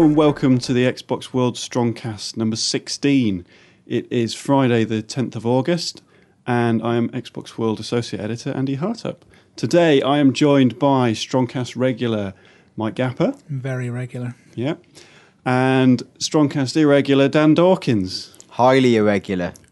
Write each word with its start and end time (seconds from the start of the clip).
Hello 0.00 0.08
and 0.08 0.16
welcome 0.16 0.56
to 0.60 0.72
the 0.72 0.84
Xbox 0.90 1.34
World 1.34 1.56
Strongcast 1.56 2.34
number 2.34 2.56
16. 2.56 3.44
It 3.86 4.10
is 4.10 4.32
Friday, 4.32 4.82
the 4.84 5.02
10th 5.02 5.36
of 5.36 5.44
August, 5.44 6.02
and 6.46 6.82
I 6.82 6.96
am 6.96 7.10
Xbox 7.10 7.58
World 7.58 7.78
Associate 7.78 8.18
Editor 8.18 8.50
Andy 8.52 8.78
Hartup. 8.78 9.16
Today 9.56 10.00
I 10.00 10.16
am 10.16 10.32
joined 10.32 10.78
by 10.78 11.12
Strongcast 11.12 11.76
regular 11.76 12.32
Mike 12.78 12.94
Gapper, 12.94 13.34
Very 13.50 13.90
regular. 13.90 14.34
yeah, 14.54 14.76
and 15.44 16.02
Strongcast 16.18 16.78
irregular 16.78 17.28
Dan 17.28 17.52
Dawkins. 17.52 18.38
Highly 18.52 18.96
irregular. 18.96 19.52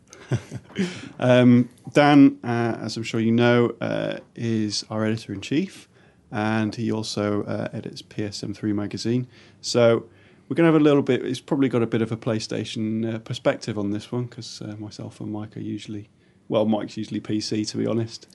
Um, 1.19 1.71
Dan, 1.95 2.39
uh, 2.45 2.77
as 2.83 2.99
I'm 2.99 3.03
sure 3.03 3.19
you 3.19 3.33
know, 3.33 3.75
uh, 3.81 4.19
is 4.37 4.85
our 4.91 5.07
editor 5.07 5.33
in 5.33 5.41
chief, 5.41 5.89
and 6.31 6.75
he 6.75 6.93
also 6.93 7.45
uh, 7.45 7.69
edits 7.73 8.03
PSM3 8.03 8.75
magazine. 8.75 9.27
So 9.63 10.05
we're 10.49 10.55
going 10.55 10.67
to 10.67 10.73
have 10.73 10.81
a 10.81 10.85
little 10.85 11.03
bit. 11.03 11.25
It's 11.25 11.41
probably 11.41 11.69
got 11.69 11.83
a 11.83 11.87
bit 11.87 12.03
of 12.03 12.11
a 12.13 12.17
PlayStation 12.17 13.15
uh, 13.15 13.19
perspective 13.19 13.79
on 13.79 13.91
this 13.91 14.11
one 14.11 14.25
because 14.25 14.63
uh, 14.63 14.75
myself 14.79 15.21
and 15.21 15.31
Mike 15.33 15.57
are 15.57 15.61
usually, 15.61 16.09
well, 16.49 16.65
Mike's 16.65 16.97
usually 16.97 17.21
PC 17.21 17.69
to 17.71 17.77
be 17.77 17.87
honest. 17.87 18.27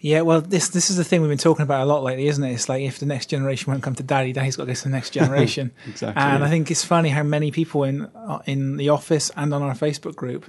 Yeah, 0.00 0.20
well, 0.20 0.42
this 0.42 0.68
this 0.68 0.90
is 0.90 0.96
the 0.98 1.04
thing 1.04 1.22
we've 1.22 1.30
been 1.30 1.38
talking 1.38 1.62
about 1.62 1.80
a 1.80 1.86
lot 1.86 2.02
lately, 2.02 2.26
isn't 2.28 2.44
it? 2.44 2.52
It's 2.52 2.68
like 2.68 2.82
if 2.82 2.98
the 2.98 3.06
next 3.06 3.26
generation 3.30 3.70
won't 3.72 3.82
come 3.82 3.94
to 3.94 4.02
daddy, 4.02 4.34
daddy's 4.34 4.54
got 4.56 4.64
to 4.64 4.66
go 4.66 4.74
to 4.74 4.82
the 4.84 4.90
next 4.90 5.10
generation. 5.18 5.70
Exactly, 5.88 6.22
And 6.22 6.40
yeah. 6.40 6.46
I 6.46 6.50
think 6.50 6.70
it's 6.70 6.84
funny 6.84 7.08
how 7.08 7.22
many 7.22 7.50
people 7.50 7.84
in 7.84 8.02
uh, 8.14 8.40
in 8.44 8.76
the 8.76 8.90
office 8.90 9.30
and 9.34 9.54
on 9.54 9.62
our 9.62 9.74
Facebook 9.74 10.14
group 10.14 10.44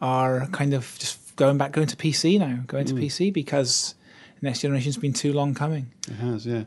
are 0.00 0.46
kind 0.52 0.72
of 0.74 0.96
just 1.00 1.34
going 1.34 1.58
back, 1.58 1.72
going 1.72 1.88
to 1.88 1.96
PC 1.96 2.38
now, 2.38 2.60
going 2.68 2.84
Mm. 2.84 2.88
to 2.90 2.94
PC 2.94 3.32
because 3.32 3.96
the 4.40 4.46
next 4.46 4.60
generation's 4.60 4.98
been 4.98 5.12
too 5.14 5.32
long 5.32 5.52
coming. 5.54 5.90
It 6.08 6.14
has, 6.14 6.46
yeah. 6.46 6.64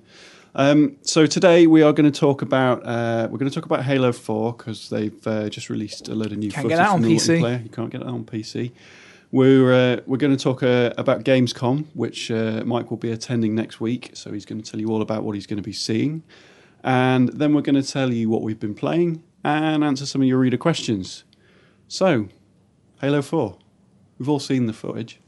Um, 0.57 0.95
so 1.01 1.25
today 1.25 1.67
we 1.67 1.81
are 1.81 1.91
going 1.91 2.09
to 2.09 2.17
talk 2.17 2.41
about 2.41 2.81
uh, 2.85 3.27
we're 3.29 3.37
going 3.37 3.51
to 3.51 3.53
talk 3.53 3.65
about 3.65 3.83
Halo 3.83 4.13
Four 4.13 4.53
because 4.53 4.89
they've 4.89 5.27
uh, 5.27 5.49
just 5.49 5.69
released 5.69 6.07
a 6.07 6.15
load 6.15 6.31
of 6.31 6.37
new 6.37 6.49
Can't 6.49 6.63
footage 6.63 6.77
get 6.77 6.83
that 6.83 6.91
on 6.93 7.03
PC. 7.03 7.41
multiplayer. 7.41 7.63
You 7.63 7.69
can't 7.69 7.89
get 7.89 8.01
it 8.01 8.07
on 8.07 8.23
PC. 8.23 8.71
We're 9.33 9.73
uh, 9.73 10.01
we're 10.05 10.17
going 10.17 10.35
to 10.35 10.41
talk 10.41 10.63
uh, 10.63 10.93
about 10.97 11.25
Gamescom, 11.25 11.87
which 11.93 12.31
uh, 12.31 12.63
Mike 12.65 12.89
will 12.89 12.97
be 12.97 13.11
attending 13.11 13.53
next 13.53 13.81
week. 13.81 14.11
So 14.13 14.31
he's 14.31 14.45
going 14.45 14.61
to 14.61 14.71
tell 14.71 14.79
you 14.79 14.87
all 14.87 15.01
about 15.01 15.23
what 15.23 15.35
he's 15.35 15.45
going 15.45 15.57
to 15.57 15.63
be 15.63 15.73
seeing, 15.73 16.23
and 16.85 17.27
then 17.29 17.53
we're 17.53 17.61
going 17.61 17.81
to 17.81 17.83
tell 17.83 18.13
you 18.13 18.29
what 18.29 18.41
we've 18.41 18.59
been 18.59 18.75
playing 18.75 19.23
and 19.43 19.83
answer 19.83 20.05
some 20.05 20.21
of 20.21 20.27
your 20.27 20.39
reader 20.39 20.57
questions. 20.57 21.25
So, 21.89 22.29
Halo 23.01 23.21
Four, 23.21 23.57
we've 24.17 24.29
all 24.29 24.39
seen 24.39 24.67
the 24.67 24.73
footage. 24.73 25.19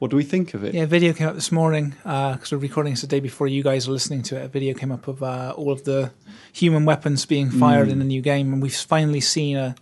What 0.00 0.10
do 0.10 0.16
we 0.16 0.24
think 0.24 0.54
of 0.54 0.64
it? 0.64 0.74
Yeah, 0.74 0.82
a 0.82 0.86
video 0.86 1.12
came 1.12 1.28
up 1.28 1.34
this 1.34 1.52
morning 1.52 1.94
because 2.02 2.50
we're 2.52 2.58
recording 2.58 2.92
this 2.92 3.00
the 3.02 3.06
day 3.06 3.20
before 3.20 3.46
you 3.46 3.62
guys 3.62 3.88
are 3.88 3.92
listening 3.92 4.22
to 4.24 4.36
it. 4.40 4.44
A 4.44 4.48
video 4.48 4.74
came 4.74 4.92
up 4.92 5.08
of 5.08 5.22
uh, 5.22 5.54
all 5.56 5.70
of 5.72 5.84
the 5.84 6.12
human 6.52 6.84
weapons 6.84 7.24
being 7.24 7.50
fired 7.50 7.88
Mm. 7.88 7.92
in 7.92 7.98
the 8.00 8.04
new 8.04 8.20
game, 8.20 8.52
and 8.52 8.60
we've 8.62 8.74
finally 8.76 9.20
seen 9.20 9.56
a 9.56 9.74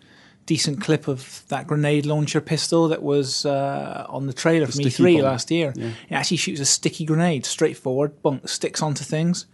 decent 0.46 0.80
clip 0.80 1.08
of 1.08 1.44
that 1.48 1.66
grenade 1.66 2.04
launcher 2.04 2.40
pistol 2.40 2.88
that 2.88 3.02
was 3.02 3.46
uh, 3.46 4.04
on 4.08 4.26
the 4.26 4.32
trailer 4.32 4.66
The 4.66 4.72
from 4.72 4.84
E3 4.84 5.14
bomb. 5.16 5.22
last 5.24 5.50
year. 5.50 5.72
Yeah. 5.76 5.88
It 6.10 6.14
actually 6.14 6.36
shoots 6.36 6.60
a 6.60 6.64
sticky 6.66 7.04
grenade 7.06 7.46
straight 7.46 7.76
forward, 7.76 8.20
bunk, 8.22 8.48
sticks 8.48 8.82
onto 8.82 9.04
things, 9.04 9.46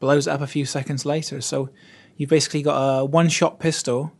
blows 0.00 0.26
it 0.26 0.30
up 0.30 0.40
a 0.40 0.46
few 0.46 0.64
seconds 0.64 1.04
later. 1.04 1.40
So 1.40 1.68
you've 2.16 2.30
basically 2.30 2.62
got 2.62 2.76
a 3.00 3.04
one-shot 3.04 3.60
pistol 3.60 4.12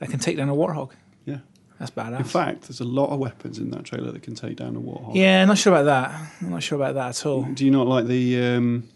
that 0.00 0.10
can 0.10 0.18
take 0.18 0.36
down 0.38 0.48
a 0.48 0.54
warthog. 0.54 0.90
That's 1.78 1.90
badass. 1.90 2.18
In 2.18 2.24
fact, 2.24 2.62
there's 2.62 2.80
a 2.80 2.84
lot 2.84 3.10
of 3.10 3.18
weapons 3.18 3.58
in 3.58 3.70
that 3.70 3.84
trailer 3.84 4.10
that 4.12 4.22
can 4.22 4.34
take 4.34 4.56
down 4.56 4.76
a 4.76 4.80
warthog. 4.80 5.14
yeah, 5.14 5.42
I'm 5.42 5.48
not 5.48 5.58
sure 5.58 5.72
about 5.74 5.84
that. 5.84 6.32
I'm 6.40 6.50
not 6.50 6.62
sure 6.62 6.76
about 6.76 6.94
that 6.94 7.08
at 7.10 7.26
all. 7.26 7.42
Do 7.42 7.64
you 7.64 7.70
not 7.70 7.86
like 7.86 8.06
the 8.06 8.42
um, 8.42 8.88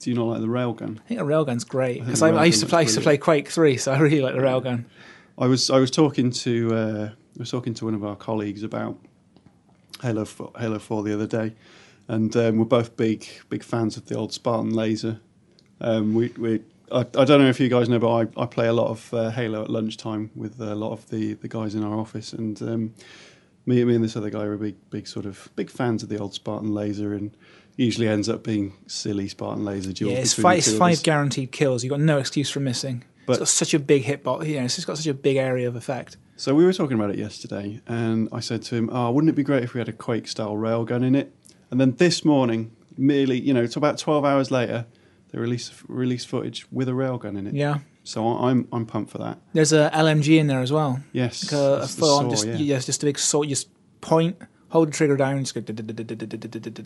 Do 0.00 0.10
you 0.10 0.16
not 0.16 0.26
like 0.26 0.40
the 0.40 0.46
railgun? 0.46 0.98
I 0.98 1.02
think 1.08 1.20
a 1.20 1.24
railgun's 1.24 1.64
great 1.64 2.00
because 2.04 2.20
the 2.20 2.26
I, 2.26 2.30
I 2.30 2.44
used 2.44 2.60
to 2.60 2.66
play. 2.66 2.82
Used 2.82 2.96
to 2.96 3.00
play 3.00 3.16
Quake 3.16 3.48
Three, 3.48 3.76
so 3.78 3.92
I 3.92 3.98
really 3.98 4.20
like 4.20 4.34
the 4.34 4.40
railgun. 4.40 4.84
I 5.38 5.46
was 5.46 5.70
I 5.70 5.78
was 5.78 5.90
talking 5.90 6.30
to 6.30 6.74
uh, 6.74 7.08
I 7.10 7.38
was 7.38 7.50
talking 7.50 7.72
to 7.74 7.84
one 7.86 7.94
of 7.94 8.04
our 8.04 8.16
colleagues 8.16 8.62
about 8.62 8.98
Halo 10.02 10.24
4, 10.26 10.52
Halo 10.58 10.78
Four 10.78 11.02
the 11.02 11.14
other 11.14 11.26
day, 11.26 11.54
and 12.08 12.34
um, 12.36 12.58
we're 12.58 12.64
both 12.66 12.96
big 12.96 13.26
big 13.48 13.62
fans 13.62 13.96
of 13.96 14.06
the 14.06 14.16
old 14.16 14.32
Spartan 14.34 14.74
laser. 14.74 15.20
Um, 15.80 16.12
we 16.12 16.28
we 16.36 16.60
I, 16.92 17.00
I 17.00 17.24
don't 17.24 17.40
know 17.40 17.48
if 17.48 17.60
you 17.60 17.68
guys 17.68 17.88
know, 17.88 17.98
but 17.98 18.12
I, 18.12 18.42
I 18.42 18.46
play 18.46 18.66
a 18.66 18.72
lot 18.72 18.88
of 18.88 19.12
uh, 19.14 19.30
Halo 19.30 19.62
at 19.62 19.70
lunchtime 19.70 20.30
with 20.34 20.60
a 20.60 20.74
lot 20.74 20.92
of 20.92 21.08
the, 21.10 21.34
the 21.34 21.48
guys 21.48 21.74
in 21.74 21.84
our 21.84 21.98
office, 21.98 22.32
and 22.32 22.60
um, 22.62 22.94
me 23.66 23.84
me 23.84 23.94
and 23.94 24.02
this 24.04 24.16
other 24.16 24.30
guy 24.30 24.44
are 24.44 24.56
big 24.56 24.76
big 24.90 25.06
sort 25.06 25.26
of 25.26 25.48
big 25.56 25.70
fans 25.70 26.02
of 26.02 26.08
the 26.08 26.18
old 26.18 26.34
Spartan 26.34 26.74
laser, 26.74 27.14
and 27.14 27.36
usually 27.76 28.08
ends 28.08 28.28
up 28.28 28.42
being 28.44 28.72
silly 28.86 29.28
Spartan 29.28 29.64
laser 29.64 29.92
duels. 29.92 30.12
Yeah, 30.14 30.20
it's 30.20 30.34
five, 30.34 30.58
it's 30.58 30.76
five 30.76 31.02
guaranteed 31.02 31.52
kills. 31.52 31.82
You've 31.84 31.90
got 31.90 32.00
no 32.00 32.18
excuse 32.18 32.50
for 32.50 32.60
missing. 32.60 33.04
But- 33.26 33.34
it's 33.34 33.38
got 33.40 33.48
such 33.48 33.74
a 33.74 33.78
big 33.78 34.04
hitbox. 34.04 34.46
You 34.46 34.56
know, 34.56 34.64
it's 34.64 34.74
just 34.74 34.86
got 34.86 34.96
such 34.96 35.06
a 35.06 35.14
big 35.14 35.36
area 35.36 35.68
of 35.68 35.76
effect. 35.76 36.16
So 36.36 36.54
we 36.54 36.64
were 36.64 36.72
talking 36.72 36.96
about 36.98 37.10
it 37.10 37.18
yesterday, 37.18 37.80
and 37.86 38.28
I 38.32 38.40
said 38.40 38.62
to 38.62 38.74
him, 38.74 38.88
"Oh, 38.92 39.10
wouldn't 39.10 39.28
it 39.28 39.36
be 39.36 39.42
great 39.42 39.62
if 39.62 39.74
we 39.74 39.78
had 39.78 39.88
a 39.88 39.92
Quake-style 39.92 40.54
railgun 40.56 41.04
in 41.04 41.14
it?" 41.14 41.34
And 41.70 41.78
then 41.80 41.92
this 41.96 42.24
morning, 42.24 42.74
merely, 42.96 43.38
you 43.38 43.52
know, 43.54 43.62
it's 43.62 43.76
about 43.76 43.98
twelve 43.98 44.24
hours 44.24 44.50
later, 44.50 44.86
they 45.32 45.38
released 45.38 45.72
released 45.88 46.28
footage 46.28 46.66
with 46.72 46.88
a 46.88 46.92
railgun 46.92 47.38
in 47.38 47.46
it. 47.46 47.54
Yeah, 47.54 47.78
So 48.04 48.26
I'm 48.26 48.66
I'm 48.72 48.86
pumped 48.86 49.10
for 49.10 49.18
that. 49.18 49.38
there's 49.52 49.72
a 49.72 49.90
LMG 49.94 50.38
in 50.38 50.46
there 50.46 50.60
as 50.60 50.72
well. 50.72 51.00
Yes, 51.12 51.44
Like 51.52 51.60
a, 51.60 51.82
a 51.82 51.86
full 51.86 52.28
just 52.30 52.46
yeah. 52.46 52.76
it's 52.76 52.86
just 52.86 53.02
a 53.02 53.06
big 53.06 53.18
sword. 53.18 53.48
You 53.48 53.54
just 53.54 53.68
point, 54.00 54.36
hold 54.68 54.88
the 54.88 54.92
trigger 54.92 55.16
down, 55.16 55.44
just 55.44 55.54
go 55.54 55.60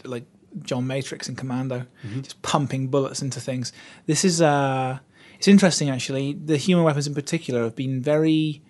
like 0.05 0.25
John 0.62 0.87
Matrix 0.87 1.28
in 1.28 1.37
Commando, 1.37 1.87
Mm-hmm. 2.06 2.21
just 2.22 2.41
pumping 2.43 2.88
bullets 2.88 3.22
into 3.22 3.41
things. 3.41 3.72
This 4.06 4.25
is 4.25 4.41
uh, 4.43 4.99
it's 5.38 5.49
interesting 5.49 5.91
actually. 5.91 6.34
The 6.34 6.56
human 6.56 6.84
weapons 6.84 7.06
in 7.06 7.15
particular 7.15 7.62
have 7.65 7.76
been 7.76 8.03
very. 8.03 8.62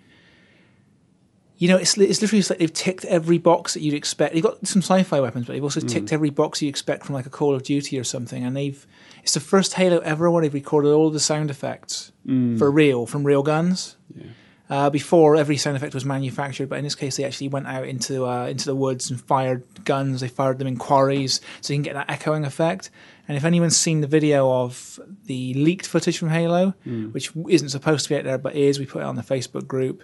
You 1.57 1.69
know, 1.69 1.77
it's, 1.77 1.97
it's 1.97 2.21
literally 2.21 2.41
just 2.41 2.51
like 2.51 2.59
they've 2.59 2.73
ticked 2.73 3.05
every 3.05 3.39
box 3.39 3.75
that 3.75 3.81
you'd 3.81 3.95
expect. 3.95 4.35
They've 4.35 4.43
got 4.43 4.67
some 4.67 4.83
sci-fi 4.83 5.21
weapons, 5.21 5.47
but 5.47 5.53
they've 5.53 5.63
also 5.63 5.81
ticked 5.81 6.13
every 6.13 6.31
box 6.31 6.61
you 6.61 6.69
expect 6.69 7.07
from 7.07 7.15
like 7.15 7.27
a 7.27 7.31
Call 7.31 7.55
of 7.55 7.63
Duty 7.63 7.97
or 7.99 8.03
something. 8.05 8.45
And 8.45 8.57
they've 8.57 8.85
it's 9.23 9.35
the 9.35 9.41
first 9.41 9.75
Halo 9.75 9.99
ever 10.01 10.31
where 10.31 10.43
they've 10.43 10.53
recorded 10.53 10.91
all 10.93 11.11
the 11.11 11.21
sound 11.21 11.51
effects 11.51 12.11
for 12.59 12.71
real 12.71 13.07
from 13.07 13.23
real 13.25 13.43
guns. 13.43 13.97
Yeah. 14.15 14.25
Uh, 14.71 14.89
before 14.91 15.37
every 15.37 15.59
sound 15.59 15.77
effect 15.77 15.93
was 15.93 16.07
manufactured, 16.07 16.71
but 16.71 16.79
in 16.79 16.85
this 16.85 16.95
case, 16.95 17.19
they 17.19 17.25
actually 17.25 17.49
went 17.49 17.67
out 17.67 17.87
into 17.87 18.27
uh, 18.27 18.47
into 18.47 18.65
the 18.65 18.75
woods 18.75 19.11
and 19.11 19.21
fired 19.21 19.63
guns. 19.85 20.23
They 20.23 20.29
fired 20.29 20.59
them 20.59 20.67
in 20.67 20.77
quarries, 20.79 21.41
so 21.61 21.73
you 21.73 21.77
can 21.77 21.83
get 21.83 21.95
that 21.95 22.11
echoing 22.11 22.45
effect. 22.47 22.91
And 23.29 23.37
if 23.37 23.45
anyone's 23.45 23.77
seen 23.77 24.01
the 24.01 24.07
video 24.07 24.51
of 24.51 24.99
the 25.27 25.55
leaked 25.55 25.87
footage 25.87 26.19
from 26.19 26.31
Halo, 26.31 26.75
Hmm. 26.85 27.07
which 27.13 27.31
isn't 27.49 27.69
supposed 27.69 28.05
to 28.05 28.09
be 28.09 28.17
out 28.17 28.25
there 28.25 28.39
but 28.39 28.57
is, 28.57 28.79
we 28.79 28.87
put 28.87 29.01
it 29.03 29.05
on 29.07 29.17
the 29.17 29.23
Facebook 29.23 29.67
group 29.69 30.03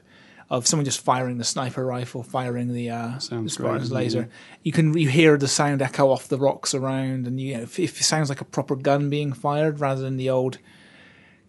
of 0.51 0.67
someone 0.67 0.85
just 0.85 1.01
firing 1.01 1.39
the 1.39 1.45
sniper 1.45 1.87
rifle, 1.87 2.23
firing 2.25 2.73
the, 2.73 2.91
uh, 2.91 3.13
the 3.15 3.21
Sounds 3.21 3.57
great, 3.57 3.67
Spartan's 3.67 3.93
laser. 3.93 4.29
You 4.65 4.73
can 4.73 4.97
you 4.99 5.09
hear 5.09 5.37
the 5.37 5.47
sound 5.47 5.81
echo 5.81 6.11
off 6.11 6.27
the 6.29 6.39
rocks 6.39 6.75
around, 6.75 7.27
and 7.27 7.41
you 7.41 7.57
know, 7.57 7.63
if, 7.63 7.79
if 7.79 8.01
it 8.01 8.05
sounds 8.05 8.29
like 8.29 8.41
a 8.41 8.45
proper 8.45 8.75
gun 8.75 9.09
being 9.09 9.33
fired 9.33 9.79
rather 9.79 10.03
than 10.03 10.17
the 10.17 10.29
old 10.29 10.59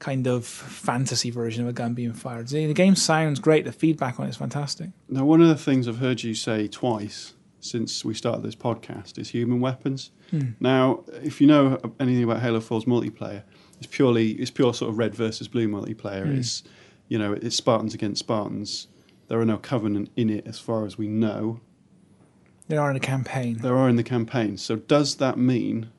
kind 0.01 0.27
of 0.27 0.45
fantasy 0.45 1.29
version 1.29 1.63
of 1.63 1.69
a 1.69 1.73
gun 1.73 1.93
being 1.93 2.13
fired. 2.13 2.47
The, 2.47 2.73
game 2.73 2.95
sounds 2.95 3.39
great. 3.39 3.65
The 3.65 3.71
feedback 3.71 4.19
on 4.19 4.25
it 4.25 4.29
is 4.29 4.37
fantastic. 4.37 4.89
Now, 5.07 5.25
one 5.25 5.41
of 5.41 5.47
the 5.47 5.55
things 5.55 5.87
I've 5.87 5.99
heard 5.99 6.23
you 6.23 6.33
say 6.33 6.67
twice 6.67 7.33
since 7.59 8.03
we 8.03 8.15
started 8.15 8.41
this 8.41 8.55
podcast 8.55 9.19
is 9.19 9.29
human 9.29 9.61
weapons. 9.61 10.09
Hmm. 10.31 10.49
Now, 10.59 11.03
if 11.23 11.39
you 11.39 11.45
know 11.45 11.79
anything 11.99 12.23
about 12.23 12.41
Halo 12.41 12.59
4's 12.59 12.85
multiplayer, 12.85 13.43
it's 13.77 13.87
purely 13.87 14.31
it's 14.33 14.51
pure 14.51 14.73
sort 14.73 14.89
of 14.89 14.97
red 14.97 15.13
versus 15.13 15.47
blue 15.47 15.67
multiplayer. 15.67 16.25
Hmm. 16.25 16.39
It's 16.39 16.63
you 17.11 17.17
know 17.19 17.33
it's 17.33 17.55
Spartans 17.57 17.93
against 17.93 18.19
Spartans. 18.19 18.87
There 19.27 19.39
are 19.41 19.45
no 19.45 19.57
Covenant 19.57 20.09
in 20.15 20.29
it, 20.29 20.47
as 20.47 20.59
far 20.59 20.85
as 20.85 20.97
we 20.97 21.07
know. 21.07 21.59
They 22.67 22.77
are 22.77 22.89
in 22.89 22.93
the 22.93 22.99
campaign. 23.13 23.57
There 23.57 23.75
are 23.77 23.89
in 23.89 23.97
the 23.97 24.03
campaign. 24.15 24.57
So 24.57 24.75
does 24.77 25.15
that 25.17 25.37
mean 25.37 25.89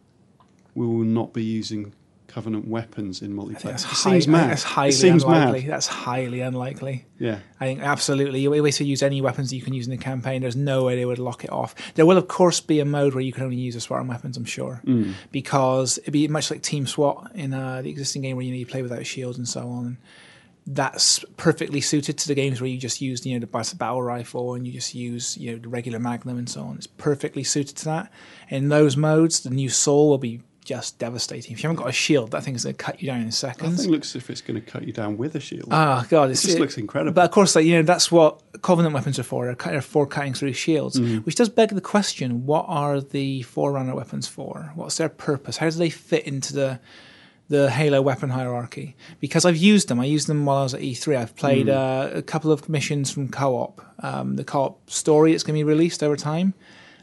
we 0.74 0.86
will 0.86 1.04
not 1.04 1.32
be 1.34 1.44
using 1.44 1.92
Covenant 2.28 2.66
weapons 2.66 3.20
in 3.20 3.34
multiplayer? 3.34 3.62
that's, 3.72 3.84
It 3.84 3.88
high, 3.88 4.12
seems 4.20 4.28
mad. 4.28 4.50
that's 4.50 4.62
highly 4.62 4.88
it 4.88 4.92
seems 4.92 5.22
unlikely. 5.22 5.60
mad. 5.62 5.70
That's 5.70 5.86
highly 5.86 6.40
unlikely. 6.40 7.04
Yeah. 7.18 7.40
I 7.60 7.64
think 7.66 7.80
absolutely. 7.80 8.40
You 8.40 8.54
always 8.54 8.80
use 8.80 9.02
any 9.02 9.20
weapons 9.20 9.50
that 9.50 9.56
you 9.56 9.62
can 9.62 9.74
use 9.74 9.86
in 9.86 9.90
the 9.90 10.02
campaign. 10.02 10.40
There's 10.40 10.56
no 10.56 10.84
way 10.84 10.96
they 10.96 11.04
would 11.04 11.18
lock 11.18 11.44
it 11.44 11.52
off. 11.52 11.74
There 11.94 12.06
will, 12.06 12.16
of 12.16 12.28
course, 12.28 12.60
be 12.60 12.80
a 12.80 12.86
mode 12.86 13.12
where 13.14 13.22
you 13.28 13.32
can 13.34 13.44
only 13.44 13.56
use 13.56 13.74
the 13.74 13.82
Spartan 13.82 14.08
weapons. 14.08 14.38
I'm 14.38 14.46
sure, 14.46 14.80
Mm. 14.86 15.12
because 15.30 15.98
it'd 15.98 16.12
be 16.14 16.26
much 16.28 16.50
like 16.50 16.62
Team 16.62 16.86
SWAT 16.86 17.32
in 17.34 17.52
uh, 17.52 17.82
the 17.82 17.90
existing 17.90 18.22
game 18.22 18.36
where 18.36 18.44
you 18.46 18.50
know 18.52 18.58
you 18.58 18.66
play 18.66 18.80
without 18.82 19.04
shields 19.06 19.36
and 19.36 19.46
so 19.48 19.68
on. 19.68 19.98
That's 20.66 21.24
perfectly 21.36 21.80
suited 21.80 22.18
to 22.18 22.28
the 22.28 22.34
games 22.36 22.60
where 22.60 22.70
you 22.70 22.78
just 22.78 23.00
use 23.00 23.26
you 23.26 23.34
know 23.38 23.44
the 23.44 23.74
battle 23.76 24.02
rifle 24.02 24.54
and 24.54 24.64
you 24.66 24.72
just 24.72 24.94
use 24.94 25.36
you 25.36 25.52
know 25.52 25.58
the 25.58 25.68
regular 25.68 25.98
Magnum 25.98 26.38
and 26.38 26.48
so 26.48 26.62
on. 26.62 26.76
It's 26.76 26.86
perfectly 26.86 27.42
suited 27.42 27.76
to 27.78 27.84
that. 27.86 28.12
In 28.48 28.68
those 28.68 28.96
modes, 28.96 29.40
the 29.40 29.50
new 29.50 29.68
SAW 29.68 30.06
will 30.08 30.18
be 30.18 30.40
just 30.64 31.00
devastating. 31.00 31.52
If 31.52 31.60
you 31.60 31.68
haven't 31.68 31.82
got 31.82 31.88
a 31.88 31.92
shield, 31.92 32.30
that 32.30 32.44
thing 32.44 32.54
is 32.54 32.62
going 32.62 32.76
to 32.76 32.84
cut 32.84 33.02
you 33.02 33.08
down 33.08 33.20
in 33.22 33.32
seconds. 33.32 33.78
think 33.78 33.88
it 33.88 33.90
looks 33.90 34.10
as 34.14 34.22
if 34.22 34.30
it's 34.30 34.40
going 34.40 34.62
to 34.62 34.64
cut 34.64 34.84
you 34.84 34.92
down 34.92 35.16
with 35.18 35.34
a 35.34 35.40
shield. 35.40 35.66
Ah, 35.72 36.06
God, 36.08 36.30
it 36.30 36.34
just 36.34 36.60
looks 36.60 36.78
incredible. 36.78 37.12
But 37.14 37.24
of 37.24 37.32
course, 37.32 37.56
like 37.56 37.64
you 37.66 37.74
know, 37.74 37.82
that's 37.82 38.12
what 38.12 38.40
Covenant 38.62 38.94
weapons 38.94 39.18
are 39.18 39.24
for. 39.24 39.52
They're 39.52 39.82
for 39.82 40.06
cutting 40.06 40.34
through 40.34 40.52
shields, 40.52 41.00
Mm-hmm. 41.00 41.18
which 41.24 41.34
does 41.34 41.48
beg 41.48 41.70
the 41.70 41.80
question: 41.80 42.46
What 42.46 42.66
are 42.68 43.00
the 43.00 43.42
Forerunner 43.42 43.96
weapons 43.96 44.28
for? 44.28 44.70
What's 44.76 44.98
their 44.98 45.08
purpose? 45.08 45.56
How 45.56 45.68
do 45.68 45.76
they 45.76 45.90
fit 45.90 46.24
into 46.28 46.52
the 46.52 46.78
the 47.52 47.70
Halo 47.70 48.00
weapon 48.02 48.30
hierarchy 48.30 48.94
because 49.20 49.44
I've 49.48 49.56
used 49.72 49.86
them. 49.88 49.98
I 50.00 50.06
used 50.16 50.26
them 50.26 50.44
while 50.46 50.58
I 50.58 50.62
was 50.68 50.74
at 50.74 50.80
E3. 50.80 51.16
I've 51.22 51.34
played 51.36 51.68
uh, 51.68 52.10
a 52.14 52.22
couple 52.22 52.50
of 52.52 52.68
missions 52.68 53.10
from 53.12 53.28
co-op, 53.28 53.74
um, 54.08 54.36
the 54.36 54.44
co-op 54.44 54.74
story 54.90 55.32
that's 55.32 55.44
going 55.44 55.54
to 55.58 55.64
be 55.64 55.68
released 55.74 56.02
over 56.02 56.16
time. 56.16 56.54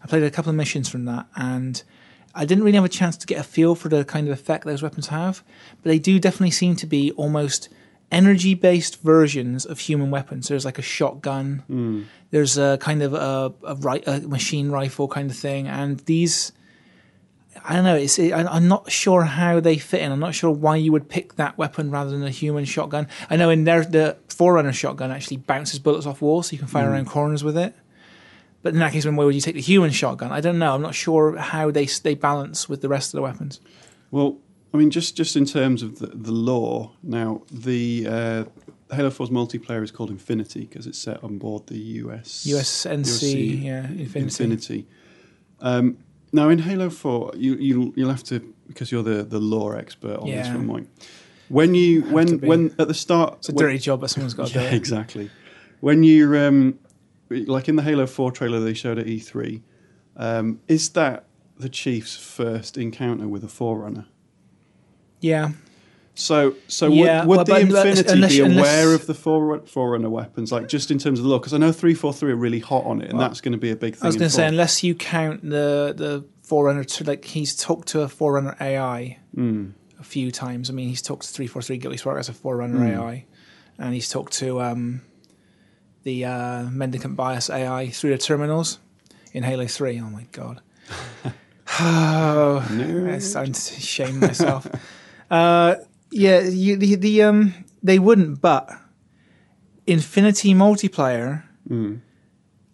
I 0.04 0.08
played 0.08 0.24
a 0.24 0.32
couple 0.32 0.50
of 0.50 0.56
missions 0.56 0.88
from 0.90 1.06
that, 1.06 1.26
and 1.36 1.82
I 2.34 2.46
didn't 2.46 2.64
really 2.64 2.76
have 2.82 2.86
a 2.86 2.90
chance 3.02 3.16
to 3.18 3.28
get 3.28 3.40
a 3.40 3.44
feel 3.44 3.76
for 3.76 3.90
the 3.90 4.04
kind 4.06 4.28
of 4.28 4.34
effect 4.34 4.66
those 4.66 4.82
weapons 4.82 5.08
have. 5.08 5.44
But 5.84 5.90
they 5.92 6.00
do 6.00 6.20
definitely 6.20 6.52
seem 6.52 6.76
to 6.78 6.88
be 6.88 7.12
almost 7.12 7.70
energy-based 8.12 9.02
versions 9.02 9.66
of 9.66 9.80
human 9.80 10.10
weapons. 10.12 10.48
There's 10.48 10.66
like 10.66 10.80
a 10.80 10.84
shotgun. 10.84 11.64
There's 12.32 12.58
a 12.58 12.78
kind 12.80 13.02
of 13.04 13.14
a, 13.14 13.54
a, 13.64 13.76
ri- 13.76 14.04
a 14.08 14.20
machine 14.22 14.70
rifle 14.72 15.08
kind 15.08 15.30
of 15.32 15.38
thing, 15.38 15.68
and 15.68 16.00
these. 16.02 16.52
I 17.64 17.76
don't 17.76 17.84
know. 17.84 17.96
It's. 17.96 18.20
I'm 18.20 18.68
not 18.68 18.92
sure 18.92 19.24
how 19.24 19.60
they 19.60 19.78
fit 19.78 20.02
in. 20.02 20.12
I'm 20.12 20.20
not 20.20 20.36
sure 20.36 20.52
why 20.52 20.76
you 20.76 20.92
would 20.92 21.10
pick 21.10 21.36
that 21.36 21.58
weapon 21.58 21.92
rather 21.92 22.12
than 22.12 22.24
a 22.24 22.30
human 22.30 22.66
shotgun. 22.66 23.08
I 23.30 23.36
know 23.36 23.50
in 23.50 23.64
there 23.64 23.84
the 23.84 24.18
Forerunner 24.28 24.74
shotgun 24.74 25.12
actually 25.12 25.38
bounces 25.38 25.80
bullets 25.80 26.06
off 26.06 26.22
walls, 26.22 26.48
so 26.48 26.54
you 26.54 26.60
can 26.60 26.68
fire 26.68 26.92
around 26.92 27.08
corners 27.08 27.44
with 27.44 27.58
it. 27.58 27.76
But 28.62 28.74
in 28.74 28.80
that 28.80 28.92
case, 28.92 29.06
when 29.06 29.16
why 29.16 29.26
would 29.26 29.36
you 29.36 29.42
take 29.42 29.56
the 29.56 29.62
human 29.62 29.92
shotgun? 29.92 30.32
I 30.32 30.42
don't 30.42 30.60
know. 30.60 30.74
I'm 30.74 30.82
not 30.82 30.96
sure 30.96 31.38
how 31.38 31.72
they 31.72 31.86
they 31.86 32.16
balance 32.16 32.68
with 32.68 32.82
the 32.82 32.90
rest 32.90 33.14
of 33.14 33.18
the 33.18 33.22
weapons. 33.22 33.62
Well, 34.12 34.38
I 34.74 34.78
mean, 34.78 34.92
just 34.92 35.16
just 35.16 35.36
in 35.36 35.46
terms 35.46 35.82
of 35.82 36.00
the, 36.00 36.08
the 36.08 36.32
lore, 36.32 36.92
now 37.02 37.42
the 37.52 38.08
uh, 38.08 38.46
Halo 38.92 39.10
4's 39.10 39.30
multiplayer 39.30 39.84
is 39.84 39.92
called 39.92 40.10
Infinity 40.10 40.62
because 40.62 40.88
it's 40.88 41.00
set 41.00 41.24
on 41.24 41.38
board 41.38 41.68
the 41.68 41.78
US 41.78 42.46
USNC, 42.48 43.04
USC 43.04 43.64
yeah, 43.64 43.88
Infinity. 43.88 44.24
Infinity. 44.44 44.88
Um, 45.62 45.98
now 46.32 46.50
in 46.50 46.60
Halo 46.60 46.90
4, 46.90 47.32
you 47.36 47.56
you 47.56 47.94
you'll 47.96 48.10
have 48.10 48.24
to 48.26 48.40
because 48.68 48.92
you're 48.92 49.04
the, 49.04 49.24
the 49.24 49.40
lore 49.40 49.76
expert 49.78 50.18
on 50.20 50.30
this 50.30 50.48
one, 50.48 50.68
Mike. 50.68 50.88
When 51.50 51.74
you 51.74 52.02
when 52.04 52.40
when 52.42 52.76
at 52.78 52.88
the 52.88 52.94
start, 52.94 53.38
It's 53.40 53.50
a 53.50 53.54
when- 53.54 53.66
dirty 53.66 53.80
job, 53.80 54.02
but 54.02 54.10
someone's 54.10 54.34
got 54.36 54.48
to 54.48 54.54
do 54.60 54.60
yeah, 54.60 54.68
it. 54.68 54.74
exactly. 54.76 55.30
When 55.80 56.04
you 56.04 56.36
um, 56.38 56.80
like 57.30 57.68
in 57.70 57.76
the 57.76 57.84
Halo 57.84 58.06
Four 58.06 58.32
trailer 58.32 58.60
they 58.60 58.74
showed 58.74 59.00
at 59.00 59.06
E3, 59.08 59.62
um, 60.18 60.60
is 60.68 60.90
that 60.90 61.26
the 61.58 61.70
Chief's 61.70 62.16
first 62.16 62.78
encounter 62.78 63.28
with 63.28 63.44
a 63.44 63.48
Forerunner? 63.48 64.06
Yeah, 65.22 65.52
So, 66.16 66.56
so 66.68 66.88
Yeah, 66.88 67.22
would, 67.22 67.28
would 67.30 67.36
well, 67.38 67.46
the 67.46 67.60
Infinity 67.62 68.12
unless- 68.12 68.32
be 68.34 68.42
unless- 68.42 68.60
aware 68.68 68.94
of 68.94 69.06
the 69.08 69.14
Forerunner, 69.14 69.66
Forerunner 69.66 70.10
weapons, 70.10 70.52
like 70.52 70.68
just 70.68 70.92
in 70.92 70.98
terms 70.98 71.20
of 71.20 71.24
the 71.24 71.30
lore? 71.30 71.40
Because 71.40 71.54
I 71.54 71.58
know 71.58 71.72
three 71.72 71.94
four 71.94 72.12
three 72.14 72.32
are 72.34 72.36
really 72.36 72.60
hot 72.60 72.86
on 72.86 73.02
it, 73.02 73.10
and 73.10 73.18
Well, 73.18 73.28
that's 73.28 73.40
going 73.42 73.54
to 73.54 73.58
be 73.58 73.72
a 73.72 73.76
big 73.76 73.96
thing. 73.96 74.04
I 74.04 74.08
was 74.08 74.18
going 74.18 74.30
to 74.30 74.36
say, 74.36 74.46
unless 74.46 74.84
you 74.84 74.96
count 74.96 75.42
the 75.44 75.94
the 75.96 76.26
Forerunner, 76.44 76.84
to, 76.84 77.04
like 77.06 77.24
he's 77.26 77.56
talked 77.56 77.88
to 77.90 78.02
a 78.02 78.08
Forerunner 78.10 78.56
AI 78.60 79.18
Mm. 79.38 79.72
a 80.00 80.04
few 80.04 80.30
times. 80.32 80.70
I 80.70 80.74
mean, 80.74 80.90
he's 80.90 81.02
talked 81.02 81.24
to 81.24 81.30
three 81.30 81.48
four 81.48 81.62
three 81.62 81.78
Guilty 81.78 81.98
Spark 81.98 82.20
as 82.20 82.28
a 82.28 82.34
Forerunner 82.34 82.80
Mm. 82.80 82.98
AI, 83.00 83.26
and 83.78 83.94
he's 83.94 84.10
talked 84.10 84.34
to 84.40 84.60
um, 84.62 85.02
the 86.04 86.26
uh, 86.26 86.64
Mendicant 86.64 87.16
Bias 87.16 87.50
AI 87.50 87.90
through 87.92 88.10
the 88.12 88.18
terminals 88.18 88.80
in 89.32 89.44
Halo 89.44 89.68
Three. 89.68 90.02
Oh 90.02 90.10
my 90.10 90.26
god! 90.34 90.62
oh, 91.80 92.66
time 93.34 93.54
to 93.54 93.54
shame 93.80 94.20
myself. 94.20 94.68
uh, 95.32 95.76
yeah, 96.12 96.42
you, 96.42 96.78
the 96.78 96.96
the 96.96 97.24
um 97.24 97.54
they 97.84 98.00
wouldn't, 98.00 98.42
but 98.42 98.70
Infinity 99.88 100.54
multiplayer. 100.54 101.44
Mm. 101.70 102.02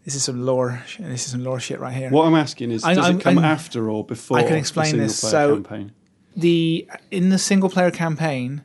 This 0.03 0.15
is 0.15 0.23
some 0.23 0.45
lore. 0.45 0.83
This 0.99 1.25
is 1.25 1.31
some 1.31 1.43
lore 1.43 1.59
shit 1.59 1.79
right 1.79 1.93
here. 1.93 2.09
What 2.11 2.25
I'm 2.27 2.35
asking 2.35 2.71
is, 2.71 2.83
does 2.83 2.97
I'm- 2.97 3.17
it 3.17 3.21
come 3.23 3.37
I'm- 3.39 3.45
after 3.45 3.89
or 3.89 4.05
before? 4.05 4.37
I 4.37 4.43
can 4.43 4.55
explain 4.57 4.97
the 4.97 5.03
this. 5.03 5.17
So- 5.19 5.55
campaign? 5.55 5.91
the 6.35 6.87
in 7.11 7.29
the 7.29 7.37
single 7.39 7.69
player 7.69 7.91
campaign, 7.91 8.61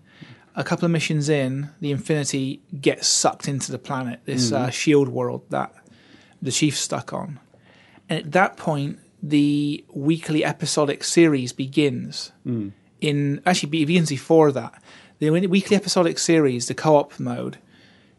a 0.57 0.65
couple 0.65 0.85
of 0.85 0.91
missions 0.91 1.29
in, 1.29 1.71
the 1.81 1.93
Infinity 1.93 2.63
gets 2.81 3.07
sucked 3.07 3.47
into 3.47 3.71
the 3.71 3.79
planet, 3.79 4.21
this 4.25 4.51
uh, 4.51 4.71
shield 4.71 5.09
world 5.09 5.43
that 5.51 5.73
the 6.43 6.51
Chief's 6.51 6.81
stuck 6.81 7.13
on, 7.13 7.39
and 8.09 8.19
at 8.19 8.33
that 8.33 8.57
point, 8.57 8.99
the 9.23 9.85
weekly 9.95 10.45
episodic 10.45 11.05
series 11.05 11.53
begins. 11.53 12.33
In 13.01 13.41
actually, 13.47 13.69
it 13.83 13.87
begins 13.87 14.09
before 14.11 14.53
that. 14.53 14.83
The 15.19 15.31
weekly 15.31 15.77
episodic 15.77 16.19
series, 16.19 16.69
the 16.69 16.75
co-op 16.75 17.19
mode, 17.21 17.59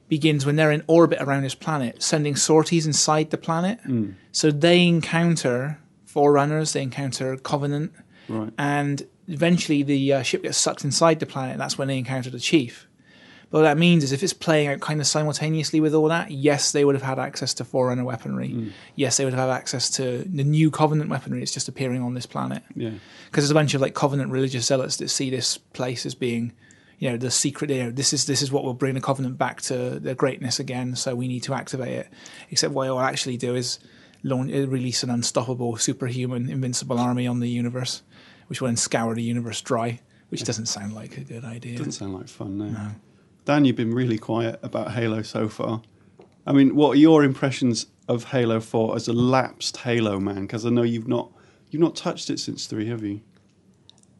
begins 0.07 0.45
when 0.45 0.55
they're 0.55 0.71
in 0.71 0.83
orbit 0.87 1.19
around 1.21 1.43
this 1.43 1.55
planet, 1.55 2.03
sending 2.03 2.35
sorties 2.35 2.85
inside 2.85 3.29
the 3.31 3.37
planet. 3.37 3.79
So 4.31 4.51
they 4.51 4.85
encounter 4.87 5.79
forerunners, 6.05 6.73
they 6.73 6.81
encounter 6.83 7.37
Covenant, 7.37 7.93
Right. 8.27 8.51
and 8.57 9.01
eventually 9.27 9.83
the 9.83 10.13
uh, 10.13 10.21
ship 10.21 10.43
gets 10.43 10.57
sucked 10.57 10.83
inside 10.83 11.19
the 11.19 11.25
planet. 11.25 11.53
And 11.53 11.61
that's 11.61 11.77
when 11.77 11.87
they 11.87 11.97
encounter 11.97 12.29
the 12.29 12.39
chief. 12.39 12.87
But 13.51 13.59
what 13.59 13.63
that 13.63 13.77
means 13.77 14.05
is 14.05 14.13
if 14.13 14.23
it's 14.23 14.31
playing 14.31 14.69
out 14.69 14.79
kind 14.79 15.01
of 15.01 15.07
simultaneously 15.07 15.81
with 15.81 15.93
all 15.93 16.07
that, 16.07 16.31
yes, 16.31 16.71
they 16.71 16.85
would 16.85 16.95
have 16.95 17.03
had 17.03 17.19
access 17.19 17.53
to 17.55 17.65
Forerunner 17.65 18.05
weaponry. 18.05 18.71
Yes, 18.95 19.17
they 19.17 19.25
would 19.25 19.33
have 19.33 19.49
had 19.49 19.53
access 19.53 19.89
to 19.91 20.19
the 20.19 20.45
new 20.45 20.71
Covenant 20.71 21.09
weaponry 21.09 21.39
that's 21.39 21.53
just 21.53 21.67
appearing 21.67 22.01
on 22.01 22.13
this 22.13 22.25
planet. 22.25 22.63
Yeah. 22.75 22.91
Because 23.25 23.43
there's 23.43 23.51
a 23.51 23.53
bunch 23.53 23.73
of 23.73 23.81
like 23.81 23.93
Covenant 23.93 24.31
religious 24.31 24.65
zealots 24.65 24.95
that 24.97 25.09
see 25.09 25.29
this 25.29 25.57
place 25.57 26.05
as 26.05 26.15
being, 26.15 26.53
you 26.97 27.09
know, 27.11 27.17
the 27.17 27.29
secret. 27.29 27.69
You 27.69 27.83
know, 27.83 27.91
this 27.91 28.13
is 28.13 28.25
this 28.25 28.41
is 28.41 28.53
what 28.53 28.63
will 28.63 28.73
bring 28.73 28.93
the 28.93 29.01
Covenant 29.01 29.37
back 29.37 29.61
to 29.63 29.99
their 29.99 30.15
greatness 30.15 30.57
again. 30.57 30.95
So 30.95 31.13
we 31.13 31.27
need 31.27 31.43
to 31.43 31.53
activate 31.53 31.91
it. 31.91 32.07
Except 32.51 32.73
what 32.73 32.87
it 32.87 32.91
will 32.91 33.01
actually 33.01 33.35
do 33.35 33.55
is 33.55 33.79
launch, 34.23 34.53
uh, 34.53 34.65
release 34.65 35.03
an 35.03 35.09
unstoppable, 35.09 35.75
superhuman, 35.75 36.49
invincible 36.49 36.97
army 36.97 37.27
on 37.27 37.41
the 37.41 37.49
universe, 37.49 38.01
which 38.47 38.61
will 38.61 38.69
then 38.69 38.77
scour 38.77 39.13
the 39.13 39.23
universe 39.23 39.59
dry. 39.59 39.99
Which 40.29 40.45
doesn't 40.45 40.67
sound 40.67 40.93
like 40.93 41.17
a 41.17 41.25
good 41.25 41.43
idea. 41.43 41.77
Doesn't 41.77 41.91
sound 41.91 42.13
like 42.13 42.29
fun, 42.29 42.57
no. 42.57 42.91
Dan, 43.45 43.65
you've 43.65 43.75
been 43.75 43.93
really 43.93 44.17
quiet 44.17 44.59
about 44.61 44.91
Halo 44.91 45.21
so 45.21 45.49
far. 45.49 45.81
I 46.45 46.53
mean, 46.53 46.75
what 46.75 46.91
are 46.91 46.99
your 46.99 47.23
impressions 47.23 47.87
of 48.07 48.25
Halo 48.25 48.59
Four 48.59 48.95
as 48.95 49.07
a 49.07 49.13
lapsed 49.13 49.77
Halo 49.77 50.19
man? 50.19 50.41
Because 50.41 50.65
I 50.65 50.69
know 50.69 50.83
you've 50.83 51.07
not 51.07 51.31
you've 51.69 51.81
not 51.81 51.95
touched 51.95 52.29
it 52.29 52.39
since 52.39 52.67
three, 52.67 52.87
have 52.87 53.03
you? 53.03 53.21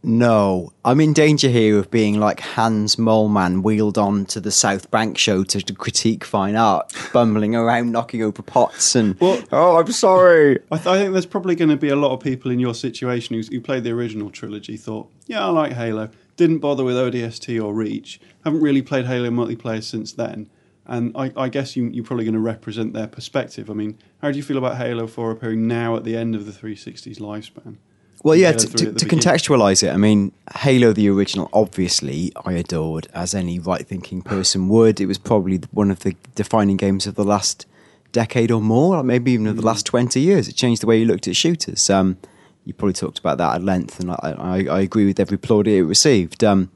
No, 0.03 0.73
I'm 0.83 0.99
in 0.99 1.13
danger 1.13 1.47
here 1.47 1.77
of 1.77 1.91
being 1.91 2.19
like 2.19 2.39
Hans 2.39 2.95
Moleman 2.95 3.61
wheeled 3.61 3.99
on 3.99 4.25
to 4.27 4.39
the 4.39 4.49
South 4.49 4.89
Bank 4.89 5.15
show 5.15 5.43
to, 5.43 5.61
to 5.61 5.73
critique 5.73 6.23
fine 6.23 6.55
art, 6.55 6.91
bumbling 7.13 7.55
around, 7.55 7.91
knocking 7.91 8.23
over 8.23 8.41
pots, 8.41 8.95
and 8.95 9.19
Well- 9.19 9.43
oh, 9.51 9.77
I'm 9.77 9.91
sorry. 9.91 10.57
I, 10.71 10.77
th- 10.77 10.87
I 10.87 10.97
think 10.97 11.13
there's 11.13 11.27
probably 11.27 11.53
going 11.55 11.69
to 11.69 11.77
be 11.77 11.89
a 11.89 11.95
lot 11.95 12.13
of 12.13 12.19
people 12.19 12.49
in 12.49 12.59
your 12.59 12.73
situation 12.73 13.35
who, 13.35 13.43
who 13.43 13.61
played 13.61 13.83
the 13.83 13.91
original 13.91 14.31
trilogy, 14.31 14.75
thought, 14.75 15.07
yeah, 15.27 15.45
I 15.45 15.49
like 15.49 15.73
Halo, 15.73 16.09
didn't 16.41 16.57
bother 16.57 16.83
with 16.83 16.95
ODST 16.95 17.63
or 17.63 17.71
Reach, 17.71 18.19
haven't 18.43 18.61
really 18.61 18.81
played 18.81 19.05
Halo 19.05 19.29
multiplayer 19.29 19.83
since 19.83 20.11
then. 20.11 20.49
And 20.87 21.15
I, 21.15 21.31
I 21.37 21.49
guess 21.49 21.75
you, 21.75 21.85
you're 21.85 22.03
probably 22.03 22.25
going 22.25 22.33
to 22.33 22.39
represent 22.39 22.93
their 22.93 23.05
perspective. 23.05 23.69
I 23.69 23.73
mean, 23.73 23.99
how 24.23 24.31
do 24.31 24.37
you 24.37 24.43
feel 24.43 24.57
about 24.57 24.77
Halo 24.77 25.05
4 25.05 25.29
appearing 25.29 25.67
now 25.67 25.95
at 25.95 26.03
the 26.03 26.17
end 26.17 26.33
of 26.33 26.47
the 26.47 26.51
360's 26.51 27.19
lifespan? 27.19 27.77
Well, 28.23 28.35
yeah, 28.35 28.53
to, 28.53 28.67
to, 28.67 28.91
to 28.91 29.05
contextualize 29.05 29.83
it, 29.83 29.91
I 29.91 29.97
mean, 29.97 30.31
Halo 30.55 30.93
the 30.93 31.09
original, 31.09 31.47
obviously, 31.53 32.31
I 32.43 32.53
adored, 32.53 33.07
as 33.13 33.35
any 33.35 33.59
right 33.59 33.85
thinking 33.85 34.23
person 34.23 34.67
would. 34.69 34.99
It 34.99 35.05
was 35.05 35.19
probably 35.19 35.57
one 35.71 35.91
of 35.91 35.99
the 35.99 36.15
defining 36.33 36.77
games 36.77 37.05
of 37.05 37.13
the 37.13 37.23
last 37.23 37.67
decade 38.11 38.49
or 38.49 38.61
more, 38.61 38.95
or 38.97 39.03
maybe 39.03 39.31
even 39.31 39.45
of 39.45 39.57
the 39.57 39.65
last 39.65 39.85
20 39.85 40.19
years. 40.19 40.47
It 40.47 40.55
changed 40.55 40.81
the 40.81 40.87
way 40.87 40.97
you 40.99 41.05
looked 41.05 41.27
at 41.27 41.35
shooters. 41.35 41.87
Um, 41.89 42.17
you 42.65 42.73
probably 42.73 42.93
talked 42.93 43.19
about 43.19 43.37
that 43.39 43.55
at 43.55 43.63
length, 43.63 43.99
and 43.99 44.11
I, 44.11 44.35
I, 44.37 44.65
I 44.65 44.79
agree 44.81 45.05
with 45.05 45.19
every 45.19 45.37
plaudit 45.37 45.77
it 45.77 45.83
received. 45.83 46.43
Um, 46.43 46.71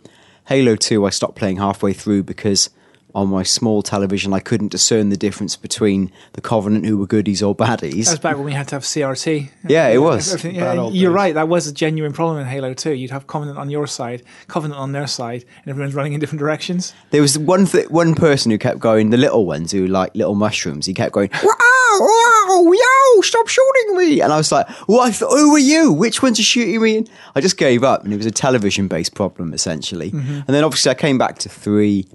Halo 0.48 0.76
2, 0.76 1.06
I 1.06 1.10
stopped 1.10 1.36
playing 1.36 1.58
halfway 1.58 1.94
through 1.94 2.24
because 2.24 2.70
on 3.16 3.30
my 3.30 3.44
small 3.44 3.82
television, 3.82 4.34
I 4.34 4.42
couldn't 4.42 4.68
discern 4.68 5.10
the 5.10 5.18
difference 5.18 5.56
between 5.56 6.12
the 6.34 6.42
Covenant, 6.42 6.86
who 6.86 6.98
were 6.98 7.08
goodies 7.08 7.42
or 7.42 7.56
baddies. 7.56 8.06
That 8.06 8.12
was 8.12 8.20
back 8.20 8.36
when 8.36 8.46
we 8.46 8.52
had 8.52 8.68
to 8.68 8.76
have 8.76 8.84
CRT. 8.84 9.50
Yeah, 9.68 9.88
it 9.88 10.00
was. 10.00 10.44
Yeah, 10.44 10.90
you're 10.90 11.12
right. 11.12 11.34
That 11.34 11.48
was 11.48 11.66
a 11.66 11.74
genuine 11.74 12.12
problem 12.12 12.40
in 12.40 12.46
Halo 12.46 12.74
2. 12.74 12.94
You'd 12.94 13.12
have 13.12 13.26
Covenant 13.26 13.58
on 13.58 13.70
your 13.70 13.88
side, 13.88 14.22
Covenant 14.48 14.80
on 14.80 14.92
their 14.92 15.08
side, 15.08 15.46
and 15.64 15.70
everyone's 15.70 15.96
running 15.96 16.14
in 16.14 16.20
different 16.20 16.40
directions. 16.40 16.94
There 17.12 17.22
was 17.22 17.38
one 17.38 17.66
th- 17.66 17.90
one 17.90 18.16
person 18.16 18.52
who 18.52 18.58
kept 18.58 18.80
going, 18.80 19.12
the 19.12 19.18
little 19.18 19.46
ones 19.46 19.72
who 19.72 19.88
like 19.88 20.14
little 20.14 20.36
mushrooms. 20.36 20.86
He 20.86 20.94
kept 20.94 21.14
going, 21.14 21.30
wow, 21.32 22.00
wow, 22.00 22.72
yo, 22.72 23.22
stop 23.22 23.48
shooting 23.48 23.98
me! 23.98 24.20
And 24.20 24.34
I 24.34 24.38
was 24.38 24.52
like, 24.52 24.70
what? 24.88 25.16
Who 25.16 25.56
are 25.56 25.60
you? 25.60 25.94
Which 25.94 26.22
ones 26.22 26.38
are 26.40 26.44
shooting 26.44 26.82
me? 26.82 26.98
And 26.98 27.10
I 27.34 27.40
just 27.40 27.58
gave 27.58 27.84
up, 27.84 28.04
and 28.04 28.14
it 28.14 28.18
was 28.18 28.26
a 28.26 28.32
television 28.32 28.90
based 28.90 29.16
problem 29.16 29.54
essentially. 29.54 30.12
Mm-hmm. 30.12 30.34
And 30.34 30.48
then 30.48 30.66
obviously 30.66 30.92
I 30.92 30.96
came 30.96 31.18
back 31.18 31.40
to 31.40 31.50
three. 31.50 32.06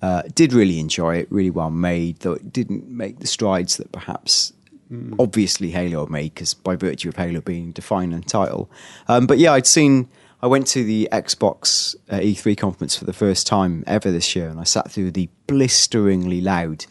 Uh, 0.00 0.22
did 0.34 0.52
really 0.52 0.78
enjoy 0.78 1.16
it, 1.16 1.26
really 1.30 1.50
well 1.50 1.70
made, 1.70 2.20
though 2.20 2.34
it 2.34 2.52
didn't 2.52 2.88
make 2.88 3.18
the 3.18 3.26
strides 3.26 3.78
that 3.78 3.90
perhaps 3.90 4.52
obviously 5.18 5.70
Halo 5.70 6.06
made, 6.06 6.34
because 6.34 6.54
by 6.54 6.76
virtue 6.76 7.08
of 7.08 7.16
Halo 7.16 7.40
being 7.40 7.72
defining 7.72 8.22
title. 8.22 8.70
Um, 9.08 9.26
but 9.26 9.38
yeah, 9.38 9.52
I'd 9.52 9.66
seen. 9.66 10.08
I 10.40 10.46
went 10.46 10.68
to 10.68 10.84
the 10.84 11.08
Xbox 11.10 11.96
uh, 12.08 12.20
E3 12.20 12.56
conference 12.56 12.96
for 12.96 13.04
the 13.04 13.12
first 13.12 13.46
time 13.46 13.82
ever 13.88 14.12
this 14.12 14.36
year, 14.36 14.48
and 14.48 14.60
I 14.60 14.62
sat 14.62 14.88
through 14.88 15.10
the 15.10 15.28
blisteringly 15.48 16.40
loud 16.40 16.86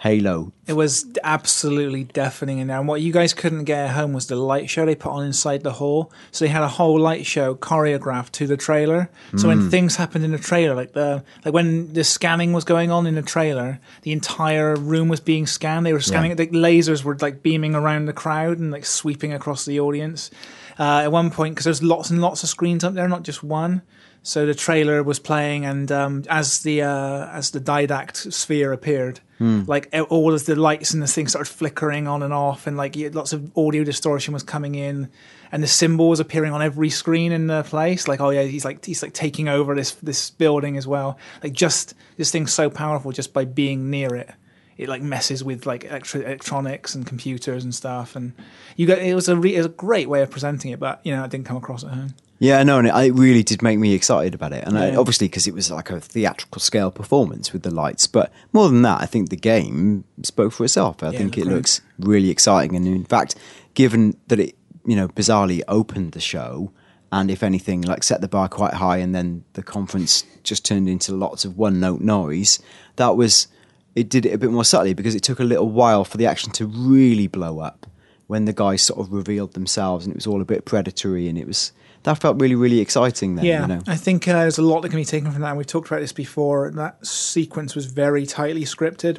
Halo 0.00 0.50
It 0.66 0.72
was 0.72 1.04
absolutely 1.22 2.04
deafening 2.04 2.58
in 2.58 2.68
there. 2.68 2.78
And 2.78 2.88
what 2.88 3.02
you 3.02 3.12
guys 3.12 3.34
couldn't 3.34 3.64
get 3.64 3.88
at 3.88 3.94
home 3.94 4.14
was 4.14 4.28
the 4.28 4.36
light 4.36 4.70
show 4.70 4.86
they 4.86 4.94
put 4.94 5.12
on 5.12 5.26
inside 5.26 5.62
the 5.62 5.74
hall. 5.74 6.10
So 6.30 6.46
they 6.46 6.50
had 6.50 6.62
a 6.62 6.68
whole 6.68 6.98
light 6.98 7.26
show 7.26 7.54
choreographed 7.54 8.30
to 8.32 8.46
the 8.46 8.56
trailer. 8.56 9.10
So 9.36 9.48
when 9.48 9.68
things 9.68 9.96
happened 9.96 10.24
in 10.24 10.32
the 10.32 10.38
trailer, 10.38 10.74
like 10.74 10.94
the 10.94 11.22
like 11.44 11.52
when 11.52 11.92
the 11.92 12.02
scanning 12.02 12.54
was 12.54 12.64
going 12.64 12.90
on 12.90 13.06
in 13.06 13.14
the 13.14 13.22
trailer, 13.22 13.78
the 14.00 14.12
entire 14.12 14.74
room 14.74 15.08
was 15.08 15.20
being 15.20 15.46
scanned. 15.46 15.84
They 15.84 15.92
were 15.92 16.00
scanning 16.00 16.30
it. 16.30 16.36
The 16.36 16.46
lasers 16.46 17.04
were 17.04 17.18
like 17.20 17.42
beaming 17.42 17.74
around 17.74 18.06
the 18.06 18.14
crowd 18.14 18.58
and 18.58 18.70
like 18.70 18.86
sweeping 18.86 19.34
across 19.34 19.66
the 19.66 19.80
audience. 19.80 20.30
Uh, 20.78 21.02
at 21.04 21.12
one 21.12 21.30
point, 21.30 21.54
because 21.54 21.64
there's 21.64 21.82
lots 21.82 22.08
and 22.08 22.22
lots 22.22 22.42
of 22.42 22.48
screens 22.48 22.84
up 22.84 22.94
there, 22.94 23.06
not 23.06 23.22
just 23.22 23.42
one. 23.42 23.82
So 24.22 24.44
the 24.44 24.54
trailer 24.54 25.02
was 25.02 25.18
playing, 25.18 25.64
and 25.64 25.90
um, 25.90 26.24
as 26.28 26.60
the 26.60 26.82
uh, 26.82 27.26
as 27.32 27.50
the 27.52 27.60
didact 27.60 28.32
sphere 28.32 28.72
appeared, 28.72 29.20
like 29.66 29.88
e- 29.94 30.00
all 30.02 30.34
of 30.34 30.44
the 30.44 30.54
lights 30.54 30.92
and 30.92 31.02
the 31.02 31.06
things 31.06 31.30
started 31.30 31.50
flickering 31.50 32.06
on 32.06 32.22
and 32.22 32.32
off, 32.34 32.66
and 32.66 32.76
like 32.76 32.96
you 32.96 33.08
lots 33.08 33.32
of 33.32 33.50
audio 33.56 33.82
distortion 33.82 34.34
was 34.34 34.42
coming 34.42 34.74
in, 34.74 35.08
and 35.50 35.62
the 35.62 35.66
symbol 35.66 36.10
was 36.10 36.20
appearing 36.20 36.52
on 36.52 36.60
every 36.60 36.90
screen 36.90 37.32
in 37.32 37.46
the 37.46 37.62
place. 37.62 38.06
Like, 38.08 38.20
oh 38.20 38.28
yeah, 38.28 38.42
he's 38.42 38.64
like 38.64 38.84
he's 38.84 39.02
like 39.02 39.14
taking 39.14 39.48
over 39.48 39.74
this 39.74 39.92
this 39.92 40.28
building 40.28 40.76
as 40.76 40.86
well. 40.86 41.16
Like, 41.42 41.54
just 41.54 41.94
this 42.18 42.30
thing's 42.30 42.52
so 42.52 42.68
powerful 42.68 43.12
just 43.12 43.32
by 43.32 43.46
being 43.46 43.88
near 43.88 44.14
it. 44.14 44.30
It 44.76 44.90
like 44.90 45.00
messes 45.02 45.42
with 45.42 45.64
like 45.64 45.84
electri- 45.84 46.24
electronics 46.26 46.94
and 46.94 47.06
computers 47.06 47.64
and 47.64 47.74
stuff, 47.74 48.16
and 48.16 48.34
you 48.76 48.86
got 48.86 48.98
it 48.98 49.14
was 49.14 49.30
a 49.30 49.36
re- 49.36 49.54
it 49.54 49.58
was 49.58 49.66
a 49.66 49.70
great 49.70 50.10
way 50.10 50.20
of 50.20 50.30
presenting 50.30 50.72
it, 50.72 50.78
but 50.78 51.00
you 51.04 51.16
know 51.16 51.24
it 51.24 51.30
didn't 51.30 51.46
come 51.46 51.56
across 51.56 51.84
at 51.84 51.90
home. 51.92 52.14
Yeah, 52.42 52.62
no, 52.62 52.78
and 52.78 52.88
it, 52.88 52.94
it 52.94 53.12
really 53.12 53.42
did 53.42 53.60
make 53.62 53.78
me 53.78 53.92
excited 53.92 54.34
about 54.34 54.54
it, 54.54 54.64
and 54.66 54.78
I, 54.78 54.96
obviously 54.96 55.28
because 55.28 55.46
it 55.46 55.52
was 55.52 55.70
like 55.70 55.90
a 55.90 56.00
theatrical 56.00 56.58
scale 56.60 56.90
performance 56.90 57.52
with 57.52 57.62
the 57.64 57.70
lights. 57.70 58.06
But 58.06 58.32
more 58.54 58.66
than 58.70 58.80
that, 58.80 59.02
I 59.02 59.04
think 59.06 59.28
the 59.28 59.36
game 59.36 60.04
spoke 60.22 60.54
for 60.54 60.64
itself. 60.64 61.02
I 61.02 61.10
Yeah, 61.10 61.18
think 61.18 61.36
it 61.36 61.42
it 61.42 61.46
looks 61.48 61.82
really 61.98 62.30
exciting, 62.30 62.74
and 62.76 62.86
in 62.86 63.04
fact, 63.04 63.34
given 63.74 64.16
that 64.28 64.40
it 64.40 64.56
you 64.86 64.96
know 64.96 65.08
bizarrely 65.08 65.60
opened 65.68 66.12
the 66.12 66.20
show, 66.20 66.72
and 67.12 67.30
if 67.30 67.42
anything, 67.42 67.82
like 67.82 68.02
set 68.02 68.22
the 68.22 68.28
bar 68.28 68.48
quite 68.48 68.72
high, 68.74 68.96
and 68.96 69.14
then 69.14 69.44
the 69.52 69.62
conference 69.62 70.24
just 70.42 70.64
turned 70.64 70.88
into 70.88 71.14
lots 71.14 71.44
of 71.44 71.58
one 71.58 71.78
note 71.78 72.00
noise. 72.00 72.58
That 72.96 73.18
was 73.18 73.48
it 73.94 74.08
did 74.08 74.24
it 74.24 74.32
a 74.32 74.38
bit 74.38 74.50
more 74.50 74.64
subtly 74.64 74.94
because 74.94 75.14
it 75.14 75.22
took 75.22 75.40
a 75.40 75.44
little 75.44 75.68
while 75.68 76.04
for 76.06 76.16
the 76.16 76.24
action 76.24 76.52
to 76.52 76.64
really 76.64 77.26
blow 77.26 77.58
up 77.58 77.86
when 78.28 78.46
the 78.46 78.52
guys 78.54 78.80
sort 78.80 79.00
of 79.00 79.12
revealed 79.12 79.52
themselves 79.52 80.06
and 80.06 80.14
it 80.14 80.16
was 80.16 80.26
all 80.26 80.40
a 80.40 80.44
bit 80.46 80.64
predatory 80.64 81.28
and 81.28 81.36
it 81.36 81.46
was 81.46 81.72
that 82.02 82.18
felt 82.20 82.40
really 82.40 82.54
really 82.54 82.80
exciting 82.80 83.36
then 83.36 83.44
Yeah, 83.44 83.62
you 83.62 83.66
know 83.68 83.82
I 83.86 83.96
think 83.96 84.26
uh, 84.26 84.32
there's 84.32 84.58
a 84.58 84.62
lot 84.62 84.80
that 84.80 84.88
can 84.88 84.98
be 84.98 85.04
taken 85.04 85.30
from 85.30 85.42
that. 85.42 85.48
And 85.48 85.58
we've 85.58 85.66
talked 85.66 85.88
about 85.88 86.00
this 86.00 86.12
before. 86.12 86.70
That 86.70 87.04
sequence 87.06 87.74
was 87.74 87.86
very 87.86 88.26
tightly 88.26 88.62
scripted. 88.64 89.18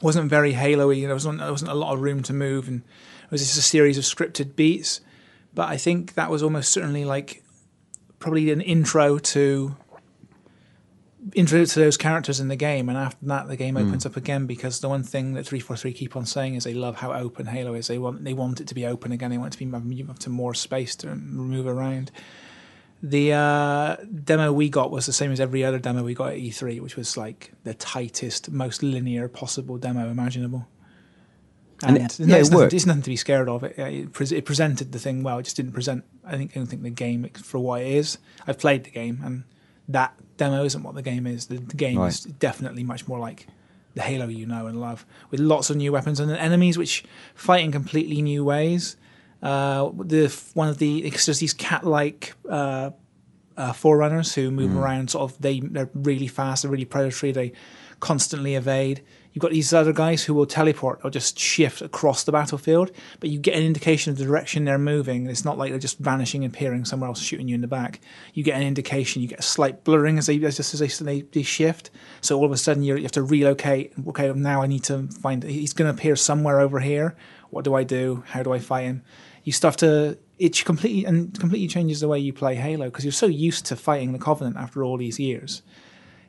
wasn't 0.00 0.30
very 0.30 0.52
Halo-y. 0.52 1.00
There 1.00 1.14
wasn't 1.14 1.38
there 1.38 1.50
wasn't 1.50 1.70
a 1.70 1.74
lot 1.74 1.92
of 1.94 2.00
room 2.00 2.22
to 2.24 2.32
move, 2.32 2.68
and 2.68 2.82
it 3.24 3.30
was 3.30 3.42
just 3.42 3.58
a 3.58 3.62
series 3.62 3.98
of 3.98 4.04
scripted 4.04 4.56
beats. 4.56 5.00
But 5.54 5.68
I 5.68 5.76
think 5.76 6.14
that 6.14 6.30
was 6.30 6.42
almost 6.42 6.72
certainly 6.72 7.04
like 7.04 7.42
probably 8.18 8.50
an 8.50 8.60
intro 8.60 9.18
to 9.18 9.76
intro 11.34 11.64
to 11.64 11.78
those 11.80 11.96
characters 11.96 12.40
in 12.40 12.48
the 12.48 12.56
game, 12.56 12.88
and 12.88 12.96
after 12.98 13.24
that, 13.26 13.48
the 13.48 13.56
game 13.56 13.76
opens 13.76 14.06
up 14.06 14.16
again 14.16 14.46
because 14.46 14.80
the 14.80 14.88
one 14.88 15.02
thing 15.02 15.34
that 15.34 15.46
three 15.46 15.60
four 15.60 15.76
three 15.76 15.92
keep 15.92 16.16
on 16.16 16.26
saying 16.26 16.54
is 16.54 16.64
they 16.64 16.74
love 16.74 16.96
how 16.96 17.12
open 17.12 17.46
Halo 17.46 17.74
is. 17.74 17.86
They 17.88 17.98
want 17.98 18.24
they 18.24 18.32
want 18.34 18.60
it 18.60 18.66
to 18.68 18.74
be 18.74 18.86
open 18.86 19.12
again. 19.12 19.30
They 19.30 19.38
want 19.38 19.54
it 19.54 19.58
to 19.58 19.64
be 19.64 19.66
move 19.66 20.18
to 20.20 20.30
more 20.30 20.54
space 20.54 20.96
to 20.96 21.14
move 21.14 21.66
around. 21.66 22.10
The 23.02 23.32
uh, 23.32 23.96
demo 24.24 24.52
we 24.52 24.68
got 24.68 24.90
was 24.90 25.06
the 25.06 25.12
same 25.14 25.32
as 25.32 25.40
every 25.40 25.64
other 25.64 25.78
demo 25.78 26.02
we 26.02 26.12
got 26.14 26.32
at 26.32 26.38
E3, 26.38 26.80
which 26.82 26.96
was 26.96 27.16
like 27.16 27.52
the 27.64 27.72
tightest, 27.72 28.50
most 28.50 28.82
linear 28.82 29.26
possible 29.26 29.78
demo 29.78 30.10
imaginable. 30.10 30.68
And 31.82 31.96
And, 31.96 32.10
it- 32.10 32.20
no, 32.20 32.26
yeah, 32.26 32.40
it's, 32.40 32.48
it 32.48 32.52
nothing, 32.52 32.58
worked. 32.58 32.74
it's 32.74 32.84
nothing 32.86 33.02
to 33.02 33.08
be 33.10 33.16
scared 33.16 33.48
of. 33.48 33.64
It, 33.64 33.78
it, 33.78 34.12
pre- 34.12 34.26
it 34.36 34.44
presented 34.44 34.92
the 34.92 34.98
thing 34.98 35.22
well. 35.22 35.38
It 35.38 35.44
just 35.44 35.56
didn't 35.56 35.72
present. 35.72 36.04
I 36.26 36.36
think 36.36 36.50
I 36.54 36.54
don't 36.60 36.66
think 36.66 36.82
the 36.82 36.90
game 36.90 37.26
for 37.42 37.58
what 37.58 37.80
it 37.80 37.88
is. 37.88 38.18
I've 38.46 38.58
played 38.58 38.84
the 38.84 38.90
game, 38.90 39.20
and 39.24 39.44
that 39.88 40.14
demo 40.40 40.64
isn't 40.64 40.82
what 40.82 40.94
the 40.94 41.02
game 41.02 41.26
is. 41.26 41.46
The, 41.46 41.58
the 41.58 41.76
game 41.76 42.00
is 42.02 42.20
definitely 42.22 42.82
much 42.82 43.06
more 43.06 43.18
like 43.18 43.46
the 43.94 44.00
Halo 44.00 44.26
you 44.26 44.46
know 44.46 44.66
and 44.66 44.80
love, 44.80 45.04
with 45.30 45.38
lots 45.38 45.68
of 45.68 45.76
new 45.76 45.92
weapons 45.92 46.18
and 46.18 46.30
enemies 46.32 46.78
which 46.78 47.04
fight 47.34 47.62
in 47.62 47.70
completely 47.70 48.22
new 48.22 48.42
ways. 48.42 48.96
Uh, 49.42 49.90
the 49.98 50.34
one 50.54 50.68
of 50.68 50.78
the 50.78 51.10
there's 51.10 51.38
these 51.38 51.52
cat-like 51.52 52.34
uh, 52.48 52.90
uh, 53.56 53.72
forerunners 53.72 54.34
who 54.34 54.50
move 54.50 54.74
around. 54.76 55.10
Sort 55.10 55.30
of 55.30 55.40
they 55.40 55.60
they're 55.60 55.90
really 55.94 56.26
fast. 56.26 56.62
They're 56.62 56.70
really 56.70 56.86
predatory. 56.86 57.32
They 57.32 57.52
constantly 58.00 58.54
evade. 58.54 59.02
You've 59.32 59.42
got 59.42 59.52
these 59.52 59.72
other 59.72 59.92
guys 59.92 60.24
who 60.24 60.34
will 60.34 60.46
teleport 60.46 61.00
or 61.04 61.10
just 61.10 61.38
shift 61.38 61.82
across 61.82 62.24
the 62.24 62.32
battlefield, 62.32 62.90
but 63.20 63.30
you 63.30 63.38
get 63.38 63.54
an 63.54 63.62
indication 63.62 64.10
of 64.10 64.18
the 64.18 64.24
direction 64.24 64.64
they're 64.64 64.78
moving. 64.78 65.26
It's 65.26 65.44
not 65.44 65.56
like 65.56 65.70
they're 65.70 65.78
just 65.78 65.98
vanishing 65.98 66.44
and 66.44 66.52
appearing 66.52 66.84
somewhere 66.84 67.08
else, 67.08 67.20
shooting 67.20 67.46
you 67.46 67.54
in 67.54 67.60
the 67.60 67.68
back. 67.68 68.00
You 68.34 68.42
get 68.42 68.56
an 68.56 68.66
indication. 68.66 69.22
You 69.22 69.28
get 69.28 69.38
a 69.38 69.42
slight 69.42 69.84
blurring 69.84 70.18
as 70.18 70.26
they 70.26 70.38
just 70.38 70.74
as 70.74 70.98
they, 70.98 71.22
they, 71.22 71.42
shift. 71.42 71.90
So 72.20 72.36
all 72.38 72.44
of 72.44 72.52
a 72.52 72.56
sudden 72.56 72.82
you 72.82 72.96
have 72.96 73.12
to 73.12 73.22
relocate. 73.22 73.92
Okay, 74.08 74.32
now 74.32 74.62
I 74.62 74.66
need 74.66 74.84
to 74.84 75.06
find. 75.08 75.44
He's 75.44 75.72
going 75.72 75.92
to 75.92 75.96
appear 75.96 76.16
somewhere 76.16 76.60
over 76.60 76.80
here. 76.80 77.16
What 77.50 77.64
do 77.64 77.74
I 77.74 77.84
do? 77.84 78.24
How 78.26 78.42
do 78.42 78.52
I 78.52 78.58
fight 78.58 78.82
him? 78.82 79.02
You 79.44 79.52
have 79.62 79.76
to. 79.78 80.18
It 80.38 80.64
completely 80.64 81.04
and 81.04 81.38
completely 81.38 81.68
changes 81.68 82.00
the 82.00 82.08
way 82.08 82.18
you 82.18 82.32
play 82.32 82.54
Halo 82.54 82.86
because 82.86 83.04
you're 83.04 83.12
so 83.12 83.26
used 83.26 83.66
to 83.66 83.76
fighting 83.76 84.12
the 84.12 84.18
Covenant 84.18 84.56
after 84.56 84.82
all 84.82 84.96
these 84.96 85.20
years 85.20 85.62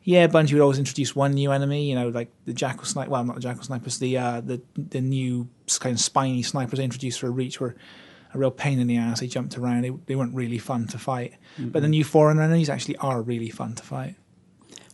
yeah, 0.04 0.28
Bungie 0.28 0.54
would 0.54 0.62
always 0.62 0.80
introduce 0.80 1.16
one 1.16 1.34
new 1.34 1.52
enemy, 1.52 1.88
you 1.88 1.96
know, 1.96 2.10
like 2.10 2.32
the 2.46 2.54
Jackal 2.54 2.86
Sniper. 2.86 3.12
Well, 3.12 3.24
not 3.24 3.36
the 3.36 3.42
Jackal 3.42 3.64
Snipers, 3.64 4.00
the 4.00 4.18
uh, 4.18 4.42
the 4.42 4.62
the 4.76 5.02
new 5.02 5.48
kind 5.80 5.94
of 5.94 6.00
spiny 6.00 6.44
snipers 6.44 6.78
they 6.78 6.84
introduced 6.84 7.20
for 7.20 7.32
Reach 7.32 7.60
were 7.60 7.76
a 8.34 8.38
real 8.38 8.52
pain 8.52 8.80
in 8.80 8.88
the 8.88 8.98
ass. 8.98 9.20
They 9.20 9.28
jumped 9.28 9.58
around. 9.58 9.84
They, 9.84 9.92
they 10.08 10.16
weren't 10.16 10.34
really 10.34 10.58
fun 10.58 10.88
to 10.88 10.98
fight. 10.98 11.36
But 11.58 11.82
the 11.82 11.88
new 11.88 12.04
Forerunner 12.04 12.42
enemies 12.42 12.70
actually 12.70 12.96
are 12.98 13.22
really 13.22 13.50
fun 13.50 13.76
to 13.76 13.84
fight. 13.84 14.16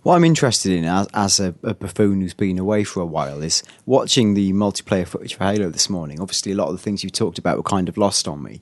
What 0.03 0.15
I'm 0.15 0.23
interested 0.23 0.71
in 0.71 0.85
as, 0.85 1.07
as 1.13 1.39
a, 1.39 1.53
a 1.63 1.73
buffoon 1.73 2.21
who's 2.21 2.33
been 2.33 2.57
away 2.57 2.83
for 2.83 3.01
a 3.01 3.05
while 3.05 3.43
is 3.43 3.61
watching 3.85 4.35
the 4.35 4.53
multiplayer 4.53 5.05
footage 5.05 5.35
for 5.35 5.43
Halo 5.43 5.69
this 5.69 5.89
morning. 5.89 6.21
Obviously, 6.21 6.53
a 6.53 6.55
lot 6.55 6.69
of 6.69 6.73
the 6.73 6.81
things 6.81 7.03
you 7.03 7.09
talked 7.09 7.37
about 7.37 7.57
were 7.57 7.63
kind 7.63 7.89
of 7.89 7.97
lost 7.97 8.27
on 8.27 8.41
me. 8.41 8.61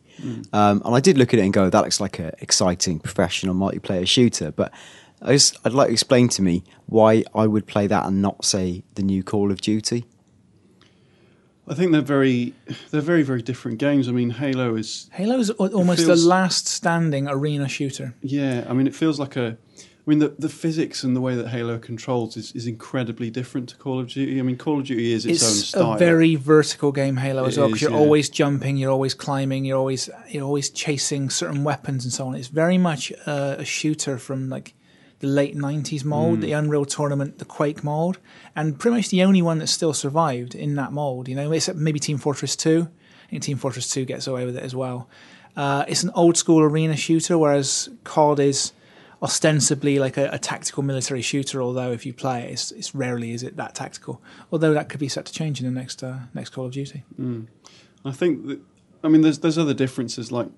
Um, 0.54 0.82
and 0.84 0.96
I 0.96 1.00
did 1.00 1.18
look 1.18 1.34
at 1.34 1.40
it 1.40 1.44
and 1.44 1.54
go, 1.54 1.70
that 1.70 1.84
looks 1.84 2.00
like 2.00 2.20
an 2.20 2.32
exciting 2.40 3.00
professional 3.00 3.54
multiplayer 3.54 4.08
shooter. 4.08 4.52
But 4.52 4.74
I 5.22 5.34
just, 5.34 5.58
I'd 5.66 5.74
like 5.74 5.88
to 5.88 5.94
explain 5.94 6.30
to 6.30 6.42
me 6.42 6.64
why 6.86 7.24
I 7.34 7.48
would 7.48 7.66
play 7.68 7.88
that 7.88 8.06
and 8.06 8.22
not, 8.22 8.46
say, 8.46 8.84
the 8.96 9.04
new 9.04 9.24
Call 9.24 9.52
of 9.52 9.62
Duty. 9.62 10.06
I 11.68 11.74
think 11.74 11.92
they're 11.92 12.02
very, 12.02 12.54
they're 12.92 13.02
very, 13.02 13.24
very 13.24 13.42
different 13.42 13.80
games. 13.80 14.08
I 14.08 14.12
mean, 14.12 14.30
Halo 14.30 14.76
is, 14.76 15.10
Halo 15.14 15.40
is 15.40 15.50
almost 15.50 16.06
feels- 16.06 16.22
the 16.24 16.28
last 16.30 16.68
standing 16.68 17.28
arena 17.28 17.68
shooter. 17.68 18.14
yeah. 18.22 18.66
I 18.70 18.74
mean, 18.74 18.88
it 18.88 18.96
feels 18.96 19.20
like 19.20 19.36
a. 19.36 19.58
I 20.08 20.12
mean, 20.12 20.20
the, 20.20 20.36
the 20.38 20.50
physics 20.50 21.04
and 21.04 21.16
the 21.16 21.22
way 21.22 21.34
that 21.36 21.48
Halo 21.48 21.80
controls 21.80 22.38
is, 22.38 22.52
is 22.52 22.68
incredibly 22.68 23.32
different 23.32 23.70
to 23.70 23.76
Call 23.76 24.00
of 24.00 24.08
Duty. 24.08 24.38
I 24.40 24.44
mean, 24.44 24.56
Call 24.56 24.78
of 24.80 24.86
Duty 24.86 25.12
is 25.12 25.26
its, 25.26 25.44
own 25.44 25.50
style. 25.50 25.94
It's 25.94 26.02
a 26.04 26.06
very 26.06 26.36
vertical 26.36 26.92
game, 26.92 27.18
Halo, 27.18 27.46
as 27.46 27.58
It 27.58 27.62
well, 27.62 27.70
because 27.70 27.82
you're 27.82 27.90
yeah. 27.90 27.98
always 27.98 28.30
jumping, 28.30 28.78
you're 28.78 28.92
always 28.92 29.16
climbing, 29.16 29.66
you're 29.66 29.80
always 29.80 30.08
you're 30.30 30.44
always 30.46 30.70
chasing 30.70 31.32
certain 31.32 31.64
weapons 31.64 32.04
and 32.06 32.14
so 32.14 32.28
on. 32.28 32.36
It's 32.36 32.50
very 32.50 32.78
much 32.78 33.12
uh, 33.26 33.56
a 33.58 33.66
shooter 33.66 34.20
from 34.20 34.48
like 34.48 34.76
the 35.26 35.32
late 35.32 35.56
'90s 35.56 36.04
mold, 36.06 36.38
Mm. 36.40 36.42
the 36.42 36.52
Unreal 36.54 36.86
Tournament, 36.86 37.38
the 37.40 37.46
Quake 37.46 37.84
mold, 37.84 38.20
and 38.56 38.78
pretty 38.80 38.96
much 38.98 39.10
the 39.10 39.24
only 39.24 39.42
one 39.42 39.58
that 39.60 39.68
still 39.68 39.94
survived 39.94 40.54
in 40.56 40.76
that 40.76 40.92
mold. 40.94 41.28
You 41.28 41.36
know, 41.36 41.52
except 41.52 41.78
maybe 41.78 42.00
Team 42.00 42.18
Fortress 42.18 42.56
2. 42.56 42.88
I 43.28 43.30
think 43.30 43.44
Team 43.44 43.58
Fortress 43.58 43.90
2 43.90 44.06
gets 44.06 44.28
away 44.28 44.46
with 44.46 44.56
it 44.58 44.64
as 44.64 44.76
well. 44.76 45.10
Uh, 45.56 45.84
it's 45.88 46.04
an 46.04 46.12
old 46.16 46.38
school 46.38 46.62
arena 46.62 46.96
shooter, 46.96 47.38
whereas 47.38 47.90
COD 48.04 48.40
is 48.42 48.72
ostensibly 49.22 49.98
like 50.00 50.18
a, 50.18 50.30
a 50.32 50.38
tactical 50.38 50.84
military 50.84 51.22
shooter. 51.22 51.62
Although 51.62 51.92
if 51.92 52.06
you 52.06 52.14
play 52.14 52.44
it, 52.44 52.52
it's, 52.52 52.72
it's 52.72 52.94
rarely 52.94 53.32
is 53.32 53.42
it 53.44 53.56
that 53.58 53.74
tactical. 53.74 54.22
Although 54.52 54.74
that 54.74 54.90
could 54.90 55.00
be 55.00 55.08
set 55.08 55.26
to 55.26 55.34
change 55.34 55.60
in 55.60 55.66
the 55.66 55.72
next 55.80 56.04
uh, 56.04 56.20
next 56.34 56.50
Call 56.52 56.66
of 56.66 56.72
Duty. 56.74 57.04
I 58.04 58.12
think 58.12 58.46
that, 58.48 58.60
I 59.04 59.08
mean, 59.08 59.22
there's 59.22 59.40
there's 59.40 59.58
other 59.58 59.74
differences. 59.74 60.32
Like, 60.32 60.50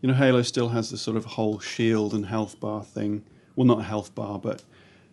you 0.00 0.08
know, 0.08 0.14
Halo 0.14 0.42
still 0.42 0.68
has 0.70 0.90
the 0.90 0.96
sort 0.98 1.16
of 1.16 1.24
whole 1.24 1.58
shield 1.58 2.14
and 2.14 2.26
health 2.26 2.58
bar 2.60 2.82
thing. 2.84 3.24
Well, 3.56 3.66
not 3.66 3.80
a 3.80 3.84
health 3.84 4.14
bar, 4.14 4.38
but 4.38 4.62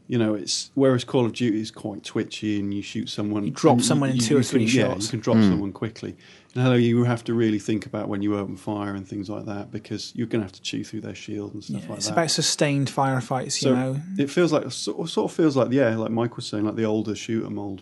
you 0.07 0.17
know, 0.17 0.35
it's 0.35 0.69
whereas 0.75 1.03
Call 1.05 1.25
of 1.25 1.31
Duty 1.33 1.61
is 1.61 1.71
quite 1.71 2.03
twitchy, 2.03 2.59
and 2.59 2.73
you 2.73 2.81
shoot 2.81 3.09
someone, 3.09 3.45
You 3.45 3.51
drop 3.51 3.77
and 3.77 3.85
someone 3.85 4.09
in 4.11 4.17
two 4.19 4.37
or 4.37 4.43
three 4.43 4.67
can, 4.69 4.77
Yeah, 4.79 4.87
shots. 4.93 5.05
you 5.05 5.09
can 5.11 5.19
drop 5.21 5.37
hmm. 5.37 5.43
someone 5.49 5.71
quickly. 5.71 6.15
In 6.53 6.61
Halo, 6.61 6.75
you 6.75 7.03
have 7.05 7.23
to 7.23 7.33
really 7.33 7.57
think 7.57 7.85
about 7.85 8.09
when 8.09 8.21
you 8.21 8.37
open 8.37 8.57
fire 8.57 8.93
and 8.93 9.07
things 9.07 9.29
like 9.29 9.45
that 9.45 9.71
because 9.71 10.11
you're 10.15 10.27
going 10.27 10.41
to 10.41 10.45
have 10.45 10.51
to 10.51 10.61
chew 10.61 10.83
through 10.83 11.01
their 11.01 11.15
shield 11.15 11.53
and 11.55 11.63
stuff 11.63 11.81
Yeah, 11.83 11.89
like 11.89 11.97
it's 11.97 12.05
that. 12.07 12.11
It's 12.11 12.17
about 12.17 12.31
sustained 12.31 12.89
firefights. 12.89 13.45
You 13.63 13.69
So 13.69 13.75
know, 13.75 14.01
it 14.19 14.29
feels 14.29 14.51
like 14.51 14.69
sort 14.71 15.09
sort 15.09 15.31
of 15.31 15.35
feels 15.35 15.55
like 15.55 15.71
yeah, 15.71 15.95
like 15.95 16.11
Mike 16.11 16.35
was 16.35 16.45
saying, 16.45 16.65
like 16.65 16.75
the 16.75 16.85
older 16.85 17.15
shooter 17.15 17.49
mold, 17.49 17.81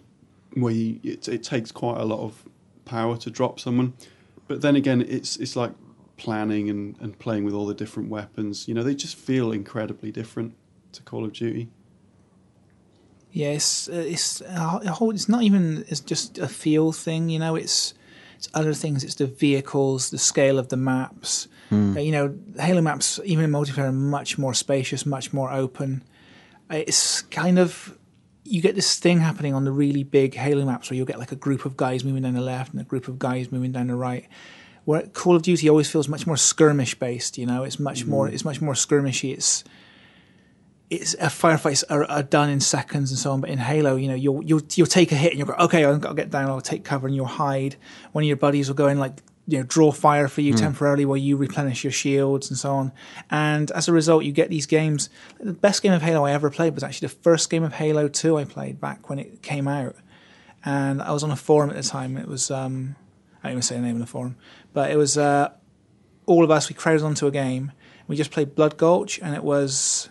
where 0.54 0.72
you, 0.74 1.00
it, 1.04 1.28
it 1.28 1.44
takes 1.44 1.72
quite 1.72 1.98
a 1.98 2.06
lot 2.06 2.20
of 2.20 2.46
power 2.86 3.18
to 3.18 3.30
drop 3.32 3.60
someone, 3.60 3.94
but 4.48 4.62
then 4.62 4.76
again, 4.76 5.02
it's 5.02 5.38
it's 5.38 5.56
like 5.56 5.72
planning 6.22 6.70
and, 6.70 6.96
and 7.00 7.18
playing 7.18 7.44
with 7.44 7.54
all 7.54 7.66
the 7.66 7.74
different 7.74 8.10
weapons. 8.10 8.68
You 8.68 8.76
know, 8.76 8.84
they 8.84 8.94
just 8.94 9.16
feel 9.16 9.52
incredibly 9.52 10.12
different 10.12 10.54
to 10.92 11.02
Call 11.02 11.26
of 11.26 11.34
Duty. 11.34 11.70
Yeah, 13.32 13.50
it's 13.50 13.90
uh, 13.90 14.06
it's 14.08 14.42
a 14.42 14.92
whole. 14.92 15.12
It's 15.12 15.28
not 15.28 15.42
even. 15.42 15.84
It's 15.88 16.02
just 16.02 16.38
a 16.38 16.48
feel 16.48 16.92
thing. 16.92 17.30
You 17.30 17.40
know, 17.40 17.56
it's 17.56 17.94
it's 18.36 18.50
other 18.54 18.74
things. 18.74 19.04
It's 19.04 19.16
the 19.16 19.26
vehicles, 19.26 20.12
the 20.12 20.20
scale 20.20 20.60
of 20.60 20.68
the 20.68 20.78
maps. 20.78 21.48
Uh, 21.96 22.00
you 22.00 22.12
know, 22.12 22.38
Halo 22.60 22.82
maps, 22.82 23.20
even 23.24 23.46
in 23.46 23.52
multiplayer, 23.52 23.86
are 23.86 23.92
much 23.92 24.38
more 24.38 24.54
spacious, 24.54 25.06
much 25.06 25.32
more 25.32 25.52
open. 25.52 26.04
It's 26.70 27.22
kind 27.22 27.58
of 27.58 27.98
you 28.44 28.62
get 28.62 28.76
this 28.76 29.00
thing 29.00 29.20
happening 29.20 29.54
on 29.54 29.64
the 29.64 29.72
really 29.72 30.04
big 30.04 30.36
Halo 30.36 30.66
maps 30.66 30.90
where 30.90 30.98
you'll 30.98 31.06
get 31.06 31.20
like 31.20 31.32
a 31.32 31.38
group 31.38 31.66
of 31.66 31.78
guys 31.78 32.04
moving 32.04 32.24
down 32.24 32.34
the 32.34 32.42
left 32.42 32.74
and 32.74 32.82
a 32.82 32.84
group 32.84 33.08
of 33.08 33.18
guys 33.18 33.52
moving 33.52 33.72
down 33.72 33.88
the 33.88 33.96
right. 33.96 34.28
Where 34.86 35.04
Call 35.04 35.36
of 35.36 35.44
Duty 35.44 35.70
always 35.70 35.90
feels 35.90 36.08
much 36.08 36.26
more 36.26 36.38
skirmish 36.38 36.96
based. 36.96 37.38
You 37.38 37.46
know, 37.46 37.64
it's 37.64 37.80
much 37.80 38.06
more. 38.06 38.28
It's 38.28 38.46
much 38.46 38.62
more 38.62 38.74
skirmishy. 38.74 39.34
It's 39.34 39.64
it's 40.92 41.16
uh, 41.16 41.28
firefights 41.28 41.86
are, 41.90 42.04
are 42.04 42.22
done 42.22 42.50
in 42.50 42.60
seconds 42.60 43.12
and 43.12 43.18
so 43.18 43.32
on. 43.32 43.42
But 43.42 43.50
in 43.50 43.60
Halo, 43.60 43.96
you 43.96 44.10
know, 44.10 44.16
you'll 44.16 44.44
you'll 44.44 44.62
you'll 44.74 44.88
take 44.88 45.12
a 45.12 45.16
hit 45.16 45.32
and 45.32 45.40
you'll 45.40 45.48
go, 45.48 45.54
okay, 45.54 45.86
I'll, 45.86 46.06
I'll 46.06 46.14
get 46.14 46.30
down, 46.30 46.50
I'll 46.50 46.62
take 46.62 46.84
cover, 46.84 47.08
and 47.08 47.16
you'll 47.16 47.26
hide. 47.26 47.78
One 48.12 48.24
of 48.24 48.28
your 48.28 48.38
buddies 48.38 48.68
will 48.68 48.76
go 48.76 48.88
in 48.88 49.00
like 49.00 49.22
you 49.48 49.58
know 49.58 49.64
draw 49.64 49.92
fire 49.92 50.28
for 50.28 50.42
you 50.42 50.54
temporarily 50.54 51.06
while 51.06 51.18
you 51.18 51.36
replenish 51.38 51.84
your 51.84 51.92
shields 51.92 52.50
and 52.50 52.60
so 52.60 52.74
on. 52.74 52.92
And 53.30 53.72
as 53.72 53.88
a 53.88 53.94
result, 53.94 54.26
you 54.26 54.34
get 54.34 54.50
these 54.50 54.66
games. 54.66 55.10
The 55.40 55.54
best 55.54 55.82
game 55.82 55.94
of 55.94 56.02
Halo 56.02 56.26
I 56.26 56.34
ever 56.34 56.50
played 56.50 56.76
was 56.76 56.84
actually 56.84 57.08
the 57.08 57.16
first 57.16 57.50
game 57.50 57.64
of 57.64 57.74
Halo 57.74 58.10
Two 58.10 58.38
I 58.38 58.44
played 58.44 58.82
back 58.82 59.10
when 59.10 59.18
it 59.18 59.42
came 59.42 59.68
out. 59.68 59.96
And 60.64 61.02
I 61.02 61.12
was 61.12 61.24
on 61.24 61.32
a 61.32 61.36
forum 61.36 61.72
at 61.72 61.76
the 61.76 61.84
time. 61.84 62.18
It 62.18 62.28
was 62.28 62.52
um, 62.52 62.96
I 63.44 63.48
don't 63.48 63.54
even 63.54 63.62
say 63.64 63.76
the 63.76 63.82
name 63.82 63.96
of 63.96 64.02
the 64.02 64.08
forum, 64.08 64.36
but 64.74 64.92
it 64.92 64.98
was 64.98 65.18
uh, 65.18 65.52
all 66.26 66.44
of 66.44 66.52
us. 66.52 66.70
We 66.70 66.76
crowded 66.76 67.04
onto 67.04 67.28
a 67.28 67.32
game. 67.32 67.72
We 68.08 68.16
just 68.16 68.32
played 68.32 68.56
Blood 68.56 68.78
Gulch, 68.78 69.20
and 69.20 69.36
it 69.36 69.44
was 69.44 70.10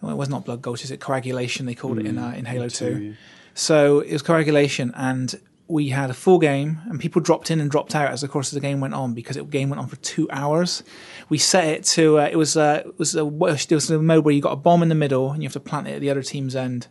well, 0.00 0.12
it 0.12 0.16
was 0.16 0.28
not 0.28 0.44
blood 0.44 0.62
gulch, 0.62 0.82
is 0.84 0.90
it 0.90 1.00
coagulation? 1.00 1.66
They 1.66 1.74
called 1.74 1.98
it 1.98 2.06
in 2.06 2.18
uh, 2.18 2.32
in 2.36 2.46
Halo 2.46 2.68
Two. 2.68 2.98
yeah. 2.98 3.12
So 3.54 4.00
it 4.00 4.12
was 4.12 4.22
coagulation, 4.22 4.92
and 4.96 5.38
we 5.70 5.90
had 5.90 6.10
a 6.10 6.14
full 6.14 6.38
game, 6.38 6.78
and 6.86 6.98
people 6.98 7.22
dropped 7.22 7.50
in 7.50 7.60
and 7.60 7.70
dropped 7.70 7.94
out 7.94 8.10
as 8.10 8.20
the 8.20 8.28
course 8.28 8.50
of 8.50 8.54
the 8.54 8.60
game 8.60 8.80
went 8.80 8.94
on 8.94 9.14
because 9.14 9.36
the 9.36 9.44
game 9.44 9.70
went 9.70 9.80
on 9.80 9.86
for 9.86 9.96
two 9.96 10.28
hours. 10.30 10.82
We 11.28 11.38
set 11.38 11.64
it 11.64 11.84
to 11.84 12.18
uh, 12.18 12.28
it 12.30 12.36
was 12.36 12.56
uh, 12.56 12.82
it 12.84 12.98
was 12.98 13.14
a 13.14 13.24
there 13.68 13.76
was 13.76 13.90
a 13.90 14.02
mode 14.02 14.24
where 14.24 14.34
you 14.34 14.42
got 14.42 14.52
a 14.52 14.56
bomb 14.56 14.82
in 14.82 14.88
the 14.88 14.94
middle 14.94 15.30
and 15.32 15.42
you 15.42 15.46
have 15.46 15.52
to 15.54 15.60
plant 15.60 15.88
it 15.88 15.92
at 15.92 16.00
the 16.00 16.10
other 16.10 16.22
team's 16.22 16.56
end. 16.56 16.88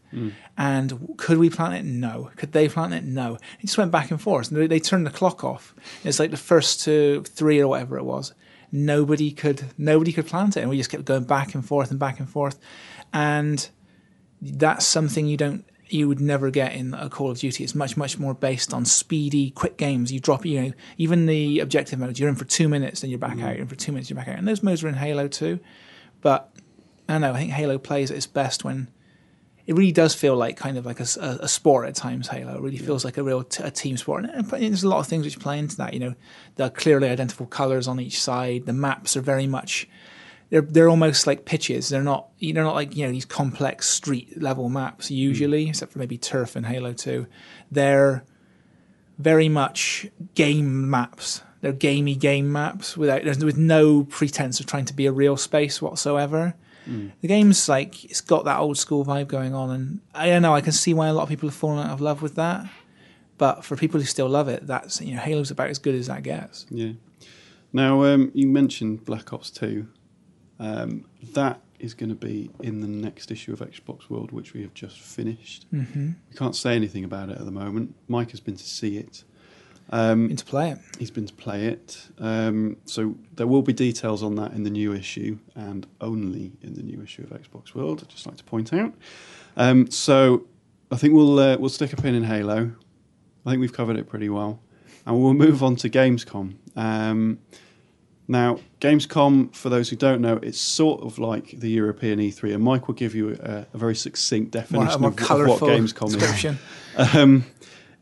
And 0.58 1.16
could 1.18 1.38
we 1.38 1.50
plant 1.50 1.76
it? 1.76 1.84
No. 1.86 2.32
Could 2.36 2.52
they 2.52 2.68
plant 2.68 2.94
it? 2.94 3.04
No. 3.04 3.36
It 3.60 3.68
just 3.68 3.78
went 3.78 3.92
back 3.92 4.12
and 4.12 4.22
forth. 4.22 4.52
And 4.52 4.60
they, 4.60 4.68
they 4.68 4.80
turned 4.80 5.06
the 5.06 5.12
clock 5.12 5.44
off. 5.44 5.74
It's 6.04 6.20
like 6.20 6.32
the 6.32 6.38
first 6.38 6.82
to 6.84 7.24
three 7.24 7.60
or 7.60 7.68
whatever 7.68 7.98
it 7.98 8.04
was. 8.04 8.34
Nobody 8.72 9.32
could 9.32 9.64
nobody 9.78 10.12
could 10.12 10.28
plant 10.28 10.58
it, 10.58 10.62
and 10.62 10.70
we 10.70 10.78
just 10.78 10.90
kept 10.90 11.06
going 11.06 11.24
back 11.24 11.56
and 11.56 11.66
forth 11.66 11.92
and 11.92 12.00
back 12.00 12.20
and 12.20 12.30
forth 12.30 12.60
and 13.14 13.70
that's 14.42 14.86
something 14.86 15.26
you 15.26 15.38
don't 15.38 15.66
you 15.90 16.08
would 16.08 16.20
never 16.20 16.52
get 16.52 16.74
in 16.74 16.94
a 16.94 17.10
Call 17.10 17.32
of 17.32 17.40
Duty. 17.40 17.64
It's 17.64 17.76
much 17.76 17.98
much 17.98 18.18
more 18.20 18.34
based 18.34 18.74
on 18.74 18.86
speedy, 18.86 19.52
quick 19.52 19.78
games. 19.78 20.12
You 20.12 20.20
drop, 20.20 20.46
you 20.46 20.62
know, 20.62 20.72
even 20.98 21.26
the 21.26 21.60
objective 21.60 22.00
modes. 22.00 22.20
You're 22.20 22.30
in 22.30 22.36
for 22.36 22.46
two 22.46 22.68
minutes, 22.68 23.02
then 23.02 23.10
you're 23.10 23.20
back 23.20 23.38
mm. 23.38 23.44
out. 23.44 23.54
You're 23.54 23.64
in 23.64 23.68
for 23.68 23.76
two 23.76 23.92
minutes, 23.92 24.10
you're 24.10 24.18
back 24.18 24.28
out. 24.28 24.38
And 24.38 24.48
those 24.48 24.64
modes 24.64 24.84
are 24.84 24.88
in 24.88 24.96
Halo 24.96 25.28
too. 25.28 25.60
But 26.22 26.52
I 27.08 27.14
don't 27.14 27.22
know. 27.22 27.34
I 27.34 27.40
think 27.40 27.52
Halo 27.52 27.78
plays 27.78 28.12
at 28.12 28.18
its 28.18 28.28
best 28.28 28.64
when 28.64 28.90
it 29.66 29.76
really 29.76 29.92
does 29.92 30.16
feel 30.16 30.36
like 30.36 30.58
kind 30.58 30.78
of 30.78 30.86
like 30.86 31.00
a, 31.00 31.06
a, 31.20 31.30
a 31.42 31.48
sport 31.48 31.88
at 31.88 31.96
times. 31.96 32.28
Halo 32.28 32.56
it 32.56 32.62
really 32.62 32.78
feels 32.78 33.06
like 33.06 33.18
a 33.18 33.24
real 33.24 33.44
t- 33.44 33.64
a 33.64 33.72
team 33.72 33.98
sport, 33.98 34.26
and, 34.26 34.34
and 34.34 34.50
there's 34.50 34.84
a 34.84 34.90
lot 34.90 35.00
of 35.00 35.08
things 35.08 35.26
which 35.26 35.40
play 35.40 35.60
into 35.60 35.78
that. 35.78 35.94
You 35.94 36.00
know, 36.00 36.16
the 36.56 36.70
clearly 36.70 37.08
identifiable 37.08 37.48
colors 37.48 37.88
on 37.88 38.00
each 38.00 38.22
side. 38.22 38.66
The 38.66 38.74
maps 38.74 39.16
are 39.16 39.22
very 39.22 39.48
much 39.48 39.88
they're 40.50 40.62
they're 40.62 40.90
almost 40.90 41.28
like 41.28 41.46
pitches. 41.46 41.90
They're 41.90 42.04
not 42.04 42.30
they're 42.42 42.64
not 42.64 42.76
like 42.76 42.96
you 42.96 43.06
know 43.06 43.12
these 43.12 43.26
complex 43.26 43.88
street 43.88 44.42
level 44.42 44.70
maps 44.70 45.12
usually, 45.12 45.70
except 45.70 45.92
for 45.92 46.00
maybe 46.00 46.18
Turf 46.18 46.56
and 46.56 46.66
Halo 46.66 46.94
Two. 46.94 47.28
They're 47.72 48.24
very 49.18 49.50
much 49.50 50.08
game 50.36 50.90
maps. 50.90 51.44
They're 51.62 51.74
gamey 51.74 52.16
game 52.16 52.52
maps 52.52 52.96
without 52.98 53.24
there's 53.24 53.44
with 53.44 53.58
no 53.58 54.06
pretense 54.06 54.60
of 54.60 54.66
trying 54.66 54.86
to 54.86 54.94
be 54.94 55.06
a 55.06 55.12
real 55.12 55.38
space 55.38 55.82
whatsoever. 55.82 56.56
The 57.22 57.28
game's 57.28 57.70
like 57.70 58.04
it's 58.06 58.22
got 58.22 58.46
that 58.46 58.60
old 58.60 58.78
school 58.78 59.06
vibe 59.06 59.28
going 59.28 59.54
on, 59.54 59.70
and 59.70 60.00
I 60.16 60.28
don't 60.28 60.42
know. 60.42 60.56
I 60.56 60.62
can 60.62 60.72
see 60.72 60.94
why 60.94 61.08
a 61.08 61.14
lot 61.14 61.24
of 61.24 61.30
people 61.30 61.50
have 61.50 61.56
fallen 61.56 61.86
out 61.86 61.94
of 61.94 62.02
love 62.02 62.22
with 62.22 62.36
that. 62.36 62.68
But 63.38 63.64
for 63.64 63.78
people 63.78 64.00
who 64.00 64.06
still 64.06 64.28
love 64.28 64.48
it, 64.48 64.66
that's 64.66 65.00
you 65.00 65.14
know 65.14 65.22
Halo's 65.22 65.52
about 65.52 65.70
as 65.70 65.78
good 65.78 65.96
as 65.96 66.08
that 66.08 66.24
gets. 66.24 66.66
Yeah. 66.70 66.94
Now, 67.72 68.04
um, 68.04 68.32
you 68.34 68.48
mentioned 68.48 69.06
Black 69.06 69.32
Ops 69.32 69.52
2. 69.52 69.88
Um, 70.60 71.06
that 71.34 71.62
is 71.80 71.94
going 71.94 72.10
to 72.10 72.16
be 72.16 72.52
in 72.62 72.82
the 72.82 72.88
next 72.88 73.32
issue 73.32 73.54
of 73.54 73.60
Xbox 73.60 74.10
World, 74.10 74.32
which 74.32 74.54
we 74.54 74.62
have 74.62 74.74
just 74.74 75.00
finished. 75.00 75.66
Mm-hmm. 75.74 76.12
We 76.30 76.36
can't 76.36 76.56
say 76.56 76.76
anything 76.76 77.04
about 77.04 77.30
it 77.30 77.38
at 77.38 77.46
the 77.46 77.52
moment. 77.52 77.96
Mike 78.08 78.32
has 78.32 78.40
been 78.40 78.58
to 78.58 78.64
see 78.64 78.98
it. 78.98 79.24
Um, 79.92 80.36
to 80.36 80.46
play 80.46 80.70
it. 80.70 80.78
he's 81.00 81.10
been 81.10 81.26
to 81.26 81.34
play 81.34 81.66
it. 81.66 82.10
Um, 82.20 82.78
so 82.86 83.16
there 83.36 83.48
will 83.48 83.64
be 83.64 83.74
details 83.74 84.22
on 84.22 84.36
that 84.36 84.54
in 84.54 84.64
the 84.64 84.70
new 84.70 84.94
issue 84.94 85.40
and 85.56 85.88
only 86.00 86.52
in 86.62 86.76
the 86.76 86.84
new 86.84 87.02
issue 87.02 87.24
of 87.24 87.30
Xbox 87.30 87.74
World. 87.74 88.02
I'd 88.04 88.10
just 88.10 88.28
like 88.28 88.38
to 88.38 88.44
point 88.44 88.72
out. 88.72 88.94
Um, 89.58 89.90
so 89.90 90.46
I 90.92 90.98
think 90.98 91.14
we'll 91.16 91.40
uh, 91.40 91.58
we'll 91.58 91.70
stick 91.70 91.94
a 91.94 91.96
pin 91.96 92.14
in 92.14 92.24
Halo. 92.24 92.72
I 93.46 93.50
think 93.50 93.62
we've 93.62 93.74
covered 93.74 93.98
it 93.98 94.08
pretty 94.08 94.30
well, 94.30 94.60
and 95.08 95.20
we'll 95.20 95.34
move 95.34 95.64
on 95.64 95.76
to 95.78 95.90
Gamescom. 95.90 96.56
Um, 96.76 97.40
now, 98.30 98.60
Gamescom, 98.80 99.56
for 99.56 99.70
those 99.70 99.90
who 99.90 99.96
don't 99.96 100.22
know, 100.22 100.38
it's 100.44 100.62
sort 100.62 101.02
of 101.02 101.18
like 101.18 101.60
the 101.60 101.70
European 101.72 102.20
E3, 102.20 102.54
and 102.54 102.64
Mike 102.64 102.88
will 102.88 102.94
give 102.94 103.16
you 103.16 103.32
a, 103.42 103.66
a 103.74 103.78
very 103.78 103.96
succinct 103.96 104.52
definition 104.52 105.04
of, 105.04 105.20
of 105.20 105.48
what 105.48 105.60
Gamescom 105.60 106.16
is. 106.16 106.58
Um, 107.16 107.46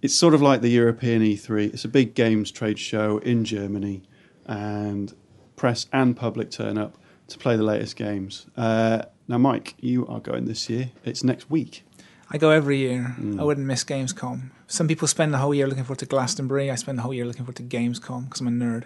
it's 0.02 0.16
sort 0.16 0.34
of 0.34 0.42
like 0.42 0.62
the 0.62 0.70
European 0.70 1.22
E3. 1.22 1.74
It's 1.74 1.86
a 1.86 1.88
big 1.88 2.14
games 2.14 2.52
trade 2.52 2.78
show 2.78 3.20
in 3.20 3.46
Germany, 3.46 4.04
and 4.46 5.14
press 5.56 5.86
and 5.94 6.16
public 6.16 6.52
turn 6.52 6.78
up 6.78 6.98
to 7.28 7.38
play 7.38 7.56
the 7.56 7.64
latest 7.64 7.96
games. 7.96 8.48
Uh, 8.58 9.04
now, 9.28 9.38
Mike, 9.38 9.76
you 9.80 10.06
are 10.08 10.20
going 10.20 10.46
this 10.46 10.70
year. 10.70 10.92
It's 11.06 11.24
next 11.24 11.50
week. 11.50 11.84
I 12.30 12.38
go 12.38 12.50
every 12.50 12.80
year. 12.80 13.16
Mm. 13.18 13.40
I 13.40 13.44
wouldn't 13.44 13.66
miss 13.66 13.86
Gamescom. 13.86 14.50
Some 14.68 14.88
people 14.88 15.08
spend 15.08 15.34
the 15.34 15.38
whole 15.38 15.54
year 15.54 15.68
looking 15.68 15.86
forward 15.86 16.00
to 16.00 16.06
Glastonbury. 16.06 16.70
I 16.70 16.76
spend 16.76 16.98
the 16.98 17.04
whole 17.04 17.14
year 17.14 17.26
looking 17.26 17.46
forward 17.46 17.56
to 17.58 17.64
Gamescom 17.64 18.26
because 18.26 18.42
I'm 18.42 18.48
a 18.48 18.52
nerd. 18.52 18.84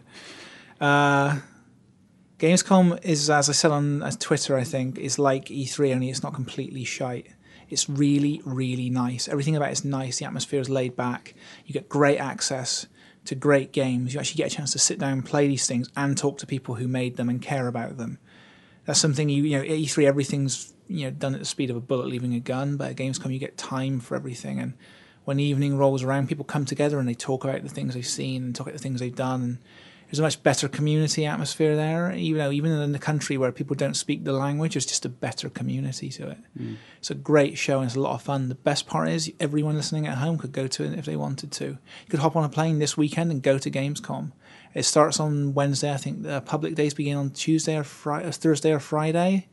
Uh, 0.82 1.38
Gamescom 2.40 3.06
is, 3.06 3.30
as 3.30 3.50
I 3.50 3.52
said 3.52 3.70
on 3.70 4.02
Twitter, 4.20 4.58
I 4.58 4.64
think, 4.64 4.98
is 4.98 5.20
like 5.20 5.46
E3, 5.46 5.94
only 5.94 6.10
it's 6.10 6.24
not 6.24 6.34
completely 6.34 6.84
shite. 6.84 7.28
It's 7.70 7.88
really, 7.88 8.42
really 8.44 8.90
nice. 8.90 9.28
Everything 9.30 9.56
about 9.56 9.70
it's 9.70 9.86
nice. 9.86 10.18
The 10.18 10.26
atmosphere 10.26 10.60
is 10.60 10.70
laid 10.70 10.96
back. 10.96 11.36
You 11.66 11.74
get 11.74 11.88
great 11.88 12.18
access 12.18 12.88
to 13.26 13.36
great 13.36 13.72
games. 13.72 14.14
You 14.14 14.20
actually 14.20 14.40
get 14.40 14.52
a 14.52 14.56
chance 14.56 14.72
to 14.72 14.80
sit 14.80 14.98
down 14.98 15.14
and 15.14 15.26
play 15.26 15.48
these 15.48 15.68
things 15.68 15.88
and 15.96 16.18
talk 16.18 16.40
to 16.40 16.48
people 16.48 16.76
who 16.76 16.88
made 16.88 17.16
them 17.16 17.30
and 17.30 17.42
care 17.42 17.68
about 17.68 17.98
them. 17.98 18.18
That's 18.86 19.00
something 19.00 19.30
you 19.30 19.44
you 19.44 19.58
know 19.58 19.64
E3 19.64 20.06
everything's 20.06 20.74
you 20.88 21.06
know 21.06 21.12
done 21.12 21.36
at 21.36 21.40
the 21.40 21.46
speed 21.46 21.70
of 21.70 21.76
a 21.76 21.80
bullet 21.82 22.08
leaving 22.08 22.34
a 22.34 22.40
gun, 22.40 22.76
but 22.76 22.90
at 22.90 22.96
Gamescom 22.96 23.32
you 23.32 23.40
get 23.40 23.58
time 23.58 24.00
for 24.00 24.16
everything. 24.16 24.60
And 24.60 24.74
when 25.24 25.40
evening 25.40 25.78
rolls 25.78 26.04
around, 26.04 26.28
people 26.28 26.44
come 26.44 26.66
together 26.66 27.00
and 27.00 27.08
they 27.08 27.14
talk 27.14 27.44
about 27.44 27.62
the 27.62 27.70
things 27.70 27.94
they've 27.94 28.06
seen 28.06 28.44
and 28.44 28.56
talk 28.56 28.66
about 28.66 28.78
the 28.78 28.84
things 28.84 29.00
they've 29.00 29.16
done. 29.16 29.42
And 29.44 29.58
there's 30.12 30.20
a 30.20 30.24
much 30.24 30.44
better 30.44 30.68
community 30.68 31.26
atmosphere 31.26 31.74
there. 31.74 32.12
Even 32.12 32.40
though 32.40 32.52
even 32.52 32.72
in 32.74 32.92
the 32.92 33.00
country 33.00 33.38
where 33.38 33.52
people 33.54 33.78
don't 33.78 33.96
speak 33.96 34.26
the 34.26 34.34
language, 34.34 34.74
there's 34.74 34.86
just 34.86 35.06
a 35.06 35.10
better 35.10 35.50
community 35.50 36.10
to 36.10 36.30
it. 36.30 36.38
It's 36.98 37.10
a 37.10 37.16
great 37.16 37.58
show 37.58 37.80
and 37.80 37.88
it's 37.88 37.96
a 37.96 38.02
lot 38.02 38.16
of 38.16 38.22
fun. 38.22 38.50
The 38.50 38.56
best 38.56 38.88
part 38.88 39.08
is 39.08 39.32
everyone 39.40 39.78
listening 39.78 40.08
at 40.08 40.18
home 40.18 40.38
could 40.38 40.52
go 40.52 40.68
to 40.68 40.84
it 40.84 41.00
if 41.00 41.06
they 41.06 41.16
wanted 41.16 41.54
to. 41.54 41.66
You 41.66 42.10
could 42.10 42.20
hop 42.20 42.36
on 42.36 42.44
a 42.44 42.50
plane 42.50 42.80
this 42.80 42.98
weekend 42.98 43.32
and 43.32 43.42
go 43.42 43.58
to 43.58 43.72
Gamescom. 43.72 44.34
It 44.74 44.84
starts 44.84 45.18
on 45.18 45.54
Wednesday. 45.54 45.94
I 45.94 45.98
think 45.98 46.24
the 46.24 46.42
public 46.42 46.76
days 46.76 46.94
begin 46.94 47.16
on 47.16 47.30
Tuesday 47.30 47.78
or 47.78 47.86
Friday, 47.86 48.30
Thursday 48.32 48.74
or 48.74 48.80
Friday, 48.80 49.48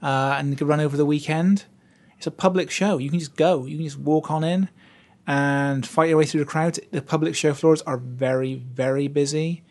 uh, 0.00 0.36
and 0.38 0.50
you 0.50 0.56
can 0.56 0.68
run 0.68 0.80
over 0.80 0.96
the 0.96 1.06
weekend. 1.06 1.64
It's 2.16 2.26
a 2.28 2.32
public 2.32 2.70
show. 2.70 2.98
You 2.98 3.10
can 3.10 3.18
just 3.18 3.34
go. 3.34 3.66
You 3.66 3.76
can 3.76 3.84
just 3.84 3.98
walk 3.98 4.30
on 4.30 4.44
in 4.44 4.68
and 5.26 5.86
fight 5.86 6.08
your 6.08 6.18
way 6.18 6.24
through 6.24 6.40
the 6.40 6.46
crowd. 6.46 6.78
The 6.90 7.02
public 7.02 7.34
show 7.34 7.52
floors 7.52 7.82
are 7.82 7.98
very, 7.98 8.54
very 8.54 9.08
busy, 9.08 9.62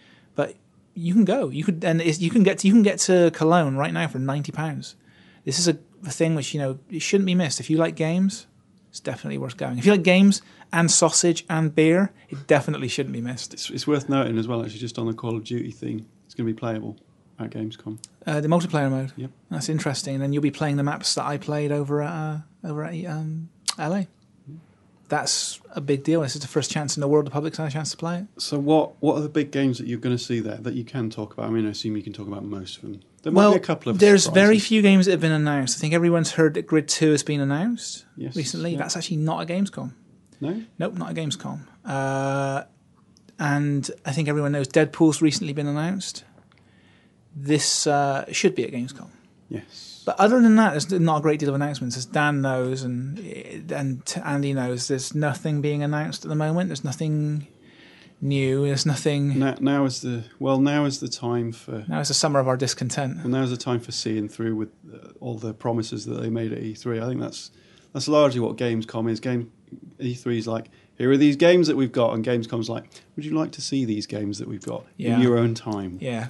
you 0.97 1.13
can 1.13 1.25
go. 1.25 1.49
You 1.49 1.63
could 1.63 1.83
and 1.83 2.01
you 2.01 2.29
can 2.29 2.43
get 2.43 2.59
to, 2.59 2.67
you 2.67 2.73
can 2.73 2.83
get 2.83 2.99
to 2.99 3.31
Cologne 3.31 3.75
right 3.75 3.93
now 3.93 4.07
for 4.07 4.19
ninety 4.19 4.51
pounds. 4.51 4.95
This 5.45 5.59
is 5.59 5.67
a, 5.67 5.77
a 6.05 6.11
thing 6.11 6.35
which 6.35 6.53
you 6.53 6.59
know 6.59 6.79
it 6.89 7.01
shouldn't 7.01 7.25
be 7.25 7.35
missed. 7.35 7.59
If 7.59 7.69
you 7.69 7.77
like 7.77 7.95
games, 7.95 8.47
it's 8.89 8.99
definitely 8.99 9.37
worth 9.37 9.57
going. 9.57 9.77
If 9.77 9.85
you 9.85 9.91
like 9.91 10.03
games 10.03 10.41
and 10.73 10.89
sausage 10.89 11.45
and 11.49 11.73
beer, 11.73 12.11
it 12.29 12.47
definitely 12.47 12.87
shouldn't 12.87 13.13
be 13.13 13.21
missed. 13.21 13.53
It's, 13.53 13.69
it's 13.69 13.85
worth 13.87 14.09
noting 14.09 14.37
as 14.37 14.47
well, 14.47 14.63
actually, 14.63 14.79
just 14.79 14.97
on 14.97 15.07
the 15.07 15.13
Call 15.13 15.35
of 15.35 15.43
Duty 15.43 15.71
thing, 15.71 16.05
it's 16.25 16.33
going 16.33 16.47
to 16.47 16.53
be 16.53 16.57
playable 16.57 16.97
at 17.39 17.51
Gamescom. 17.51 17.99
Uh, 18.25 18.41
the 18.41 18.47
multiplayer 18.47 18.89
mode. 18.89 19.13
Yep. 19.15 19.31
That's 19.51 19.69
interesting. 19.69 20.15
And 20.15 20.23
then 20.23 20.33
you'll 20.33 20.41
be 20.41 20.51
playing 20.51 20.77
the 20.77 20.83
maps 20.83 21.13
that 21.15 21.25
I 21.25 21.37
played 21.37 21.71
over 21.71 22.01
at 22.01 22.11
uh, 22.11 22.37
over 22.63 22.83
at 22.83 23.05
um, 23.05 23.49
LA. 23.77 24.03
That's 25.09 25.59
a 25.71 25.81
big 25.81 26.03
deal. 26.03 26.21
This 26.21 26.35
is 26.35 26.41
the 26.41 26.47
first 26.47 26.69
chance 26.71 26.97
in 26.97 27.01
the 27.01 27.07
world 27.07 27.25
the 27.25 27.31
public's 27.31 27.57
had 27.57 27.67
a 27.67 27.71
chance 27.71 27.91
to 27.91 27.97
play 27.97 28.19
it. 28.19 28.41
So 28.41 28.59
what 28.59 29.01
what 29.01 29.15
are 29.15 29.21
the 29.21 29.29
big 29.29 29.51
games 29.51 29.77
that 29.77 29.87
you're 29.87 29.99
going 29.99 30.15
to 30.17 30.23
see 30.23 30.39
there 30.39 30.57
that 30.57 30.73
you 30.73 30.83
can 30.83 31.09
talk 31.09 31.33
about? 31.33 31.47
I 31.47 31.49
mean, 31.49 31.65
I 31.65 31.69
assume 31.69 31.95
you 31.95 32.03
can 32.03 32.13
talk 32.13 32.27
about 32.27 32.43
most 32.43 32.77
of 32.77 32.81
them. 32.83 33.01
There 33.23 33.31
might 33.31 33.39
well, 33.41 33.51
be 33.51 33.57
a 33.57 33.61
couple 33.61 33.89
of. 33.91 33.99
there's 33.99 34.27
very 34.27 34.59
few 34.59 34.81
games 34.81 35.05
that 35.05 35.11
have 35.13 35.21
been 35.21 35.31
announced. 35.31 35.77
I 35.77 35.79
think 35.79 35.93
everyone's 35.93 36.31
heard 36.33 36.53
that 36.53 36.67
Grid 36.67 36.87
Two 36.87 37.11
has 37.11 37.23
been 37.23 37.41
announced 37.41 38.05
Yes, 38.15 38.35
recently. 38.35 38.71
yeah. 38.71 38.77
That's 38.77 38.95
actually 38.95 39.17
not 39.17 39.41
a 39.43 39.45
Gamescom. 39.53 39.93
No, 40.39 40.63
Nope, 40.77 40.93
not 40.95 41.11
a 41.11 41.13
Gamescom. 41.13 41.61
Uh, 41.83 42.63
and 43.39 43.89
I 44.05 44.11
think 44.11 44.27
everyone 44.29 44.51
knows 44.51 44.67
Deadpool's 44.67 45.21
recently 45.21 45.53
been 45.53 45.67
announced. 45.67 46.23
This 47.35 47.85
uh, 47.87 48.25
should 48.31 48.55
be 48.55 48.63
at 48.63 48.71
Gamescom. 48.71 49.09
yes, 49.49 49.86
But 50.07 50.17
other 50.21 50.39
than 50.41 50.55
that, 50.55 50.71
there's 50.71 50.89
not 50.89 51.17
a 51.17 51.21
great 51.21 51.37
deal 51.41 51.49
of 51.49 51.55
announcements. 51.55 51.97
As 51.97 52.05
Dan 52.05 52.41
knows 52.41 52.81
and 52.81 53.19
and 53.69 54.01
Andy 54.23 54.53
knows, 54.53 54.87
there's 54.87 55.13
nothing 55.13 55.59
being 55.59 55.83
announced 55.83 56.23
at 56.23 56.29
the 56.29 56.35
moment. 56.35 56.69
There's 56.69 56.85
nothing 56.85 57.45
new. 58.21 58.65
There's 58.65 58.85
nothing. 58.85 59.37
now, 59.37 59.55
now 59.59 59.83
is 59.83 59.99
the 59.99 60.23
well. 60.39 60.61
Now 60.61 60.85
is 60.85 61.01
the 61.01 61.09
time 61.09 61.51
for. 61.51 61.83
Now 61.89 61.99
is 61.99 62.07
the 62.07 62.13
summer 62.13 62.39
of 62.39 62.47
our 62.47 62.55
discontent. 62.55 63.17
And 63.25 63.35
is 63.35 63.51
the 63.51 63.57
time 63.57 63.81
for 63.81 63.91
seeing 63.91 64.29
through 64.29 64.55
with 64.55 64.69
uh, 64.93 65.09
all 65.19 65.35
the 65.35 65.53
promises 65.53 66.05
that 66.05 66.21
they 66.21 66.29
made 66.29 66.53
at 66.53 66.59
E3. 66.59 67.03
I 67.03 67.07
think 67.09 67.19
that's 67.19 67.51
that's 67.91 68.07
largely 68.07 68.39
what 68.39 68.55
Gamescom 68.55 69.11
is. 69.11 69.19
Game 69.19 69.51
E3 69.99 70.37
is 70.37 70.47
like, 70.47 70.69
here 70.97 71.11
are 71.11 71.17
these 71.17 71.35
games 71.35 71.67
that 71.67 71.75
we've 71.75 71.91
got, 71.91 72.13
and 72.13 72.23
Gamescom's 72.25 72.69
like, 72.69 72.85
would 73.17 73.25
you 73.25 73.37
like 73.37 73.51
to 73.51 73.61
see 73.61 73.83
these 73.83 74.05
games 74.05 74.39
that 74.39 74.47
we've 74.47 74.63
got 74.65 74.85
Yeah. 74.95 75.15
in 75.15 75.21
your 75.21 75.37
own 75.37 75.53
time? 75.53 75.97
Yeah. 75.99 76.27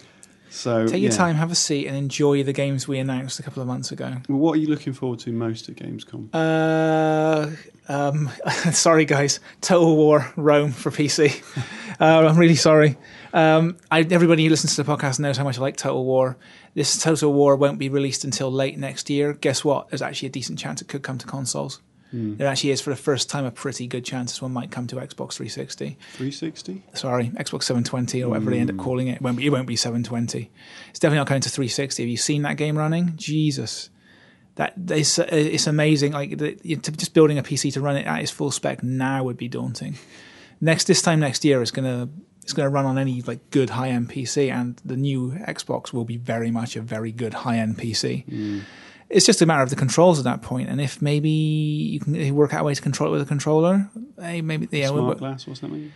So 0.50 0.88
Take 0.88 1.02
your 1.02 1.12
yeah. 1.12 1.18
time, 1.18 1.36
have 1.36 1.52
a 1.52 1.56
seat, 1.56 1.88
and 1.88 1.96
enjoy 1.96 2.44
the 2.44 2.54
games 2.54 2.88
we 2.88 3.00
announced 3.00 3.40
a 3.40 3.44
couple 3.44 3.62
of 3.62 3.68
months 3.68 3.92
ago. 3.92 4.18
Well, 4.28 4.38
what 4.38 4.54
are 4.54 4.60
you 4.60 4.68
looking 4.68 4.94
forward 4.94 5.20
to 5.20 5.32
most 5.32 5.70
at 5.70 5.76
Gamescom? 5.76 6.30
Uh, 6.34 7.52
um, 7.90 8.30
sorry, 8.72 9.06
guys. 9.06 9.40
Total 9.62 9.96
War 9.96 10.32
Rome 10.36 10.72
for 10.72 10.92
PC. 10.92 11.44
uh, 12.00 12.28
I'm 12.28 12.38
really 12.38 12.56
sorry. 12.56 12.98
Um, 13.34 13.78
I, 13.92 14.02
everybody 14.02 14.44
who 14.44 14.50
listens 14.50 14.76
to 14.76 14.84
the 14.84 14.92
podcast 14.92 15.20
knows 15.20 15.38
how 15.38 15.44
much 15.44 15.58
I 15.58 15.62
like 15.62 15.78
Total 15.78 16.04
War. 16.04 16.38
This 16.74 17.02
Total 17.02 17.32
War 17.32 17.56
won't 17.56 17.80
be 17.80 17.90
released 17.90 18.24
until 18.24 18.52
late 18.52 18.78
next 18.78 19.10
year. 19.10 19.34
Guess 19.34 19.64
what? 19.66 19.90
There's 19.90 20.02
actually 20.02 20.28
a 20.28 20.32
decent 20.32 20.60
chance 20.60 20.82
it 20.82 20.88
could 20.88 21.04
come 21.04 21.18
to 21.18 21.28
consoles. 21.28 21.82
Mm. 22.14 22.38
There 22.38 22.48
actually 22.48 22.72
is, 22.72 22.82
for 22.82 22.90
the 22.90 22.96
first 22.96 23.30
time, 23.30 23.46
a 23.46 23.52
pretty 23.52 23.88
good 23.88 24.06
chance 24.06 24.32
this 24.32 24.42
one 24.42 24.54
might 24.54 24.72
come 24.72 24.88
to 24.88 24.96
Xbox 24.96 25.34
360. 25.34 25.98
360. 26.14 26.84
Sorry, 26.94 27.30
Xbox 27.30 27.64
720 27.64 28.24
or 28.24 28.30
whatever 28.30 28.52
they 28.52 28.60
end 28.60 28.70
up 28.70 28.78
mm. 28.78 28.84
calling 28.84 29.08
it. 29.08 29.18
It 29.18 29.22
won't 29.22 29.38
be, 29.38 29.46
it 29.46 29.50
won't 29.50 29.68
be 29.68 29.76
720. 29.76 30.50
It's 30.90 31.00
definitely 31.00 31.18
not 31.18 31.28
coming 31.28 31.42
to 31.42 31.50
360. 31.50 32.04
Have 32.04 32.10
you 32.10 32.18
seen 32.18 32.44
that 32.44 32.58
game 32.58 32.78
running? 32.78 33.14
Jesus, 33.16 33.90
that 34.56 34.74
it's 34.90 35.20
uh, 35.20 35.28
it's 35.30 35.68
amazing. 35.68 36.14
Like 36.14 36.38
the, 36.38 36.56
to, 36.56 36.92
just 36.92 37.14
building 37.14 37.38
a 37.38 37.44
PC 37.44 37.74
to 37.74 37.82
run 37.82 37.96
it 37.96 38.06
at 38.06 38.22
its 38.22 38.32
full 38.32 38.52
spec 38.52 38.84
now 38.84 39.24
would 39.24 39.38
be 39.38 39.48
daunting. 39.48 39.96
Next 40.60 40.86
this 40.86 41.02
time 41.02 41.20
next 41.20 41.46
year, 41.46 41.62
it's 41.62 41.72
gonna 41.72 42.10
it's 42.42 42.54
gonna 42.54 42.70
run 42.70 42.86
on 42.86 42.98
any 42.98 43.22
like 43.22 43.52
good 43.52 43.70
high 43.70 43.90
end 43.90 44.10
PC, 44.10 44.52
and 44.52 44.82
the 44.84 44.98
new 44.98 45.32
Xbox 45.32 45.94
will 45.94 46.06
be 46.06 46.18
very 46.18 46.50
much 46.50 46.76
a 46.76 46.82
very 46.82 47.12
good 47.12 47.34
high 47.34 47.58
end 47.58 47.78
PC. 47.78 48.26
Mm. 48.26 48.62
It's 49.10 49.26
just 49.26 49.42
a 49.42 49.46
matter 49.46 49.64
of 49.64 49.70
the 49.70 49.76
controls 49.76 50.20
at 50.20 50.26
that 50.26 50.42
point, 50.42 50.70
and 50.70 50.82
if 50.82 51.02
maybe 51.02 51.30
you 51.30 52.00
can 52.00 52.36
work 52.36 52.54
out 52.54 52.62
a 52.62 52.64
way 52.64 52.74
to 52.74 52.82
control 52.82 53.10
it 53.10 53.12
with 53.14 53.22
a 53.22 53.26
controller, 53.26 53.90
hey, 54.20 54.42
maybe 54.42 54.68
yeah, 54.72 54.90
we'll- 54.90 55.04
Smart 55.04 55.18
glass 55.20 55.48
or 55.48 55.56
something. 55.56 55.92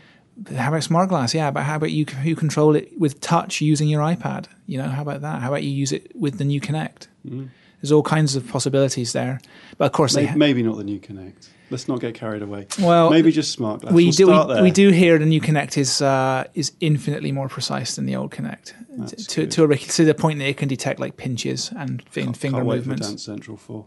how 0.56 0.70
about 0.70 0.84
smart 0.84 1.10
glass? 1.10 1.34
Yeah, 1.34 1.52
but 1.52 1.64
how 1.64 1.76
about 1.76 1.92
you 1.92 2.06
you 2.24 2.36
control 2.36 2.76
it 2.76 2.98
with 2.98 3.20
touch 3.20 3.60
using 3.62 3.90
your 3.90 4.02
iPad? 4.02 4.46
You 4.66 4.78
know, 4.78 4.88
how 4.88 5.02
about 5.02 5.22
that? 5.22 5.42
How 5.42 5.50
about 5.50 5.64
you 5.64 5.72
use 5.72 5.92
it 5.92 6.16
with 6.16 6.38
the 6.38 6.46
new 6.46 6.62
Kinect? 6.62 7.08
Mm. 7.28 7.50
There's 7.82 7.92
all 7.92 8.04
kinds 8.04 8.36
of 8.36 8.48
possibilities 8.48 9.12
there, 9.12 9.42
but 9.78 9.86
of 9.86 9.92
course 9.92 10.14
they. 10.14 10.26
Maybe, 10.28 10.38
maybe 10.38 10.64
not 10.64 10.78
the 10.78 10.84
new 10.86 11.00
Kinect. 11.00 11.50
Let's 11.72 11.88
not 11.88 12.00
get 12.02 12.14
carried 12.14 12.42
away. 12.44 12.68
Well, 12.80 13.10
maybe 13.10 13.32
just 13.32 13.52
smart 13.52 13.82
glass. 13.82 13.94
we 13.94 14.04
We'll 14.06 14.12
do 14.12 14.26
start 14.26 14.48
we, 14.50 14.54
there. 14.54 14.64
we 14.64 14.72
do 14.72 14.90
hear 14.90 15.18
the 15.18 15.26
new 15.26 15.42
Kinect 15.42 15.78
is 15.78 16.02
uh, 16.02 16.44
is 16.54 16.74
infinitely 16.82 17.32
more 17.32 17.48
precise 17.50 17.96
than 17.96 18.06
the 18.06 18.16
old 18.18 18.32
Kinect 18.32 18.74
That's 18.98 19.26
to 19.28 19.42
good. 19.42 19.52
to, 19.52 19.64
a, 19.64 19.68
ric- 19.68 19.88
to 19.88 20.06
the 20.06 20.14
point 20.14 20.40
that 20.40 20.48
it 20.50 20.58
can 20.58 20.68
detect 20.68 21.00
like 21.00 21.18
pinches 21.18 21.72
and 21.76 22.04
fin- 22.10 22.26
Can't- 22.26 22.38
finger 22.38 22.58
can't 22.58 22.68
wait 22.68 22.76
movements. 22.78 23.08
For 23.08 23.12
Dance 23.14 23.24
Central 23.24 23.58
Four. 23.58 23.86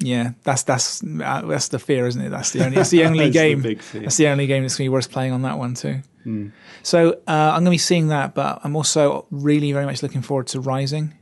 Yeah, 0.00 0.32
that's 0.44 0.62
that's 0.62 1.02
uh, 1.02 1.42
that's 1.46 1.68
the 1.68 1.78
fear, 1.80 2.06
isn't 2.06 2.20
it? 2.22 2.28
That's 2.30 2.52
the 2.52 2.64
only 2.64 2.76
that's 2.76 2.90
the 2.90 3.04
only 3.08 3.18
That's 3.24 3.32
the 3.32 3.38
game. 3.40 3.62
big 3.62 3.82
fear. 3.82 4.02
That's 4.02 4.16
the 4.16 4.28
only 4.28 4.46
game 4.46 4.62
that's 4.62 4.76
going 4.76 4.84
to 4.86 4.90
be 4.90 4.94
worth 4.94 5.10
playing 5.10 5.32
on 5.32 5.42
that 5.42 5.58
one 5.58 5.74
too. 5.74 6.02
Hmm. 6.22 6.48
So 6.84 7.14
uh, 7.26 7.30
I'm 7.30 7.64
going 7.64 7.64
to 7.66 7.70
be 7.70 7.78
seeing 7.78 8.08
that, 8.08 8.34
but 8.34 8.60
I'm 8.62 8.76
also 8.76 9.26
really 9.30 9.72
very 9.72 9.86
much 9.86 10.02
looking 10.02 10.22
forward 10.22 10.46
to 10.48 10.60
Rising. 10.60 11.14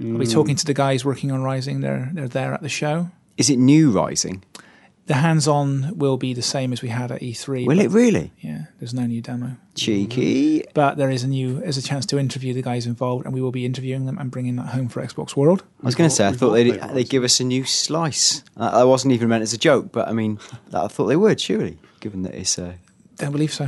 I'll 0.00 0.02
Hmm. 0.04 0.18
be 0.18 0.26
talking 0.26 0.56
to 0.56 0.64
the 0.66 0.74
guys 0.74 1.04
working 1.04 1.30
on 1.30 1.42
Rising. 1.42 1.80
They're 1.80 2.10
they're 2.12 2.26
there 2.28 2.52
at 2.54 2.62
the 2.62 2.68
show. 2.68 3.10
Is 3.36 3.50
it 3.50 3.56
new 3.58 3.92
Rising? 3.92 4.42
The 5.06 5.14
hands-on 5.14 5.98
will 5.98 6.16
be 6.16 6.32
the 6.32 6.40
same 6.42 6.72
as 6.72 6.80
we 6.80 6.88
had 6.88 7.12
at 7.12 7.20
E3. 7.20 7.66
Will 7.66 7.78
it 7.78 7.90
really? 7.90 8.32
Yeah, 8.40 8.62
there's 8.78 8.94
no 8.94 9.04
new 9.04 9.20
demo, 9.20 9.56
Cheeky. 9.74 10.64
but 10.72 10.96
there 10.96 11.10
is 11.10 11.22
a 11.22 11.26
new. 11.28 11.60
There's 11.60 11.76
a 11.76 11.82
chance 11.82 12.06
to 12.06 12.18
interview 12.18 12.54
the 12.54 12.62
guys 12.62 12.86
involved, 12.86 13.26
and 13.26 13.34
we 13.34 13.42
will 13.42 13.52
be 13.52 13.66
interviewing 13.66 14.06
them 14.06 14.16
and 14.18 14.30
bringing 14.30 14.56
that 14.56 14.68
home 14.68 14.88
for 14.88 15.02
Xbox 15.02 15.36
World. 15.36 15.62
I 15.82 15.86
was 15.86 15.94
going 15.94 16.08
to 16.08 16.14
say, 16.16 16.26
I 16.26 16.32
thought 16.32 16.52
they'd, 16.52 16.80
they'd 16.94 17.08
give 17.08 17.22
us 17.22 17.38
a 17.38 17.44
new 17.44 17.64
slice. 17.64 18.42
Uh, 18.56 18.78
that 18.78 18.86
wasn't 18.88 19.12
even 19.12 19.28
meant 19.28 19.42
as 19.42 19.52
a 19.52 19.58
joke, 19.58 19.92
but 19.92 20.08
I 20.08 20.12
mean, 20.12 20.38
I 20.72 20.88
thought 20.88 21.06
they 21.06 21.16
would, 21.16 21.38
surely, 21.40 21.78
given 22.00 22.22
that 22.22 22.34
it's 22.34 22.56
a 22.56 22.76
Don't 23.16 23.32
believe 23.32 23.52
so. 23.52 23.66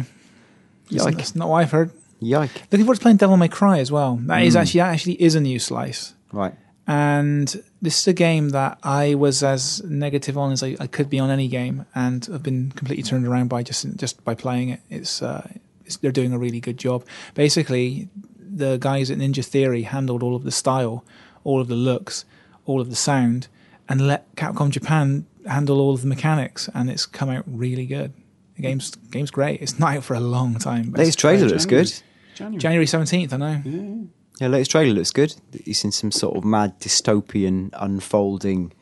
That's, 0.91 1.05
Yike. 1.05 1.17
that's 1.17 1.37
not 1.37 1.49
what 1.51 1.57
I've 1.63 1.71
heard. 1.73 1.91
yike. 2.21 2.63
Looking 2.73 2.87
forward 2.87 2.95
to 2.97 3.03
playing 3.03 3.19
Devil 3.19 3.37
May 3.37 3.49
Cry 3.49 3.81
as 3.81 3.93
well. 3.93 4.17
That 4.23 4.43
is 4.43 4.55
Mm. 4.55 4.61
actually 4.61 4.81
that 4.81 4.95
actually 4.95 5.23
is 5.23 5.35
a 5.35 5.41
new 5.41 5.59
slice. 5.59 6.15
Right. 6.33 6.55
And 6.87 7.63
this 7.83 7.99
is 8.01 8.07
a 8.07 8.13
game 8.13 8.51
that 8.51 8.79
I 8.83 9.15
was 9.15 9.43
as 9.43 9.83
negative 9.85 10.39
on 10.39 10.53
as 10.53 10.63
I, 10.63 10.77
I 10.79 10.87
could 10.87 11.11
be 11.11 11.19
on 11.19 11.31
any 11.31 11.49
game, 11.49 11.87
and 11.95 12.29
I've 12.33 12.43
been 12.43 12.71
completely 12.73 13.03
turned 13.03 13.27
around 13.27 13.49
by 13.49 13.63
just 13.63 13.87
just 13.97 14.23
by 14.25 14.35
playing 14.35 14.69
it. 14.71 14.81
It's, 14.89 15.21
uh, 15.23 15.49
it's 15.85 15.97
they're 15.97 16.13
doing 16.13 16.33
a 16.33 16.39
really 16.39 16.61
good 16.61 16.79
job. 16.79 17.05
Basically, 17.35 18.09
the 18.39 18.77
guys 18.79 19.11
at 19.11 19.19
Ninja 19.19 19.45
Theory 19.45 19.83
handled 19.83 20.23
all 20.23 20.37
of 20.37 20.45
the 20.45 20.53
style, 20.53 21.05
all 21.45 21.61
of 21.61 21.69
the 21.69 21.75
looks, 21.75 22.25
all 22.67 22.81
of 22.81 22.89
the 22.89 22.97
sound, 22.97 23.49
and 23.89 24.07
let 24.07 24.35
Capcom 24.37 24.71
Japan 24.71 25.27
handle 25.47 25.81
all 25.81 25.95
of 25.95 26.03
the 26.03 26.09
mechanics, 26.09 26.69
and 26.75 26.89
it's 26.89 27.07
come 27.07 27.31
out 27.31 27.45
really 27.47 27.87
good. 27.87 28.13
The 28.57 28.63
game's 28.63 28.95
game's 29.11 29.31
great. 29.33 29.61
It's 29.61 29.79
not 29.81 29.97
out 29.97 30.05
for 30.05 30.15
a 30.15 30.21
long 30.21 30.55
time. 30.55 30.91
But 30.91 30.99
Latest 30.99 31.17
it's 31.17 31.21
trailer 31.21 31.39
great. 31.41 31.51
looks 31.51 31.67
good. 31.67 31.93
January. 32.37 32.59
January 32.61 32.87
seventeenth. 32.87 33.33
I 33.33 33.37
know. 33.39 33.63
Yeah. 33.65 34.05
Yeah, 34.41 34.49
latest 34.49 34.71
trailer 34.73 34.93
looks 34.93 35.11
good. 35.13 35.35
It's 35.53 35.85
in 35.85 35.93
some 35.93 36.13
sort 36.13 36.37
of 36.37 36.45
mad 36.45 36.79
dystopian 36.81 37.71
unfolding 37.73 38.73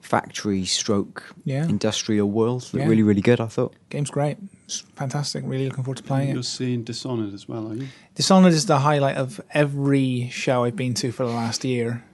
factory 0.00 0.64
stroke 0.64 1.34
Yeah. 1.44 1.64
industrial 1.66 2.28
world. 2.30 2.62
Looked 2.72 2.74
Yeah. 2.84 2.86
really, 2.86 3.02
really 3.02 3.20
good, 3.22 3.40
I 3.40 3.46
thought. 3.46 3.74
Game's 3.88 4.10
great. 4.10 4.36
It's 4.64 4.80
fantastic. 4.96 5.44
Really 5.46 5.66
looking 5.68 5.84
forward 5.84 5.98
to 5.98 6.02
playing 6.02 6.30
it. 6.30 6.34
You're 6.34 6.42
seeing 6.42 6.82
Dishonored 6.82 7.32
as 7.32 7.48
well, 7.48 7.68
are 7.70 7.74
you? 7.74 7.88
Dishonored 8.14 8.52
is 8.52 8.66
the 8.66 8.80
highlight 8.80 9.16
of 9.16 9.40
every 9.52 10.28
show 10.30 10.64
I've 10.64 10.76
been 10.76 10.94
to 10.94 11.12
for 11.12 11.24
the 11.24 11.32
last 11.32 11.64
year. 11.64 12.04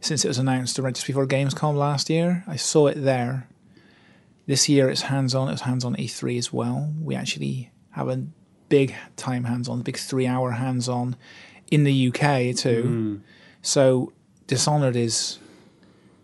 Since 0.00 0.24
it 0.24 0.28
was 0.28 0.38
announced 0.38 0.78
around 0.78 0.94
just 0.94 1.06
before 1.06 1.26
Gamescom 1.26 1.76
last 1.76 2.08
year, 2.10 2.42
I 2.46 2.56
saw 2.56 2.86
it 2.86 3.02
there. 3.02 3.48
This 4.46 4.68
year 4.68 4.88
it's 4.88 5.02
hands 5.02 5.34
on. 5.34 5.48
It 5.48 5.52
was 5.52 5.60
hands 5.62 5.84
on 5.84 5.94
E3 5.96 6.38
as 6.38 6.52
well. 6.52 6.92
We 7.02 7.14
actually 7.14 7.70
have 7.90 8.08
a 8.08 8.24
big 8.68 8.94
time 9.16 9.44
hands 9.44 9.68
on, 9.68 9.82
big 9.82 9.96
three 9.98 10.26
hour 10.26 10.52
hands 10.52 10.88
on 10.88 11.16
in 11.70 11.84
the 11.84 12.08
UK 12.08 12.54
too. 12.56 12.84
Mm. 12.86 13.20
So 13.62 14.12
Dishonored 14.46 14.96
is 14.96 15.38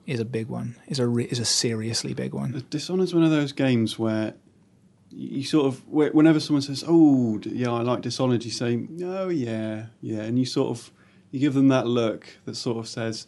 is 0.07 0.21
a 0.21 0.25
big 0.25 0.49
one. 0.49 0.77
Is 0.89 0.99
a 0.99 1.07
re- 1.07 1.25
is 1.25 1.39
a 1.39 1.45
seriously 1.45 2.15
big 2.15 2.35
one. 2.35 2.65
Dishonored's 2.71 3.15
one 3.15 3.25
of 3.25 3.31
those 3.31 3.53
games 3.53 3.99
where 3.99 4.35
you 5.11 5.45
sort 5.45 5.67
of 5.67 5.87
whenever 5.89 6.41
someone 6.41 6.63
says, 6.63 6.85
"Oh, 6.87 7.41
yeah, 7.45 7.71
I 7.71 7.83
like 7.83 8.03
Dishonored," 8.03 8.45
you 8.45 8.51
say, 8.51 8.87
"Oh, 9.03 9.29
yeah, 9.29 9.87
yeah," 10.01 10.23
and 10.23 10.39
you 10.39 10.45
sort 10.45 10.71
of 10.71 10.91
you 11.31 11.41
give 11.41 11.55
them 11.55 11.69
that 11.69 11.87
look 11.87 12.27
that 12.45 12.57
sort 12.57 12.79
of 12.79 12.89
says, 12.89 13.27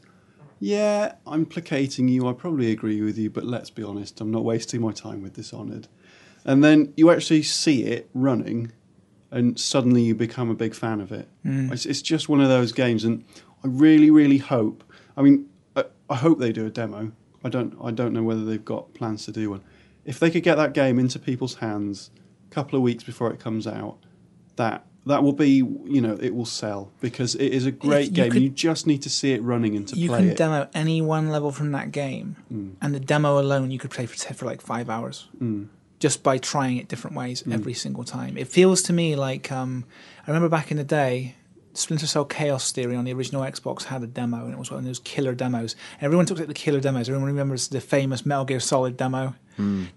"Yeah, 0.61 1.15
I'm 1.27 1.47
placating 1.47 2.09
you. 2.09 2.27
I 2.29 2.33
probably 2.33 2.71
agree 2.71 3.01
with 3.03 3.19
you, 3.19 3.31
but 3.31 3.45
let's 3.45 3.71
be 3.71 3.83
honest, 3.83 4.21
I'm 4.21 4.31
not 4.31 4.45
wasting 4.45 4.81
my 4.81 4.93
time 4.93 5.23
with 5.23 5.35
Dishonored." 5.35 5.89
And 6.45 6.63
then 6.63 6.93
you 6.97 7.11
actually 7.11 7.43
see 7.43 7.85
it 7.85 8.11
running, 8.13 8.73
and 9.35 9.59
suddenly 9.59 10.03
you 10.03 10.15
become 10.15 10.49
a 10.49 10.55
big 10.55 10.75
fan 10.75 11.01
of 11.01 11.11
it. 11.13 11.29
It's, 11.45 11.85
it's 11.87 12.01
just 12.03 12.29
one 12.29 12.41
of 12.41 12.49
those 12.49 12.73
games, 12.73 13.05
and 13.05 13.25
I 13.63 13.67
really, 13.69 14.11
really 14.11 14.39
hope. 14.39 14.85
I 15.17 15.23
mean, 15.23 15.47
I, 15.77 15.85
I 16.09 16.15
hope 16.17 16.39
they 16.39 16.53
do 16.53 16.65
a 16.67 16.71
demo. 16.71 17.13
I 17.45 17.49
don't. 17.49 17.75
I 17.83 17.91
don't 17.91 18.13
know 18.13 18.23
whether 18.23 18.45
they've 18.45 18.65
got 18.65 18.95
plans 18.95 19.25
to 19.27 19.33
do 19.33 19.51
one. 19.51 19.63
If 20.05 20.19
they 20.21 20.31
could 20.31 20.43
get 20.43 20.57
that 20.57 20.73
game 20.75 20.99
into 20.99 21.19
people's 21.19 21.57
hands 21.57 22.11
a 22.51 22.55
couple 22.55 22.77
of 22.77 22.83
weeks 22.83 23.05
before 23.05 23.31
it 23.33 23.41
comes 23.41 23.67
out, 23.67 23.99
that 24.57 24.87
that 25.07 25.23
will 25.23 25.33
be. 25.35 25.51
You 25.97 26.01
know, 26.01 26.17
it 26.21 26.35
will 26.35 26.47
sell 26.47 26.91
because 27.01 27.35
it 27.35 27.53
is 27.53 27.67
a 27.67 27.71
great 27.73 28.07
you 28.11 28.13
game. 28.13 28.31
could- 28.31 28.43
you 28.43 28.51
just 28.51 28.87
need 28.87 29.03
to 29.03 29.11
see 29.11 29.33
it 29.33 29.43
running 29.43 29.77
and 29.77 29.87
to 29.89 29.97
you 29.97 30.09
play 30.09 30.21
can 30.21 30.29
it. 30.31 30.35
Mm. 30.35 30.37
demo 30.37 30.69
any 30.75 31.03
one 31.03 31.29
level 31.31 31.51
from 31.53 31.73
that 31.73 31.91
game, 31.93 32.37
and 32.81 32.95
the 32.95 33.01
demo 33.01 33.39
alone 33.39 33.71
you 33.71 33.79
could 33.79 33.91
play 33.91 34.07
for 34.07 34.35
for 34.35 34.47
like 34.47 34.61
five 34.63 34.89
hours, 34.89 35.27
just 36.07 36.23
by 36.23 36.37
trying 36.53 36.77
it 36.81 36.87
different 36.93 37.17
ways 37.17 37.43
Mm. 37.43 37.55
every 37.59 37.75
single 37.85 38.05
time. 38.05 38.33
It 38.43 38.49
feels 38.59 38.79
to 38.83 38.93
me 39.01 39.07
like 39.29 39.51
um, 39.61 39.71
I 40.25 40.27
remember 40.31 40.49
back 40.59 40.71
in 40.73 40.77
the 40.77 40.85
day 41.03 41.35
Splinter 41.73 42.07
Cell 42.07 42.25
Chaos 42.27 42.71
Theory 42.73 42.95
on 42.95 43.05
the 43.05 43.13
original 43.19 43.43
Xbox 43.43 43.85
had 43.85 44.03
a 44.03 44.07
demo, 44.07 44.45
and 44.45 44.53
it 44.53 44.59
was 44.59 44.71
one 44.71 44.79
of 44.81 44.85
those 44.85 45.01
killer 45.13 45.35
demos. 45.35 45.75
Everyone 46.01 46.25
talks 46.27 46.39
about 46.41 46.49
the 46.55 46.61
killer 46.65 46.81
demos. 46.81 47.09
Everyone 47.09 47.27
remembers 47.35 47.69
the 47.69 47.81
famous 47.81 48.25
Metal 48.27 48.45
Gear 48.45 48.61
Solid 48.61 48.97
demo, 48.97 49.35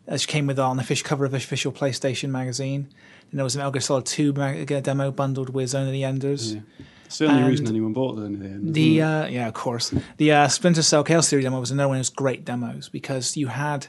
which 0.06 0.28
came 0.28 0.48
with 0.48 0.58
on 0.60 0.78
the 0.78 0.84
fish 0.92 1.04
cover 1.04 1.24
of 1.26 1.32
the 1.32 1.38
official 1.38 1.72
PlayStation 1.72 2.30
magazine. 2.30 2.82
Then 3.30 3.38
there 3.38 3.44
was 3.44 3.56
a 3.56 3.60
Metal 3.60 3.72
Gear 3.74 3.82
Solid 3.82 4.06
2 4.06 4.34
uh, 4.34 4.80
demo 4.90 5.12
bundled 5.12 5.50
with 5.54 5.70
Zone 5.70 5.86
of 5.88 5.94
the 5.94 6.04
Enders. 6.04 6.56
Yeah. 6.56 6.62
It's 7.06 7.18
the 7.20 7.26
only 7.28 7.42
And 7.42 7.50
reason 7.52 7.68
anyone 7.68 7.94
bought 7.94 8.18
in 8.18 8.40
the 8.40 8.46
end. 8.46 8.74
The 8.74 9.02
uh, 9.10 9.26
yeah, 9.28 9.48
of 9.48 9.54
course. 9.54 9.94
The 10.18 10.32
uh, 10.32 10.48
Splinter 10.48 10.82
Cell 10.82 11.04
Chaos 11.04 11.30
Theory 11.30 11.44
demo 11.44 11.60
was 11.60 11.72
another 11.72 11.90
one 11.90 11.98
of 11.98 12.00
those 12.00 12.10
great 12.24 12.44
demos 12.44 12.90
because 12.90 13.38
you 13.38 13.48
had 13.48 13.88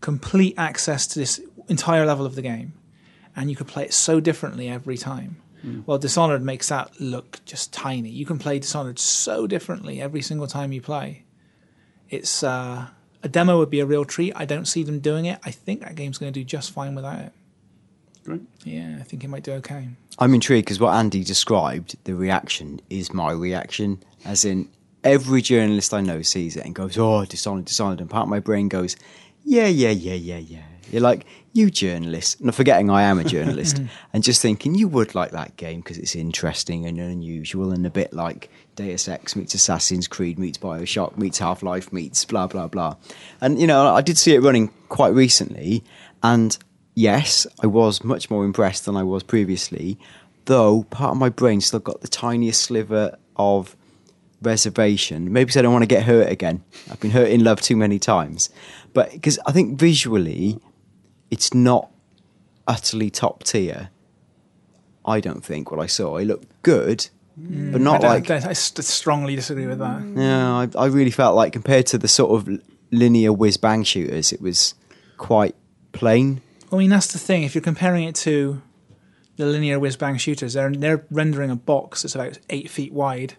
complete 0.00 0.54
access 0.58 1.06
to 1.08 1.18
this 1.18 1.40
entire 1.68 2.06
level 2.06 2.26
of 2.26 2.34
the 2.34 2.42
game, 2.42 2.72
and 3.34 3.50
you 3.50 3.56
could 3.56 3.66
play 3.66 3.84
it 3.84 3.92
so 3.92 4.20
differently 4.20 4.68
every 4.68 4.96
time. 4.96 5.42
Well, 5.84 5.98
Dishonored 5.98 6.42
makes 6.42 6.68
that 6.68 7.00
look 7.00 7.40
just 7.44 7.72
tiny. 7.72 8.08
You 8.08 8.24
can 8.24 8.38
play 8.38 8.60
Dishonored 8.60 9.00
so 9.00 9.48
differently 9.48 10.00
every 10.00 10.22
single 10.22 10.46
time 10.46 10.70
you 10.70 10.80
play. 10.80 11.24
It's 12.08 12.44
uh, 12.44 12.86
a 13.24 13.28
demo 13.28 13.58
would 13.58 13.70
be 13.70 13.80
a 13.80 13.86
real 13.86 14.04
treat. 14.04 14.32
I 14.36 14.44
don't 14.44 14.66
see 14.66 14.84
them 14.84 15.00
doing 15.00 15.24
it. 15.24 15.40
I 15.42 15.50
think 15.50 15.80
that 15.80 15.96
game's 15.96 16.18
going 16.18 16.32
to 16.32 16.38
do 16.38 16.44
just 16.44 16.70
fine 16.70 16.94
without 16.94 17.18
it. 17.18 17.32
Great. 18.24 18.42
Yeah, 18.62 18.98
I 19.00 19.02
think 19.02 19.24
it 19.24 19.28
might 19.28 19.42
do 19.42 19.52
okay. 19.54 19.88
I'm 20.20 20.34
intrigued 20.34 20.66
because 20.66 20.78
what 20.78 20.94
Andy 20.94 21.24
described, 21.24 21.96
the 22.04 22.14
reaction 22.14 22.80
is 22.88 23.12
my 23.12 23.32
reaction. 23.32 24.02
As 24.24 24.44
in, 24.44 24.68
every 25.02 25.42
journalist 25.42 25.92
I 25.92 26.00
know 26.00 26.22
sees 26.22 26.56
it 26.56 26.64
and 26.64 26.76
goes, 26.76 26.96
"Oh, 26.96 27.24
Dishonored, 27.24 27.64
Dishonored," 27.64 28.00
and 28.00 28.08
part 28.08 28.24
of 28.24 28.28
my 28.28 28.40
brain 28.40 28.68
goes, 28.68 28.94
"Yeah, 29.44 29.66
yeah, 29.66 29.90
yeah, 29.90 30.14
yeah, 30.14 30.38
yeah." 30.38 30.62
You're 30.90 31.02
like, 31.02 31.26
you 31.52 31.70
journalist, 31.70 32.42
not 32.42 32.54
forgetting 32.54 32.90
I 32.90 33.02
am 33.02 33.18
a 33.18 33.24
journalist, 33.24 33.80
and 34.12 34.22
just 34.22 34.42
thinking 34.42 34.74
you 34.74 34.88
would 34.88 35.14
like 35.14 35.30
that 35.30 35.56
game 35.56 35.80
because 35.80 35.98
it's 35.98 36.14
interesting 36.14 36.86
and 36.86 36.98
unusual 36.98 37.72
and 37.72 37.86
a 37.86 37.90
bit 37.90 38.12
like 38.12 38.50
Deus 38.76 39.08
Ex 39.08 39.34
meets 39.34 39.54
Assassin's 39.54 40.06
Creed 40.06 40.38
meets 40.38 40.58
Bioshock 40.58 41.16
meets 41.16 41.38
Half 41.38 41.62
Life 41.62 41.92
meets 41.92 42.24
blah 42.24 42.46
blah 42.46 42.68
blah. 42.68 42.96
And 43.40 43.60
you 43.60 43.66
know, 43.66 43.94
I 43.94 44.02
did 44.02 44.18
see 44.18 44.34
it 44.34 44.42
running 44.42 44.68
quite 44.88 45.14
recently, 45.14 45.82
and 46.22 46.56
yes, 46.94 47.46
I 47.62 47.66
was 47.66 48.04
much 48.04 48.30
more 48.30 48.44
impressed 48.44 48.84
than 48.84 48.96
I 48.96 49.02
was 49.02 49.22
previously, 49.22 49.98
though 50.44 50.84
part 50.84 51.12
of 51.12 51.18
my 51.18 51.30
brain 51.30 51.60
still 51.60 51.80
got 51.80 52.00
the 52.02 52.08
tiniest 52.08 52.62
sliver 52.62 53.16
of 53.36 53.76
reservation. 54.42 55.32
Maybe 55.32 55.46
because 55.46 55.56
I 55.56 55.62
don't 55.62 55.72
want 55.72 55.82
to 55.82 55.88
get 55.88 56.04
hurt 56.04 56.30
again. 56.30 56.62
I've 56.90 57.00
been 57.00 57.10
hurt 57.10 57.28
in 57.28 57.44
love 57.44 57.60
too 57.60 57.76
many 57.76 57.98
times. 57.98 58.50
But 58.92 59.12
because 59.12 59.38
I 59.46 59.52
think 59.52 59.78
visually, 59.78 60.58
it's 61.30 61.54
not 61.54 61.90
utterly 62.66 63.10
top 63.10 63.44
tier. 63.44 63.90
I 65.04 65.20
don't 65.20 65.44
think 65.44 65.70
what 65.70 65.80
I 65.80 65.86
saw. 65.86 66.16
It 66.16 66.24
looked 66.24 66.62
good, 66.62 67.08
mm. 67.40 67.72
but 67.72 67.80
not 67.80 68.00
don't- 68.00 68.28
like. 68.28 68.30
I, 68.30 68.50
I 68.50 68.52
strongly 68.52 69.36
disagree 69.36 69.66
with 69.66 69.78
that. 69.78 70.02
Yeah, 70.16 70.52
I, 70.52 70.68
I 70.76 70.86
really 70.86 71.10
felt 71.12 71.36
like 71.36 71.52
compared 71.52 71.86
to 71.86 71.98
the 71.98 72.08
sort 72.08 72.32
of 72.32 72.60
linear 72.90 73.32
whiz 73.32 73.56
bang 73.56 73.84
shooters, 73.84 74.32
it 74.32 74.40
was 74.40 74.74
quite 75.16 75.54
plain. 75.92 76.42
I 76.72 76.76
mean, 76.76 76.90
that's 76.90 77.12
the 77.12 77.18
thing. 77.18 77.44
If 77.44 77.54
you're 77.54 77.62
comparing 77.62 78.04
it 78.04 78.14
to 78.16 78.60
the 79.36 79.46
linear 79.46 79.78
whiz 79.78 79.96
bang 79.96 80.16
shooters, 80.16 80.54
they're 80.54 80.72
they're 80.72 81.04
rendering 81.10 81.50
a 81.50 81.56
box 81.56 82.02
that's 82.02 82.14
about 82.14 82.38
eight 82.50 82.68
feet 82.70 82.92
wide, 82.92 83.36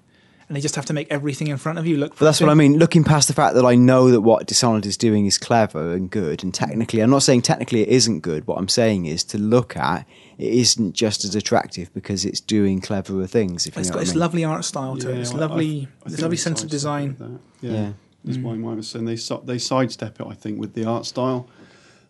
and 0.48 0.56
they 0.56 0.62
just 0.62 0.76
have 0.76 0.86
to 0.86 0.94
make 0.94 1.08
everything 1.12 1.48
in 1.48 1.58
front 1.58 1.78
of 1.78 1.86
you 1.86 1.98
look. 1.98 2.18
But 2.18 2.26
that's 2.26 2.40
what 2.40 2.50
I 2.50 2.54
mean. 2.54 2.78
Looking 2.78 3.04
past 3.04 3.28
the 3.28 3.34
fact 3.34 3.56
that 3.56 3.66
I 3.66 3.76
know 3.76 4.10
that 4.12 4.22
what 4.22 4.48
Dishonored 4.48 4.86
is 4.86 4.96
doing 4.98 5.26
is 5.26 5.38
clever 5.38 5.94
and 5.94 6.10
good, 6.10 6.44
and 6.44 6.54
technically, 6.54 7.02
I'm 7.02 7.10
not 7.10 7.24
saying 7.24 7.42
technically 7.42 7.82
it 7.82 7.90
isn't 7.90 8.22
good. 8.22 8.48
What 8.48 8.58
I'm 8.58 8.70
saying 8.70 9.06
is 9.08 9.24
to 9.26 9.38
look 9.38 9.76
at, 9.76 10.06
it 10.38 10.54
isn't 10.54 10.94
just 10.94 11.26
as 11.26 11.36
attractive 11.36 11.94
because 11.94 12.24
it's 12.26 12.40
doing 12.40 12.80
cleverer 12.82 13.28
things. 13.28 13.68
If 13.68 13.76
you 13.76 13.82
It's 13.82 13.90
know 13.90 13.94
got 13.96 13.98
what 13.98 14.06
this 14.06 14.10
I 14.12 14.14
mean. 14.14 14.20
lovely 14.22 14.44
art 14.46 14.64
style 14.66 14.98
to 14.98 15.12
it. 15.12 15.18
It's 15.20 15.32
I- 15.32 15.36
I- 15.36 15.40
lovely. 15.40 15.88
I 16.06 16.10
It's 16.10 16.22
lovely 16.22 16.38
sense 16.38 16.64
of 16.64 16.70
design. 16.70 17.16
that. 17.20 17.40
Yeah, 17.62 17.72
Yeah. 17.74 17.92
that's 18.24 18.38
why 18.38 18.54
Mike 18.56 18.78
was 18.78 18.88
saying 18.88 19.06
they 19.06 19.18
they 19.46 19.58
sidestep 19.58 20.20
it. 20.22 20.28
I 20.28 20.34
think 20.34 20.60
with 20.60 20.74
the 20.74 20.86
art 20.86 21.06
style, 21.06 21.50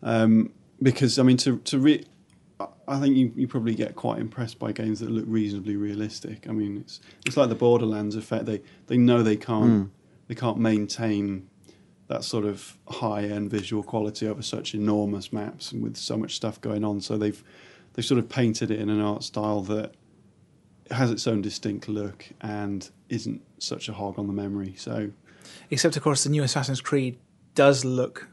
um, 0.03 0.51
because 0.81 1.17
I 1.19 1.23
mean 1.23 1.37
to 1.37 1.57
to 1.57 1.79
re- 1.79 2.05
I- 2.87 2.95
I 2.95 2.99
think 2.99 3.15
you, 3.15 3.31
you 3.35 3.47
probably 3.47 3.75
get 3.75 3.95
quite 3.95 4.19
impressed 4.19 4.59
by 4.59 4.71
games 4.71 4.99
that 4.99 5.09
look 5.09 5.25
reasonably 5.27 5.75
realistic. 5.75 6.47
I 6.47 6.51
mean, 6.51 6.77
it's 6.77 7.01
it's 7.25 7.37
like 7.37 7.49
the 7.49 7.55
Borderlands 7.55 8.15
effect. 8.15 8.45
They 8.45 8.61
they 8.87 8.97
know 8.97 9.23
they 9.23 9.37
can't 9.37 9.69
hmm. 9.69 9.83
they 10.27 10.35
can't 10.35 10.57
maintain 10.57 11.49
that 12.07 12.23
sort 12.23 12.45
of 12.45 12.77
high 12.87 13.23
end 13.23 13.51
visual 13.51 13.83
quality 13.83 14.27
over 14.27 14.41
such 14.41 14.73
enormous 14.73 15.33
maps 15.33 15.71
and 15.71 15.83
with 15.83 15.97
so 15.97 16.17
much 16.17 16.35
stuff 16.35 16.59
going 16.61 16.83
on. 16.83 17.01
So 17.01 17.17
they've 17.17 17.43
they've 17.93 18.05
sort 18.05 18.19
of 18.19 18.29
painted 18.29 18.71
it 18.71 18.79
in 18.79 18.89
an 18.89 19.01
art 19.01 19.23
style 19.23 19.61
that 19.63 19.93
has 20.91 21.11
its 21.11 21.27
own 21.27 21.41
distinct 21.41 21.89
look 21.89 22.25
and 22.39 22.89
isn't 23.09 23.41
such 23.59 23.89
a 23.89 23.93
hog 23.93 24.17
on 24.17 24.27
the 24.27 24.33
memory. 24.33 24.73
So 24.77 25.11
Except, 25.69 25.97
of 25.97 26.03
course, 26.03 26.23
the 26.23 26.29
new 26.29 26.43
Assassin's 26.43 26.81
Creed 26.81 27.17
does 27.55 27.83
look 27.83 28.27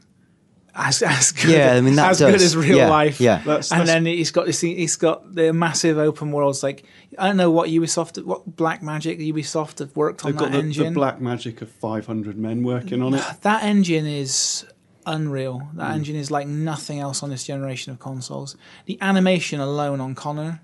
as 0.75 1.01
as 1.01 1.31
good. 1.31 1.51
Yeah, 1.51 1.73
I 1.73 1.81
mean, 1.81 1.95
that 1.95 2.11
as 2.11 2.19
good 2.19 2.33
does. 2.33 2.43
as 2.43 2.57
real 2.57 2.77
Yeah, 2.77 2.89
life. 2.89 3.19
yeah. 3.21 3.37
That's- 3.45 3.71
and 3.71 3.81
that's- 3.81 3.95
then 3.95 4.05
he's 4.05 4.31
got 4.31 4.45
this. 4.45 4.61
He's 4.61 4.95
got 4.97 5.33
the 5.33 5.53
massive 5.53 5.97
open 5.97 6.31
worlds. 6.31 6.61
Like 6.63 6.83
I 7.17 7.27
don't 7.27 7.37
know 7.37 7.49
what 7.51 7.69
Ubisoft, 7.69 8.23
what 8.25 8.55
Black 8.55 8.83
Magic 8.83 9.19
Ubisoft 9.19 9.79
have 9.79 9.95
worked 9.95 10.25
on 10.25 10.31
they've 10.31 10.39
that 10.39 10.51
got 10.51 10.51
the, 10.51 10.83
the 10.83 10.91
black 10.91 11.21
magic 11.21 11.61
of 11.61 11.71
500 11.71 12.37
men 12.37 12.63
working 12.63 13.01
on 13.01 13.13
it. 13.13 13.23
That 13.41 13.63
engine 13.63 14.05
is 14.05 14.65
unreal. 15.05 15.69
That 15.75 15.91
Mm. 15.91 15.95
engine 15.95 16.15
is 16.15 16.31
like 16.31 16.47
nothing 16.47 16.99
else 16.99 17.23
on 17.23 17.29
this 17.29 17.43
generation 17.45 17.91
of 17.93 17.99
consoles. 17.99 18.55
The 18.85 18.97
animation 19.01 19.59
alone 19.59 20.01
on 20.01 20.15
Connor, 20.15 20.61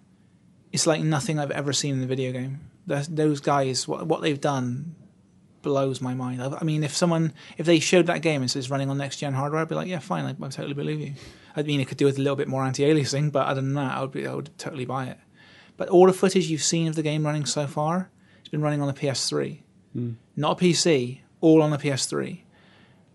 it's 0.71 0.87
like 0.87 1.01
nothing 1.03 1.39
I've 1.39 1.51
ever 1.51 1.71
seen 1.73 1.95
in 1.97 2.03
a 2.03 2.07
video 2.07 2.31
game. 2.31 2.59
Those- 2.87 3.07
Those 3.07 3.39
guys, 3.39 3.87
what, 3.87 4.07
what 4.07 4.21
they've 4.21 4.41
done, 4.41 4.95
blows 5.61 6.01
my 6.01 6.13
mind. 6.13 6.41
I 6.41 6.57
I 6.59 6.63
mean, 6.63 6.83
if 6.83 6.95
someone, 6.95 7.33
if 7.57 7.65
they 7.65 7.79
showed 7.79 8.07
that 8.07 8.21
game 8.21 8.41
and 8.41 8.49
says 8.49 8.65
it's 8.65 8.71
running 8.71 8.89
on 8.89 8.97
next 8.97 9.17
gen 9.17 9.33
hardware, 9.33 9.61
I'd 9.61 9.69
be 9.69 9.75
like, 9.75 9.87
yeah, 9.87 9.99
fine, 9.99 10.25
I, 10.25 10.29
I 10.29 10.49
totally 10.49 10.73
believe 10.73 10.99
you. 10.99 11.13
I 11.55 11.63
mean, 11.63 11.79
it 11.79 11.87
could 11.87 11.97
do 11.97 12.05
with 12.05 12.17
a 12.17 12.21
little 12.21 12.35
bit 12.35 12.47
more 12.47 12.63
anti-aliasing, 12.63 13.31
but 13.31 13.47
other 13.47 13.61
than 13.61 13.73
that, 13.73 13.97
I 13.97 14.01
would 14.01 14.11
be, 14.11 14.25
I 14.25 14.33
would 14.33 14.57
totally 14.57 14.85
buy 14.85 15.07
it. 15.07 15.17
But 15.77 15.89
all 15.89 16.07
the 16.07 16.13
footage 16.13 16.47
you've 16.47 16.63
seen 16.63 16.87
of 16.87 16.95
the 16.95 17.03
game 17.03 17.25
running 17.25 17.45
so 17.45 17.67
far, 17.67 18.09
it's 18.39 18.49
been 18.49 18.61
running 18.61 18.81
on 18.81 18.89
a 18.89 18.93
PS3, 18.93 19.59
hmm. 19.93 20.11
not 20.35 20.61
a 20.61 20.65
PC, 20.65 21.19
all 21.41 21.61
on 21.61 21.73
a 21.73 21.77
PS3 21.77 22.41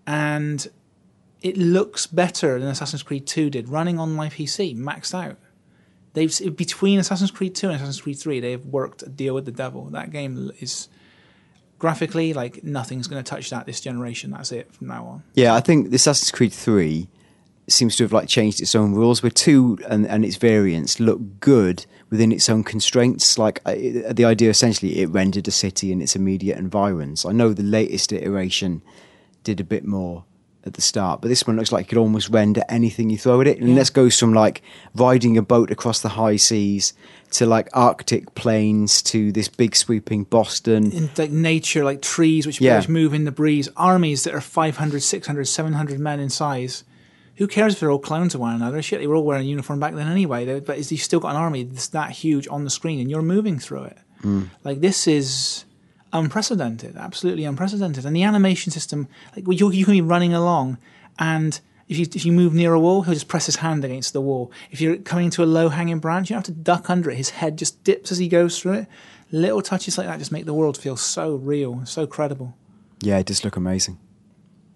and 0.06 0.68
it 1.42 1.56
looks 1.56 2.06
better 2.06 2.58
than 2.58 2.68
Assassin's 2.68 3.02
Creed 3.02 3.26
2 3.26 3.50
did, 3.50 3.68
running 3.68 3.98
on 3.98 4.12
my 4.12 4.28
PC, 4.28 4.76
maxed 4.76 5.14
out. 5.14 5.36
They've 6.14 6.56
between 6.56 6.98
Assassin's 6.98 7.30
Creed 7.30 7.54
2 7.54 7.66
and 7.66 7.76
Assassin's 7.76 8.00
Creed 8.00 8.18
3, 8.18 8.40
they've 8.40 8.64
worked 8.64 9.02
a 9.02 9.08
deal 9.08 9.34
with 9.34 9.44
the 9.44 9.52
devil. 9.52 9.84
That 9.90 10.10
game 10.10 10.50
is 10.60 10.88
graphically 11.78 12.32
like 12.32 12.62
nothing's 12.64 13.06
going 13.06 13.22
to 13.22 13.28
touch 13.28 13.50
that 13.50 13.66
this 13.66 13.80
generation. 13.80 14.30
That's 14.30 14.52
it 14.52 14.72
from 14.72 14.88
now 14.88 15.04
on. 15.04 15.22
Yeah, 15.34 15.54
I 15.54 15.60
think 15.60 15.90
the 15.90 15.96
Assassin's 15.96 16.30
Creed 16.30 16.52
3 16.52 17.08
seems 17.68 17.96
to 17.96 18.04
have 18.04 18.12
like 18.12 18.28
changed 18.28 18.60
its 18.60 18.74
own 18.74 18.94
rules 18.94 19.22
where 19.22 19.30
2 19.30 19.78
and, 19.88 20.06
and 20.06 20.24
its 20.24 20.36
variants 20.36 21.00
look 21.00 21.40
good 21.40 21.84
within 22.10 22.30
its 22.30 22.48
own 22.48 22.62
constraints 22.62 23.38
like 23.38 23.62
the 23.64 24.24
idea 24.24 24.48
essentially 24.48 25.00
it 25.00 25.08
rendered 25.08 25.48
a 25.48 25.50
city 25.50 25.90
in 25.90 26.00
its 26.00 26.14
immediate 26.14 26.56
environs 26.56 27.24
i 27.24 27.32
know 27.32 27.52
the 27.52 27.64
latest 27.64 28.12
iteration 28.12 28.82
did 29.42 29.58
a 29.58 29.64
bit 29.64 29.84
more 29.84 30.24
at 30.66 30.74
the 30.74 30.80
start 30.82 31.20
but 31.20 31.28
this 31.28 31.46
one 31.46 31.56
looks 31.56 31.70
like 31.72 31.86
it 31.86 31.88
could 31.88 31.98
almost 31.98 32.28
render 32.30 32.62
anything 32.68 33.08
you 33.10 33.16
throw 33.18 33.40
at 33.40 33.46
it 33.46 33.58
and 33.58 33.68
Yeah. 33.70 33.74
this 33.76 33.90
goes 33.90 34.18
from 34.18 34.34
like 34.34 34.62
riding 34.94 35.36
a 35.38 35.42
boat 35.42 35.70
across 35.70 36.00
the 36.00 36.10
high 36.10 36.36
seas 36.36 36.92
to 37.30 37.46
like 37.46 37.68
arctic 37.72 38.34
plains 38.34 39.02
to 39.02 39.32
this 39.32 39.48
big 39.48 39.74
sweeping 39.76 40.24
boston 40.24 40.90
In 40.92 41.10
like 41.16 41.30
nature, 41.30 41.84
like 41.84 42.02
trees 42.02 42.46
which, 42.46 42.60
Yeah. 42.60 42.78
which 42.78 42.88
move 42.88 43.14
in 43.14 43.24
the 43.24 43.32
breeze, 43.32 43.68
armies 43.76 44.24
that 44.24 44.34
are 44.34 44.40
500, 44.40 45.02
600, 45.02 45.44
700 45.46 45.98
men 45.98 46.20
in 46.20 46.30
size. 46.30 46.84
Who 47.36 47.46
cares 47.46 47.74
if 47.74 47.80
they're 47.80 47.90
all 47.90 47.98
clowns 47.98 48.32
to 48.32 48.38
one 48.38 48.54
another? 48.54 48.80
Shit, 48.80 49.00
they 49.00 49.06
were 49.06 49.16
all 49.16 49.24
wearing 49.24 49.46
uniform 49.46 49.78
back 49.78 49.94
then 49.94 50.08
anyway. 50.08 50.58
But 50.60 50.90
you've 50.90 51.02
still 51.02 51.20
got 51.20 51.30
an 51.32 51.36
army 51.36 51.64
that's 51.64 51.88
that 51.88 52.10
huge 52.10 52.48
on 52.48 52.64
the 52.64 52.70
screen 52.70 52.98
and 53.00 53.10
you're 53.10 53.20
moving 53.22 53.58
through 53.58 53.84
it. 53.84 53.98
Hmm. 54.22 54.44
Like 54.64 54.80
this 54.80 55.06
is 55.06 55.64
unprecedented, 56.12 56.96
absolutely 56.96 57.44
unprecedented. 57.44 58.04
And 58.04 58.14
the 58.14 58.22
animation 58.22 58.72
system, 58.72 59.08
like 59.34 59.60
you, 59.60 59.70
you 59.70 59.84
can 59.84 59.94
be 59.94 60.00
running 60.00 60.32
along, 60.34 60.78
and 61.18 61.58
if 61.88 61.98
you 61.98 62.06
if 62.14 62.24
you 62.24 62.32
move 62.32 62.54
near 62.54 62.72
a 62.72 62.80
wall, 62.80 63.02
he'll 63.02 63.14
just 63.14 63.28
press 63.28 63.46
his 63.46 63.56
hand 63.56 63.84
against 63.84 64.12
the 64.12 64.20
wall. 64.20 64.50
If 64.70 64.80
you're 64.80 64.96
coming 64.96 65.30
to 65.30 65.42
a 65.42 65.46
low 65.46 65.68
hanging 65.68 65.98
branch, 65.98 66.30
you 66.30 66.34
don't 66.34 66.46
have 66.46 66.54
to 66.56 66.60
duck 66.62 66.90
under 66.90 67.10
it. 67.10 67.16
His 67.16 67.30
head 67.30 67.56
just 67.58 67.82
dips 67.84 68.10
as 68.12 68.18
he 68.18 68.28
goes 68.28 68.58
through 68.60 68.72
it. 68.72 68.86
Little 69.32 69.62
touches 69.62 69.98
like 69.98 70.06
that 70.06 70.18
just 70.18 70.32
make 70.32 70.46
the 70.46 70.54
world 70.54 70.78
feel 70.78 70.96
so 70.96 71.34
real, 71.34 71.84
so 71.84 72.06
credible. 72.06 72.54
yeah 73.02 73.18
it 73.18 73.26
does 73.26 73.44
look 73.44 73.56
amazing 73.56 73.98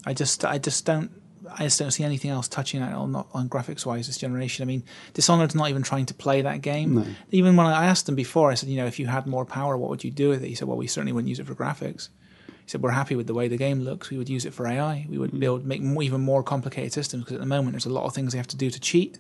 I 0.05 0.13
just 0.15 0.45
I 0.45 0.59
just 0.59 0.85
don't 0.85 1.11
I 1.59 1.65
just 1.65 1.79
don't 1.79 1.91
see 1.91 2.05
anything 2.05 2.31
else 2.31 2.49
touching 2.49 2.81
that 2.81 2.93
on 2.93 3.15
on 3.33 3.49
graphics 3.49 3.85
wise 3.85 4.07
this 4.07 4.19
generation. 4.19 4.63
I 4.63 4.67
mean, 4.67 4.85
Dishonored's 5.15 5.55
not 5.55 5.71
even 5.71 5.83
trying 5.83 6.07
to 6.07 6.15
play 6.15 6.43
that 6.43 6.63
game. 6.63 6.95
No. 6.95 7.07
Even 7.31 7.57
when 7.57 7.67
I 7.67 7.87
asked 7.87 8.09
him 8.09 8.15
before, 8.15 8.51
I 8.51 8.55
said, 8.55 8.69
you 8.69 8.77
know, 8.77 8.87
if 8.87 8.99
you 8.99 9.07
had 9.07 9.27
more 9.27 9.45
power, 9.45 9.77
what 9.77 9.91
would 9.91 10.05
you 10.05 10.11
do 10.11 10.29
with 10.29 10.43
it? 10.43 10.49
He 10.49 10.55
said, 10.55 10.69
well, 10.69 10.77
we 10.77 10.87
certainly 10.87 11.13
wouldn't 11.13 11.29
use 11.29 11.41
it 11.41 11.47
for 11.47 11.55
graphics. 11.55 12.09
He 12.47 12.69
said, 12.69 12.83
we're 12.83 12.91
happy 12.91 13.17
with 13.17 13.27
the 13.27 13.35
way 13.35 13.49
the 13.49 13.57
game 13.57 13.81
looks. 13.81 14.11
We 14.11 14.19
would 14.19 14.29
use 14.29 14.45
it 14.45 14.55
for 14.55 14.67
AI. 14.67 15.07
We 15.09 15.19
would 15.19 15.33
mm. 15.33 15.41
build 15.41 15.65
make 15.65 15.83
more, 15.83 16.03
even 16.03 16.21
more 16.21 16.43
complicated 16.43 16.93
systems 16.93 17.25
because 17.25 17.35
at 17.35 17.41
the 17.41 17.47
moment 17.47 17.73
there's 17.73 17.87
a 17.87 17.93
lot 17.93 18.05
of 18.05 18.15
things 18.15 18.33
they 18.33 18.39
have 18.39 18.47
to 18.49 18.57
do 18.57 18.71
to 18.71 18.81
cheat. 18.81 19.19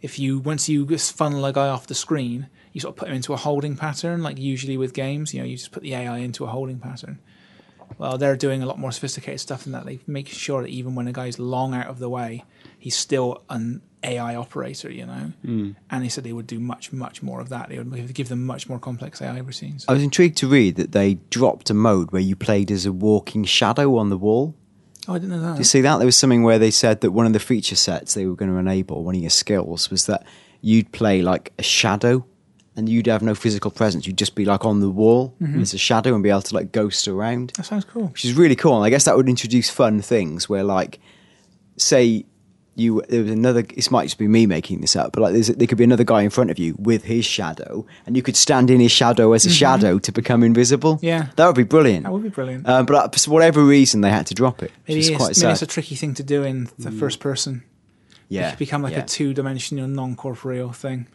if 0.00 0.18
you 0.18 0.38
once 0.38 0.68
you 0.68 0.86
just 0.86 1.16
funnel 1.16 1.44
a 1.44 1.52
guy 1.52 1.68
off 1.68 1.86
the 1.86 1.94
screen, 1.94 2.48
you 2.72 2.80
sort 2.80 2.92
of 2.92 2.96
put 2.96 3.08
him 3.08 3.14
into 3.14 3.32
a 3.32 3.36
holding 3.36 3.76
pattern, 3.76 4.22
like 4.22 4.38
usually 4.38 4.76
with 4.76 4.92
games, 4.92 5.34
you 5.34 5.40
know, 5.40 5.46
you 5.46 5.56
just 5.56 5.72
put 5.72 5.82
the 5.82 5.94
AI 5.94 6.18
into 6.18 6.44
a 6.44 6.48
holding 6.48 6.78
pattern. 6.78 7.18
Well, 7.98 8.16
they're 8.16 8.36
doing 8.36 8.62
a 8.62 8.66
lot 8.66 8.78
more 8.78 8.92
sophisticated 8.92 9.40
stuff 9.40 9.64
than 9.64 9.72
that. 9.72 9.84
They 9.84 9.98
make 10.06 10.28
sure 10.28 10.62
that 10.62 10.68
even 10.68 10.94
when 10.94 11.08
a 11.08 11.12
guy's 11.12 11.38
long 11.38 11.74
out 11.74 11.88
of 11.88 11.98
the 11.98 12.08
way, 12.08 12.44
he's 12.78 12.96
still 12.96 13.42
an 13.50 13.82
AI 14.04 14.36
operator, 14.36 14.90
you 14.90 15.04
know. 15.04 15.32
Mm. 15.44 15.76
And 15.90 16.04
they 16.04 16.08
said 16.08 16.22
they 16.22 16.32
would 16.32 16.46
do 16.46 16.60
much, 16.60 16.92
much 16.92 17.22
more 17.22 17.40
of 17.40 17.48
that. 17.48 17.68
They 17.68 17.78
would 17.78 18.14
give 18.14 18.28
them 18.28 18.46
much 18.46 18.68
more 18.68 18.78
complex 18.78 19.20
AI 19.20 19.38
routines. 19.38 19.84
I 19.88 19.94
was 19.94 20.02
intrigued 20.02 20.38
to 20.38 20.46
read 20.46 20.76
that 20.76 20.92
they 20.92 21.14
dropped 21.30 21.70
a 21.70 21.74
mode 21.74 22.12
where 22.12 22.22
you 22.22 22.36
played 22.36 22.70
as 22.70 22.86
a 22.86 22.92
walking 22.92 23.44
shadow 23.44 23.96
on 23.96 24.10
the 24.10 24.16
wall. 24.16 24.54
Oh, 25.08 25.14
I 25.14 25.18
didn't 25.18 25.30
know 25.30 25.40
that. 25.40 25.54
Do 25.54 25.58
you 25.58 25.64
see 25.64 25.80
that? 25.80 25.96
There 25.96 26.06
was 26.06 26.16
something 26.16 26.44
where 26.44 26.58
they 26.58 26.70
said 26.70 27.00
that 27.00 27.10
one 27.10 27.26
of 27.26 27.32
the 27.32 27.40
feature 27.40 27.76
sets 27.76 28.14
they 28.14 28.26
were 28.26 28.36
going 28.36 28.50
to 28.50 28.58
enable, 28.58 29.02
one 29.02 29.16
of 29.16 29.20
your 29.20 29.30
skills, 29.30 29.90
was 29.90 30.06
that 30.06 30.24
you'd 30.60 30.92
play 30.92 31.22
like 31.22 31.52
a 31.58 31.62
shadow 31.62 32.24
and 32.78 32.88
you'd 32.88 33.08
have 33.08 33.22
no 33.22 33.34
physical 33.34 33.72
presence. 33.72 34.06
You'd 34.06 34.16
just 34.16 34.36
be 34.36 34.44
like 34.44 34.64
on 34.64 34.78
the 34.78 34.88
wall 34.88 35.34
as 35.60 35.74
a 35.74 35.78
shadow 35.78 36.14
and 36.14 36.22
be 36.22 36.30
able 36.30 36.42
to 36.42 36.54
like 36.54 36.70
ghost 36.70 37.08
around, 37.08 37.50
that 37.56 37.64
sounds 37.64 37.84
cool. 37.84 38.06
which 38.06 38.24
is 38.24 38.34
really 38.34 38.54
cool. 38.54 38.76
And 38.76 38.84
I 38.84 38.90
guess 38.90 39.04
that 39.04 39.16
would 39.16 39.28
introduce 39.28 39.68
fun 39.68 40.00
things 40.00 40.48
where, 40.48 40.62
like, 40.62 41.00
say 41.76 42.24
you 42.76 43.02
there 43.08 43.22
was 43.22 43.32
another. 43.32 43.62
This 43.62 43.90
might 43.90 44.04
just 44.04 44.18
be 44.18 44.28
me 44.28 44.46
making 44.46 44.80
this 44.80 44.94
up, 44.94 45.10
but 45.12 45.22
like 45.22 45.32
there's, 45.32 45.48
there 45.48 45.66
could 45.66 45.78
be 45.78 45.82
another 45.82 46.04
guy 46.04 46.22
in 46.22 46.30
front 46.30 46.52
of 46.52 46.58
you 46.60 46.76
with 46.78 47.02
his 47.02 47.24
shadow, 47.24 47.84
and 48.06 48.16
you 48.16 48.22
could 48.22 48.36
stand 48.36 48.70
in 48.70 48.78
his 48.78 48.92
shadow 48.92 49.32
as 49.32 49.44
a 49.44 49.50
shadow 49.50 49.98
to 49.98 50.12
become 50.12 50.44
invisible. 50.44 51.00
Yeah. 51.02 51.26
that 51.34 51.46
would 51.46 51.56
be 51.56 51.64
brilliant. 51.64 52.04
That 52.04 52.12
would 52.12 52.22
be 52.22 52.28
brilliant. 52.28 52.68
Um, 52.68 52.86
but 52.86 52.94
uh, 52.94 53.08
for 53.18 53.30
whatever 53.32 53.64
reason, 53.64 54.02
they 54.02 54.10
had 54.10 54.26
to 54.28 54.34
drop 54.34 54.62
it, 54.62 54.70
Maybe, 54.86 55.00
it's, 55.00 55.08
quite 55.10 55.36
maybe 55.36 55.50
it's 55.50 55.62
a 55.62 55.66
tricky 55.66 55.96
thing 55.96 56.14
to 56.14 56.22
do 56.22 56.44
in 56.44 56.68
the 56.78 56.92
first 56.92 57.18
person. 57.18 57.64
yeah, 58.28 58.52
It 58.52 58.58
become 58.58 58.82
like 58.82 58.92
yeah. 58.92 59.00
a 59.00 59.06
two 59.06 59.34
dimensional, 59.34 59.88
non 59.88 60.14
corporeal 60.14 60.70
thing. 60.72 61.08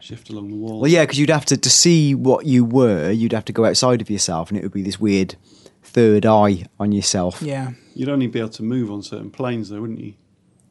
Shift 0.00 0.30
along 0.30 0.48
the 0.50 0.56
wall. 0.56 0.80
Well, 0.80 0.90
yeah, 0.90 1.02
because 1.04 1.18
you'd 1.18 1.30
have 1.30 1.44
to 1.46 1.56
to 1.56 1.70
see 1.70 2.14
what 2.14 2.46
you 2.46 2.64
were. 2.64 3.10
You'd 3.10 3.32
have 3.32 3.44
to 3.46 3.52
go 3.52 3.64
outside 3.64 4.00
of 4.00 4.08
yourself, 4.10 4.48
and 4.50 4.58
it 4.58 4.62
would 4.62 4.72
be 4.72 4.82
this 4.82 4.98
weird 5.00 5.36
third 5.82 6.24
eye 6.26 6.64
on 6.78 6.92
yourself. 6.92 7.40
Yeah. 7.42 7.72
You'd 7.94 8.08
only 8.08 8.26
be 8.26 8.38
able 8.38 8.50
to 8.50 8.62
move 8.62 8.90
on 8.90 9.02
certain 9.02 9.30
planes, 9.30 9.68
though, 9.68 9.80
wouldn't 9.80 10.00
you? 10.00 10.14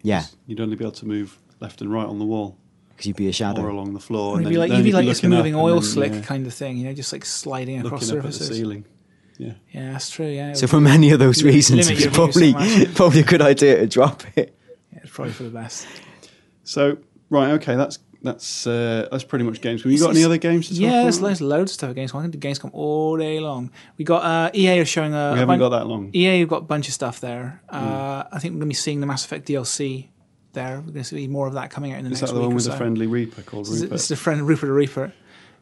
Yeah, 0.02 0.24
You'd 0.48 0.62
only 0.62 0.76
be 0.78 0.84
able 0.86 0.94
to 0.94 1.06
move 1.06 1.38
left 1.60 1.82
and 1.82 1.92
right 1.92 2.06
on 2.08 2.20
the 2.20 2.26
wall 2.26 2.58
because 2.90 3.06
you'd 3.06 3.18
be 3.18 3.28
a 3.28 3.34
shadow 3.34 3.60
or 3.62 3.64
shadow. 3.66 3.76
along 3.76 3.94
the 3.94 4.00
floor. 4.00 4.38
You'd 4.38 4.46
and 4.46 4.50
be 4.50 4.56
then- 4.56 4.70
like, 4.70 4.78
you'd 4.78 4.84
be 4.86 4.92
like 4.94 5.06
this 5.06 5.24
moving 5.24 5.56
oil 5.56 5.76
then, 5.76 5.84
slick 5.84 6.12
yeah, 6.14 6.22
kind 6.22 6.48
of 6.48 6.54
thing, 6.54 6.78
you 6.78 6.86
know, 6.86 6.94
just 6.94 7.12
like 7.12 7.26
sliding 7.26 7.86
across 7.86 8.04
looking 8.08 8.20
up 8.20 8.26
at 8.26 8.32
the 8.32 8.38
surfaces. 8.38 8.58
ceiling. 8.58 8.86
Yeah. 9.38 9.54
Yeah, 9.72 9.92
that's 9.94 10.10
true. 10.10 10.28
Yeah, 10.28 10.54
So 10.54 10.68
for 10.68 10.80
many 10.82 11.12
of 11.12 11.20
those 11.20 11.44
reasons, 11.44 11.90
it's 11.90 12.08
probably 12.16 12.54
so 12.54 12.86
probably 12.96 13.20
a 13.22 13.24
good 13.24 13.42
idea 13.42 13.78
to 13.78 13.88
drop 13.88 14.24
it. 14.38 14.56
yeah, 14.94 15.00
it's 15.04 15.12
probably 15.12 15.34
for 15.34 15.44
the 15.44 15.50
best. 15.50 15.86
So 16.64 16.98
right, 17.30 17.52
okay, 17.54 17.76
that's 17.76 18.00
that's 18.22 18.68
uh, 18.68 19.08
that's 19.12 19.24
pretty 19.24 19.46
much 19.46 19.62
games. 19.62 19.82
Have 19.84 19.92
you 19.92 19.96
It's- 19.96 20.06
got 20.06 20.16
any 20.16 20.24
other 20.26 20.38
games 20.38 20.72
Yeah, 20.72 21.04
there's, 21.04 21.22
loads 21.42 21.72
of 21.72 21.74
stuff 21.76 21.90
at 21.92 21.96
Gamescom. 21.96 22.16
I 22.20 22.22
can 22.24 22.32
do 22.32 22.38
Gamescom 22.38 22.70
all 22.74 23.18
day 23.18 23.40
long. 23.40 23.72
We 23.98 24.06
got 24.06 24.24
uh, 24.24 24.52
EA 24.54 24.80
are 24.80 24.86
showing 24.86 25.14
a. 25.14 25.32
we 25.34 25.40
haven't 25.40 25.48
bun- 25.48 25.60
got 25.60 25.70
that 25.70 25.88
long. 25.88 26.10
EA 26.14 26.40
have 26.42 26.50
got 26.50 26.58
a 26.58 26.62
bunch 26.66 26.88
of 26.88 26.94
stuff 26.94 27.20
there. 27.22 27.62
Uh, 27.70 28.24
I 28.32 28.40
think 28.40 28.54
we're 28.54 28.60
going 28.60 28.62
to 28.62 28.66
be 28.68 28.74
seeing 28.74 29.00
the 29.00 29.08
Mass 29.08 29.24
Effect 29.26 29.48
DLC 29.48 30.08
there. 30.54 30.78
We're 30.78 30.92
going 30.92 30.94
to 30.96 31.04
see 31.04 31.28
more 31.28 31.48
of 31.48 31.54
that 31.54 31.70
coming 31.72 31.94
out 31.94 32.00
in 32.00 32.06
the 32.06 32.12
Is 32.12 32.22
next 32.22 32.32
that 32.32 32.36
the 32.38 32.42
one 32.46 32.54
with 32.56 32.64
so. 32.64 32.72
the 32.72 32.78
friendly 32.78 33.08
Reaper 33.08 33.42
called 33.44 33.68
is, 33.68 33.82
Rupert? 33.82 33.96
is 33.96 34.08
the 34.08 34.16
friend 34.16 34.48
Rupert 34.48 34.68
the 34.68 34.74
Reaper. 34.74 35.14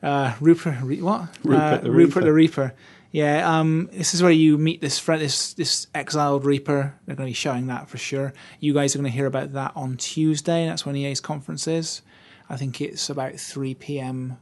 Uh, 0.01 0.33
Rupert, 0.39 0.75
Re- 0.83 1.01
what? 1.01 1.27
Rupert 1.43 1.61
uh, 1.63 1.77
the 1.79 1.91
Rupert 1.91 2.15
Reaper. 2.15 2.21
the 2.25 2.33
Reaper. 2.33 2.73
Yeah, 3.11 3.59
um, 3.59 3.89
this 3.93 4.13
is 4.13 4.21
where 4.21 4.31
you 4.31 4.57
meet 4.57 4.81
this 4.81 4.99
friend, 4.99 5.21
this 5.21 5.53
this 5.53 5.87
exiled 5.95 6.43
Reaper. 6.45 6.93
They're 7.05 7.15
going 7.15 7.27
to 7.27 7.31
be 7.31 7.33
showing 7.35 7.67
that 7.67 7.89
for 7.89 7.97
sure. 7.97 8.33
You 8.59 8.73
guys 8.73 8.93
are 8.95 8.99
going 8.99 9.09
to 9.09 9.15
hear 9.15 9.25
about 9.25 9.53
that 9.53 9.71
on 9.75 9.97
Tuesday. 9.97 10.65
That's 10.67 10.85
when 10.85 10.95
EA's 10.95 11.21
conference 11.21 11.67
is. 11.67 12.01
I 12.49 12.55
think 12.57 12.79
it's 12.81 13.09
about 13.09 13.35
3 13.35 13.73
p.m. 13.75 14.37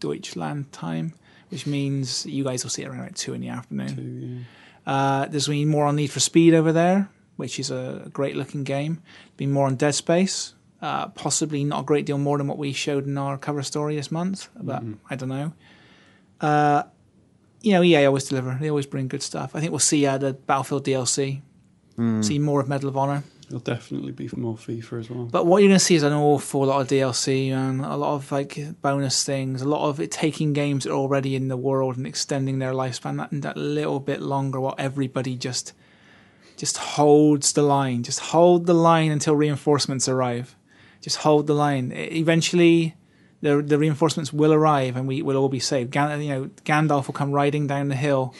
Deutschland 0.00 0.72
time, 0.72 1.14
which 1.50 1.66
means 1.66 2.26
you 2.26 2.44
guys 2.44 2.62
will 2.64 2.70
see 2.70 2.82
it 2.82 2.88
around 2.88 3.00
about 3.00 3.16
2 3.16 3.34
in 3.34 3.40
the 3.40 3.48
afternoon. 3.48 4.46
Uh, 4.86 5.26
there's 5.26 5.48
been 5.48 5.68
more 5.68 5.86
on 5.86 5.96
Need 5.96 6.10
for 6.10 6.20
Speed 6.20 6.54
over 6.54 6.72
there, 6.72 7.08
which 7.36 7.58
is 7.58 7.70
a 7.70 8.08
great 8.12 8.36
looking 8.36 8.64
game. 8.64 9.00
Been 9.36 9.52
more 9.52 9.66
on 9.66 9.76
Dead 9.76 9.94
Space. 9.94 10.54
Uh, 10.80 11.06
possibly 11.08 11.62
not 11.62 11.80
a 11.82 11.84
great 11.84 12.06
deal 12.06 12.18
more 12.18 12.36
than 12.38 12.48
what 12.48 12.58
we 12.58 12.72
showed 12.72 13.06
in 13.06 13.16
our 13.16 13.38
cover 13.38 13.62
story 13.62 13.94
this 13.94 14.10
month, 14.10 14.48
but 14.60 14.82
I 15.08 15.14
don't 15.14 15.28
know. 15.28 15.52
Uh, 16.40 16.82
you 17.60 17.70
know, 17.72 17.84
EA 17.84 18.06
always 18.06 18.24
deliver. 18.24 18.58
They 18.60 18.68
always 18.68 18.86
bring 18.86 19.06
good 19.06 19.22
stuff. 19.22 19.54
I 19.54 19.60
think 19.60 19.70
we'll 19.70 19.78
see 19.78 20.04
uh, 20.04 20.18
the 20.18 20.32
Battlefield 20.32 20.84
DLC. 20.84 21.40
See 22.22 22.38
more 22.40 22.58
of 22.60 22.68
Medal 22.68 22.88
of 22.88 22.96
Honor. 22.96 23.22
There'll 23.52 23.60
definitely 23.60 24.12
be 24.12 24.30
more 24.34 24.56
FIFA 24.56 25.00
as 25.00 25.10
well. 25.10 25.24
But 25.26 25.44
what 25.44 25.58
you're 25.58 25.68
going 25.68 25.78
to 25.78 25.84
see 25.84 25.94
is 25.94 26.04
an 26.04 26.14
awful 26.14 26.64
lot 26.64 26.80
of 26.80 26.88
DLC 26.88 27.50
and 27.50 27.82
a 27.82 27.96
lot 27.98 28.14
of 28.14 28.32
like 28.32 28.58
bonus 28.80 29.24
things, 29.24 29.60
a 29.60 29.68
lot 29.68 29.86
of 29.86 30.00
it 30.00 30.10
taking 30.10 30.54
games 30.54 30.84
that 30.84 30.90
are 30.90 30.96
already 30.96 31.36
in 31.36 31.48
the 31.48 31.56
world 31.58 31.98
and 31.98 32.06
extending 32.06 32.60
their 32.60 32.72
lifespan 32.72 33.18
that, 33.18 33.42
that 33.42 33.58
little 33.58 34.00
bit 34.00 34.22
longer 34.22 34.58
while 34.58 34.74
everybody 34.78 35.36
just 35.36 35.74
just 36.56 36.78
holds 36.78 37.52
the 37.52 37.60
line. 37.60 38.02
Just 38.02 38.20
hold 38.20 38.64
the 38.64 38.72
line 38.72 39.10
until 39.10 39.36
reinforcements 39.36 40.08
arrive. 40.08 40.56
Just 41.02 41.18
hold 41.18 41.46
the 41.46 41.54
line. 41.54 41.92
Eventually, 41.92 42.96
the 43.42 43.60
the 43.60 43.76
reinforcements 43.76 44.32
will 44.32 44.54
arrive 44.54 44.96
and 44.96 45.06
we 45.06 45.20
will 45.20 45.36
all 45.36 45.50
be 45.50 45.60
saved. 45.60 45.90
Gan, 45.90 46.22
you 46.22 46.28
know, 46.30 46.50
Gandalf 46.64 47.06
will 47.06 47.12
come 47.12 47.32
riding 47.32 47.66
down 47.66 47.88
the 47.88 47.96
hill, 47.96 48.34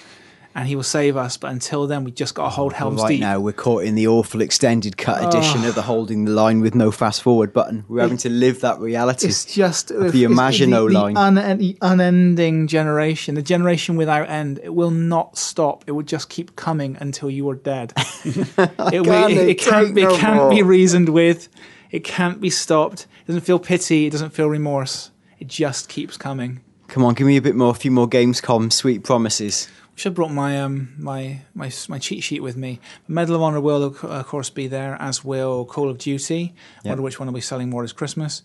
and 0.54 0.68
he 0.68 0.76
will 0.76 0.82
save 0.82 1.16
us. 1.16 1.36
But 1.36 1.52
until 1.52 1.86
then, 1.86 2.04
we 2.04 2.10
just 2.10 2.34
got 2.34 2.44
to 2.44 2.50
hold 2.50 2.72
oh, 2.72 2.76
Helm's 2.76 3.02
right 3.02 3.08
Deep. 3.08 3.20
now, 3.20 3.40
we're 3.40 3.52
caught 3.52 3.84
in 3.84 3.94
the 3.94 4.06
awful 4.06 4.40
extended 4.40 4.96
cut 4.96 5.26
edition 5.26 5.64
of 5.64 5.74
the 5.74 5.82
holding 5.82 6.24
the 6.24 6.32
line 6.32 6.60
with 6.60 6.74
no 6.74 6.90
fast 6.90 7.22
forward 7.22 7.52
button. 7.52 7.84
We're 7.88 8.02
having 8.02 8.18
to 8.18 8.30
live 8.30 8.60
that 8.60 8.78
reality. 8.78 9.28
It's 9.28 9.44
just 9.44 9.88
the 9.88 10.24
Imagino 10.24 10.88
the, 10.88 10.98
line. 10.98 11.14
The, 11.14 11.20
un, 11.20 11.58
the 11.58 11.78
unending 11.80 12.66
generation, 12.66 13.34
the 13.34 13.42
generation 13.42 13.96
without 13.96 14.28
end. 14.28 14.60
It 14.62 14.74
will 14.74 14.90
not 14.90 15.38
stop. 15.38 15.84
It 15.86 15.92
will 15.92 16.02
just 16.02 16.28
keep 16.28 16.56
coming 16.56 16.96
until 17.00 17.30
you 17.30 17.48
are 17.50 17.56
dead. 17.56 17.92
it, 18.24 18.56
will- 18.56 19.28
it, 19.28 19.36
it 19.36 19.58
can't, 19.58 19.94
take 19.94 20.04
it 20.04 20.18
can't 20.18 20.50
be 20.50 20.62
reasoned 20.62 21.08
with. 21.08 21.48
It 21.90 22.04
can't 22.04 22.40
be 22.40 22.50
stopped. 22.50 23.06
It 23.22 23.26
doesn't 23.26 23.42
feel 23.42 23.58
pity. 23.58 24.06
It 24.06 24.10
doesn't 24.10 24.30
feel 24.30 24.48
remorse. 24.48 25.10
It 25.38 25.48
just 25.48 25.88
keeps 25.88 26.16
coming. 26.16 26.60
Come 26.88 27.04
on, 27.04 27.14
give 27.14 27.26
me 27.26 27.38
a 27.38 27.42
bit 27.42 27.54
more, 27.54 27.70
a 27.70 27.74
few 27.74 27.90
more 27.90 28.06
Gamescom 28.06 28.70
sweet 28.70 29.02
promises. 29.02 29.66
Should 30.02 30.10
have 30.10 30.16
brought 30.16 30.32
my 30.32 30.60
um 30.60 30.94
my 30.98 31.42
my 31.54 31.70
my 31.88 32.00
cheat 32.00 32.24
sheet 32.24 32.42
with 32.42 32.56
me. 32.56 32.80
Medal 33.06 33.36
of 33.36 33.42
Honor 33.42 33.60
will 33.60 33.84
of 33.84 34.26
course 34.26 34.50
be 34.50 34.66
there, 34.66 34.96
as 35.00 35.24
will 35.24 35.64
Call 35.64 35.88
of 35.88 35.98
Duty. 35.98 36.56
Yep. 36.82 36.90
Wonder 36.90 37.02
which 37.02 37.20
one 37.20 37.28
will 37.28 37.34
be 37.34 37.40
selling 37.40 37.70
more 37.70 37.82
this 37.84 37.92
Christmas. 37.92 38.42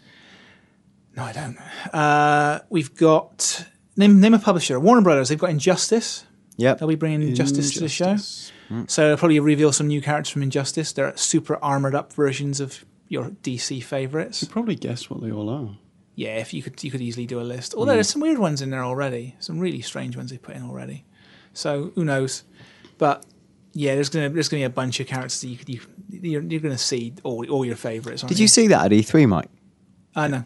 No, 1.15 1.23
I 1.23 1.31
don't. 1.31 1.57
Uh, 1.91 2.59
we've 2.69 2.93
got 2.93 3.65
name 3.95 4.19
name 4.19 4.35
a 4.35 4.37
publisher. 4.37 4.79
Warner 4.79 5.01
Brothers. 5.01 5.29
They've 5.29 5.39
got 5.39 5.49
Injustice. 5.49 6.27
Yep. 6.57 6.77
They'll 6.77 6.89
be 6.89 6.93
bringing 6.93 7.23
Injustice, 7.23 7.73
to 7.73 7.79
the 7.79 7.89
show. 7.89 8.09
Injustice. 8.09 8.51
So 8.85 9.07
they'll 9.07 9.17
probably 9.17 9.39
reveal 9.39 9.71
some 9.71 9.87
new 9.87 9.99
characters 9.99 10.29
from 10.29 10.43
Injustice. 10.43 10.93
They're 10.93 11.17
super 11.17 11.57
armored 11.63 11.95
up 11.95 12.13
versions 12.13 12.59
of 12.59 12.85
your 13.07 13.31
DC 13.41 13.83
favorites. 13.83 14.43
You 14.43 14.47
probably 14.49 14.75
guess 14.75 15.09
what 15.09 15.23
they 15.23 15.31
all 15.31 15.49
are. 15.49 15.75
Yeah, 16.13 16.37
if 16.37 16.53
you 16.53 16.61
could, 16.61 16.83
you 16.83 16.91
could 16.91 17.01
easily 17.01 17.25
do 17.25 17.39
a 17.39 17.41
list. 17.41 17.73
Although 17.73 17.93
there's 17.93 18.09
some 18.09 18.21
weird 18.21 18.37
ones 18.37 18.61
in 18.61 18.69
there 18.69 18.83
already, 18.83 19.35
some 19.39 19.57
really 19.57 19.81
strange 19.81 20.15
ones 20.15 20.29
they 20.29 20.37
put 20.37 20.55
in 20.55 20.61
already. 20.61 21.03
So 21.57 21.91
who 21.95 22.05
knows? 22.05 22.43
But 22.97 23.25
yeah, 23.73 23.95
there's 23.95 24.09
gonna 24.09 24.29
there's 24.29 24.47
gonna 24.47 24.61
be 24.61 24.65
a 24.65 24.69
bunch 24.69 24.99
of 24.99 25.07
characters 25.07 25.41
that 25.41 25.47
you, 25.47 25.57
you 25.67 25.79
you're, 26.07 26.41
you're 26.43 26.61
gonna 26.61 26.77
see 26.77 27.13
all 27.23 27.49
all 27.49 27.65
your 27.65 27.75
favorites. 27.75 28.21
Did 28.21 28.39
you 28.39 28.47
see 28.47 28.67
that 28.67 28.85
at 28.85 28.91
E3, 28.91 29.27
Mike? 29.27 29.49
I 30.15 30.27
know. 30.27 30.43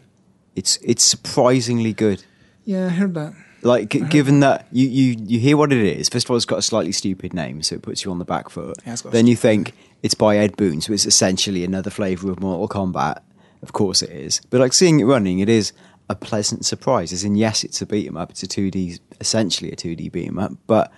It's 0.56 0.78
it's 0.82 1.02
surprisingly 1.02 1.92
good. 1.92 2.24
Yeah, 2.64 2.86
I 2.86 2.88
heard 2.90 3.14
that. 3.14 3.34
Like, 3.64 3.90
g- 3.90 4.00
given 4.00 4.40
that 4.40 4.66
you, 4.72 4.88
you, 4.88 5.16
you 5.24 5.38
hear 5.38 5.56
what 5.56 5.72
it 5.72 5.78
is, 5.78 6.08
first 6.08 6.26
of 6.26 6.30
all, 6.30 6.36
it's 6.36 6.44
got 6.44 6.58
a 6.58 6.62
slightly 6.62 6.90
stupid 6.90 7.32
name, 7.32 7.62
so 7.62 7.76
it 7.76 7.82
puts 7.82 8.04
you 8.04 8.10
on 8.10 8.18
the 8.18 8.24
back 8.24 8.50
foot. 8.50 8.76
Yeah, 8.84 8.92
it's 8.94 9.02
got 9.02 9.10
a 9.10 9.12
then 9.12 9.28
you 9.28 9.36
think 9.36 9.74
it's 10.02 10.14
by 10.14 10.36
Ed 10.36 10.56
Boon, 10.56 10.80
so 10.80 10.92
it's 10.92 11.06
essentially 11.06 11.62
another 11.62 11.90
flavour 11.90 12.32
of 12.32 12.40
Mortal 12.40 12.68
Kombat. 12.68 13.18
Of 13.62 13.72
course 13.72 14.02
it 14.02 14.10
is. 14.10 14.40
But 14.50 14.60
like 14.60 14.72
seeing 14.72 14.98
it 14.98 15.04
running, 15.04 15.38
it 15.38 15.48
is 15.48 15.72
a 16.12 16.16
pleasant 16.16 16.64
surprise. 16.64 17.12
As 17.12 17.24
in, 17.24 17.34
yes, 17.34 17.64
it's 17.64 17.82
a 17.82 17.86
beat 17.86 18.06
'em 18.06 18.16
up. 18.16 18.30
It's 18.30 18.42
a 18.42 18.46
2D, 18.46 19.00
essentially 19.20 19.72
a 19.72 19.76
2D 19.76 20.08
beat 20.10 20.28
'em 20.28 20.38
up. 20.38 20.52
But 20.66 20.92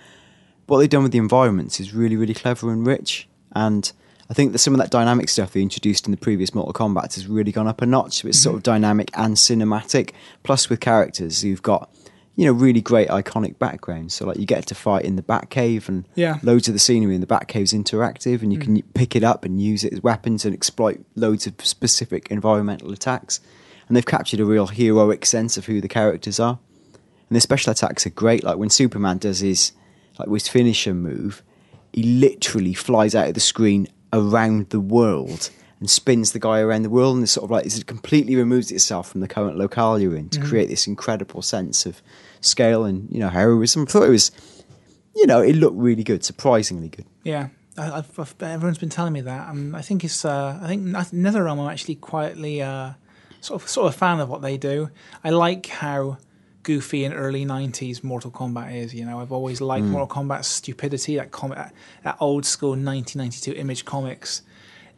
what 0.67 0.79
they've 0.79 0.89
done 0.89 1.03
with 1.03 1.11
the 1.11 1.17
environments 1.17 1.79
is 1.79 1.93
really, 1.93 2.15
really 2.15 2.33
clever 2.33 2.71
and 2.71 2.85
rich. 2.85 3.27
And 3.55 3.91
I 4.29 4.33
think 4.33 4.51
that 4.51 4.59
some 4.59 4.73
of 4.73 4.79
that 4.79 4.89
dynamic 4.89 5.29
stuff 5.29 5.53
they 5.53 5.61
introduced 5.61 6.05
in 6.07 6.11
the 6.11 6.17
previous 6.17 6.53
Mortal 6.53 6.73
Kombat 6.73 7.15
has 7.15 7.27
really 7.27 7.51
gone 7.51 7.67
up 7.67 7.81
a 7.81 7.85
notch. 7.85 8.21
So 8.21 8.27
it's 8.27 8.39
sort 8.39 8.55
of 8.55 8.63
mm-hmm. 8.63 8.71
dynamic 8.71 9.11
and 9.15 9.35
cinematic, 9.35 10.11
plus 10.43 10.69
with 10.69 10.79
characters 10.79 11.41
who've 11.41 11.61
got, 11.61 11.89
you 12.35 12.45
know, 12.45 12.51
really 12.51 12.81
great 12.81 13.07
iconic 13.09 13.59
backgrounds. 13.59 14.15
So 14.15 14.25
like 14.25 14.37
you 14.37 14.45
get 14.45 14.65
to 14.67 14.75
fight 14.75 15.05
in 15.05 15.15
the 15.15 15.21
Batcave, 15.21 15.87
and 15.87 16.05
Yeah. 16.15 16.39
loads 16.41 16.67
of 16.67 16.73
the 16.73 16.79
scenery 16.79 17.15
in 17.15 17.21
the 17.21 17.27
Batcave's 17.27 17.71
interactive, 17.71 18.41
and 18.41 18.51
you 18.51 18.59
mm. 18.59 18.63
can 18.63 18.81
pick 18.93 19.15
it 19.15 19.23
up 19.23 19.45
and 19.45 19.61
use 19.61 19.83
it 19.83 19.93
as 19.93 20.01
weapons 20.01 20.43
and 20.43 20.53
exploit 20.53 20.99
loads 21.15 21.45
of 21.45 21.53
specific 21.63 22.29
environmental 22.31 22.91
attacks. 22.91 23.39
And 23.87 23.95
they've 23.95 24.05
captured 24.05 24.39
a 24.39 24.45
real 24.45 24.67
heroic 24.67 25.25
sense 25.25 25.57
of 25.57 25.65
who 25.65 25.79
the 25.81 25.87
characters 25.87 26.39
are. 26.39 26.59
And 27.29 27.35
the 27.35 27.41
special 27.41 27.71
attacks 27.71 28.05
are 28.05 28.11
great. 28.11 28.43
Like 28.43 28.57
when 28.57 28.69
Superman 28.69 29.17
does 29.17 29.39
his 29.39 29.71
like 30.17 30.29
his 30.29 30.47
finisher 30.47 30.93
move, 30.93 31.43
he 31.93 32.03
literally 32.03 32.73
flies 32.73 33.15
out 33.15 33.27
of 33.27 33.33
the 33.33 33.39
screen 33.39 33.87
around 34.13 34.69
the 34.69 34.79
world 34.79 35.49
and 35.79 35.89
spins 35.89 36.31
the 36.31 36.39
guy 36.39 36.59
around 36.59 36.83
the 36.83 36.89
world, 36.89 37.15
and 37.15 37.23
it's 37.23 37.33
sort 37.33 37.43
of 37.43 37.51
like 37.51 37.65
it 37.65 37.85
completely 37.85 38.35
removes 38.35 38.71
itself 38.71 39.09
from 39.09 39.21
the 39.21 39.27
current 39.27 39.57
locale 39.57 39.99
you're 39.99 40.15
in 40.15 40.29
to 40.29 40.41
create 40.41 40.69
this 40.69 40.87
incredible 40.87 41.41
sense 41.41 41.85
of 41.85 42.01
scale 42.41 42.85
and 42.85 43.11
you 43.11 43.19
know 43.19 43.29
heroism. 43.29 43.83
I 43.83 43.91
thought 43.91 44.03
it 44.03 44.09
was, 44.09 44.31
you 45.15 45.27
know, 45.27 45.41
it 45.41 45.53
looked 45.53 45.77
really 45.77 46.03
good, 46.03 46.23
surprisingly 46.23 46.89
good. 46.89 47.05
Yeah, 47.23 47.49
I, 47.77 47.97
I've, 47.97 48.19
I've, 48.19 48.35
everyone's 48.41 48.77
been 48.77 48.89
telling 48.89 49.13
me 49.13 49.21
that. 49.21 49.49
Um, 49.49 49.75
I 49.75 49.81
think 49.81 50.03
it's. 50.03 50.23
Uh, 50.23 50.59
I 50.61 50.67
think 50.67 50.85
NetherRealm 50.85 51.59
are 51.59 51.71
actually 51.71 51.95
quietly 51.95 52.61
uh, 52.61 52.93
sort 53.45 53.61
of 53.61 53.69
sort 53.69 53.87
of 53.87 53.95
a 53.95 53.97
fan 53.97 54.19
of 54.19 54.29
what 54.29 54.41
they 54.41 54.57
do. 54.57 54.89
I 55.23 55.29
like 55.29 55.67
how 55.67 56.17
goofy 56.63 57.05
and 57.05 57.13
early 57.13 57.45
'90s 57.45 58.03
Mortal 58.03 58.31
Kombat 58.31 58.75
is. 58.75 58.93
You 58.93 59.05
know, 59.05 59.19
I've 59.19 59.31
always 59.31 59.61
liked 59.61 59.85
hmm. 59.85 59.91
Mortal 59.91 60.23
Kombat's 60.23 60.47
stupidity, 60.47 61.15
that 61.17 61.31
comic, 61.31 61.57
that, 61.57 61.73
that 62.03 62.17
old 62.19 62.45
school 62.45 62.71
1992 62.71 63.53
Image 63.53 63.85
Comics. 63.85 64.41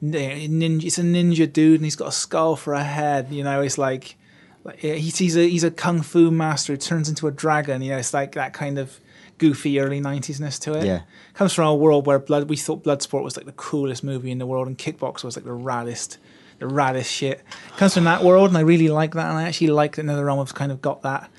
Ninja, 0.03 0.83
it's 0.83 0.97
a 0.97 1.01
ninja 1.03 1.51
dude, 1.51 1.75
and 1.79 1.85
he's 1.85 1.95
got 1.95 2.09
a 2.09 2.11
skull 2.11 2.55
for 2.55 2.73
a 2.73 2.83
head. 2.83 3.31
You 3.31 3.43
know, 3.43 3.61
it's 3.61 3.77
like. 3.77 4.15
like, 4.63 4.79
He's, 4.79 5.17
he's 5.17 5.35
a 5.37 5.47
he's 5.47 5.63
a 5.63 5.71
kung 5.71 6.01
fu 6.01 6.29
master 6.29 6.73
who 6.73 6.77
turns 6.77 7.09
into 7.09 7.27
a 7.27 7.31
dragon. 7.31 7.81
You 7.81 7.91
know, 7.91 7.97
it's 7.97 8.13
like 8.13 8.33
that 8.33 8.53
kind 8.53 8.77
of 8.77 8.99
goofy 9.37 9.79
early 9.79 10.01
'90s-ness 10.01 10.59
to 10.59 10.73
it 10.73 10.85
Yeah. 10.85 11.01
comes 11.33 11.53
from 11.53 11.67
a 11.67 11.75
world 11.75 12.05
where 12.07 12.19
blood 12.19 12.49
we 12.49 12.57
thought 12.57 12.83
Bloodsport 12.83 13.23
was 13.23 13.37
like 13.37 13.45
the 13.45 13.51
coolest 13.53 14.03
movie 14.03 14.31
in 14.31 14.39
the 14.39 14.45
world 14.47 14.67
and 14.67 14.77
Kickboxer 14.77 15.23
was 15.25 15.35
like 15.35 15.45
the 15.45 15.51
raddest 15.51 16.17
the 16.59 16.65
raddest 16.65 17.05
shit. 17.11 17.43
Comes 17.77 17.93
from 17.93 18.05
that 18.05 18.23
world 18.23 18.49
and 18.49 18.57
I 18.57 18.61
really 18.61 18.87
like 18.89 19.13
that 19.13 19.29
and 19.29 19.37
I 19.37 19.43
actually 19.43 19.67
like 19.67 19.95
that 19.95 20.05
NetherRealm 20.05 20.39
has 20.39 20.51
kind 20.51 20.71
of 20.71 20.81
got 20.81 21.01
that. 21.03 21.29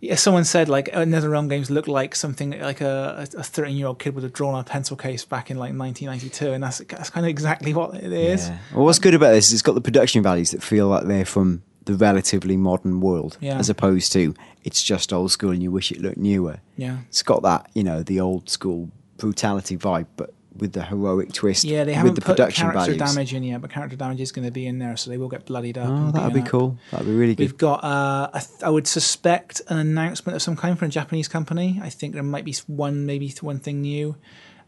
Yeah, 0.00 0.14
someone 0.14 0.44
said 0.44 0.68
like 0.70 0.88
uh, 0.94 1.00
NetherRealm 1.04 1.50
games 1.50 1.70
look 1.70 1.86
like 1.86 2.14
something 2.14 2.58
like 2.58 2.80
a 2.80 3.26
a 3.36 3.42
thirteen 3.42 3.76
year 3.76 3.86
old 3.86 3.98
kid 3.98 4.14
would 4.14 4.24
have 4.24 4.32
drawn 4.32 4.54
on 4.54 4.60
a 4.60 4.64
pencil 4.64 4.96
case 4.96 5.26
back 5.26 5.50
in 5.50 5.58
like 5.58 5.74
nineteen 5.74 6.06
ninety 6.08 6.30
two 6.30 6.52
and 6.52 6.64
that's 6.64 6.78
that's 6.78 7.10
kind 7.10 7.26
of 7.26 7.30
exactly 7.30 7.74
what 7.74 7.94
it 7.94 8.10
is. 8.12 8.48
Yeah. 8.48 8.58
Well, 8.74 8.86
what's 8.86 8.98
good 8.98 9.12
about 9.14 9.32
this 9.32 9.48
is 9.48 9.52
it's 9.54 9.62
got 9.62 9.74
the 9.74 9.80
production 9.82 10.22
values 10.22 10.52
that 10.52 10.62
feel 10.62 10.88
like 10.88 11.04
they're 11.04 11.26
from 11.26 11.62
the 11.84 11.94
relatively 11.94 12.56
modern 12.56 13.00
world, 13.00 13.36
Yeah. 13.40 13.58
as 13.58 13.68
opposed 13.68 14.12
to 14.12 14.34
it's 14.64 14.82
just 14.82 15.12
old 15.12 15.32
school 15.32 15.50
and 15.50 15.62
you 15.62 15.70
wish 15.70 15.92
it 15.92 16.00
looked 16.00 16.18
newer. 16.18 16.60
Yeah. 16.76 16.98
It's 17.08 17.22
got 17.22 17.42
that, 17.42 17.68
you 17.74 17.82
know, 17.82 18.02
the 18.02 18.20
old 18.20 18.48
school 18.48 18.90
brutality 19.18 19.76
vibe, 19.76 20.06
but 20.16 20.32
with 20.56 20.72
the 20.72 20.82
heroic 20.84 21.32
twist. 21.32 21.64
Yeah, 21.64 21.84
they 21.84 21.92
with 21.92 21.96
haven't 21.96 22.14
the 22.14 22.20
put 22.22 22.36
production 22.36 22.70
character 22.70 22.92
values. 22.94 23.14
damage 23.14 23.34
in 23.34 23.42
yet, 23.44 23.60
but 23.60 23.70
character 23.70 23.96
damage 23.96 24.20
is 24.20 24.32
going 24.32 24.44
to 24.46 24.50
be 24.50 24.66
in 24.66 24.78
there, 24.78 24.96
so 24.96 25.10
they 25.10 25.16
will 25.16 25.28
get 25.28 25.46
bloodied 25.46 25.78
up. 25.78 25.88
Oh, 25.88 26.10
that'd 26.10 26.34
be 26.34 26.40
up. 26.40 26.46
cool. 26.48 26.78
That'd 26.90 27.06
be 27.06 27.14
really 27.14 27.34
good. 27.34 27.44
We've 27.44 27.56
got, 27.56 27.84
uh, 27.84 28.30
I, 28.32 28.38
th- 28.40 28.62
I 28.62 28.68
would 28.70 28.86
suspect, 28.86 29.62
an 29.68 29.78
announcement 29.78 30.36
of 30.36 30.42
some 30.42 30.56
kind 30.56 30.78
from 30.78 30.88
a 30.88 30.90
Japanese 30.90 31.28
company. 31.28 31.80
I 31.82 31.88
think 31.88 32.14
there 32.14 32.22
might 32.22 32.44
be 32.44 32.54
one, 32.66 33.06
maybe 33.06 33.32
one 33.40 33.58
thing 33.60 33.80
new. 33.82 34.16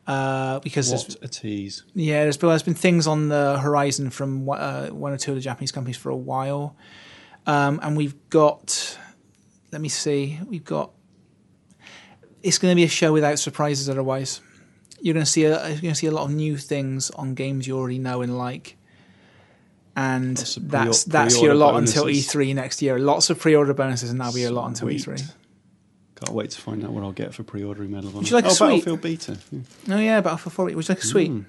Uh, 0.06 0.58
because 0.60 0.88
there's, 0.90 1.04
What 1.16 1.18
a 1.22 1.28
tease. 1.28 1.84
yeah, 1.94 2.24
there's 2.24 2.36
been, 2.36 2.48
there's 2.48 2.64
been 2.64 2.74
things 2.74 3.06
on 3.06 3.28
the 3.28 3.58
horizon 3.60 4.10
from 4.10 4.44
one- 4.44 4.58
uh, 4.60 4.88
one 4.88 5.12
or 5.12 5.16
two 5.16 5.30
of 5.30 5.36
the 5.36 5.40
Japanese 5.42 5.70
companies 5.70 5.96
for 5.96 6.10
a 6.10 6.16
while, 6.16 6.76
um, 7.46 7.78
and 7.82 7.96
we've 7.96 8.14
got. 8.28 8.98
Let 9.70 9.80
me 9.80 9.88
see. 9.88 10.38
We've 10.46 10.64
got. 10.64 10.90
It's 12.42 12.58
going 12.58 12.72
to 12.72 12.76
be 12.76 12.82
a 12.84 12.88
show 12.88 13.12
without 13.12 13.38
surprises. 13.38 13.88
Otherwise, 13.88 14.40
you're 15.02 15.14
going 15.14 15.24
to 15.24 15.30
see 15.30 15.44
a 15.44 15.68
you're 15.68 15.80
going 15.80 15.94
to 15.94 15.94
see 15.94 16.06
a 16.06 16.12
lot 16.12 16.24
of 16.24 16.30
new 16.30 16.56
things 16.56 17.10
on 17.10 17.34
games 17.34 17.66
you 17.66 17.76
already 17.76 17.98
know 17.98 18.22
and 18.22 18.38
like, 18.38 18.76
and 19.96 20.38
of 20.38 20.54
pre- 20.54 20.62
that's 20.68 21.04
that's 21.04 21.42
your 21.42 21.54
lot 21.54 21.76
until. 21.76 22.04
E3 22.04 22.54
next 22.54 22.80
year. 22.80 22.98
Lots 22.98 23.28
of 23.28 23.38
pre-order 23.38 23.74
bonuses, 23.74 24.10
and 24.10 24.20
that'll 24.20 24.32
be 24.32 24.42
your 24.42 24.52
lot 24.52 24.68
until 24.68 24.88
Sweet. 24.88 25.18
E3. 25.18 25.32
Can't 26.16 26.34
wait 26.34 26.50
to 26.52 26.60
find 26.60 26.84
out 26.84 26.92
what 26.92 27.02
I'll 27.02 27.12
get 27.12 27.34
for 27.34 27.42
pre-ordering 27.42 27.90
Medal 27.90 28.10
of 28.10 28.14
Honor. 28.14 28.20
Would 28.20 28.30
you 28.30 28.36
like 28.36 28.44
a 28.44 28.48
oh, 28.48 28.52
sweet? 28.52 28.84
Battlefield 28.84 29.00
Beta. 29.00 29.38
Yeah. 29.50 29.96
Oh 29.96 29.98
yeah, 29.98 30.20
Battlefield 30.20 30.52
4. 30.52 30.64
Would 30.66 30.72
you 30.72 30.94
like 30.94 31.02
a 31.02 31.06
sweet? 31.06 31.30
Mm. 31.32 31.44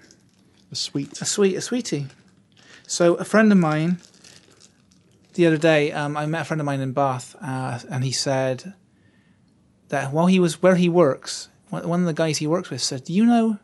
A 0.72 0.76
sweet. 0.76 1.22
a 1.22 1.26
sweet, 1.26 1.56
a 1.56 1.62
sweetie. 1.62 2.08
So 2.88 3.14
a 3.16 3.24
friend 3.24 3.52
of 3.52 3.60
mine, 3.60 4.00
the 5.36 5.46
other 5.46 5.58
day, 5.58 5.92
um, 5.92 6.18
I 6.18 6.26
met 6.26 6.42
a 6.42 6.46
friend 6.46 6.60
of 6.60 6.66
mine 6.66 6.80
in 6.80 6.92
Bath, 6.92 7.36
uh, 7.40 7.80
and 7.92 8.04
he 8.04 8.12
said 8.12 8.74
that 9.90 10.12
while 10.12 10.26
he 10.26 10.40
was 10.40 10.64
where 10.64 10.76
he 10.76 10.90
works, 10.90 11.50
one 11.82 12.02
of 12.02 12.06
the 12.06 12.14
guys 12.14 12.38
he 12.38 12.48
works 12.48 12.70
with 12.70 12.82
said, 12.82 13.04
"Do 13.04 13.14
you 13.14 13.26
know 13.26 13.58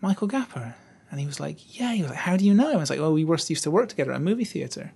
Michael 0.00 0.26
Gapper?" 0.28 0.74
And 1.10 1.20
he 1.20 1.26
was 1.26 1.40
like, 1.40 1.78
"Yeah." 1.78 1.92
He 1.94 2.02
was 2.02 2.10
like, 2.10 2.20
"How 2.20 2.36
do 2.36 2.44
you 2.44 2.54
know?" 2.54 2.72
I 2.72 2.76
was 2.76 2.90
like, 2.90 2.98
"Oh, 2.98 3.12
we 3.12 3.24
were 3.24 3.36
used 3.36 3.62
to 3.64 3.70
work 3.70 3.88
together 3.88 4.12
at 4.12 4.16
a 4.16 4.20
movie 4.20 4.44
theater." 4.44 4.92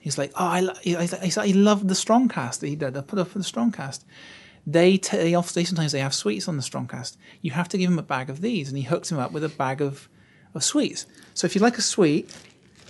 He's 0.00 0.18
like, 0.18 0.32
"Oh, 0.36 0.46
I, 0.46 0.60
lo- 0.60 0.74
he, 0.80 0.94
loved 1.52 1.88
the 1.88 1.94
Strongcast 1.94 2.60
that 2.60 2.68
he 2.68 2.76
did. 2.76 2.96
I 2.96 3.00
put 3.00 3.18
up 3.18 3.28
for 3.28 3.38
the 3.38 3.44
Strongcast." 3.44 4.04
They, 4.66 4.98
t- 4.98 5.16
they, 5.16 5.34
also, 5.34 5.58
they 5.58 5.64
sometimes 5.64 5.92
they 5.92 6.00
have 6.00 6.12
sweets 6.14 6.46
on 6.46 6.56
the 6.56 6.62
Strongcast. 6.62 7.16
You 7.40 7.52
have 7.52 7.68
to 7.70 7.78
give 7.78 7.90
him 7.90 7.98
a 7.98 8.02
bag 8.02 8.28
of 8.28 8.42
these, 8.42 8.68
and 8.68 8.76
he 8.76 8.84
hooked 8.84 9.10
him 9.10 9.18
up 9.18 9.32
with 9.32 9.42
a 9.44 9.48
bag 9.48 9.80
of 9.80 10.08
of 10.54 10.64
sweets. 10.64 11.06
So 11.34 11.46
if 11.46 11.54
you 11.54 11.60
like 11.60 11.78
a 11.78 11.82
sweet, 11.82 12.34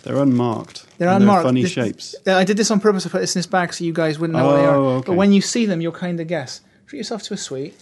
They're 0.02 0.16
unmarked. 0.18 0.86
they're 0.98 1.08
unmarked. 1.08 1.44
funny 1.44 1.62
Th- 1.62 1.72
shapes. 1.72 2.14
Uh, 2.26 2.34
I 2.34 2.44
did 2.44 2.56
this 2.56 2.70
on 2.70 2.80
purpose. 2.80 3.06
I 3.06 3.10
put 3.10 3.20
this 3.20 3.34
in 3.34 3.40
this 3.40 3.46
bag 3.46 3.72
so 3.74 3.84
you 3.84 3.92
guys 3.92 4.18
wouldn't 4.18 4.38
know 4.38 4.46
what 4.46 4.56
they 4.56 4.64
are. 4.64 4.76
Oh, 4.76 4.86
okay. 4.96 5.06
But 5.06 5.14
when 5.16 5.32
you 5.32 5.40
see 5.40 5.66
them, 5.66 5.80
you'll 5.80 5.92
kind 5.92 6.18
of 6.20 6.26
guess. 6.26 6.60
Treat 6.86 6.98
yourself 6.98 7.22
to 7.24 7.34
a 7.34 7.36
sweet. 7.36 7.74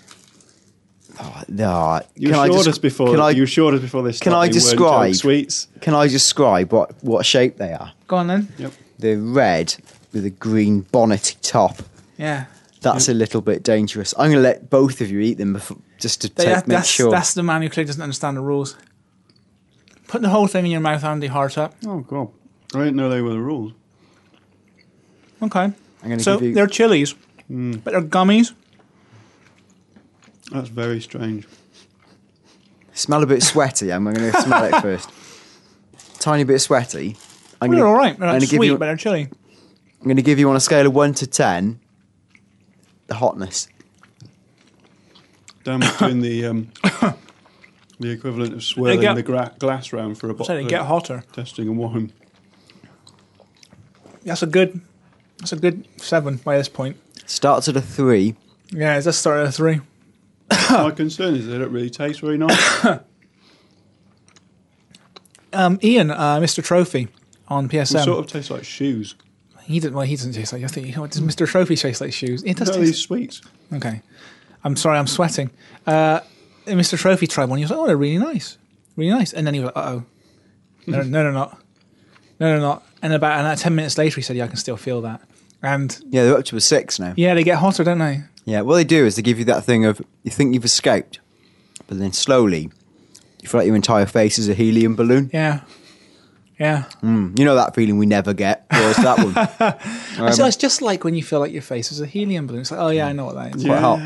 Oh, 1.19 1.43
no, 1.49 2.01
You 2.14 2.29
can 2.31 2.39
I 2.39 2.45
assured 2.45 2.57
just- 2.64 2.69
us 2.69 2.79
before. 2.79 3.11
Can 3.11 3.21
I, 3.21 3.31
you 3.31 3.45
assured 3.45 3.75
us 3.75 3.81
before 3.81 4.03
this. 4.03 4.21
can 4.21 4.33
I 4.35 4.49
describe- 4.49 5.14
sweets? 5.14 5.69
can 5.81 5.95
I 5.95 6.09
describe 6.09 6.73
what, 6.73 6.93
what 7.03 7.25
shape 7.25 7.57
they 7.57 7.73
are? 7.73 7.93
Go 8.07 8.17
on 8.17 8.27
then. 8.27 8.49
Yep. 8.59 8.73
They're 8.99 9.19
red 9.19 9.75
with 10.12 10.25
a 10.27 10.31
green 10.31 10.83
bonnety 10.85 11.37
top. 11.41 11.79
Yeah. 12.19 12.47
That's 12.83 13.09
a 13.09 13.14
little 13.14 13.41
bit 13.41 13.62
dangerous. 13.62 14.14
I'm 14.19 14.31
going 14.31 14.37
to 14.37 14.41
let 14.43 14.69
both 14.71 15.01
of 15.01 15.11
you 15.11 15.21
eat 15.21 15.39
them 15.39 15.55
before, 15.55 15.79
just 15.99 16.21
to 16.21 16.29
They- 16.29 16.45
take, 16.45 16.55
that- 16.55 16.69
make 16.69 16.77
that's, 16.79 16.89
sure. 16.89 17.11
that's 17.11 17.33
the 17.35 17.43
man 17.43 17.62
who 17.62 17.69
clearly 17.71 17.87
doesn't 17.87 18.03
understand 18.03 18.37
the 18.37 18.43
rules. 18.43 18.77
Put 20.09 20.23
the 20.23 20.29
whole 20.29 20.47
thing 20.47 20.67
in 20.67 20.71
your 20.71 20.81
mouth, 20.81 21.03
Andy, 21.03 21.27
heart 21.27 21.59
up. 21.59 21.75
Oh 21.85 21.99
god, 22.01 22.29
I 22.75 22.79
didn't 22.79 22.95
know 22.97 23.09
they 23.09 23.23
were 23.23 23.31
the 23.33 23.41
rules. 23.41 23.73
Okay. 25.43 25.61
I'm 25.64 25.75
going 26.05 26.19
to 26.19 26.23
So 26.25 26.39
give 26.39 26.49
you. 26.51 26.55
they're 26.55 26.69
chilies, 26.69 27.14
hmm. 27.49 27.73
but 27.79 27.91
they're 27.93 28.03
gummies. 28.03 28.53
That's 30.53 30.68
very 30.68 31.01
strange. 31.01 31.47
Smell 32.92 33.22
a 33.22 33.26
bit 33.26 33.42
sweaty. 33.42 33.92
I'm 33.92 34.05
going 34.05 34.16
to 34.16 34.32
smell 34.42 34.64
it 34.64 34.74
first. 34.82 35.11
Tiny 36.18 36.44
bit 36.44 36.61
sweaty. 36.61 37.16
I'm 37.61 37.70
They're 37.70 37.80
gonna- 37.80 37.90
all 37.90 37.97
right. 37.97 38.18
They're 38.18 38.32
not 38.32 38.40
give 38.40 38.49
sweet, 38.51 38.66
you. 38.68 38.78
but 38.78 38.86
they're 38.86 38.97
chili. 38.97 39.28
I'm 40.01 40.05
going 40.05 40.16
to 40.16 40.22
give 40.22 40.38
you 40.38 40.49
on 40.51 40.57
a 40.57 40.61
scale 40.61 40.86
of 40.86 40.94
one 40.94 41.14
to 41.14 41.26
ten. 41.26 41.80
The 43.09 43.14
hotness. 43.14 43.68
Dan 45.64 45.80
was 45.80 45.97
doing 45.99 46.20
the 46.20 46.47
um, 46.47 46.68
the 48.01 48.11
equivalent 48.11 48.53
of 48.55 48.62
swirling 48.62 49.01
get- 49.01 49.14
the 49.14 49.22
gra- 49.22 49.53
glass 49.59 49.92
round 49.92 50.16
for 50.18 50.28
a 50.28 50.30
So 50.32 50.36
bottle. 50.38 50.57
they 50.57 50.64
get 50.64 50.82
hotter. 50.82 51.24
Testing 51.32 51.68
and 51.68 51.76
wine. 51.78 52.12
That's 54.24 54.42
a 54.42 54.47
good. 54.47 54.80
That's 55.38 55.53
a 55.53 55.57
good 55.57 55.86
seven 55.99 56.36
by 56.36 56.57
this 56.57 56.68
point. 56.68 56.97
Starts 57.26 57.68
at 57.68 57.76
a 57.76 57.80
three. 57.80 58.34
Yeah, 58.72 59.01
let's 59.05 59.16
start 59.18 59.38
at 59.40 59.47
a 59.49 59.53
three. 59.53 59.80
My 60.70 60.90
concern 60.90 61.34
is 61.34 61.47
they 61.47 61.59
don't 61.59 61.72
really 61.72 61.90
taste 61.90 62.20
very 62.20 62.38
nice. 62.38 62.86
Um, 65.53 65.78
Ian, 65.82 66.11
uh, 66.11 66.38
Mr. 66.38 66.62
Trophy 66.62 67.09
on 67.49 67.68
They 67.68 67.78
PSM. 67.78 68.05
sort 68.05 68.18
of 68.18 68.26
taste 68.26 68.51
like 68.51 68.64
shoes. 68.64 69.14
He 69.62 69.80
didn't. 69.80 69.94
Well, 69.94 70.05
he 70.05 70.14
doesn't 70.16 70.32
taste 70.32 70.53
like. 70.53 70.62
I 70.62 70.66
think. 70.66 70.94
What 70.97 71.11
does 71.12 71.22
Mr. 71.22 71.47
Trophy 71.47 71.76
taste 71.76 72.01
like 72.01 72.12
shoes? 72.12 72.42
It 72.44 72.57
does 72.57 72.68
No, 72.68 72.74
taste. 72.74 72.84
these 72.86 72.99
sweets. 72.99 73.40
Okay. 73.72 74.03
I'm 74.64 74.76
sorry, 74.76 74.99
I'm 74.99 75.07
sweating. 75.07 75.51
Uh, 75.86 76.20
Mr. 76.66 76.99
Trophy 76.99 77.26
tried 77.26 77.49
one. 77.49 77.59
He 77.59 77.64
was 77.64 77.70
like, 77.70 77.78
oh, 77.80 77.86
they're 77.86 77.97
really 77.97 78.18
nice. 78.18 78.59
Really 78.97 79.11
nice. 79.12 79.32
And 79.32 79.47
then 79.47 79.55
he 79.55 79.61
was 79.61 79.66
like, 79.74 79.76
uh 79.76 79.88
oh. 79.90 80.05
No, 80.86 81.03
no, 81.03 81.22
they're 81.22 81.32
not. 81.32 81.53
No, 82.38 82.49
they're 82.49 82.61
not. 82.61 82.84
And 83.03 83.12
about 83.12 83.44
and 83.44 83.59
10 83.59 83.74
minutes 83.74 83.97
later, 83.97 84.16
he 84.16 84.22
said, 84.22 84.36
yeah, 84.36 84.44
I 84.44 84.49
can 84.49 84.57
still 84.57 84.76
feel 84.76 85.01
that. 85.03 85.20
And 85.62 85.99
Yeah, 86.11 86.24
they're 86.24 86.36
up 86.38 86.44
to 86.47 86.57
a 86.57 86.61
six 86.61 86.99
now. 86.99 87.14
yeah, 87.16 87.34
they 87.34 87.44
get 87.44 87.59
hotter, 87.59 87.82
don't 87.84 87.99
they? 87.99 88.22
Yeah, 88.47 88.62
what 88.62 88.76
they 88.76 88.84
do 88.84 89.05
is 89.05 89.16
they 89.16 89.22
give 89.22 89.38
you 89.38 89.44
that 89.47 89.64
thing 89.64 89.84
of 89.84 90.01
you 90.22 90.30
think 90.30 90.55
you've 90.55 90.64
escaped, 90.64 91.20
but 91.88 91.99
then 91.99 92.12
slowly 92.12 92.70
you 93.42 93.49
feel 93.49 93.61
like 93.61 93.66
your 93.66 93.76
entire 93.76 94.07
face 94.07 94.38
is 94.38 94.49
a 94.49 94.55
helium 94.55 94.97
balloon. 94.97 95.30
Yeah. 95.32 95.61
Yeah. 96.59 96.84
Mm, 97.03 97.38
you 97.38 97.44
know 97.44 97.55
that 97.57 97.74
feeling 97.74 97.99
we 97.99 98.07
never 98.07 98.32
get. 98.32 98.64
Whereas 98.70 98.97
that 98.97 99.18
one, 99.18 100.32
so 100.32 100.47
it's 100.47 100.57
just 100.57 100.80
like 100.80 101.05
when 101.05 101.14
you 101.14 101.22
feel 101.22 101.38
like 101.38 101.53
your 101.53 101.61
face 101.61 101.92
is 101.92 102.01
a 102.01 102.07
helium 102.07 102.47
balloon. 102.47 102.62
It's 102.62 102.70
like, 102.70 102.80
oh, 102.80 102.88
yeah, 102.88 103.09
I 103.09 103.12
know 103.12 103.26
what 103.26 103.34
that 103.34 103.55
is. 103.57 103.62
quite 103.64 103.78
hot. 103.80 103.99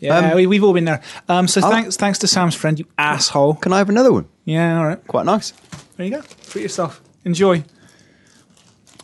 Yeah, 0.00 0.18
Um, 0.18 0.36
we, 0.36 0.46
we've 0.46 0.62
all 0.62 0.74
been 0.74 0.84
there. 0.84 1.00
Um, 1.30 1.48
so 1.48 1.62
I'll- 1.62 1.70
thanks, 1.70 1.96
thanks 1.96 2.18
to 2.18 2.26
Sam's 2.28 2.54
friend, 2.54 2.78
you 2.78 2.84
asshole. 2.98 3.54
Can 3.54 3.72
I 3.72 3.78
have 3.78 3.88
another 3.88 4.12
one? 4.12 4.28
Yeah, 4.44 4.78
all 4.78 4.86
right. 4.86 5.06
Quite 5.06 5.24
nice. 5.24 5.52
There 5.96 6.04
you 6.04 6.12
go. 6.12 6.22
Treat 6.50 6.62
yourself. 6.62 7.00
Enjoy. 7.24 7.64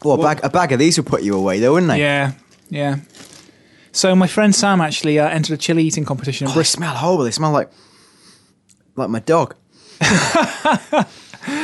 Well, 0.05 0.21
a 0.21 0.23
bag, 0.23 0.41
a 0.43 0.51
bag 0.51 0.73
of 0.73 0.79
these 0.79 0.99
would 0.99 1.07
put 1.07 1.23
you 1.23 1.35
away, 1.37 1.61
though, 1.61 1.73
wouldn't 1.73 1.89
they? 1.91 2.01
Yeah, 2.01 2.33
yeah. 2.69 2.97
So 3.95 4.15
my 4.17 4.27
friend 4.27 4.55
Sam 4.55 4.81
actually 4.81 5.19
uh, 5.19 5.29
entered 5.29 5.55
a 5.55 5.57
chili 5.57 5.85
eating 5.85 6.05
competition 6.05 6.47
in 6.47 6.51
Oh, 6.51 6.53
they 6.55 6.59
Bristol. 6.59 6.79
smell 6.81 6.95
horrible. 6.97 7.25
They 7.25 7.31
smell 7.31 7.53
like 7.53 7.71
like 8.97 9.09
my 9.09 9.21
dog. 9.21 9.55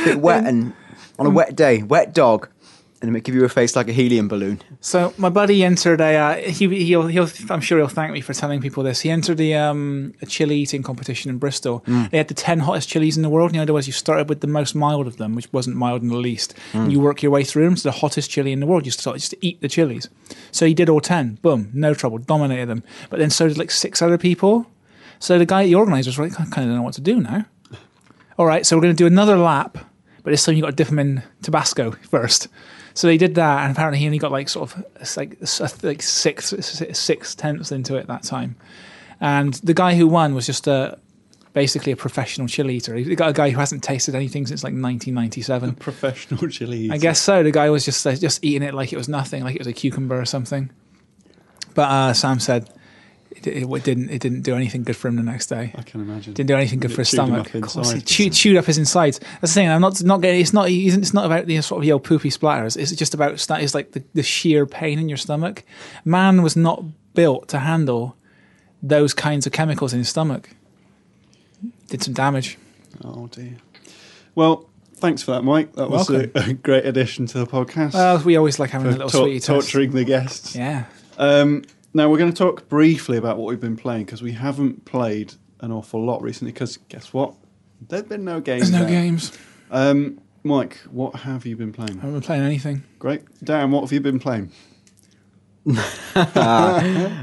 Bit 0.05 0.19
wet 0.19 0.45
and 0.45 0.73
on 1.19 1.25
a 1.25 1.29
wet 1.29 1.55
day, 1.55 1.83
wet 1.83 2.13
dog, 2.13 2.49
and 3.01 3.15
it 3.15 3.23
give 3.23 3.35
you 3.35 3.43
a 3.43 3.49
face 3.49 3.75
like 3.75 3.87
a 3.87 3.91
helium 3.91 4.27
balloon. 4.27 4.61
So 4.79 5.13
my 5.17 5.29
buddy 5.29 5.63
entered 5.63 6.01
a. 6.01 6.15
Uh, 6.15 6.35
he, 6.37 6.85
he'll, 6.85 7.07
he'll. 7.07 7.27
I'm 7.49 7.61
sure 7.61 7.77
he'll 7.77 7.87
thank 7.87 8.13
me 8.13 8.21
for 8.21 8.33
telling 8.33 8.61
people 8.61 8.83
this. 8.83 9.01
He 9.01 9.09
entered 9.09 9.37
the 9.37 9.55
um, 9.55 10.13
a 10.21 10.25
chili 10.25 10.57
eating 10.57 10.83
competition 10.83 11.29
in 11.29 11.37
Bristol. 11.37 11.83
They 12.11 12.17
had 12.17 12.27
the 12.27 12.33
ten 12.33 12.59
hottest 12.59 12.89
chilies 12.89 13.17
in 13.17 13.23
the 13.23 13.29
world. 13.29 13.51
And 13.51 13.57
the 13.57 13.61
idea 13.61 13.73
was 13.73 13.87
you 13.87 13.93
started 13.93 14.29
with 14.29 14.41
the 14.41 14.47
most 14.47 14.75
mild 14.75 15.07
of 15.07 15.17
them, 15.17 15.35
which 15.35 15.51
wasn't 15.51 15.75
mild 15.75 16.01
in 16.01 16.09
the 16.09 16.17
least. 16.17 16.53
And 16.73 16.91
you 16.91 16.99
work 16.99 17.23
your 17.23 17.31
way 17.31 17.43
through 17.43 17.65
them 17.65 17.75
to 17.75 17.83
the 17.83 17.91
hottest 17.91 18.29
chili 18.29 18.51
in 18.51 18.59
the 18.59 18.67
world. 18.67 18.85
You 18.85 18.91
start 18.91 19.17
just 19.17 19.31
to 19.31 19.37
eat 19.45 19.61
the 19.61 19.67
chilies. 19.67 20.07
So 20.51 20.65
he 20.65 20.73
did 20.73 20.89
all 20.89 21.01
ten. 21.01 21.39
Boom, 21.41 21.69
no 21.73 21.93
trouble, 21.93 22.17
dominated 22.19 22.67
them. 22.67 22.83
But 23.09 23.19
then 23.19 23.29
so 23.29 23.47
did 23.47 23.57
like 23.57 23.71
six 23.71 24.01
other 24.01 24.17
people. 24.17 24.67
So 25.19 25.37
the 25.37 25.45
guy, 25.45 25.63
at 25.63 25.65
the 25.65 25.75
organizer, 25.75 26.09
was 26.09 26.17
like, 26.17 26.33
I 26.33 26.45
kind 26.45 26.63
of 26.63 26.69
don't 26.69 26.75
know 26.75 26.81
what 26.81 26.95
to 26.95 27.01
do 27.01 27.19
now. 27.19 27.45
All 28.39 28.45
right, 28.47 28.65
so 28.65 28.75
we're 28.75 28.81
going 28.81 28.95
to 28.95 28.97
do 28.97 29.05
another 29.05 29.37
lap, 29.37 29.77
but 30.23 30.31
this 30.31 30.43
time 30.43 30.55
you 30.55 30.61
got 30.61 30.71
to 30.71 30.75
dip 30.75 30.87
them 30.87 30.97
in 30.97 31.21
Tabasco 31.43 31.91
first. 32.09 32.47
So 32.93 33.07
they 33.07 33.17
did 33.17 33.35
that, 33.35 33.63
and 33.63 33.71
apparently 33.71 33.99
he 33.99 34.05
only 34.05 34.17
got 34.17 34.31
like 34.31 34.49
sort 34.49 34.71
of 34.71 34.85
like 35.17 35.37
like 35.83 36.01
six 36.01 36.49
six 36.93 37.35
tenths 37.35 37.71
into 37.71 37.95
it 37.95 38.07
that 38.07 38.23
time. 38.23 38.55
And 39.19 39.53
the 39.55 39.73
guy 39.73 39.95
who 39.95 40.07
won 40.07 40.33
was 40.33 40.45
just 40.45 40.67
a 40.67 40.97
basically 41.53 41.91
a 41.91 41.95
professional 41.95 42.47
chili 42.47 42.75
eater. 42.75 42.95
He 42.95 43.15
got 43.15 43.29
a 43.29 43.33
guy 43.33 43.49
who 43.49 43.59
hasn't 43.59 43.83
tasted 43.83 44.15
anything 44.15 44.47
since 44.47 44.63
like 44.63 44.71
1997. 44.71 45.75
Professional 45.75 46.47
chili. 46.47 46.79
Eater. 46.79 46.93
I 46.93 46.97
guess 46.97 47.21
so. 47.21 47.43
The 47.43 47.51
guy 47.51 47.69
was 47.69 47.85
just 47.85 48.05
uh, 48.05 48.15
just 48.15 48.43
eating 48.43 48.63
it 48.63 48.73
like 48.73 48.93
it 48.93 48.97
was 48.97 49.09
nothing, 49.09 49.43
like 49.43 49.55
it 49.55 49.59
was 49.59 49.67
a 49.67 49.73
cucumber 49.73 50.19
or 50.19 50.25
something. 50.25 50.71
But 51.73 51.89
uh, 51.89 52.13
Sam 52.13 52.39
said 52.39 52.69
it, 53.31 53.47
it, 53.47 53.63
it 53.63 53.83
didn't 53.83 54.09
it 54.09 54.19
didn't 54.19 54.41
do 54.41 54.55
anything 54.55 54.83
good 54.83 54.95
for 54.95 55.07
him 55.07 55.15
the 55.15 55.23
next 55.23 55.47
day. 55.47 55.73
I 55.75 55.81
can 55.83 56.01
imagine. 56.01 56.33
Didn't 56.33 56.47
do 56.47 56.55
anything 56.55 56.79
good 56.79 56.91
for 56.91 57.01
his 57.01 57.09
stomach. 57.09 57.53
Of 57.53 57.61
course, 57.61 57.93
it 57.93 58.05
chewed, 58.05 58.33
chewed 58.33 58.57
up 58.57 58.65
his 58.65 58.77
insides. 58.77 59.19
That's 59.39 59.53
the 59.53 59.61
thing. 59.61 59.69
I'm 59.69 59.81
not 59.81 60.03
not 60.03 60.21
getting. 60.21 60.41
It's 60.41 60.53
not. 60.53 60.69
It's 60.69 61.13
not 61.13 61.25
about 61.25 61.45
the 61.45 61.61
sort 61.61 61.83
of 61.83 61.89
old 61.89 62.03
poopy 62.03 62.29
splatters. 62.29 62.77
It's 62.77 62.91
just 62.91 63.13
about. 63.13 63.33
It's 63.33 63.73
like 63.75 63.91
the, 63.93 64.03
the 64.13 64.23
sheer 64.23 64.65
pain 64.65 64.99
in 64.99 65.09
your 65.09 65.17
stomach. 65.17 65.63
Man 66.05 66.41
was 66.41 66.55
not 66.55 66.83
built 67.13 67.47
to 67.49 67.59
handle 67.59 68.15
those 68.83 69.13
kinds 69.13 69.45
of 69.45 69.53
chemicals 69.53 69.93
in 69.93 69.99
his 69.99 70.09
stomach. 70.09 70.49
Did 71.87 72.03
some 72.03 72.13
damage. 72.13 72.57
Oh 73.03 73.27
dear. 73.27 73.57
Well, 74.35 74.69
thanks 74.95 75.21
for 75.21 75.31
that, 75.31 75.43
Mike. 75.43 75.73
That 75.73 75.89
was 75.89 76.09
a, 76.09 76.29
a 76.35 76.53
great 76.53 76.85
addition 76.85 77.25
to 77.27 77.39
the 77.39 77.47
podcast. 77.47 77.93
Well, 77.93 78.21
we 78.23 78.37
always 78.37 78.59
like 78.59 78.69
having 78.69 78.87
a 78.87 78.91
little 78.91 79.09
tor- 79.09 79.21
sweetie 79.23 79.39
test. 79.39 79.47
torturing 79.47 79.91
the 79.91 80.03
guests. 80.05 80.55
Yeah. 80.55 80.85
Um, 81.17 81.63
now 81.93 82.09
we're 82.09 82.17
going 82.17 82.31
to 82.31 82.37
talk 82.37 82.67
briefly 82.69 83.17
about 83.17 83.37
what 83.37 83.47
we've 83.47 83.59
been 83.59 83.77
playing 83.77 84.05
because 84.05 84.21
we 84.21 84.31
haven't 84.31 84.85
played 84.85 85.33
an 85.59 85.71
awful 85.71 86.03
lot 86.03 86.21
recently. 86.21 86.51
Because 86.51 86.77
guess 86.89 87.13
what? 87.13 87.35
There's 87.89 88.03
been 88.03 88.23
no 88.23 88.39
games. 88.39 88.69
There's 88.69 88.81
no 88.81 88.85
out. 88.87 88.91
games. 88.91 89.37
Um, 89.71 90.19
Mike, 90.43 90.77
what 90.89 91.15
have 91.17 91.45
you 91.45 91.55
been 91.55 91.71
playing? 91.73 91.91
I 91.91 92.01
haven't 92.01 92.13
been 92.13 92.21
playing 92.21 92.43
anything. 92.43 92.83
Great, 92.99 93.23
Dan. 93.43 93.71
What 93.71 93.81
have 93.81 93.91
you 93.91 94.01
been 94.01 94.19
playing? 94.19 94.51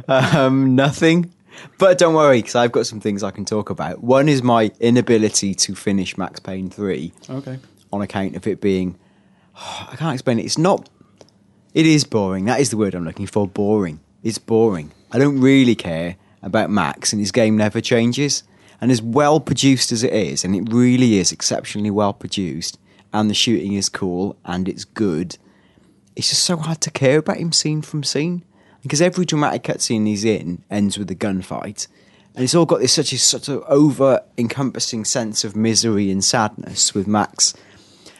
Um, 0.08 0.74
nothing. 0.76 1.32
But 1.78 1.98
don't 1.98 2.14
worry, 2.14 2.38
because 2.38 2.54
I've 2.54 2.70
got 2.72 2.86
some 2.86 3.00
things 3.00 3.22
I 3.22 3.30
can 3.32 3.44
talk 3.44 3.68
about. 3.70 4.02
One 4.02 4.28
is 4.28 4.42
my 4.42 4.70
inability 4.80 5.54
to 5.54 5.74
finish 5.74 6.16
Max 6.16 6.38
Payne 6.38 6.70
3 6.70 7.12
Okay. 7.30 7.58
on 7.92 8.00
account 8.02 8.36
of 8.36 8.46
it 8.46 8.60
being. 8.60 8.96
I 9.56 9.94
can't 9.96 10.14
explain 10.14 10.38
it. 10.38 10.44
It's 10.44 10.58
not. 10.58 10.88
It 11.74 11.84
is 11.86 12.04
boring. 12.04 12.44
That 12.44 12.60
is 12.60 12.70
the 12.70 12.76
word 12.76 12.94
I'm 12.94 13.04
looking 13.04 13.26
for. 13.26 13.46
Boring. 13.48 14.00
It's 14.22 14.38
boring. 14.38 14.92
I 15.12 15.18
don't 15.18 15.40
really 15.40 15.74
care 15.74 16.16
about 16.42 16.70
Max, 16.70 17.12
and 17.12 17.20
his 17.20 17.32
game 17.32 17.56
never 17.56 17.80
changes. 17.80 18.42
And 18.80 18.90
as 18.92 19.02
well 19.02 19.40
produced 19.40 19.90
as 19.90 20.04
it 20.04 20.12
is, 20.12 20.44
and 20.44 20.54
it 20.54 20.72
really 20.72 21.18
is 21.18 21.32
exceptionally 21.32 21.90
well 21.90 22.12
produced, 22.12 22.78
and 23.12 23.28
the 23.28 23.34
shooting 23.34 23.72
is 23.74 23.88
cool 23.88 24.36
and 24.44 24.68
it's 24.68 24.84
good, 24.84 25.36
it's 26.14 26.28
just 26.28 26.42
so 26.42 26.56
hard 26.56 26.80
to 26.82 26.90
care 26.90 27.18
about 27.18 27.38
him 27.38 27.52
scene 27.52 27.82
from 27.82 28.04
scene. 28.04 28.44
Because 28.82 29.02
every 29.02 29.24
dramatic 29.24 29.64
cutscene 29.64 30.06
he's 30.06 30.24
in 30.24 30.62
ends 30.70 30.96
with 30.96 31.10
a 31.10 31.14
gunfight. 31.14 31.88
And 32.34 32.44
it's 32.44 32.54
all 32.54 32.66
got 32.66 32.78
this 32.78 32.92
such 32.92 33.12
a 33.12 33.18
such 33.18 33.48
an 33.48 33.62
over 33.66 34.22
encompassing 34.36 35.04
sense 35.04 35.42
of 35.42 35.56
misery 35.56 36.10
and 36.12 36.24
sadness 36.24 36.94
with 36.94 37.08
Max 37.08 37.54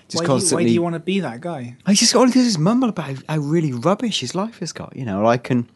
just 0.09 0.27
Why 0.27 0.39
do, 0.39 0.47
you, 0.47 0.57
why 0.57 0.63
do 0.65 0.71
you 0.71 0.83
want 0.83 0.95
to 0.95 1.01
be 1.01 1.21
that 1.21 1.41
guy? 1.41 1.77
I 1.85 1.93
just 1.95 2.15
all 2.15 2.27
he 2.27 2.33
does 2.33 2.47
is 2.47 2.59
mumble 2.59 2.89
about 2.89 3.07
how, 3.07 3.15
how 3.29 3.39
really 3.39 3.73
rubbish 3.73 4.21
his 4.21 4.35
life 4.35 4.59
has 4.61 4.73
got, 4.73 4.97
you 4.97 5.05
know, 5.05 5.23
like 5.23 5.51
and 5.51 5.69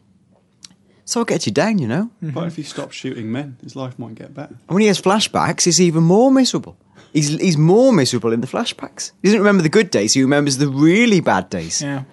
so 1.05 1.19
I'll 1.19 1.25
get 1.25 1.45
you 1.45 1.51
down, 1.51 1.79
you 1.79 1.87
know. 1.87 2.09
Mm-hmm. 2.23 2.31
But 2.31 2.47
if 2.47 2.55
he 2.55 2.63
stops 2.63 2.95
shooting 2.95 3.31
men, 3.31 3.57
his 3.61 3.75
life 3.75 3.99
might 3.99 4.15
get 4.15 4.33
better. 4.33 4.55
And 4.67 4.75
when 4.75 4.81
he 4.81 4.87
has 4.87 5.01
flashbacks, 5.01 5.67
it's 5.67 5.79
even 5.79 6.03
more 6.03 6.31
miserable. 6.31 6.77
He's 7.11 7.29
he's 7.29 7.57
more 7.57 7.93
miserable 7.93 8.31
in 8.33 8.41
the 8.41 8.47
flashbacks. 8.47 9.11
He 9.21 9.27
doesn't 9.27 9.39
remember 9.39 9.63
the 9.63 9.69
good 9.69 9.91
days. 9.91 10.13
He 10.13 10.21
remembers 10.21 10.57
the 10.57 10.67
really 10.67 11.19
bad 11.19 11.49
days. 11.49 11.81
Yeah. 11.81 12.03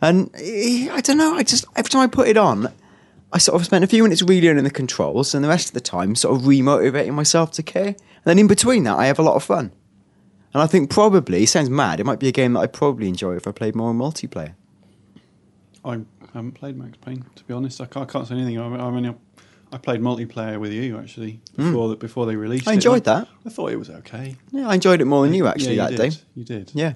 And 0.00 0.30
eh, 0.34 0.88
I 0.92 1.00
don't 1.00 1.16
know. 1.16 1.34
I 1.34 1.44
just 1.44 1.64
every 1.76 1.88
time 1.88 2.02
I 2.02 2.06
put 2.08 2.28
it 2.28 2.36
on, 2.36 2.72
I 3.32 3.38
sort 3.38 3.60
of 3.60 3.64
spent 3.64 3.84
a 3.84 3.86
few 3.86 4.02
minutes 4.02 4.22
really 4.22 4.46
learning 4.46 4.64
the 4.64 4.70
controls, 4.70 5.34
and 5.34 5.42
the 5.42 5.48
rest 5.48 5.68
of 5.68 5.74
the 5.74 5.80
time 5.80 6.14
sort 6.14 6.36
of 6.36 6.42
remotivating 6.42 7.14
myself 7.14 7.52
to 7.52 7.62
care. 7.62 7.86
And 7.86 8.24
then 8.24 8.38
in 8.38 8.46
between 8.48 8.84
that, 8.84 8.98
I 8.98 9.06
have 9.06 9.18
a 9.18 9.22
lot 9.22 9.36
of 9.36 9.44
fun. 9.44 9.72
And 10.52 10.62
I 10.62 10.66
think 10.66 10.90
probably 10.90 11.44
it 11.44 11.48
sounds 11.48 11.70
mad. 11.70 11.98
It 11.98 12.04
might 12.04 12.20
be 12.20 12.28
a 12.28 12.32
game 12.32 12.52
that 12.52 12.60
I 12.60 12.66
probably 12.66 13.08
enjoy 13.08 13.36
if 13.36 13.48
I 13.48 13.52
played 13.52 13.74
more 13.74 13.94
multiplayer. 13.94 14.54
I 15.84 16.00
haven't 16.32 16.52
played 16.52 16.76
Max 16.76 16.96
Payne 16.98 17.24
to 17.34 17.44
be 17.44 17.54
honest. 17.54 17.80
I 17.80 17.86
can't, 17.86 18.08
I 18.08 18.12
can't 18.12 18.26
say 18.26 18.34
anything. 18.34 18.58
I, 18.58 18.66
I 18.66 18.90
mean, 18.90 19.14
I 19.72 19.78
played 19.78 20.00
multiplayer 20.00 20.60
with 20.60 20.72
you 20.72 20.98
actually 20.98 21.40
before 21.56 21.88
that 21.88 21.98
before 21.98 22.26
they 22.26 22.36
released. 22.36 22.64
Hmm. 22.64 22.70
I 22.70 22.72
it. 22.72 22.76
enjoyed 22.76 23.04
that. 23.04 23.28
I 23.46 23.48
thought 23.48 23.72
it 23.72 23.78
was 23.78 23.90
okay. 23.90 24.36
Yeah, 24.50 24.68
I 24.68 24.74
enjoyed 24.74 25.00
it 25.00 25.06
more 25.06 25.24
than 25.24 25.34
you 25.34 25.46
actually 25.46 25.76
yeah, 25.76 25.84
that 25.88 25.92
you 25.92 25.98
day. 25.98 26.10
You 26.34 26.44
did. 26.44 26.70
Yeah, 26.74 26.94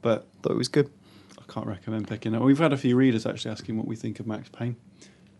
but 0.00 0.26
thought 0.42 0.52
it 0.52 0.58
was 0.58 0.68
good. 0.68 0.90
I 1.38 1.52
can't 1.52 1.66
recommend 1.66 2.08
picking 2.08 2.34
it. 2.34 2.40
We've 2.40 2.58
had 2.58 2.72
a 2.72 2.76
few 2.76 2.96
readers 2.96 3.26
actually 3.26 3.50
asking 3.50 3.76
what 3.76 3.86
we 3.86 3.96
think 3.96 4.20
of 4.20 4.26
Max 4.26 4.48
Payne. 4.48 4.76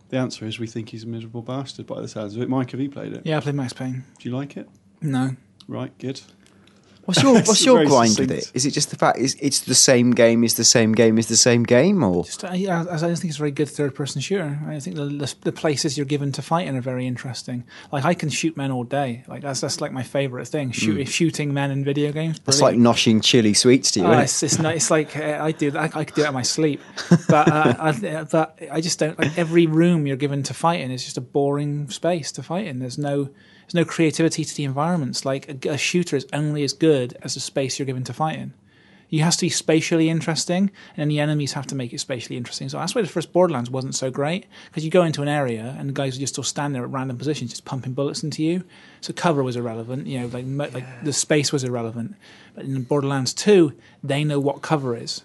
The 0.09 0.19
answer 0.19 0.45
is 0.45 0.59
we 0.59 0.67
think 0.67 0.89
he's 0.89 1.05
a 1.05 1.07
miserable 1.07 1.43
bastard 1.43 1.87
by 1.87 2.01
the 2.01 2.09
sounds 2.09 2.35
of 2.35 2.43
it. 2.43 2.49
Mike, 2.49 2.73
have 2.73 2.81
you 2.81 2.91
played 2.91 3.13
it? 3.13 3.23
Yeah, 3.25 3.37
I 3.37 3.41
played 3.41 3.55
Max 3.55 3.73
Payne. 3.73 4.05
Do 4.19 4.29
you 4.29 4.35
like 4.35 4.57
it? 4.57 4.69
No. 5.01 5.37
Right, 5.69 5.97
good. 5.99 6.21
What's 7.05 7.23
your 7.23 7.35
What's 7.35 7.65
your 7.65 7.77
Very 7.79 7.87
grind 7.87 8.19
with 8.19 8.31
it? 8.31 8.51
Is 8.55 8.67
it 8.67 8.73
just 8.73 8.91
the 8.91 8.97
fact 8.97 9.19
is 9.19 9.37
it's 9.41 9.61
the 9.61 9.75
same 9.75 10.13
game 10.13 10.45
is 10.45 10.55
the 10.55 10.65
same 10.65 10.93
game 10.93 11.19
is 11.19 11.29
the 11.29 11.37
same 11.37 11.63
game, 11.63 12.03
or 12.03 12.25
Just, 12.25 12.45
I, 12.45 12.49
I, 12.49 12.81
I 12.81 12.85
don't 12.85 13.01
think 13.01 13.25
it's 13.25 13.37
a 13.37 13.39
very 13.39 13.51
good 13.51 13.69
third 13.69 13.95
person 13.95 14.21
shooter. 14.21 14.59
I 14.67 14.79
think 14.81 14.97
the, 14.97 15.07
the 15.07 15.35
the 15.43 15.53
places 15.53 15.97
you're 15.97 16.07
given 16.07 16.33
to 16.33 16.43
fight 16.43 16.67
in 16.67 16.77
are 16.77 16.81
very 16.81 17.07
interesting. 17.07 17.65
Like 17.93 18.05
I 18.05 18.15
can 18.15 18.29
shoot 18.29 18.57
men 18.57 18.71
all 18.71 18.85
day. 18.85 19.25
Like 19.29 19.43
that's 19.43 19.61
that's 19.61 19.81
like 19.81 19.93
my 19.93 20.03
favorite 20.03 20.47
thing. 20.47 20.73
Shoot, 20.73 21.09
Shooting 21.09 21.55
men 21.55 21.71
in 21.71 21.85
video 21.85 22.13
games. 22.13 22.41
it's 22.47 22.61
like 22.61 22.75
brilliant. 22.75 22.97
noshing 22.97 23.25
chili 23.25 23.55
sweets 23.55 23.91
to 23.93 24.01
you? 24.01 24.07
Isn't 24.07 24.19
it? 24.19 24.23
it's, 24.25 24.43
it's, 24.43 24.59
not, 24.59 24.75
it's 24.75 24.91
like 24.91 25.17
uh, 25.17 25.39
I 25.41 25.53
do 25.53 25.71
that. 25.71 25.97
I, 25.97 26.01
I 26.01 26.05
could 26.05 26.15
do 26.15 26.25
it 26.25 26.29
in 26.29 26.35
my 26.35 26.43
sleep, 26.43 26.81
but 27.29 27.49
uh, 27.49 27.75
I, 27.81 28.25
but 28.31 28.59
I 28.71 28.81
just 28.81 28.99
don't 28.99 29.19
like 29.19 29.37
every 29.39 29.67
room 29.67 30.07
you're 30.07 30.17
given 30.17 30.43
to 30.45 30.55
fight 30.55 30.81
in 30.81 30.91
is 30.91 31.05
just 31.05 31.17
a 31.17 31.23
boring 31.23 31.89
space 31.91 32.31
to 32.33 32.43
fight 32.43 32.67
in. 32.67 32.79
There's 32.79 32.99
no 32.99 33.31
there's 33.71 33.87
no 33.87 33.89
creativity 33.89 34.45
to 34.45 34.55
the 34.57 34.65
environments. 34.65 35.25
Like 35.25 35.65
a, 35.65 35.71
a 35.71 35.79
shooter 35.79 36.17
is 36.17 36.27
only 36.33 36.65
as 36.65 36.73
good 36.73 37.17
as 37.23 37.35
the 37.35 37.41
space 37.41 37.79
you're 37.79 37.87
given 37.87 38.03
to 38.05 38.13
fight 38.13 38.37
in. 38.37 38.53
You 39.09 39.23
has 39.23 39.37
to 39.37 39.47
be 39.47 39.51
spatially 39.51 40.09
interesting, 40.09 40.71
and 40.97 41.11
the 41.11 41.21
enemies 41.21 41.53
have 41.53 41.67
to 41.69 41.75
make 41.77 41.93
it 41.93 41.99
spatially 42.01 42.37
interesting. 42.37 42.69
So 42.69 42.79
that's 42.79 42.95
why 42.95 43.03
the 43.03 43.09
first 43.09 43.33
Borderlands 43.33 43.71
wasn't 43.71 43.95
so 43.95 44.11
great 44.11 44.47
because 44.67 44.85
you 44.85 44.91
go 44.91 45.05
into 45.05 45.23
an 45.23 45.29
area 45.29 45.77
and 45.79 45.89
the 45.89 45.93
guys 45.93 46.15
would 46.15 46.21
just 46.21 46.35
still 46.35 46.45
stand 46.45 46.75
there 46.75 46.83
at 46.83 46.91
random 46.91 47.17
positions, 47.17 47.51
just 47.51 47.65
pumping 47.65 47.93
bullets 47.93 48.25
into 48.25 48.43
you. 48.43 48.65
So 49.01 49.13
cover 49.13 49.43
was 49.45 49.55
irrelevant. 49.57 50.07
You 50.07 50.21
know, 50.21 50.27
like 50.27 50.47
mo- 50.47 50.71
like 50.73 51.05
the 51.05 51.13
space 51.13 51.53
was 51.53 51.63
irrelevant. 51.63 52.17
But 52.55 52.65
in 52.65 52.83
Borderlands 52.83 53.33
Two, 53.35 53.73
they 54.03 54.25
know 54.25 54.41
what 54.41 54.63
cover 54.63 54.97
is, 54.97 55.23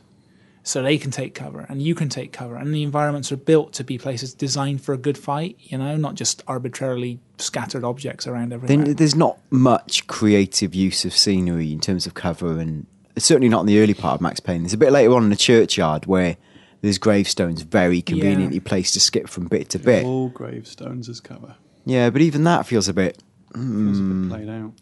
so 0.67 0.81
they 0.81 0.97
can 0.97 1.11
take 1.11 1.35
cover 1.35 1.65
and 1.69 1.79
you 1.81 1.93
can 1.95 2.09
take 2.09 2.33
cover, 2.33 2.55
and 2.57 2.73
the 2.73 2.81
environments 2.83 3.31
are 3.31 3.37
built 3.37 3.71
to 3.73 3.83
be 3.83 3.97
places 3.97 4.33
designed 4.33 4.81
for 4.81 4.93
a 4.93 4.97
good 4.97 5.17
fight. 5.17 5.55
You 5.59 5.77
know, 5.77 5.95
not 5.95 6.15
just 6.15 6.43
arbitrarily 6.47 7.19
scattered 7.37 7.83
objects 7.83 8.25
around 8.27 8.51
everywhere. 8.51 8.83
then 8.85 8.95
there's 8.95 9.15
not 9.15 9.37
much 9.51 10.07
creative 10.07 10.73
use 10.73 11.05
of 11.05 11.13
scenery 11.15 11.71
in 11.71 11.79
terms 11.79 12.05
of 12.07 12.15
cover, 12.15 12.59
and 12.59 12.87
certainly 13.17 13.47
not 13.47 13.61
in 13.61 13.65
the 13.67 13.79
early 13.79 13.93
part 13.93 14.15
of 14.15 14.21
Max 14.21 14.39
Payne. 14.39 14.63
There's 14.63 14.73
a 14.73 14.77
bit 14.77 14.91
later 14.91 15.13
on 15.13 15.23
in 15.23 15.29
the 15.29 15.35
churchyard 15.35 16.07
where 16.07 16.35
there's 16.81 16.97
gravestones 16.97 17.61
very 17.61 18.01
conveniently 18.01 18.59
placed 18.59 18.93
to 18.95 18.99
skip 18.99 19.29
from 19.29 19.45
bit 19.47 19.69
to 19.69 19.79
bit. 19.79 20.03
All 20.05 20.29
gravestones 20.29 21.07
as 21.09 21.19
cover. 21.21 21.55
Yeah, 21.85 22.09
but 22.09 22.21
even 22.21 22.43
that 22.45 22.65
feels 22.65 22.87
a 22.87 22.93
bit, 22.93 23.21
Feels 23.53 23.63
a 23.99 24.01
Hmm. 24.01 24.29
bit 24.29 24.37
played 24.37 24.49
out. 24.49 24.73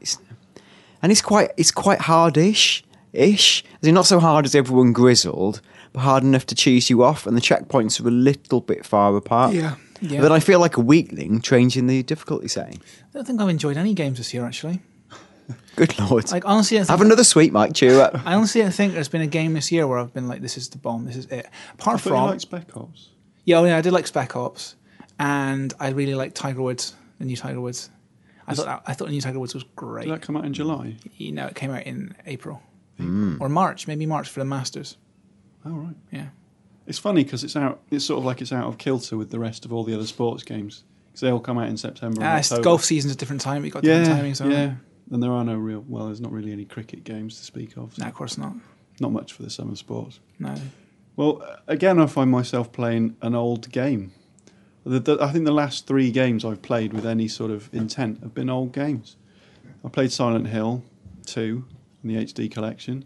it's, 0.00 0.18
and 1.02 1.10
it's 1.12 1.20
quite 1.20 1.50
it's 1.56 1.70
quite 1.72 2.00
hardish 2.02 2.82
ish. 3.12 3.64
As 3.82 3.88
in 3.88 3.94
not 3.94 4.06
so 4.06 4.20
hard 4.20 4.44
as 4.44 4.54
everyone 4.54 4.92
grizzled, 4.92 5.60
but 5.92 6.00
hard 6.00 6.22
enough 6.22 6.46
to 6.46 6.54
cheese 6.54 6.90
you 6.90 7.02
off, 7.02 7.26
and 7.26 7.36
the 7.36 7.40
checkpoints 7.40 8.02
are 8.02 8.08
a 8.08 8.10
little 8.10 8.60
bit 8.60 8.84
far 8.84 9.16
apart. 9.16 9.54
Yeah, 9.54 9.76
yeah. 10.00 10.18
But 10.18 10.22
then 10.22 10.32
I 10.32 10.40
feel 10.40 10.60
like 10.60 10.76
a 10.76 10.80
weakling 10.80 11.40
changing 11.40 11.86
the 11.86 12.02
difficulty 12.02 12.48
setting. 12.48 12.80
I 13.10 13.18
don't 13.18 13.26
think 13.26 13.40
I've 13.40 13.48
enjoyed 13.48 13.76
any 13.76 13.94
games 13.94 14.18
this 14.18 14.32
year 14.32 14.44
actually. 14.44 14.80
Good 15.76 15.98
lord. 15.98 16.30
Like 16.30 16.44
honestly, 16.46 16.78
I, 16.78 16.80
think, 16.80 16.90
Have 16.90 17.00
another 17.00 17.24
sweet, 17.24 17.52
Mike. 17.52 17.74
Cheer 17.74 18.00
up. 18.00 18.14
I 18.26 18.34
honestly 18.34 18.62
don't 18.62 18.72
think 18.72 18.94
there's 18.94 19.08
been 19.08 19.22
a 19.22 19.26
game 19.26 19.54
this 19.54 19.72
year 19.72 19.86
where 19.86 19.98
I've 19.98 20.14
been 20.14 20.28
like, 20.28 20.40
"This 20.40 20.56
is 20.56 20.68
the 20.68 20.78
bomb. 20.78 21.04
This 21.04 21.16
is 21.16 21.26
it." 21.26 21.48
Apart 21.74 21.96
I 21.96 21.98
thought 21.98 22.08
from 22.08 22.16
you 22.16 22.26
liked 22.26 22.40
Spec 22.42 22.76
Ops. 22.76 23.08
yeah, 23.44 23.58
oh, 23.58 23.64
yeah, 23.64 23.76
I 23.76 23.80
did 23.80 23.92
like 23.92 24.06
Spec 24.06 24.36
Ops, 24.36 24.76
and 25.18 25.74
I 25.80 25.90
really 25.90 26.14
liked 26.14 26.34
Tiger 26.34 26.62
Woods, 26.62 26.94
the 27.18 27.24
new 27.24 27.36
Tiger 27.36 27.60
Woods. 27.60 27.90
I 28.46 28.54
thought 28.54 28.66
that, 28.66 28.82
I 28.86 28.92
thought 28.92 29.06
the 29.06 29.12
new 29.12 29.20
Tiger 29.20 29.38
Woods 29.38 29.54
was 29.54 29.64
great. 29.76 30.04
Did 30.04 30.14
that 30.14 30.22
come 30.22 30.36
out 30.36 30.44
in 30.44 30.52
July? 30.52 30.96
you 31.16 31.32
know, 31.32 31.46
it 31.46 31.54
came 31.54 31.70
out 31.70 31.84
in 31.84 32.14
April. 32.26 32.62
Or 32.98 33.48
March, 33.48 33.86
maybe 33.88 34.06
March 34.06 34.28
for 34.28 34.40
the 34.40 34.44
Masters. 34.46 34.96
Oh 35.64 35.70
right. 35.72 35.96
Yeah. 36.10 36.26
It's 36.86 36.98
funny 36.98 37.22
because 37.24 37.44
it's 37.44 37.56
out. 37.56 37.80
It's 37.90 38.04
sort 38.04 38.18
of 38.18 38.24
like 38.24 38.40
it's 38.40 38.52
out 38.52 38.66
of 38.66 38.78
kilter 38.78 39.16
with 39.16 39.30
the 39.30 39.38
rest 39.38 39.64
of 39.64 39.72
all 39.72 39.84
the 39.84 39.94
other 39.94 40.06
sports 40.06 40.42
games 40.42 40.84
because 41.06 41.20
they 41.20 41.30
all 41.30 41.40
come 41.40 41.58
out 41.58 41.68
in 41.68 41.76
September. 41.76 42.20
and 42.20 42.28
Ah, 42.28 42.38
it's 42.38 42.56
golf 42.60 42.84
season's 42.84 43.12
a 43.14 43.16
different 43.16 43.40
time. 43.42 43.64
You've 43.64 43.74
got 43.74 43.84
Yeah, 43.84 44.00
different 44.04 44.36
timings. 44.36 44.50
yeah. 44.52 44.74
And 45.10 45.22
there 45.22 45.30
are 45.32 45.44
no 45.44 45.56
real. 45.56 45.84
Well, 45.88 46.06
there's 46.06 46.20
not 46.20 46.32
really 46.32 46.52
any 46.52 46.64
cricket 46.64 47.04
games 47.04 47.36
to 47.38 47.44
speak 47.44 47.76
of. 47.76 47.94
so 47.94 48.02
No, 48.02 48.08
of 48.08 48.14
course 48.14 48.38
not. 48.38 48.54
Not 49.00 49.12
much 49.12 49.32
for 49.32 49.42
the 49.42 49.50
summer 49.50 49.76
sports. 49.76 50.20
No. 50.38 50.54
Well, 51.16 51.42
again, 51.68 52.00
I 52.00 52.06
find 52.06 52.30
myself 52.30 52.72
playing 52.72 53.16
an 53.20 53.34
old 53.34 53.70
game. 53.70 54.12
The, 54.84 54.98
the, 55.00 55.18
I 55.20 55.30
think 55.30 55.44
the 55.44 55.52
last 55.52 55.86
three 55.86 56.10
games 56.10 56.44
I've 56.44 56.62
played 56.62 56.92
with 56.92 57.04
any 57.06 57.28
sort 57.28 57.50
of 57.50 57.68
intent 57.72 58.20
have 58.22 58.34
been 58.34 58.48
old 58.50 58.72
games. 58.72 59.16
I 59.84 59.88
played 59.88 60.10
Silent 60.12 60.48
Hill 60.48 60.82
2 61.26 61.64
in 62.02 62.08
the 62.08 62.24
HD 62.24 62.50
collection. 62.50 63.04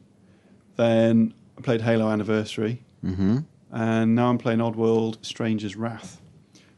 Then 0.76 1.34
I 1.58 1.60
played 1.62 1.80
Halo 1.82 2.08
Anniversary. 2.08 2.82
Mm-hmm. 3.04 3.38
And 3.72 4.14
now 4.14 4.30
I'm 4.30 4.38
playing 4.38 4.60
Oddworld 4.60 5.24
Stranger's 5.24 5.76
Wrath, 5.76 6.20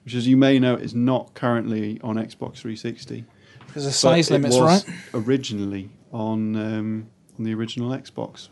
which, 0.04 0.14
as 0.14 0.26
you 0.26 0.36
may 0.36 0.58
know, 0.58 0.74
is 0.74 0.94
not 0.94 1.34
currently 1.34 2.00
on 2.02 2.16
Xbox 2.16 2.56
360. 2.58 3.24
Because 3.66 3.84
the 3.84 3.92
size 3.92 4.30
it 4.30 4.34
limits, 4.34 4.56
was 4.56 4.86
right? 4.86 4.96
Originally 5.14 5.90
on 6.10 6.56
um, 6.56 7.10
on 7.38 7.44
the 7.44 7.54
original 7.54 7.90
Xbox, 7.90 8.48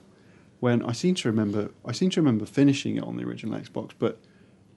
when 0.61 0.83
I 0.85 0.93
seem 0.93 1.15
to 1.17 1.29
remember, 1.29 1.71
I 1.85 1.93
seem 1.93 2.11
to 2.11 2.21
remember 2.21 2.47
finishing 2.47 2.97
it 2.97 3.03
on 3.03 3.17
the 3.17 3.25
original 3.25 3.59
Xbox, 3.59 3.93
but 3.99 4.21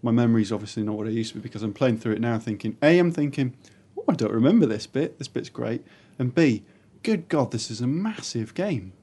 my 0.01 0.11
memory's 0.11 0.51
obviously 0.51 0.83
not 0.83 0.95
what 0.95 1.07
it 1.07 1.13
used 1.13 1.33
to 1.33 1.35
be 1.35 1.41
because 1.41 1.61
I'm 1.61 1.73
playing 1.73 1.97
through 1.97 2.13
it 2.13 2.21
now, 2.21 2.39
thinking, 2.39 2.77
a, 2.81 2.97
I'm 2.97 3.11
thinking, 3.11 3.55
oh, 3.97 4.05
I 4.07 4.13
don't 4.13 4.31
remember 4.31 4.65
this 4.65 4.87
bit. 4.87 5.19
This 5.19 5.27
bit's 5.27 5.49
great, 5.49 5.85
and 6.17 6.33
b, 6.33 6.63
good 7.03 7.27
God, 7.29 7.51
this 7.51 7.69
is 7.71 7.81
a 7.81 7.87
massive 7.87 8.53
game. 8.53 8.93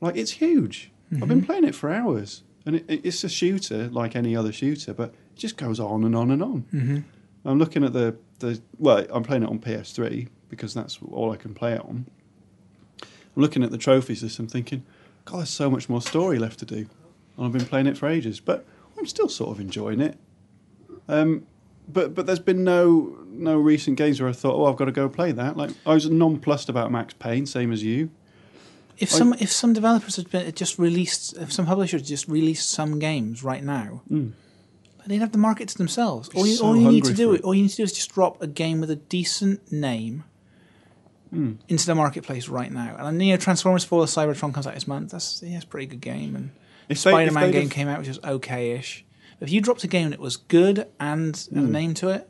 Like 0.00 0.16
it's 0.16 0.32
huge. 0.32 0.90
I've 1.10 1.18
Mm-hmm. 1.18 1.28
been 1.28 1.42
playing 1.44 1.64
it 1.64 1.74
for 1.74 1.90
hours, 1.90 2.42
and 2.66 2.76
it, 2.76 2.84
it- 2.88 3.00
it's 3.04 3.24
a 3.24 3.28
shooter 3.28 3.88
like 3.88 4.14
any 4.14 4.36
other 4.36 4.52
shooter, 4.52 4.92
but 4.92 5.08
it 5.34 5.36
just 5.36 5.56
goes 5.56 5.80
on 5.80 6.04
and 6.04 6.14
on 6.14 6.30
and 6.30 6.42
on. 6.42 6.64
Mm-hmm. 6.74 6.98
I'm 7.46 7.58
looking 7.58 7.82
at 7.84 7.92
the, 7.94 8.16
the 8.40 8.60
well, 8.78 9.06
I'm 9.10 9.22
playing 9.22 9.42
it 9.44 9.48
on 9.48 9.58
PS3 9.58 10.28
because 10.50 10.74
that's 10.74 10.98
all 11.10 11.32
I 11.32 11.36
can 11.36 11.54
play 11.54 11.72
it 11.72 11.80
on. 11.80 12.06
I'm 13.02 13.08
looking 13.42 13.62
at 13.62 13.70
the 13.70 13.78
trophy 13.78 14.14
system 14.14 14.46
thinking, 14.48 14.84
God, 15.24 15.38
there's 15.38 15.48
so 15.50 15.70
much 15.70 15.88
more 15.88 16.02
story 16.02 16.38
left 16.38 16.58
to 16.60 16.66
do. 16.66 16.86
And 17.36 17.46
I've 17.46 17.52
been 17.52 17.64
playing 17.64 17.86
it 17.86 17.96
for 17.96 18.06
ages, 18.08 18.40
but 18.40 18.66
I'm 18.98 19.06
still 19.06 19.28
sort 19.28 19.50
of 19.52 19.60
enjoying 19.60 20.00
it. 20.00 20.18
Um, 21.08 21.46
but 21.90 22.14
but 22.14 22.26
there's 22.26 22.38
been 22.40 22.64
no 22.64 23.16
no 23.38 23.56
recent 23.58 23.96
games 23.96 24.20
where 24.20 24.28
I 24.28 24.32
thought, 24.32 24.54
oh, 24.54 24.66
I've 24.66 24.76
got 24.76 24.86
to 24.86 24.92
go 24.92 25.08
play 25.08 25.32
that. 25.32 25.56
Like 25.56 25.70
I 25.86 25.94
was 25.94 26.08
nonplussed 26.10 26.68
about 26.68 26.90
Max 26.92 27.14
Payne, 27.14 27.46
same 27.46 27.72
as 27.72 27.82
you. 27.82 28.10
If 28.98 29.14
I- 29.14 29.18
some 29.18 29.34
if 29.34 29.50
some 29.52 29.72
developers 29.72 30.16
had 30.16 30.30
been, 30.30 30.52
just 30.54 30.78
released, 30.78 31.36
if 31.38 31.52
some 31.52 31.66
publishers 31.66 32.02
just 32.02 32.28
released 32.28 32.70
some 32.70 32.98
games 32.98 33.42
right 33.44 33.62
now, 33.62 34.02
Mm. 34.10 34.32
they'd 35.06 35.18
have 35.20 35.32
the 35.32 35.38
market 35.38 35.68
to 35.68 35.78
themselves. 35.78 36.28
All 36.34 36.46
you, 36.46 36.54
So 36.56 36.66
all 36.66 36.76
you 36.76 36.90
need 36.90 37.04
to 37.04 37.14
do 37.14 37.32
it. 37.32 37.42
all 37.42 37.54
you 37.54 37.62
need 37.62 37.70
to 37.70 37.76
do 37.76 37.82
is 37.84 37.92
just 37.92 38.12
drop 38.12 38.42
a 38.42 38.46
game 38.46 38.80
with 38.80 38.90
a 38.90 38.96
decent 38.96 39.70
name 39.72 40.24
Mm. 41.34 41.56
into 41.68 41.84
the 41.86 41.94
marketplace 41.94 42.48
right 42.48 42.72
now. 42.72 42.96
And 42.98 43.06
I 43.06 43.10
know 43.10 43.36
Transformers: 43.36 43.84
Fall 43.84 44.02
of 44.02 44.08
Cybertron 44.08 44.52
comes 44.54 44.66
out 44.66 44.74
this 44.74 44.88
month. 44.88 45.10
That's 45.12 45.42
yeah, 45.46 45.56
it's 45.56 45.64
a 45.64 45.68
pretty 45.68 45.86
good 45.86 46.00
game. 46.00 46.34
And 46.34 46.50
If 46.88 46.98
Spider-Man 46.98 47.50
game 47.52 47.68
came 47.68 47.86
out, 47.86 47.98
which 47.98 48.08
was 48.08 48.18
okay-ish. 48.24 49.04
If 49.40 49.52
you 49.52 49.60
dropped 49.60 49.84
a 49.84 49.88
game 49.88 50.08
that 50.10 50.18
was 50.18 50.36
good 50.38 50.86
and 50.98 51.36
had 51.54 51.64
a 51.64 51.66
Mm. 51.66 51.70
name 51.70 51.94
to 51.94 52.08
it, 52.08 52.28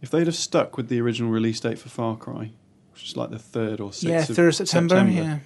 If 0.00 0.10
they'd 0.10 0.26
have 0.26 0.34
stuck 0.36 0.76
with 0.76 0.88
the 0.88 1.00
original 1.00 1.30
release 1.30 1.58
date 1.60 1.78
for 1.78 1.88
Far 1.88 2.16
Cry, 2.16 2.52
which 2.92 3.04
is 3.04 3.16
like 3.16 3.30
the 3.30 3.38
third 3.38 3.80
or 3.80 3.92
sixth 3.92 4.04
yeah, 4.08 4.20
of 4.20 4.26
third 4.36 4.48
of 4.48 4.54
September, 4.54 4.96
yeah, 5.08 5.36
it 5.36 5.40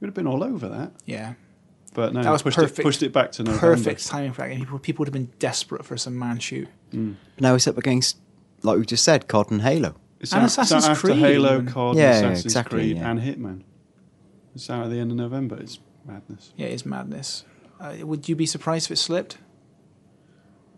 would 0.00 0.06
have 0.08 0.14
been 0.14 0.26
all 0.26 0.44
over 0.44 0.68
that. 0.68 0.92
yeah, 1.04 1.34
But 1.94 2.12
no, 2.14 2.22
That 2.22 2.30
was 2.30 2.42
pushed 2.42 2.56
perfect- 2.58 2.78
It, 2.78 2.82
pushed 2.82 3.02
it 3.02 3.12
back 3.12 3.32
to 3.32 3.42
November. 3.42 3.60
perfect 3.76 4.06
timing 4.06 4.32
for 4.32 4.42
that 4.42 4.48
game. 4.50 4.58
People, 4.60 4.78
people 4.78 5.02
would 5.02 5.08
have 5.08 5.12
been 5.12 5.32
desperate 5.38 5.84
for 5.84 5.96
some 5.96 6.18
man 6.18 6.38
shoot. 6.38 6.68
Mm. 6.92 7.16
Now 7.40 7.54
it's 7.54 7.66
up 7.66 7.78
against, 7.78 8.16
like 8.62 8.78
we 8.78 8.84
just 8.86 9.02
said, 9.04 9.26
COD 9.28 9.50
and 9.50 9.62
Halo. 9.62 9.96
It's 10.20 10.32
And 10.32 10.42
out, 10.42 10.46
it's 10.46 10.58
out 10.58 10.62
Assassin's 10.66 10.88
after 10.88 11.14
Halo. 11.14 11.62
COD, 11.62 11.96
Yeah, 11.96 12.02
yeah, 12.02 12.10
Assassin's 12.18 12.44
exactly, 12.44 12.78
Creed, 12.80 12.96
yeah. 12.98 13.10
and 13.10 13.20
Hitman. 13.20 13.62
It's 14.54 14.70
out 14.70 14.84
at 14.84 14.90
the 14.90 14.98
end 15.00 15.10
of 15.10 15.16
November. 15.16 15.56
It's 15.58 15.78
madness. 16.06 16.52
Yeah, 16.56 16.66
it's 16.68 16.86
madness. 16.86 17.44
Uh, 17.80 17.94
would 18.06 18.28
you 18.28 18.36
be 18.36 18.46
surprised 18.46 18.86
if 18.86 18.92
it 18.92 18.96
slipped 18.96 19.36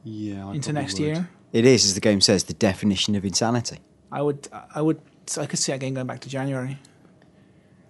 Yeah, 0.05 0.47
I 0.49 0.55
into 0.55 0.73
next 0.73 0.95
would. 0.95 1.03
year? 1.07 1.31
It 1.53 1.65
is, 1.65 1.85
as 1.85 1.95
the 1.95 2.01
game 2.01 2.21
says, 2.21 2.45
the 2.45 2.55
definition 2.55 3.15
of 3.15 3.25
insanity. 3.25 3.79
I 4.13 4.23
would, 4.23 4.49
I 4.75 4.83
would, 4.83 5.01
I 5.37 5.47
could 5.47 5.59
see 5.59 5.73
that 5.73 5.81
game 5.81 5.95
going 5.95 6.07
back 6.07 6.21
to 6.21 6.29
January 6.29 6.79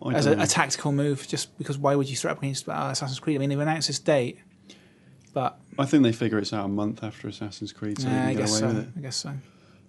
I 0.03 0.15
as 0.15 0.27
a, 0.27 0.39
a 0.39 0.47
tactical 0.47 0.93
move. 0.93 1.27
Just 1.27 1.57
because 1.59 1.79
why 1.79 1.95
would 1.95 2.09
you 2.09 2.17
throw 2.17 2.33
up 2.33 2.39
against 2.39 2.69
uh, 2.69 2.89
Assassin's 2.93 3.21
Creed? 3.21 3.37
I 3.37 3.39
mean, 3.39 3.49
they've 3.51 3.59
announced 3.59 3.89
this 3.89 3.99
date, 3.99 4.39
but 5.33 5.59
I 5.79 5.87
think 5.87 6.03
they 6.03 6.13
figure 6.13 6.39
it's 6.39 6.53
out 6.53 6.65
a 6.65 6.69
month 6.69 7.03
after 7.03 7.29
Assassin's 7.29 7.73
Creed, 7.73 8.01
so 8.01 8.09
nah, 8.09 8.15
they 8.15 8.19
I 8.19 8.25
can 8.27 8.33
get 8.35 8.41
guess 8.41 8.51
away 8.51 8.61
so. 8.61 8.67
with 8.67 8.79
it. 8.79 8.89
I 8.97 9.01
guess 9.01 9.17
so. 9.17 9.33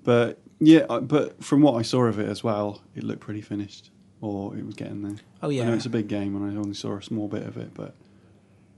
But 0.04 0.40
yeah, 0.60 0.86
but 1.02 1.44
from 1.44 1.62
what 1.62 1.76
I 1.76 1.82
saw 1.82 2.04
of 2.04 2.20
it 2.20 2.28
as 2.30 2.44
well, 2.44 2.82
it 2.96 3.04
looked 3.04 3.22
pretty 3.22 3.42
finished, 3.42 3.92
or 4.22 4.56
it 4.56 4.66
was 4.66 4.76
getting 4.76 5.02
there. 5.04 5.18
Oh 5.42 5.50
yeah, 5.50 5.64
I 5.64 5.66
know 5.68 5.74
it's 5.74 5.86
a 5.86 5.90
big 5.90 6.08
game, 6.08 6.36
and 6.36 6.46
I 6.46 6.60
only 6.60 6.74
saw 6.74 6.96
a 6.96 7.04
small 7.04 7.28
bit 7.28 7.44
of 7.44 7.58
it, 7.58 7.74
but 7.74 7.96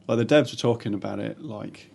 like 0.08 0.18
the 0.18 0.26
devs 0.26 0.52
were 0.52 0.58
talking 0.58 0.94
about 0.94 1.20
it 1.20 1.42
like 1.42 1.92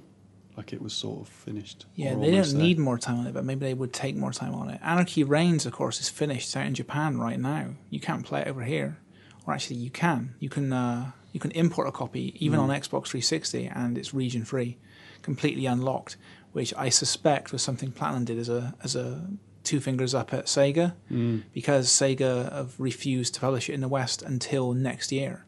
like 0.57 0.73
it 0.73 0.81
was 0.81 0.93
sort 0.95 1.21
of 1.23 1.29
finished. 1.29 1.87
yeah. 1.95 2.15
They 2.15 2.31
don't 2.31 2.49
there. 2.51 2.61
need 2.61 2.79
more 2.79 2.99
time 2.99 3.19
on 3.21 3.27
it, 3.27 3.35
but 3.35 3.45
maybe 3.45 3.67
they 3.67 3.75
would 3.75 3.93
take 3.93 4.17
more 4.17 4.33
time 4.33 4.55
on 4.55 4.71
it. 4.71 4.81
Anarchy 4.83 5.23
Reigns, 5.25 5.67
of 5.67 5.73
course, 5.73 6.01
is 6.01 6.09
finished. 6.09 6.47
It's 6.49 6.57
out 6.57 6.67
in 6.67 6.75
Japan 6.75 7.19
right 7.19 7.39
now. 7.39 7.75
You 7.91 8.01
can't 8.01 8.25
play 8.25 8.41
it 8.43 8.49
over 8.49 8.63
here, 8.65 8.99
or 9.47 9.53
actually, 9.55 9.77
you 9.77 9.91
can. 9.91 10.35
You 10.39 10.49
can. 10.49 10.73
Uh, 10.73 11.13
you 11.33 11.41
can 11.41 11.51
import 11.51 11.87
a 11.87 11.93
copy 11.93 12.35
even 12.45 12.59
Mm. 12.59 12.63
on 12.63 12.69
Xbox 12.71 13.09
360, 13.09 13.67
and 13.67 13.99
it's 13.99 14.15
region 14.15 14.45
free, 14.47 14.79
completely 15.23 15.67
unlocked. 15.67 16.17
Which 16.53 16.73
I 16.75 16.89
suspect 16.89 17.53
was 17.53 17.61
something 17.61 17.93
Platinum 17.93 18.25
did 18.25 18.39
as 18.39 18.49
a 18.49 18.75
as 18.83 18.97
a 18.97 19.29
two 19.63 19.81
fingers 19.81 20.15
up 20.15 20.33
at 20.33 20.47
Sega. 20.47 20.95
Mm. 21.11 21.43
because 21.53 21.89
Sega 21.89 22.51
have 22.53 22.79
refused 22.81 23.35
to 23.35 23.41
publish 23.41 23.69
it 23.69 23.75
in 23.75 23.81
the 23.83 23.89
West 23.89 24.23
until 24.23 24.73
next 24.73 25.13
year. 25.13 25.45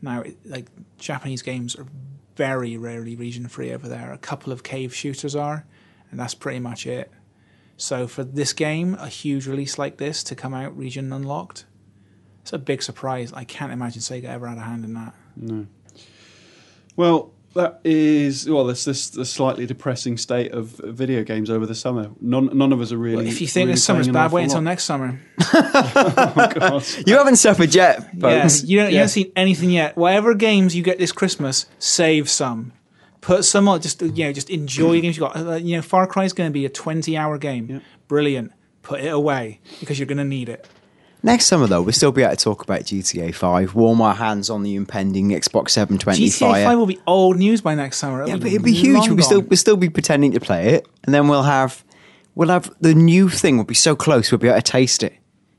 Now, 0.00 0.20
it, 0.22 0.36
like 0.46 0.66
Japanese 0.96 1.42
games 1.42 1.74
are 1.76 1.86
very 2.38 2.76
rarely 2.76 3.16
region 3.16 3.48
free 3.48 3.72
over 3.72 3.88
there. 3.88 4.12
A 4.12 4.16
couple 4.16 4.52
of 4.52 4.62
cave 4.62 4.94
shooters 4.94 5.34
are, 5.34 5.66
and 6.10 6.20
that's 6.20 6.36
pretty 6.36 6.60
much 6.60 6.86
it. 6.86 7.10
So 7.76 8.06
for 8.06 8.22
this 8.22 8.52
game, 8.52 8.94
a 8.94 9.08
huge 9.08 9.48
release 9.48 9.76
like 9.76 9.96
this 9.96 10.22
to 10.22 10.36
come 10.36 10.54
out 10.54 10.78
region 10.78 11.12
unlocked, 11.12 11.66
it's 12.42 12.52
a 12.52 12.58
big 12.58 12.80
surprise. 12.80 13.32
I 13.32 13.42
can't 13.42 13.72
imagine 13.72 14.02
Sega 14.02 14.26
ever 14.26 14.46
had 14.46 14.56
a 14.56 14.60
hand 14.60 14.84
in 14.84 14.94
that. 14.94 15.14
No. 15.36 15.66
Well, 16.94 17.32
that 17.54 17.80
is 17.84 18.48
well. 18.48 18.64
That's 18.64 18.84
this 18.84 19.10
the 19.10 19.24
slightly 19.24 19.66
depressing 19.66 20.16
state 20.18 20.52
of 20.52 20.68
video 20.84 21.24
games 21.24 21.50
over 21.50 21.66
the 21.66 21.74
summer. 21.74 22.10
None, 22.20 22.56
none 22.56 22.72
of 22.72 22.80
us 22.80 22.92
are 22.92 22.98
really. 22.98 23.16
Well, 23.16 23.26
if 23.26 23.40
you 23.40 23.46
think 23.46 23.66
really 23.66 23.74
this 23.74 23.84
summer's 23.84 24.08
bad, 24.08 24.32
wait 24.32 24.44
until 24.44 24.60
next 24.60 24.84
summer. 24.84 25.18
Oh, 25.50 26.52
God. 26.54 26.84
You 27.06 27.16
haven't 27.16 27.36
suffered 27.36 27.74
yet, 27.74 28.08
Yeah, 28.14 28.48
you, 28.64 28.78
don't, 28.78 28.90
you 28.90 28.96
haven't 28.98 29.08
seen 29.08 29.32
anything 29.34 29.70
yet. 29.70 29.96
Whatever 29.96 30.34
games 30.34 30.76
you 30.76 30.82
get 30.82 30.98
this 30.98 31.12
Christmas, 31.12 31.66
save 31.78 32.28
some. 32.28 32.72
Put 33.20 33.44
some 33.44 33.66
on. 33.68 33.80
Just 33.80 34.00
you 34.02 34.24
know, 34.24 34.32
just 34.32 34.50
enjoy 34.50 34.92
the 34.92 35.00
games 35.00 35.16
you 35.16 35.20
got. 35.20 35.36
Uh, 35.36 35.54
you 35.54 35.76
know, 35.76 35.82
Far 35.82 36.06
Cry 36.06 36.24
is 36.24 36.32
going 36.32 36.50
to 36.50 36.52
be 36.52 36.64
a 36.64 36.68
twenty-hour 36.68 37.38
game. 37.38 37.68
Yeah. 37.68 37.78
Brilliant. 38.06 38.52
Put 38.82 39.00
it 39.00 39.12
away 39.12 39.60
because 39.80 39.98
you're 39.98 40.06
going 40.06 40.18
to 40.18 40.24
need 40.24 40.48
it. 40.48 40.66
Next 41.22 41.46
summer, 41.46 41.66
though, 41.66 41.82
we'll 41.82 41.92
still 41.92 42.12
be 42.12 42.22
able 42.22 42.36
to 42.36 42.42
talk 42.44 42.62
about 42.62 42.82
GTA 42.82 43.34
5, 43.34 43.74
warm 43.74 44.00
our 44.00 44.14
hands 44.14 44.48
on 44.50 44.62
the 44.62 44.76
impending 44.76 45.30
Xbox 45.30 45.70
720 45.70 46.26
GTA 46.26 46.38
fire. 46.38 46.64
Five 46.64 46.78
will 46.78 46.86
be 46.86 47.00
old 47.08 47.36
news 47.38 47.60
by 47.60 47.74
next 47.74 47.96
summer. 47.98 48.26
yeah, 48.26 48.36
but 48.36 48.46
it'll 48.46 48.62
be 48.64 48.72
huge. 48.72 49.08
We'll 49.08 49.22
still, 49.24 49.40
we'll 49.40 49.56
still 49.56 49.76
be 49.76 49.88
pretending 49.90 50.32
to 50.32 50.40
play 50.40 50.74
it, 50.74 50.86
and 51.04 51.12
then 51.14 51.26
we'll 51.26 51.42
have, 51.42 51.84
we'll 52.36 52.50
have 52.50 52.72
the 52.80 52.94
new 52.94 53.28
thing. 53.28 53.56
will 53.56 53.64
be 53.64 53.74
so 53.74 53.96
close, 53.96 54.30
we'll 54.30 54.38
be 54.38 54.46
able 54.48 54.58
to 54.58 54.62
taste 54.62 55.02
it. 55.02 55.14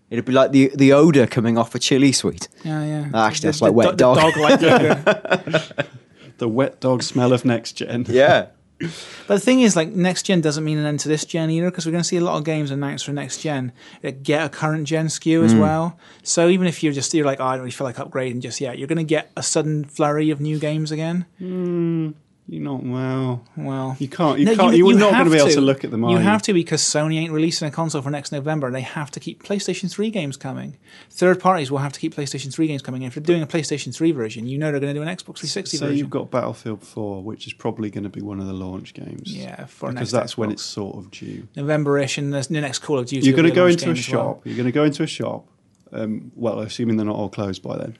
It'll 0.09 0.25
be 0.25 0.31
like 0.31 0.51
the 0.53 0.71
the 0.73 0.91
odor 0.93 1.27
coming 1.27 1.55
off 1.57 1.75
a 1.75 1.79
chili 1.79 2.11
sweet. 2.13 2.47
Yeah, 2.63 2.83
yeah. 2.83 3.09
Actually, 3.13 3.41
The- 3.41 3.47
that's 3.47 3.59
the 3.59 3.65
like 3.65 3.73
wet 3.75 3.91
do- 3.91 3.97
dog. 3.97 4.15
The 4.15 4.57
dog 4.57 5.45
like. 5.45 5.89
The 6.39 6.47
wet 6.47 6.79
dog 6.79 7.03
smell 7.03 7.33
of 7.33 7.43
next 7.43 7.73
gen. 7.73 8.05
Yeah. 8.07 8.47
But 8.79 9.35
the 9.35 9.39
thing 9.39 9.61
is, 9.61 9.75
like, 9.75 9.89
next 9.89 10.23
gen 10.23 10.41
doesn't 10.41 10.63
mean 10.63 10.77
an 10.77 10.85
end 10.85 11.01
to 11.01 11.09
this 11.09 11.25
gen 11.25 11.49
either, 11.49 11.69
because 11.69 11.85
we're 11.85 11.91
going 11.91 12.01
to 12.03 12.07
see 12.07 12.17
a 12.17 12.21
lot 12.23 12.37
of 12.37 12.45
games 12.45 12.71
announced 12.71 13.05
for 13.05 13.11
next 13.11 13.39
gen 13.41 13.73
that 14.01 14.23
get 14.23 14.45
a 14.45 14.49
current 14.49 14.87
gen 14.87 15.07
SKU 15.07 15.39
Hmm. 15.39 15.45
as 15.45 15.53
well. 15.55 15.99
So 16.23 16.47
even 16.47 16.65
if 16.65 16.81
you're 16.81 16.93
just 16.93 17.13
you're 17.13 17.25
like, 17.25 17.39
oh, 17.41 17.45
I 17.45 17.51
don't 17.53 17.59
really 17.61 17.71
feel 17.71 17.85
like 17.85 17.97
upgrading 17.97 18.39
just 18.41 18.61
yet, 18.61 18.77
you're 18.79 18.87
going 18.87 18.97
to 18.97 19.03
get 19.03 19.31
a 19.35 19.43
sudden 19.43 19.83
flurry 19.83 20.29
of 20.29 20.39
new 20.39 20.59
games 20.59 20.91
again. 20.91 21.25
Mm, 21.41 22.13
you're 22.49 22.63
not 22.63 22.83
well. 22.83 23.45
Well, 23.55 23.95
You 23.99 24.07
can't. 24.07 24.39
You 24.39 24.45
No, 24.45 24.55
can't. 24.55 24.75
You, 24.75 24.89
are 24.89 24.93
not 24.93 25.11
going 25.11 25.25
to 25.25 25.31
be 25.31 25.37
able 25.37 25.49
to 25.51 25.61
look 25.61 25.83
at 25.83 25.91
them. 25.91 26.03
You 26.03 26.17
are 26.17 26.21
have 26.21 26.41
to 26.43 26.53
because 26.53 26.81
Sony 26.81 27.17
ain't 27.17 27.31
releasing 27.31 27.67
a 27.67 27.71
console 27.71 28.01
for 28.01 28.09
next 28.09 28.31
November. 28.31 28.67
And 28.67 28.75
they 28.75 28.81
have 28.81 29.11
to 29.11 29.19
keep 29.19 29.43
PlayStation 29.43 29.91
3 29.91 30.09
games 30.09 30.35
coming. 30.37 30.77
Third 31.11 31.39
parties 31.39 31.69
will 31.69 31.77
have 31.79 31.93
to 31.93 31.99
keep 31.99 32.15
PlayStation 32.15 32.51
3 32.53 32.67
games 32.67 32.81
coming. 32.81 33.03
If 33.03 33.13
they're 33.13 33.23
doing 33.23 33.41
a 33.43 33.47
PlayStation 33.47 33.93
3 33.95 34.11
version, 34.11 34.47
you 34.47 34.57
know 34.57 34.71
they're 34.71 34.79
going 34.79 34.93
to 34.95 34.99
do 34.99 35.07
an 35.07 35.09
Xbox 35.15 35.37
360 35.39 35.77
So 35.77 35.85
version. 35.85 35.97
you've 35.99 36.09
got 36.09 36.31
Battlefield 36.31 36.81
4, 36.83 37.21
which 37.23 37.45
is 37.47 37.53
probably 37.53 37.89
going 37.89 38.03
to 38.05 38.09
be 38.09 38.21
one 38.21 38.39
of 38.39 38.47
the 38.47 38.53
launch 38.53 38.93
games. 38.93 39.35
yeah, 39.35 39.65
for 39.65 39.91
because 39.91 40.11
that's 40.11 40.37
when 40.37 40.51
it's 40.51 40.63
sort 40.63 40.97
of 40.97 41.11
due. 41.11 41.47
November-ish, 41.55 42.17
and 42.17 42.33
the 42.33 42.41
the 42.49 42.61
next 42.61 42.79
Call 42.79 42.99
of 42.99 43.05
Duty. 43.05 43.25
You're 43.27 43.35
going 43.35 43.47
to 43.49 43.53
go 43.55 43.67
into 43.67 43.89
a 43.89 43.91
as 43.91 44.09
well. 44.09 44.33
shop. 44.35 44.41
You're 44.45 44.55
going 44.55 44.65
to 44.65 44.71
go 44.71 44.83
into 44.83 45.03
a 45.03 45.07
shop, 45.07 45.45
Um, 45.91 46.31
well, 46.35 46.59
assuming 46.59 46.97
they're 46.97 47.05
not 47.05 47.15
all 47.15 47.29
closed 47.29 47.63
by 47.63 47.77
then, 47.77 47.97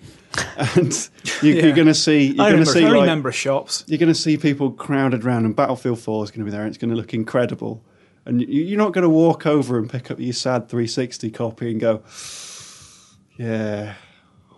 and 0.76 1.10
you, 1.42 1.54
Yeah. 1.56 1.66
you're 1.66 1.76
going 1.76 1.88
to 1.88 1.94
see 1.96 2.34
you're 2.34 2.46
I 2.46 2.52
going 2.52 2.64
to 2.64 2.70
see 2.70 2.86
I 2.86 2.90
like, 2.90 3.02
remember 3.02 3.32
shops. 3.32 3.84
you're 3.88 3.98
going 3.98 4.14
to 4.14 4.20
see 4.20 4.38
people 4.38 4.72
crowded 4.72 5.26
around, 5.26 5.46
and 5.46 5.56
Battlefield 5.56 6.00
4 6.00 6.24
is 6.26 6.30
going 6.32 6.40
to 6.42 6.46
be 6.46 6.52
there, 6.52 6.62
and 6.62 6.70
it's 6.70 6.78
going 6.78 6.92
to 6.92 6.96
look 6.96 7.14
incredible. 7.16 7.84
And 8.26 8.42
you- 8.42 8.48
you're 8.64 8.78
not 8.78 8.94
going 8.94 9.04
to 9.04 9.10
walk 9.10 9.48
over 9.48 9.80
and 9.80 9.90
pick 9.90 10.12
up 10.12 10.20
your 10.20 10.34
sad 10.34 10.70
360 10.70 11.32
copy 11.32 11.72
and 11.72 11.80
go, 11.80 12.04
"Yeah, 13.38 13.96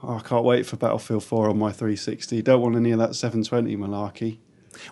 oh, 0.04 0.18
I 0.18 0.20
can't 0.22 0.44
wait 0.44 0.66
for 0.66 0.76
Battlefield 0.78 1.24
4 1.24 1.50
on 1.50 1.58
my 1.58 1.72
360. 1.72 2.42
Don't 2.42 2.62
want 2.62 2.76
any 2.76 2.92
of 2.92 3.00
that 3.00 3.16
720 3.16 3.78
malarkey." 3.78 4.40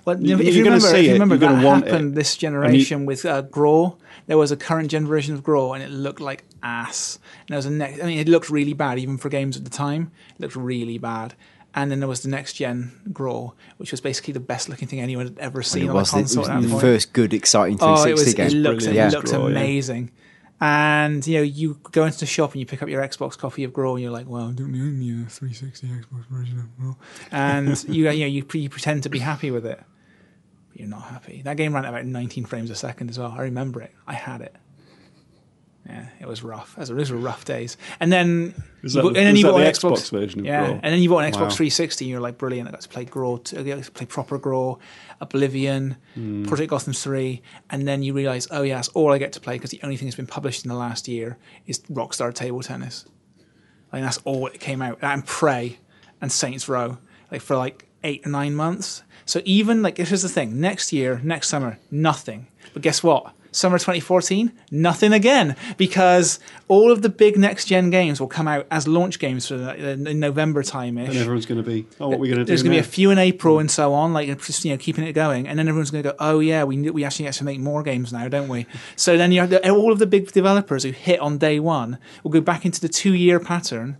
Well, 0.05 0.19
You- 0.21 0.35
if 0.37 0.41
you're 0.45 0.53
you 0.55 0.63
gonna 0.63 0.75
remember, 0.77 0.87
see 0.95 0.99
if 0.99 1.03
you 1.05 1.09
it, 1.11 1.13
remember 1.13 1.35
you're 1.35 1.53
that 1.53 1.63
want 1.65 1.85
it. 1.85 1.91
happened 1.91 2.15
this 2.15 2.35
generation 2.37 3.05
with 3.05 3.25
uh, 3.25 3.41
Graw. 3.43 3.95
There 4.27 4.37
was 4.37 4.51
a 4.51 4.57
current 4.57 4.91
generation 4.91 5.33
of 5.33 5.43
Graw, 5.43 5.73
and 5.73 5.81
it 5.83 5.89
looked 5.89 6.19
like 6.21 6.43
ass. 6.61 7.17
And 7.41 7.47
there 7.49 7.57
was 7.57 7.65
a 7.65 7.71
next. 7.71 8.01
I 8.01 8.05
mean, 8.05 8.19
it 8.19 8.27
looked 8.29 8.49
really 8.49 8.73
bad, 8.73 8.99
even 8.99 9.17
for 9.17 9.29
games 9.29 9.57
at 9.57 9.63
the 9.63 9.69
time. 9.71 10.11
It 10.35 10.41
looked 10.41 10.55
really 10.55 10.97
bad. 10.97 11.33
And 11.75 11.91
then 11.91 11.99
there 11.99 12.09
was 12.09 12.21
the 12.21 12.29
next 12.29 12.53
gen 12.53 12.91
Graw, 13.13 13.51
which 13.77 13.91
was 13.91 14.01
basically 14.01 14.33
the 14.33 14.39
best 14.39 14.69
looking 14.69 14.87
thing 14.87 14.99
anyone 15.01 15.27
had 15.27 15.37
ever 15.39 15.61
seen 15.61 15.83
it 15.85 15.89
on 15.89 15.95
was, 15.95 16.09
a 16.09 16.13
the, 16.13 16.17
it 16.17 16.21
console 16.23 16.41
was 16.41 16.49
at 16.49 16.55
that 16.55 16.61
the 16.63 16.69
point. 16.69 16.81
first 16.81 17.13
good, 17.13 17.33
exciting 17.33 17.77
Oh, 17.79 18.03
360 18.03 18.09
it 18.09 18.13
was. 18.13 18.33
game. 18.33 18.47
It 18.47 18.61
looked, 18.61 18.77
Brilliant. 18.83 18.95
it 18.95 18.97
Yeah. 18.97 19.09
looked 19.17 19.29
Graw, 19.29 19.47
yeah. 19.47 19.53
And 20.61 21.25
you 21.25 21.37
know, 21.37 21.43
you 21.43 21.79
go 21.91 22.05
into 22.05 22.19
the 22.19 22.25
shop 22.25 22.51
and 22.51 22.59
you 22.59 22.65
pick 22.65 22.83
up 22.83 22.89
your 22.89 23.01
Xbox 23.01 23.37
copy 23.37 23.63
of 23.63 23.71
Graw, 23.71 23.93
and 23.95 24.03
you're 24.03 24.11
like, 24.11 24.27
"Well, 24.27 24.49
I 24.49 24.51
don't 24.51 24.75
own 24.75 24.99
the 24.99 25.25
uh, 25.25 25.29
360 25.29 25.87
Xbox 25.87 26.25
version 26.29 26.59
of 26.59 26.77
Graw," 26.77 26.95
and 27.31 27.81
you, 27.87 28.09
you 28.09 28.19
know, 28.19 28.25
you, 28.27 28.43
pre- 28.43 28.59
you 28.61 28.69
pretend 28.69 29.03
to 29.03 29.09
be 29.09 29.19
happy 29.19 29.51
with 29.51 29.65
it, 29.65 29.79
but 30.69 30.79
you're 30.79 30.89
not 30.89 31.03
happy. 31.03 31.41
That 31.43 31.55
game 31.55 31.73
ran 31.73 31.85
at 31.85 31.89
about 31.89 32.05
19 32.05 32.45
frames 32.45 32.69
a 32.69 32.75
second 32.75 33.09
as 33.09 33.17
well. 33.17 33.33
I 33.37 33.43
remember 33.43 33.81
it. 33.81 33.93
I 34.05 34.13
had 34.13 34.41
it. 34.41 34.55
Yeah, 35.89 36.05
it 36.19 36.27
was 36.27 36.43
rough. 36.43 36.75
Those 36.75 37.11
were 37.11 37.17
rough 37.17 37.45
days. 37.45 37.75
And 37.99 38.11
then, 38.11 38.53
Was 38.83 38.93
that 38.93 39.01
the- 39.01 39.07
and 39.07 39.15
then 39.15 39.35
you 39.35 39.43
that 39.43 39.51
bought 39.51 39.57
the 39.57 39.65
an 39.65 39.71
Xbox 39.73 39.91
Xbox 39.97 40.11
version 40.11 40.39
of 40.41 40.45
yeah, 40.45 40.65
Graw? 40.67 40.79
and 40.83 40.93
then 40.93 41.01
you 41.01 41.09
bought 41.09 41.23
an 41.25 41.31
Xbox 41.31 41.41
Wow. 41.41 41.49
360, 41.49 42.05
and 42.05 42.09
you're 42.11 42.19
like, 42.21 42.37
brilliant! 42.37 42.67
I 42.67 42.71
got 42.71 42.81
to 42.81 42.89
play 42.89 43.05
Graw, 43.05 43.39
I 43.57 43.63
got 43.63 43.83
to 43.83 43.91
play 43.91 44.05
proper 44.05 44.37
Graw, 44.37 44.77
Oblivion, 45.19 45.97
Hmm. 46.15 46.45
Project 46.45 46.69
Gotham 46.69 46.93
3, 46.93 47.41
and 47.69 47.87
then 47.87 48.03
you 48.03 48.13
realize, 48.13 48.47
oh 48.51 48.61
yeah, 48.61 48.75
that's 48.75 48.89
all 48.89 49.11
I 49.11 49.17
get 49.17 49.33
to 49.33 49.39
play 49.39 49.55
because 49.55 49.71
the 49.71 49.79
only 49.83 49.97
thing 49.97 50.07
that's 50.07 50.15
been 50.15 50.27
published 50.27 50.63
in 50.63 50.69
the 50.69 50.75
last 50.75 51.07
year 51.07 51.37
is 51.67 51.79
Rockstar 51.91 52.33
Table 52.33 52.61
Tennis. 52.61 53.05
Like 53.91 54.03
that's 54.03 54.19
all 54.25 54.47
it 54.47 54.59
came 54.59 54.81
out, 54.81 54.99
and 55.01 55.25
Prey 55.25 55.79
and 56.21 56.31
Saints 56.31 56.69
Row, 56.69 56.99
like 57.31 57.41
for 57.41 57.55
like 57.57 57.87
eight 58.03 58.25
or 58.25 58.29
nine 58.29 58.53
months. 58.55 59.03
So 59.25 59.41
even 59.45 59.81
like 59.81 59.97
here's 59.97 60.21
the 60.21 60.29
thing: 60.29 60.59
next 60.61 60.93
year, 60.93 61.19
next 61.23 61.49
summer, 61.49 61.79
nothing. 61.89 62.47
But 62.73 62.83
guess 62.83 63.01
what? 63.01 63.33
Summer 63.51 63.77
2014, 63.77 64.51
nothing 64.71 65.11
again 65.11 65.55
because 65.77 66.39
all 66.67 66.91
of 66.91 67.01
the 67.01 67.09
big 67.09 67.37
next 67.37 67.65
gen 67.65 67.89
games 67.89 68.19
will 68.19 68.27
come 68.27 68.47
out 68.47 68.67
as 68.69 68.87
launch 68.87 69.19
games 69.19 69.47
for 69.47 69.57
the, 69.57 69.91
in 69.91 70.19
November 70.19 70.61
time 70.61 70.97
ish. 70.97 71.09
And 71.09 71.17
everyone's 71.17 71.45
going 71.45 71.63
to 71.63 71.67
be, 71.67 71.87
"Oh, 71.99 72.09
what 72.09 72.17
are 72.17 72.19
we 72.19 72.27
going 72.27 72.39
to 72.39 72.45
do?" 72.45 72.49
There's 72.49 72.61
going 72.63 72.75
to 72.75 72.81
be 72.81 72.87
a 72.87 72.91
few 72.91 73.11
in 73.11 73.17
April 73.17 73.59
and 73.59 73.69
so 73.69 73.93
on, 73.93 74.13
like 74.13 74.27
just 74.45 74.63
you 74.63 74.71
know 74.71 74.77
keeping 74.77 75.03
it 75.03 75.13
going, 75.13 75.47
and 75.47 75.57
then 75.57 75.67
everyone's 75.67 75.91
going 75.91 76.03
to 76.03 76.09
go, 76.11 76.15
oh 76.19 76.39
yeah, 76.39 76.63
we 76.63 76.89
we 76.91 77.03
actually 77.03 77.25
get 77.25 77.33
to 77.35 77.43
make 77.43 77.59
more 77.59 77.83
games 77.83 78.13
now, 78.13 78.27
don't 78.27 78.47
we? 78.47 78.65
so 78.95 79.17
then 79.17 79.31
you 79.31 79.41
have 79.41 79.49
the, 79.49 79.71
all 79.71 79.91
of 79.91 79.99
the 79.99 80.07
big 80.07 80.31
developers 80.31 80.83
who 80.83 80.91
hit 80.91 81.19
on 81.19 81.37
day 81.37 81.59
one 81.59 81.97
will 82.23 82.31
go 82.31 82.41
back 82.41 82.65
into 82.65 82.79
the 82.79 82.89
two 82.89 83.13
year 83.13 83.39
pattern, 83.39 83.97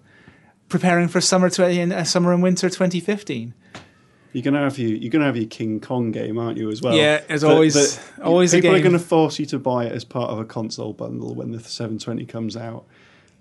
preparing 0.68 1.08
for 1.08 1.22
summer 1.22 1.50
20, 1.50 1.93
uh, 1.93 2.04
summer 2.04 2.34
and 2.34 2.43
winter 2.43 2.70
2015. 2.70 3.54
You're 4.34 4.43
gonna 4.43 4.59
have 4.59 4.77
you. 4.77 4.89
You're 4.89 5.09
gonna 5.09 5.25
have 5.25 5.38
your 5.38 5.47
King 5.47 5.80
Kong 5.80 6.11
game, 6.11 6.38
aren't 6.38 6.57
you? 6.57 6.69
As 6.69 6.82
well. 6.82 6.93
Yeah, 6.95 7.21
as 7.30 7.41
That- 7.41 7.51
always- 7.51 7.73
that 7.73 7.99
always 8.23 8.53
people 8.53 8.75
are 8.75 8.80
going 8.80 8.93
to 8.93 8.99
force 8.99 9.39
you 9.39 9.45
to 9.47 9.57
buy 9.59 9.86
it 9.86 9.91
as 9.91 10.03
part 10.05 10.30
of 10.30 10.38
a 10.39 10.45
console 10.45 10.93
bundle 10.93 11.34
when 11.34 11.51
the 11.51 11.59
720 11.59 12.25
comes 12.25 12.55
out, 12.55 12.86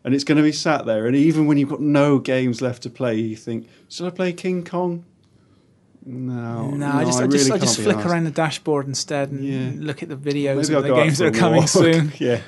and 0.04 0.14
it's 0.14 0.24
going 0.24 0.38
to 0.38 0.42
be 0.42 0.52
sat 0.52 0.86
there. 0.86 1.06
And 1.06 1.14
even 1.14 1.46
when 1.46 1.58
you've 1.58 1.68
got 1.68 1.82
no 1.82 2.18
games 2.18 2.62
left 2.62 2.82
to 2.84 2.90
play, 2.90 3.16
you 3.16 3.36
think, 3.36 3.66
"Should 3.90 4.06
I 4.06 4.10
play 4.10 4.32
King 4.32 4.64
Kong?" 4.64 5.04
No, 6.06 6.70
No, 6.70 6.86
I 6.90 7.04
just 7.04 7.18
I, 7.18 7.22
really 7.24 7.36
just 7.38 7.50
I 7.50 7.58
just 7.58 7.80
flick 7.80 7.98
around 8.06 8.24
the 8.24 8.30
dashboard 8.30 8.86
instead 8.86 9.30
and 9.30 9.44
Yeah. 9.44 9.70
look 9.76 10.02
at 10.02 10.08
the 10.08 10.16
videos 10.16 10.56
Maybe 10.62 10.74
I'll 10.74 10.78
of 10.78 10.84
the 10.84 10.94
games 10.94 11.18
that 11.18 11.26
are 11.26 11.38
coming 11.38 11.66
soon. 11.66 12.12
yeah. 12.18 12.40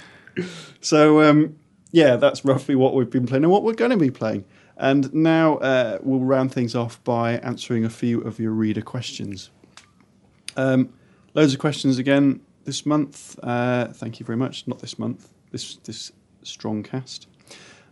So 0.80 1.20
um, 1.28 1.56
yeah, 1.92 2.16
that's 2.16 2.42
roughly 2.44 2.74
what 2.74 2.94
we've 2.94 3.10
been 3.10 3.26
playing 3.26 3.44
and 3.44 3.52
what 3.52 3.62
we're 3.64 3.74
going 3.74 3.90
to 3.90 3.98
be 3.98 4.10
playing. 4.10 4.44
And 4.80 5.12
now 5.12 5.58
uh, 5.58 5.98
we'll 6.02 6.20
round 6.20 6.52
things 6.52 6.74
off 6.74 7.02
by 7.04 7.32
answering 7.38 7.84
a 7.84 7.90
few 7.90 8.22
of 8.22 8.38
your 8.40 8.52
reader 8.52 8.80
questions. 8.80 9.50
Um, 10.56 10.88
loads 11.34 11.52
of 11.52 11.60
questions 11.60 11.98
again 11.98 12.40
this 12.64 12.86
month. 12.86 13.38
Uh, 13.42 13.88
thank 13.88 14.18
you 14.18 14.26
very 14.26 14.38
much. 14.38 14.66
Not 14.66 14.78
this 14.78 14.98
month. 14.98 15.28
This 15.50 15.76
this 15.84 16.12
strong 16.42 16.82
cast. 16.82 17.26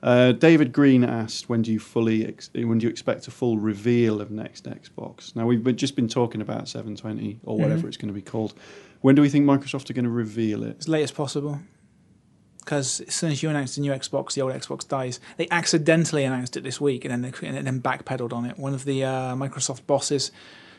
Uh, 0.03 0.33
David 0.33 0.73
Green 0.73 1.05
asked, 1.05 1.49
"When 1.51 1.61
do 1.61 1.71
you 1.73 1.79
fully 1.79 2.25
ex- 2.27 2.51
when 2.55 2.79
do 2.79 2.87
you 2.87 2.91
expect 2.91 3.27
a 3.29 3.31
full 3.31 3.59
reveal 3.59 4.21
of 4.23 4.31
next 4.31 4.65
Xbox?" 4.65 5.37
Now 5.37 5.45
we've 5.47 5.63
been, 5.63 5.77
just 5.77 5.95
been 5.97 6.09
talking 6.09 6.41
about 6.41 6.69
720 6.69 7.41
or 7.45 7.59
whatever 7.59 7.83
Mhm. 7.83 7.89
it's 7.89 7.97
going 7.99 8.09
to 8.09 8.15
be 8.15 8.23
called. 8.23 8.55
When 9.03 9.15
do 9.15 9.21
we 9.23 9.29
think 9.29 9.45
Microsoft 9.45 9.91
are 9.91 9.93
going 9.95 10.05
to 10.05 10.11
reveal 10.11 10.63
it? 10.63 10.77
as 10.79 10.89
late 10.89 11.03
as 11.03 11.11
possible. 11.13 11.61
Because 12.69 13.01
as 13.01 13.15
soon 13.15 13.33
as 13.33 13.43
you 13.43 13.49
announce 13.49 13.77
the 13.77 13.81
new 13.81 13.93
Xbox, 13.93 14.35
the 14.35 14.43
old 14.43 14.53
Xbox 14.53 14.87
dies. 14.87 15.21
They 15.39 15.49
accidentally 15.51 16.25
announced 16.25 16.55
it 16.55 16.65
this 16.65 16.79
week 16.79 17.07
and 17.07 17.11
then 17.11 17.23
they, 17.23 17.49
and 17.49 17.67
then 17.67 17.81
backpedaled 17.81 18.35
on 18.35 18.45
it. 18.45 18.59
One 18.59 18.75
of 18.75 18.85
the 18.85 19.05
uh, 19.05 19.35
Microsoft 19.35 19.87
bosses 19.87 20.31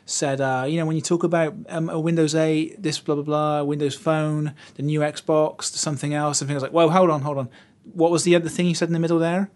said, 0.06 0.40
uh, 0.40 0.66
you 0.70 0.78
know, 0.78 0.86
when 0.86 0.96
you 0.96 1.02
talk 1.02 1.24
about 1.24 1.56
um, 1.68 1.88
Windows 2.04 2.36
8, 2.36 2.80
this 2.80 3.00
blah 3.00 3.16
blah 3.16 3.24
blah, 3.24 3.64
Windows 3.64 3.96
Phone, 3.96 4.54
the 4.76 4.84
new 4.84 5.00
Xbox, 5.00 5.64
something 5.64 6.14
else, 6.14 6.42
and 6.42 6.48
things 6.48 6.62
like, 6.62 6.74
well, 6.74 6.92
hold 6.92 7.10
on, 7.10 7.24
hold 7.24 7.40
on. 7.40 7.50
What 7.92 8.12
was 8.12 8.24
the 8.24 8.36
other 8.36 8.50
thing 8.50 8.68
you 8.68 8.76
said 8.76 8.90
in 8.90 8.94
the 8.94 9.00
middle 9.00 9.18
there? 9.18 9.50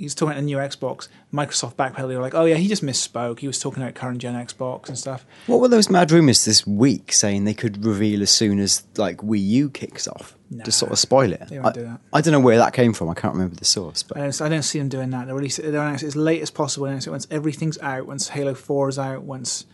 He 0.00 0.06
was 0.06 0.14
talking 0.14 0.30
about 0.32 0.40
the 0.40 0.46
new 0.46 0.56
Xbox. 0.56 1.08
Microsoft 1.30 1.74
backpedaled. 1.74 2.08
They 2.08 2.16
were 2.16 2.22
like, 2.22 2.34
oh 2.34 2.46
yeah, 2.46 2.54
he 2.54 2.68
just 2.68 2.82
misspoke. 2.82 3.40
He 3.40 3.46
was 3.46 3.58
talking 3.58 3.82
about 3.82 3.94
current 3.94 4.16
gen 4.16 4.32
Xbox 4.32 4.88
and 4.88 4.96
stuff. 4.96 5.26
What 5.46 5.60
were 5.60 5.68
those 5.68 5.90
mad 5.90 6.10
rumors 6.10 6.46
this 6.46 6.66
week 6.66 7.12
saying 7.12 7.44
they 7.44 7.52
could 7.52 7.84
reveal 7.84 8.22
as 8.22 8.30
soon 8.30 8.60
as 8.60 8.82
like 8.96 9.18
Wii 9.18 9.46
U 9.46 9.68
kicks 9.68 10.08
off 10.08 10.38
Nah, 10.48 10.64
to 10.64 10.72
sort 10.72 10.90
of 10.90 10.98
spoil 10.98 11.34
it? 11.34 11.42
I, 11.42 11.70
do 11.72 11.82
that. 11.82 12.00
I 12.14 12.22
don't 12.22 12.32
know 12.32 12.40
where 12.40 12.56
that 12.56 12.72
came 12.72 12.94
from. 12.94 13.10
I 13.10 13.14
can't 13.14 13.34
remember 13.34 13.56
the 13.56 13.66
source, 13.66 14.02
but 14.02 14.16
I 14.16 14.20
don't, 14.20 14.40
I 14.40 14.48
don't 14.48 14.62
see 14.62 14.78
them 14.78 14.88
doing 14.88 15.10
that. 15.10 15.26
They 15.26 15.34
release 15.34 15.58
it. 15.58 15.64
They 15.70 15.76
announce 15.76 16.02
it 16.02 16.06
as 16.06 16.16
late 16.16 16.40
as 16.40 16.50
possible. 16.50 16.86
Announce 16.86 17.06
it 17.06 17.10
once 17.10 17.26
everything's 17.30 17.76
out. 17.80 18.06
Once 18.06 18.28
Halo 18.30 18.54
Four 18.54 18.88
is 18.88 18.98
out. 18.98 19.24
Once 19.24 19.66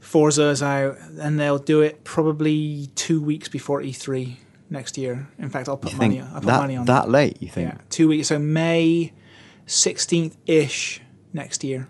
Forza 0.00 0.44
is 0.44 0.62
out, 0.62 0.96
and 1.20 1.38
they'll 1.38 1.58
do 1.58 1.82
it 1.82 2.04
probably 2.04 2.88
two 2.94 3.20
weeks 3.20 3.48
before 3.50 3.82
E3 3.82 4.36
next 4.70 4.96
year. 4.96 5.28
In 5.38 5.50
fact, 5.50 5.68
I'll 5.68 5.76
put 5.76 5.92
you 5.92 5.98
money. 5.98 6.20
I'll 6.22 6.40
put 6.40 6.44
that 6.46 6.60
money 6.60 6.76
on 6.76 6.86
that 6.86 7.10
late? 7.10 7.36
You 7.42 7.50
think? 7.50 7.68
Yeah, 7.68 7.78
two 7.90 8.08
weeks. 8.08 8.28
So 8.28 8.38
May 8.38 9.12
sixteenth 9.66 10.36
ish 10.46 11.00
next 11.32 11.64
year. 11.64 11.88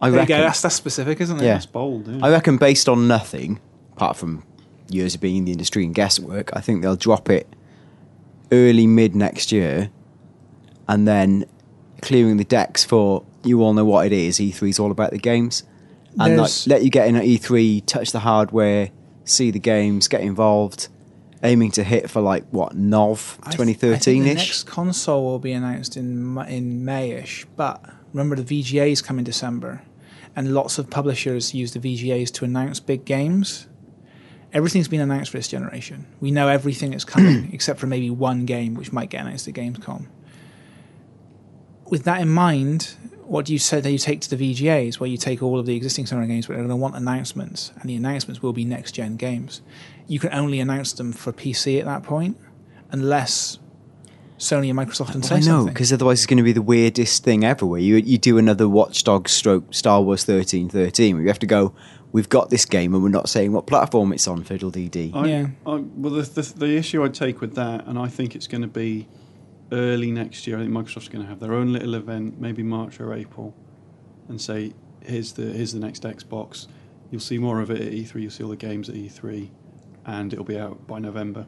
I 0.00 0.10
there 0.10 0.20
reckon. 0.20 0.36
you 0.36 0.42
go. 0.42 0.46
That's 0.46 0.62
that's 0.62 0.74
specific, 0.74 1.20
isn't 1.20 1.40
it? 1.40 1.44
Yeah. 1.44 1.54
That's 1.54 1.66
bold. 1.66 2.08
Yeah. 2.08 2.24
I 2.24 2.30
reckon 2.30 2.58
based 2.58 2.88
on 2.88 3.08
nothing, 3.08 3.60
apart 3.92 4.16
from 4.16 4.44
years 4.88 5.14
of 5.14 5.20
being 5.20 5.38
in 5.38 5.44
the 5.46 5.52
industry 5.52 5.84
and 5.84 5.94
guesswork, 5.94 6.50
I 6.54 6.60
think 6.60 6.82
they'll 6.82 6.96
drop 6.96 7.28
it 7.30 7.48
early 8.52 8.86
mid 8.86 9.16
next 9.16 9.52
year, 9.52 9.90
and 10.88 11.08
then 11.08 11.46
clearing 12.02 12.36
the 12.36 12.44
decks 12.44 12.84
for 12.84 13.24
you 13.42 13.62
all 13.62 13.72
know 13.72 13.84
what 13.84 14.06
it 14.06 14.12
is. 14.12 14.38
E3 14.38 14.68
is 14.68 14.78
all 14.78 14.90
about 14.90 15.12
the 15.12 15.18
games, 15.18 15.64
and 16.18 16.36
like, 16.36 16.50
let 16.66 16.84
you 16.84 16.90
get 16.90 17.08
in 17.08 17.16
at 17.16 17.24
E3, 17.24 17.84
touch 17.86 18.12
the 18.12 18.20
hardware, 18.20 18.90
see 19.24 19.50
the 19.50 19.58
games, 19.58 20.08
get 20.08 20.20
involved, 20.20 20.88
aiming 21.42 21.70
to 21.72 21.84
hit 21.84 22.08
for 22.10 22.20
like 22.20 22.44
what 22.50 22.74
Nov 22.74 23.38
2013 23.50 24.22
I 24.22 24.24
the 24.24 24.30
ish. 24.30 24.36
next 24.36 24.62
console 24.64 25.24
will 25.24 25.38
be 25.38 25.52
announced 25.52 25.96
in 25.96 26.38
in 26.48 26.82
Mayish, 26.82 27.44
but 27.56 27.84
remember 28.12 28.36
the 28.36 28.62
VGAs 28.62 29.02
come 29.04 29.18
in 29.18 29.24
December, 29.24 29.82
and 30.34 30.54
lots 30.54 30.78
of 30.78 30.88
publishers 30.90 31.54
use 31.54 31.72
the 31.72 31.80
VGAs 31.80 32.32
to 32.34 32.44
announce 32.44 32.80
big 32.80 33.04
games. 33.04 33.66
Everything's 34.52 34.88
been 34.88 35.00
announced 35.00 35.32
for 35.32 35.38
this 35.38 35.48
generation. 35.48 36.06
We 36.20 36.30
know 36.30 36.48
everything 36.48 36.92
that's 36.92 37.04
coming, 37.04 37.50
except 37.52 37.78
for 37.78 37.86
maybe 37.86 38.08
one 38.10 38.46
game 38.46 38.74
which 38.74 38.92
might 38.92 39.10
get 39.10 39.22
announced 39.22 39.48
at 39.48 39.54
Gamescom. 39.54 40.06
With 41.88 42.04
that 42.04 42.20
in 42.20 42.28
mind, 42.28 42.94
what 43.26 43.44
do 43.44 43.52
you 43.52 43.58
say 43.58 43.80
that 43.80 43.90
you 43.90 43.98
take 43.98 44.20
to 44.22 44.34
the 44.34 44.54
VGAs, 44.54 45.00
where 45.00 45.08
you 45.08 45.16
take 45.16 45.42
all 45.42 45.58
of 45.58 45.66
the 45.66 45.76
existing 45.76 46.04
Sony 46.04 46.26
games, 46.26 46.46
but 46.46 46.54
they're 46.54 46.62
going 46.62 46.68
to 46.70 46.76
want 46.76 46.96
announcements, 46.96 47.72
and 47.80 47.90
the 47.90 47.96
announcements 47.96 48.42
will 48.42 48.52
be 48.52 48.64
next 48.64 48.92
gen 48.92 49.16
games. 49.16 49.62
You 50.06 50.18
can 50.18 50.32
only 50.32 50.60
announce 50.60 50.92
them 50.92 51.12
for 51.12 51.32
PC 51.32 51.78
at 51.78 51.84
that 51.86 52.02
point, 52.02 52.36
unless 52.90 53.58
Sony 54.38 54.70
and 54.70 54.78
Microsoft 54.78 55.12
can 55.12 55.22
say 55.22 55.36
I 55.36 55.40
know, 55.40 55.66
because 55.66 55.92
otherwise 55.92 56.20
it's 56.20 56.26
going 56.26 56.36
to 56.38 56.42
be 56.42 56.52
the 56.52 56.62
weirdest 56.62 57.24
thing 57.24 57.44
ever. 57.44 57.66
Where 57.66 57.80
you 57.80 57.96
you 57.96 58.18
do 58.18 58.38
another 58.38 58.68
Watchdog 58.68 59.28
stroke 59.28 59.72
Star 59.72 60.00
Wars 60.02 60.24
thirteen 60.24 60.68
thirteen, 60.68 61.16
where 61.16 61.22
you 61.22 61.28
have 61.28 61.38
to 61.40 61.46
go. 61.46 61.74
We've 62.12 62.28
got 62.28 62.50
this 62.50 62.64
game, 62.64 62.94
and 62.94 63.02
we're 63.02 63.10
not 63.10 63.28
saying 63.28 63.52
what 63.52 63.66
platform 63.66 64.12
it's 64.12 64.28
on. 64.28 64.44
Fiddle 64.44 64.70
dee 64.70 64.88
dee. 64.88 65.10
I, 65.14 65.26
Yeah. 65.26 65.46
I, 65.66 65.74
well, 65.96 66.12
the, 66.12 66.22
the 66.22 66.42
the 66.58 66.76
issue 66.76 67.02
I'd 67.02 67.14
take 67.14 67.40
with 67.40 67.54
that, 67.56 67.86
and 67.86 67.98
I 67.98 68.08
think 68.08 68.34
it's 68.36 68.46
going 68.46 68.62
to 68.62 68.68
be 68.68 69.08
early 69.72 70.10
next 70.10 70.46
year. 70.46 70.56
I 70.58 70.60
think 70.60 70.72
Microsoft's 70.72 71.08
going 71.08 71.24
to 71.24 71.28
have 71.28 71.40
their 71.40 71.54
own 71.54 71.72
little 71.72 71.94
event, 71.94 72.40
maybe 72.40 72.62
March 72.62 73.00
or 73.00 73.12
April, 73.14 73.54
and 74.28 74.40
say, 74.40 74.72
"Here's 75.00 75.32
the 75.32 75.42
here's 75.52 75.72
the 75.72 75.80
next 75.80 76.02
Xbox." 76.02 76.66
You'll 77.10 77.20
see 77.20 77.38
more 77.38 77.60
of 77.60 77.70
it 77.70 77.80
at 77.80 77.92
E3. 77.92 78.22
You'll 78.22 78.30
see 78.30 78.42
all 78.44 78.50
the 78.50 78.56
games 78.56 78.88
at 78.88 78.94
E3, 78.96 79.48
and 80.06 80.32
it'll 80.32 80.44
be 80.44 80.58
out 80.58 80.86
by 80.86 80.98
November. 80.98 81.46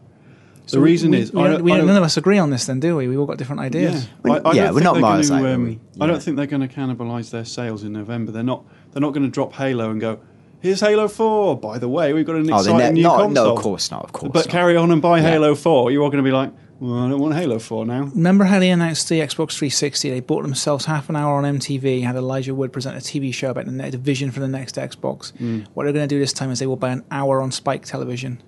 the 0.70 0.78
reason 0.80 1.12
we, 1.12 1.16
is 1.18 1.32
we 1.32 1.40
I 1.40 1.44
don't- 1.44 1.52
don't- 1.54 1.64
we 1.64 1.72
I 1.72 1.76
don't- 1.78 1.86
don't- 1.86 1.94
none 1.94 1.96
of 1.96 2.02
us 2.02 2.18
agree 2.18 2.36
on 2.38 2.50
this, 2.50 2.66
then, 2.66 2.78
do 2.78 2.94
we? 2.96 3.08
We 3.08 3.16
all 3.16 3.24
got 3.24 3.38
different 3.38 3.60
Yeah, 3.62 3.66
ideas. 3.66 4.06
I, 4.22 4.28
I 4.28 4.32
Yeah, 4.34 4.40
don't 4.66 4.74
we're 4.74 4.80
think 4.80 4.84
not 4.84 4.92
they're 4.92 5.00
miles 5.00 5.30
gonna, 5.30 5.54
um, 5.54 5.64
we? 5.64 5.78
I 5.98 6.06
don't 6.06 6.22
think 6.22 6.36
they're 6.36 6.44
going 6.46 6.60
to 6.60 6.68
cannibalise 6.68 7.30
their 7.30 7.46
sales 7.46 7.84
in 7.84 7.94
November. 7.94 8.32
They're 8.32 8.42
not. 8.42 8.64
They're 8.92 9.00
not 9.00 9.14
going 9.14 9.24
to 9.24 9.30
drop 9.30 9.54
Halo 9.54 9.90
and 9.90 9.98
go. 9.98 10.18
Here's 10.60 10.80
Halo 10.80 11.08
Four. 11.08 11.56
By 11.58 11.78
the 11.78 11.88
way, 11.88 12.12
we've 12.12 12.26
got 12.26 12.36
an 12.36 12.52
Oh, 12.52 12.56
exciting 12.58 12.76
ne- 12.78 12.90
new 12.92 13.02
not, 13.02 13.16
console. 13.18 13.44
no, 13.46 13.52
of 13.54 13.58
course 13.62 13.90
not. 13.90 14.04
Of 14.04 14.12
course 14.12 14.30
But 14.34 14.44
not. 14.44 14.48
carry 14.52 14.76
on 14.76 14.90
and 14.90 15.00
buy 15.00 15.20
Yeah. 15.20 15.30
Halo 15.30 15.54
Four. 15.54 15.90
You're 15.90 16.02
all 16.02 16.10
going 16.10 16.22
to 16.22 16.28
be 16.28 16.34
like, 16.36 16.52
well, 16.80 16.94
I 16.94 17.08
don't 17.08 17.18
want 17.20 17.34
Halo 17.34 17.58
Four 17.58 17.86
now. 17.86 18.04
Remember 18.04 18.44
how 18.44 18.60
they 18.60 18.70
announced 18.70 19.08
the 19.08 19.20
Xbox 19.20 19.58
360? 19.58 20.10
They 20.10 20.20
bought 20.20 20.42
themselves 20.42 20.84
half 20.84 21.08
an 21.08 21.16
hour 21.16 21.34
on 21.34 21.58
MTV, 21.58 22.02
had 22.02 22.14
Elijah 22.14 22.54
Wood 22.54 22.72
present 22.72 22.96
a 22.96 23.00
TV 23.00 23.34
show 23.34 23.50
about 23.50 23.66
the, 23.66 23.98
vision 23.98 24.30
for 24.30 24.40
the 24.40 24.48
next 24.48 24.76
Xbox. 24.76 25.36
Hmm. 25.38 25.62
What 25.74 25.84
they're 25.84 25.92
going 25.92 26.08
to 26.08 26.14
do 26.14 26.20
this 26.20 26.32
time 26.32 26.50
is 26.50 26.60
they 26.60 26.66
will 26.66 26.76
buy 26.76 26.90
an 26.90 27.04
hour 27.10 27.40
on 27.40 27.50
Spike 27.50 27.84
Television. 27.84 28.40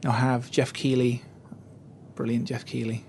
They'll 0.00 0.12
have 0.12 0.50
Geoff 0.50 0.72
Keighley, 0.72 1.22
brilliant 2.14 2.46
Geoff 2.46 2.64
Keighley, 2.64 3.04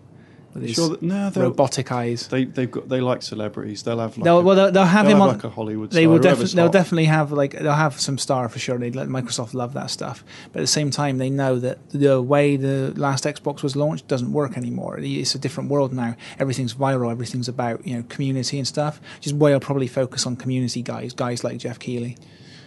with 0.54 0.64
his 0.64 0.74
Sure, 0.76 0.90
that, 0.90 1.02
no, 1.02 1.32
robotic 1.36 1.92
eyes. 1.92 2.28
they 2.28 2.46
they've 2.46 2.70
got 2.70 2.88
they 2.90 3.02
like 3.02 3.22
celebrities. 3.22 3.84
They'll 3.84 4.00
have 4.00 4.18
like 4.18 4.24
They'll, 4.24 4.40
a, 4.40 4.42
well, 4.44 4.56
they'll, 4.56 4.72
they'll 4.72 4.86
have 4.86 5.06
they'll 5.06 5.16
him 5.16 5.20
have 5.22 5.30
on. 5.30 5.36
like 5.36 5.44
a 5.44 5.50
Hollywood. 5.50 5.92
they 5.92 6.08
will 6.08 6.20
definitely 6.20 6.56
they'll 6.56 6.70
definitely 6.70 7.06
have 7.06 7.32
like 7.32 7.52
they'll 7.54 7.74
have 7.74 8.00
some 8.00 8.18
star 8.18 8.48
for 8.50 8.60
sure. 8.60 8.78
They 8.78 8.92
let 8.92 9.08
Microsoft 9.08 9.54
love 9.54 9.74
that 9.74 9.90
stuff, 9.90 10.24
but 10.52 10.60
at 10.60 10.64
the 10.64 10.68
same 10.68 10.92
time 10.92 11.18
they 11.18 11.30
know 11.30 11.60
that 11.60 11.78
the 11.90 12.22
way 12.22 12.56
the 12.56 12.94
last 12.96 13.24
Xbox 13.24 13.64
was 13.64 13.76
launched 13.76 14.08
doesn't 14.08 14.32
work 14.32 14.58
anymore. 14.58 15.00
It's 15.00 15.36
a 15.36 15.40
different 15.40 15.70
world 15.70 15.94
now. 15.94 16.16
Everything's 16.40 16.74
viral. 16.74 17.12
Everything's 17.12 17.48
about 17.50 17.86
you 17.88 17.96
know 17.98 18.04
community 18.10 18.58
and 18.58 18.68
stuff. 18.68 19.02
Which 19.18 19.28
is 19.28 19.34
why 19.34 19.52
I'll 19.54 19.60
probably 19.60 19.88
focus 19.88 20.26
on 20.26 20.36
community 20.36 20.82
guys, 20.82 21.14
guys 21.14 21.44
like 21.44 21.58
Geoff 21.58 21.80
Keighley, 21.80 22.18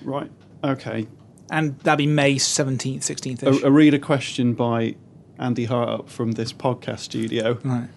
right. 0.03 0.30
Okay. 0.64 1.07
and 1.51 1.78
that'd 1.80 1.99
be 1.99 2.07
May 2.07 2.39
seventeenth, 2.39 3.05
sixteenth. 3.05 3.43
A, 3.43 3.51
a 3.66 3.70
reader 3.70 3.99
question 3.99 4.55
by 4.55 4.97
Andy 5.39 5.66
Hartup 5.66 6.09
from 6.09 6.32
this 6.32 6.53
podcast 6.53 7.01
studio. 7.01 7.59
Right. 7.64 7.89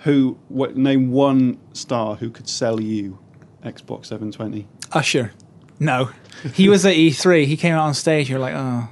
Who 0.00 0.38
what, 0.48 0.76
name 0.76 1.10
one 1.10 1.58
star 1.72 2.16
who 2.16 2.30
could 2.30 2.48
sell 2.48 2.80
you 2.80 3.18
Xbox 3.62 4.06
720? 4.06 4.66
Usher, 4.92 5.32
no, 5.78 6.10
he 6.54 6.68
was 6.68 6.86
at 6.86 6.94
E3. 6.94 7.44
He 7.46 7.56
came 7.56 7.74
out 7.74 7.86
on 7.86 7.94
stage. 7.94 8.30
You're 8.30 8.38
like, 8.38 8.54
oh. 8.54 8.88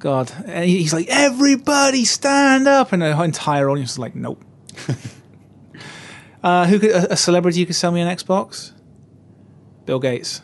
God, 0.00 0.32
and 0.46 0.64
he's 0.64 0.94
like, 0.94 1.08
everybody 1.08 2.06
stand 2.06 2.66
up, 2.66 2.92
and 2.92 3.02
the 3.02 3.22
entire 3.22 3.68
audience 3.68 3.92
is 3.92 3.98
like, 3.98 4.14
nope. 4.14 4.42
uh, 6.42 6.66
who 6.66 6.78
could 6.78 6.90
a, 6.90 7.12
a 7.12 7.16
celebrity 7.18 7.60
who 7.60 7.66
could 7.66 7.76
sell 7.76 7.92
me 7.92 8.00
an 8.00 8.08
Xbox? 8.08 8.72
Bill 9.84 9.98
Gates. 9.98 10.40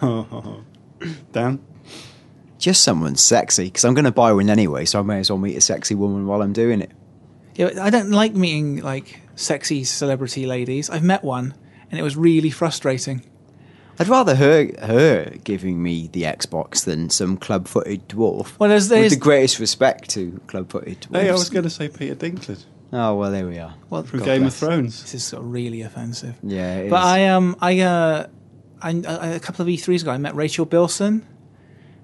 Dan? 1.32 1.60
Just 2.62 2.84
someone 2.84 3.16
sexy, 3.16 3.64
because 3.64 3.84
I'm 3.84 3.92
going 3.94 4.04
to 4.04 4.12
buy 4.12 4.32
one 4.32 4.48
anyway, 4.48 4.84
so 4.84 5.00
I 5.00 5.02
may 5.02 5.18
as 5.18 5.28
well 5.30 5.38
meet 5.38 5.56
a 5.56 5.60
sexy 5.60 5.96
woman 5.96 6.28
while 6.28 6.42
I'm 6.42 6.52
doing 6.52 6.80
it. 6.80 6.92
Yeah, 7.56 7.70
I 7.82 7.90
don't 7.90 8.10
like 8.12 8.34
meeting 8.34 8.76
like 8.82 9.20
sexy 9.34 9.82
celebrity 9.82 10.46
ladies. 10.46 10.88
I've 10.88 11.02
met 11.02 11.24
one, 11.24 11.54
and 11.90 11.98
it 11.98 12.04
was 12.04 12.16
really 12.16 12.50
frustrating. 12.50 13.24
I'd 13.98 14.06
rather 14.06 14.36
her 14.36 14.70
her 14.86 15.34
giving 15.42 15.82
me 15.82 16.08
the 16.12 16.22
Xbox 16.22 16.84
than 16.84 17.10
some 17.10 17.36
club-footed 17.36 18.08
dwarf. 18.08 18.56
Well, 18.60 18.68
there's- 18.68 18.88
with 18.88 19.10
the 19.10 19.16
greatest 19.16 19.58
respect 19.58 20.08
to 20.10 20.40
club-footed 20.46 21.00
dwarfs. 21.00 21.22
Hey, 21.24 21.30
I 21.30 21.32
was 21.32 21.50
going 21.50 21.64
to 21.64 21.70
say 21.70 21.88
Peter 21.88 22.14
Dinklage 22.14 22.64
Oh 22.92 23.16
well, 23.16 23.32
there 23.32 23.46
we 23.48 23.58
are. 23.58 23.74
Well, 23.90 24.04
from 24.04 24.20
God 24.20 24.26
Game 24.26 24.42
bless. 24.42 24.54
of 24.62 24.68
Thrones. 24.68 25.02
This 25.02 25.14
is 25.14 25.24
sort 25.24 25.42
of 25.42 25.50
really 25.50 25.80
offensive. 25.82 26.36
Yeah, 26.42 26.76
it 26.76 26.90
But 26.90 27.00
is. 27.00 27.04
I 27.06 27.24
um 27.26 27.56
I 27.60 27.80
uh 27.80 28.26
I, 28.80 28.90
I 29.08 29.26
a 29.28 29.40
couple 29.40 29.62
of 29.62 29.68
E3s 29.68 30.02
ago 30.02 30.10
I 30.12 30.18
met 30.18 30.34
Rachel 30.36 30.64
Bilson 30.64 31.26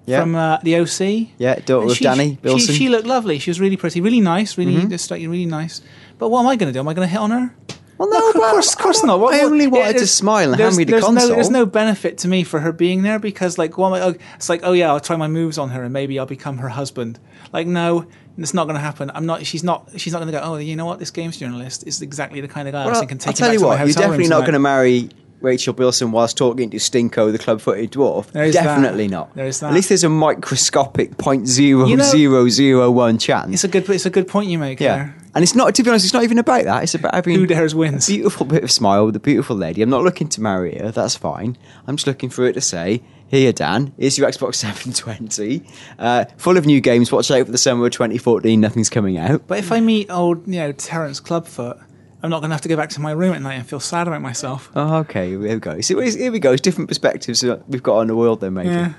yeah, 0.05 0.21
from 0.21 0.35
uh, 0.35 0.57
the 0.63 0.75
OC. 0.77 1.29
yeah, 1.37 1.55
daughter 1.55 1.81
And 1.83 1.91
of 1.91 1.97
she- 1.97 2.03
Danny 2.03 2.29
she- 2.31 2.35
Bilson. 2.41 2.75
She, 2.75 2.89
looked 2.89 3.07
lovely. 3.07 3.39
She 3.39 3.49
was 3.49 3.59
really 3.59 3.77
pretty, 3.77 4.01
really 4.01 4.21
nice, 4.21 4.57
really 4.57 4.73
Mhm. 4.75 4.89
just 4.89 5.11
like 5.11 5.21
really 5.21 5.45
nice. 5.45 5.81
But 6.17 6.29
what 6.29 6.41
am 6.41 6.47
I 6.47 6.55
going 6.55 6.71
to 6.71 6.73
do? 6.73 6.79
Am 6.79 6.87
I 6.87 6.93
going 6.93 7.07
to 7.07 7.11
hit 7.11 7.19
on 7.19 7.31
her? 7.31 7.53
well, 7.97 8.09
No, 8.09 8.29
of 8.29 8.33
course, 8.35 8.73
of 8.73 8.79
course 8.79 9.03
not. 9.03 9.19
What, 9.19 9.33
I 9.35 9.41
only 9.41 9.67
wanted 9.67 9.97
to 9.99 10.07
smile 10.07 10.51
and 10.53 10.61
hand 10.61 10.75
me 10.77 10.83
the 10.85 10.91
there's 10.93 11.03
console. 11.03 11.29
No, 11.29 11.35
there's 11.35 11.49
no 11.49 11.65
benefit 11.65 12.17
to 12.19 12.27
me 12.27 12.43
for 12.43 12.59
her 12.61 12.71
being 12.71 13.01
there 13.03 13.19
because, 13.19 13.57
like, 13.57 13.77
well, 13.77 13.93
oh, 13.95 14.15
it's 14.35 14.47
like, 14.49 14.61
oh 14.63 14.71
yeah, 14.73 14.89
I'll 14.89 14.99
try 15.01 15.15
my 15.17 15.27
moves 15.27 15.57
on 15.57 15.69
her 15.71 15.83
and 15.83 15.91
maybe 15.93 16.17
I'll 16.17 16.25
become 16.25 16.57
her 16.59 16.69
husband. 16.69 17.19
Like, 17.51 17.67
no, 17.67 18.05
it's 18.37 18.53
not 18.53 18.65
going 18.65 18.75
to 18.75 18.81
happen. 18.81 19.11
I'm 19.13 19.25
not. 19.25 19.45
She's 19.45 19.63
not. 19.65 19.89
She's 19.97 20.13
not 20.13 20.19
going 20.19 20.31
to 20.31 20.37
go. 20.39 20.43
Oh, 20.43 20.55
you 20.57 20.75
know 20.77 20.85
what? 20.85 20.99
This 20.99 21.11
games 21.11 21.35
journalist 21.37 21.85
is 21.87 22.01
exactly 22.01 22.39
the 22.41 22.47
kind 22.47 22.67
of 22.69 22.71
guy 22.73 22.83
I 22.83 22.85
was 22.85 22.93
Well, 22.93 23.01
thinking. 23.01 23.19
I'll 23.27 23.33
tell 23.33 23.51
you 23.53 23.61
what, 23.65 23.79
you're 23.79 23.87
definitely 23.93 24.27
not 24.29 24.41
going 24.41 24.53
to 24.53 24.59
marry 24.59 25.09
Rachel 25.41 25.73
Bilson 25.73 26.11
whilst 26.11 26.37
talking 26.37 26.69
to 26.71 26.77
Stinko, 26.77 27.31
the 27.31 27.39
club-footed 27.39 27.91
dwarf. 27.91 28.27
There 28.31 28.43
is 28.43 28.53
definitely 28.53 29.07
that. 29.07 29.11
not. 29.11 29.35
There 29.35 29.47
is 29.47 29.59
that. 29.61 29.67
At 29.67 29.73
least 29.73 29.89
there's 29.89 30.03
a 30.03 30.09
microscopic 30.09 31.17
point 31.17 31.47
zero 31.47 31.85
You 31.85 31.97
know- 31.97 32.03
zero 32.03 32.49
zero 32.49 32.91
one 32.91 33.17
chance. 33.17 33.53
It's 33.53 33.63
a 33.63 33.67
good. 33.67 33.89
It's 33.89 34.05
a 34.05 34.09
good 34.09 34.27
point 34.27 34.49
you 34.49 34.57
make. 34.59 34.79
yeah, 34.79 34.95
there. 34.95 35.15
and 35.35 35.43
it's 35.43 35.55
not. 35.55 35.75
To 35.75 35.83
be 35.83 35.89
honest, 35.89 36.05
it's 36.05 36.13
not 36.13 36.23
even 36.23 36.39
about 36.39 36.63
that. 36.65 36.83
It's 36.83 36.95
about 36.95 37.13
having 37.15 37.35
Who 37.35 37.45
dares 37.45 37.73
wins? 37.75 38.07
a 38.09 38.11
beautiful 38.13 38.45
bit 38.45 38.63
of 38.63 38.71
smile 38.71 39.05
with 39.05 39.15
a 39.15 39.19
beautiful 39.19 39.55
lady. 39.55 39.81
I'm 39.81 39.89
not 39.89 40.03
looking 40.03 40.27
to 40.29 40.41
marry 40.41 40.77
her. 40.77 40.91
That's 40.91 41.15
fine. 41.15 41.57
I'm 41.87 41.95
just 41.95 42.07
looking 42.07 42.29
for 42.29 42.43
her 42.45 42.51
to 42.51 42.61
say, 42.61 43.01
"Here, 43.27 43.53
Dan, 43.53 43.93
here's 43.97 44.17
your 44.17 44.27
Xbox 44.29 44.55
720, 45.03 45.63
uh, 45.99 46.25
full 46.37 46.57
of 46.57 46.65
new 46.65 46.81
games. 46.81 47.11
Watch 47.11 47.31
out 47.31 47.45
for 47.45 47.51
the 47.51 47.57
summer 47.57 47.85
of 47.85 47.91
2014. 47.93 48.59
Nothing's 48.59 48.89
coming 48.89 49.17
out." 49.17 49.47
But 49.47 49.59
if 49.59 49.71
I 49.71 49.79
meet 49.79 50.09
old, 50.11 50.47
you 50.47 50.59
know, 50.59 50.71
Terence 50.73 51.19
Clubfoot, 51.19 51.77
I'm 52.21 52.29
not 52.29 52.39
going 52.41 52.49
to 52.49 52.53
have 52.55 52.61
to 52.61 52.69
go 52.69 52.75
back 52.75 52.89
to 52.91 53.01
my 53.01 53.11
room 53.11 53.33
at 53.33 53.41
night 53.41 53.53
and 53.55 53.67
feel 53.67 53.79
sad 53.79 54.07
about 54.07 54.21
myself. 54.21 54.69
Oh, 54.75 54.97
okay. 54.97 55.29
Here 55.29 55.39
we 55.39 55.55
go. 55.55 55.79
So 55.81 55.99
here 56.01 56.31
we 56.31 56.39
go. 56.39 56.51
It's 56.51 56.61
different 56.61 56.87
perspectives 56.89 57.43
we've 57.67 57.83
got 57.83 57.97
on 57.97 58.07
the 58.07 58.15
world. 58.15 58.41
Then 58.41 58.53
maybe. 58.55 58.69
Yeah. 58.69 58.93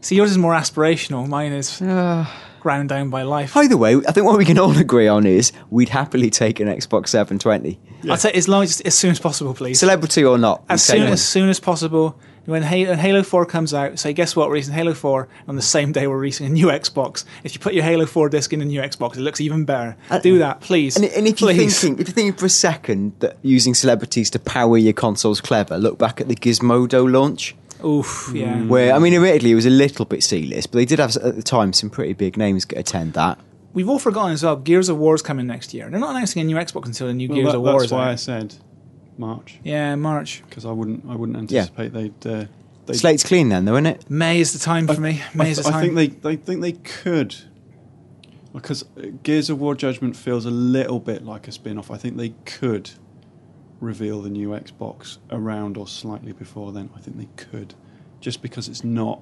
See, 0.00 0.16
yours 0.16 0.30
is 0.30 0.38
more 0.38 0.54
aspirational. 0.54 1.28
Mine 1.28 1.52
is 1.52 1.80
Uh, 1.80 2.26
ground 2.60 2.88
down 2.88 3.08
by 3.10 3.22
life. 3.22 3.56
Either 3.56 3.76
way, 3.76 3.96
I 3.96 4.12
think 4.12 4.26
what 4.26 4.36
we 4.36 4.44
can 4.44 4.58
all 4.58 4.76
agree 4.76 5.08
on 5.08 5.26
is 5.26 5.52
we'd 5.70 5.88
happily 5.90 6.28
take 6.30 6.60
an 6.60 6.68
Xbox 6.68 7.08
720, 7.08 7.78
I'll 8.10 8.16
say 8.18 8.32
as 8.32 8.48
long 8.48 8.64
as 8.64 8.80
as 8.82 8.94
soon 8.94 9.10
as 9.12 9.18
possible, 9.20 9.54
please. 9.54 9.78
celebrity 9.80 10.24
or 10.24 10.36
not. 10.38 10.62
as 10.68 10.82
soon 10.84 11.02
as 11.02 11.26
soon 11.26 11.48
as 11.48 11.60
possible. 11.60 12.16
When 12.46 12.62
Halo, 12.62 12.90
when 12.90 12.98
Halo 12.98 13.22
4 13.22 13.46
comes 13.46 13.72
out, 13.74 13.98
say, 13.98 14.12
guess 14.12 14.34
what? 14.34 14.48
We're 14.48 14.54
releasing 14.54 14.74
Halo 14.74 14.94
4 14.94 15.28
on 15.46 15.56
the 15.56 15.62
same 15.62 15.92
day 15.92 16.06
we're 16.06 16.18
releasing 16.18 16.46
a 16.46 16.50
new 16.50 16.66
Xbox. 16.66 17.24
If 17.44 17.54
you 17.54 17.60
put 17.60 17.74
your 17.74 17.84
Halo 17.84 18.06
4 18.06 18.28
disc 18.30 18.52
in 18.52 18.60
a 18.60 18.64
new 18.64 18.80
Xbox, 18.80 19.16
it 19.16 19.20
looks 19.20 19.40
even 19.40 19.64
better. 19.64 19.96
And- 20.08 20.22
Do 20.22 20.38
that, 20.38 20.60
please. 20.60 20.96
And, 20.96 21.04
and 21.04 21.26
if 21.28 21.40
you're 21.40 21.52
thinking, 21.52 21.98
if 21.98 22.08
you're 22.08 22.14
thinking 22.14 22.32
for 22.32 22.46
a 22.46 22.50
second 22.50 23.12
that 23.20 23.36
using 23.42 23.74
celebrities 23.74 24.30
to 24.30 24.38
power 24.38 24.76
your 24.78 24.92
console's 24.94 25.40
clever, 25.40 25.76
look 25.78 25.98
back 25.98 26.20
at 26.20 26.28
the 26.28 26.34
Gizmondo 26.34 27.10
launch, 27.10 27.54
Oof, 27.84 28.30
yeah. 28.34 28.54
Mm. 28.56 28.68
where 28.68 28.92
I 28.94 28.98
mean, 28.98 29.14
admittedly, 29.14 29.52
it 29.52 29.54
was 29.54 29.66
a 29.66 29.70
little 29.70 30.04
bit 30.04 30.22
C-list, 30.22 30.70
but 30.72 30.78
they 30.78 30.84
did 30.84 30.98
have 30.98 31.16
at 31.16 31.36
the 31.36 31.42
time 31.42 31.72
some 31.72 31.88
pretty 31.90 32.12
big 32.14 32.36
names 32.36 32.66
attend 32.76 33.12
that. 33.14 33.38
We've 33.72 33.88
all 33.88 33.98
forgotten 34.00 34.32
as 34.32 34.42
well, 34.42 34.56
Gears 34.56 34.88
of 34.88 34.98
War's 34.98 35.22
coming 35.22 35.46
next 35.46 35.72
year. 35.72 35.88
They're 35.88 36.00
not 36.00 36.10
announcing 36.16 36.42
a 36.42 36.44
new 36.44 36.56
Xbox 36.56 36.86
until 36.86 37.06
the 37.06 37.14
new 37.14 37.28
Well, 37.28 37.36
Gears 37.36 37.52
that- 37.52 37.56
of 37.56 37.62
War 37.62 37.72
that's 37.74 37.84
is 37.84 37.92
why 37.92 38.10
I 38.10 38.14
said 38.16 38.54
March 39.20 39.58
Yeah, 39.62 39.94
March. 39.94 40.42
because 40.48 40.64
I 40.64 40.72
wouldn't 40.72 41.04
I 41.08 41.14
wouldn't 41.14 41.50
Yeah. 41.50 41.60
anticipate 41.60 41.92
they'd. 41.92 42.26
Uh, 42.26 42.44
they'd 42.86 42.96
Slate's 42.96 43.22
clean 43.22 43.50
then, 43.50 43.64
though, 43.66 43.74
isn't 43.74 43.86
it? 43.86 44.10
May 44.10 44.40
is 44.40 44.52
the 44.52 44.58
time 44.58 44.86
for 44.88 45.00
me. 45.00 45.20
May 45.34 45.46
I, 45.46 45.48
is 45.48 45.58
the 45.58 45.62
th- 45.64 45.74
I 45.74 45.80
think 45.80 45.94
they, 45.94 46.06
they 46.08 46.36
think 46.36 46.60
they 46.62 46.72
could 46.72 47.36
because 48.52 48.84
Gears 49.22 49.48
of 49.50 49.60
War 49.60 49.76
Judgment 49.76 50.16
feels 50.16 50.44
a 50.46 50.50
little 50.50 50.98
bit 50.98 51.24
like 51.24 51.46
a 51.46 51.52
spin-off. 51.52 51.88
I 51.90 51.96
think 51.96 52.16
they 52.16 52.30
could 52.46 52.90
reveal 53.80 54.20
the 54.22 54.30
new 54.30 54.48
Xbox 54.48 55.18
around 55.30 55.76
or 55.76 55.86
slightly 55.86 56.32
before 56.32 56.72
then. 56.72 56.90
I 56.96 57.00
think 57.00 57.16
they 57.18 57.28
could, 57.36 57.74
just 58.20 58.42
because 58.42 58.66
it's 58.68 58.82
not 58.82 59.20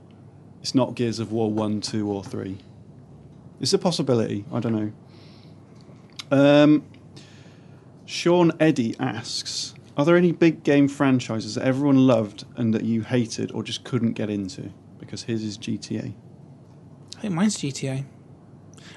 it's 0.62 0.74
not 0.74 0.94
Gears 0.94 1.18
of 1.18 1.30
War 1.32 1.52
one, 1.52 1.80
two, 1.80 2.08
or 2.10 2.24
three. 2.24 2.58
It's 3.60 3.72
a 3.72 3.78
possibility. 3.78 4.44
I 4.52 4.60
don't 4.60 4.72
know. 4.72 4.92
Um, 6.30 6.84
Sean 8.06 8.52
Eddy 8.58 8.94
asks: 8.98 9.74
Are 9.98 10.04
there 10.04 10.16
any 10.16 10.30
big 10.30 10.62
game 10.62 10.86
franchises 10.86 11.56
that 11.56 11.64
everyone 11.64 12.06
loved 12.06 12.44
and 12.56 12.72
that 12.72 12.84
you 12.84 13.02
hated 13.02 13.50
or 13.50 13.64
just 13.64 13.82
couldn't 13.82 14.12
get 14.12 14.30
into? 14.30 14.70
Because 15.00 15.24
his 15.24 15.42
is 15.42 15.58
GTA. 15.58 16.14
I 17.16 17.20
think 17.20 17.34
mine's 17.34 17.56
GTA. 17.56 18.04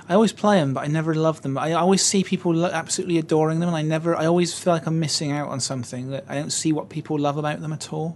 I 0.08 0.14
always 0.14 0.32
play 0.32 0.60
them, 0.60 0.76
but 0.76 0.84
I 0.84 0.88
never 0.88 1.16
love 1.16 1.42
them. 1.42 1.58
I 1.58 1.74
always 1.74 2.06
see 2.06 2.24
people 2.24 2.68
absolutely 2.68 3.18
adoring 3.18 3.60
them, 3.60 3.70
and 3.70 3.76
I 3.76 3.82
never. 3.82 4.16
I 4.16 4.28
always 4.28 4.54
feel 4.54 4.74
like 4.74 4.86
I'm 4.86 5.00
missing 5.00 5.32
out 5.32 5.50
on 5.50 5.60
something 5.60 6.12
that 6.12 6.26
I 6.30 6.36
don't 6.36 6.52
see 6.52 6.72
what 6.72 6.90
people 6.90 7.18
love 7.18 7.36
about 7.36 7.62
them 7.62 7.74
at 7.74 7.92
all. 7.92 8.16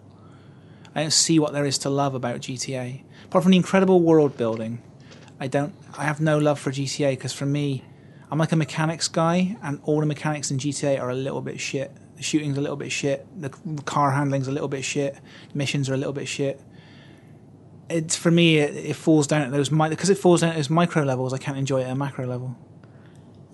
I 0.93 1.01
don't 1.01 1.13
see 1.13 1.39
what 1.39 1.53
there 1.53 1.65
is 1.65 1.79
to 1.79 1.89
love 1.89 2.13
about 2.13 2.41
GTA. 2.41 3.01
Apart 3.25 3.43
from 3.43 3.51
the 3.51 3.57
incredible 3.57 4.01
world 4.01 4.37
building, 4.37 4.83
I 5.39 5.47
don't. 5.47 5.73
I 5.97 6.03
have 6.03 6.21
no 6.21 6.37
love 6.37 6.59
for 6.59 6.69
GTA 6.69 7.13
because 7.13 7.33
for 7.33 7.47
me, 7.47 7.83
I'm 8.29 8.37
like 8.37 8.51
a 8.51 8.55
mechanics 8.55 9.07
guy, 9.07 9.57
and 9.63 9.79
all 9.83 10.01
the 10.01 10.05
mechanics 10.05 10.51
in 10.51 10.59
GTA 10.59 11.01
are 11.01 11.09
a 11.09 11.15
little 11.15 11.41
bit 11.41 11.59
shit. 11.59 11.91
The 12.15 12.23
shooting's 12.23 12.57
a 12.57 12.61
little 12.61 12.77
bit 12.77 12.91
shit. 12.91 13.25
The 13.39 13.49
car 13.85 14.11
handling's 14.11 14.47
a 14.47 14.51
little 14.51 14.67
bit 14.67 14.83
shit. 14.83 15.17
Missions 15.53 15.89
are 15.89 15.93
a 15.93 15.97
little 15.97 16.13
bit 16.13 16.27
shit 16.27 16.61
it's 17.87 18.15
for 18.15 18.31
me 18.31 18.57
it, 18.57 18.75
it 18.75 18.95
falls 18.95 19.27
down 19.27 19.43
at 19.43 19.51
those 19.51 19.69
because 19.69 20.09
it 20.09 20.17
falls 20.17 20.41
down 20.41 20.49
at 20.49 20.55
those 20.55 20.71
micro 20.71 21.03
levels 21.03 21.33
i 21.33 21.37
can't 21.37 21.55
enjoy 21.55 21.81
it 21.81 21.83
at 21.83 21.91
a 21.91 21.95
macro 21.95 22.25
level 22.25 22.57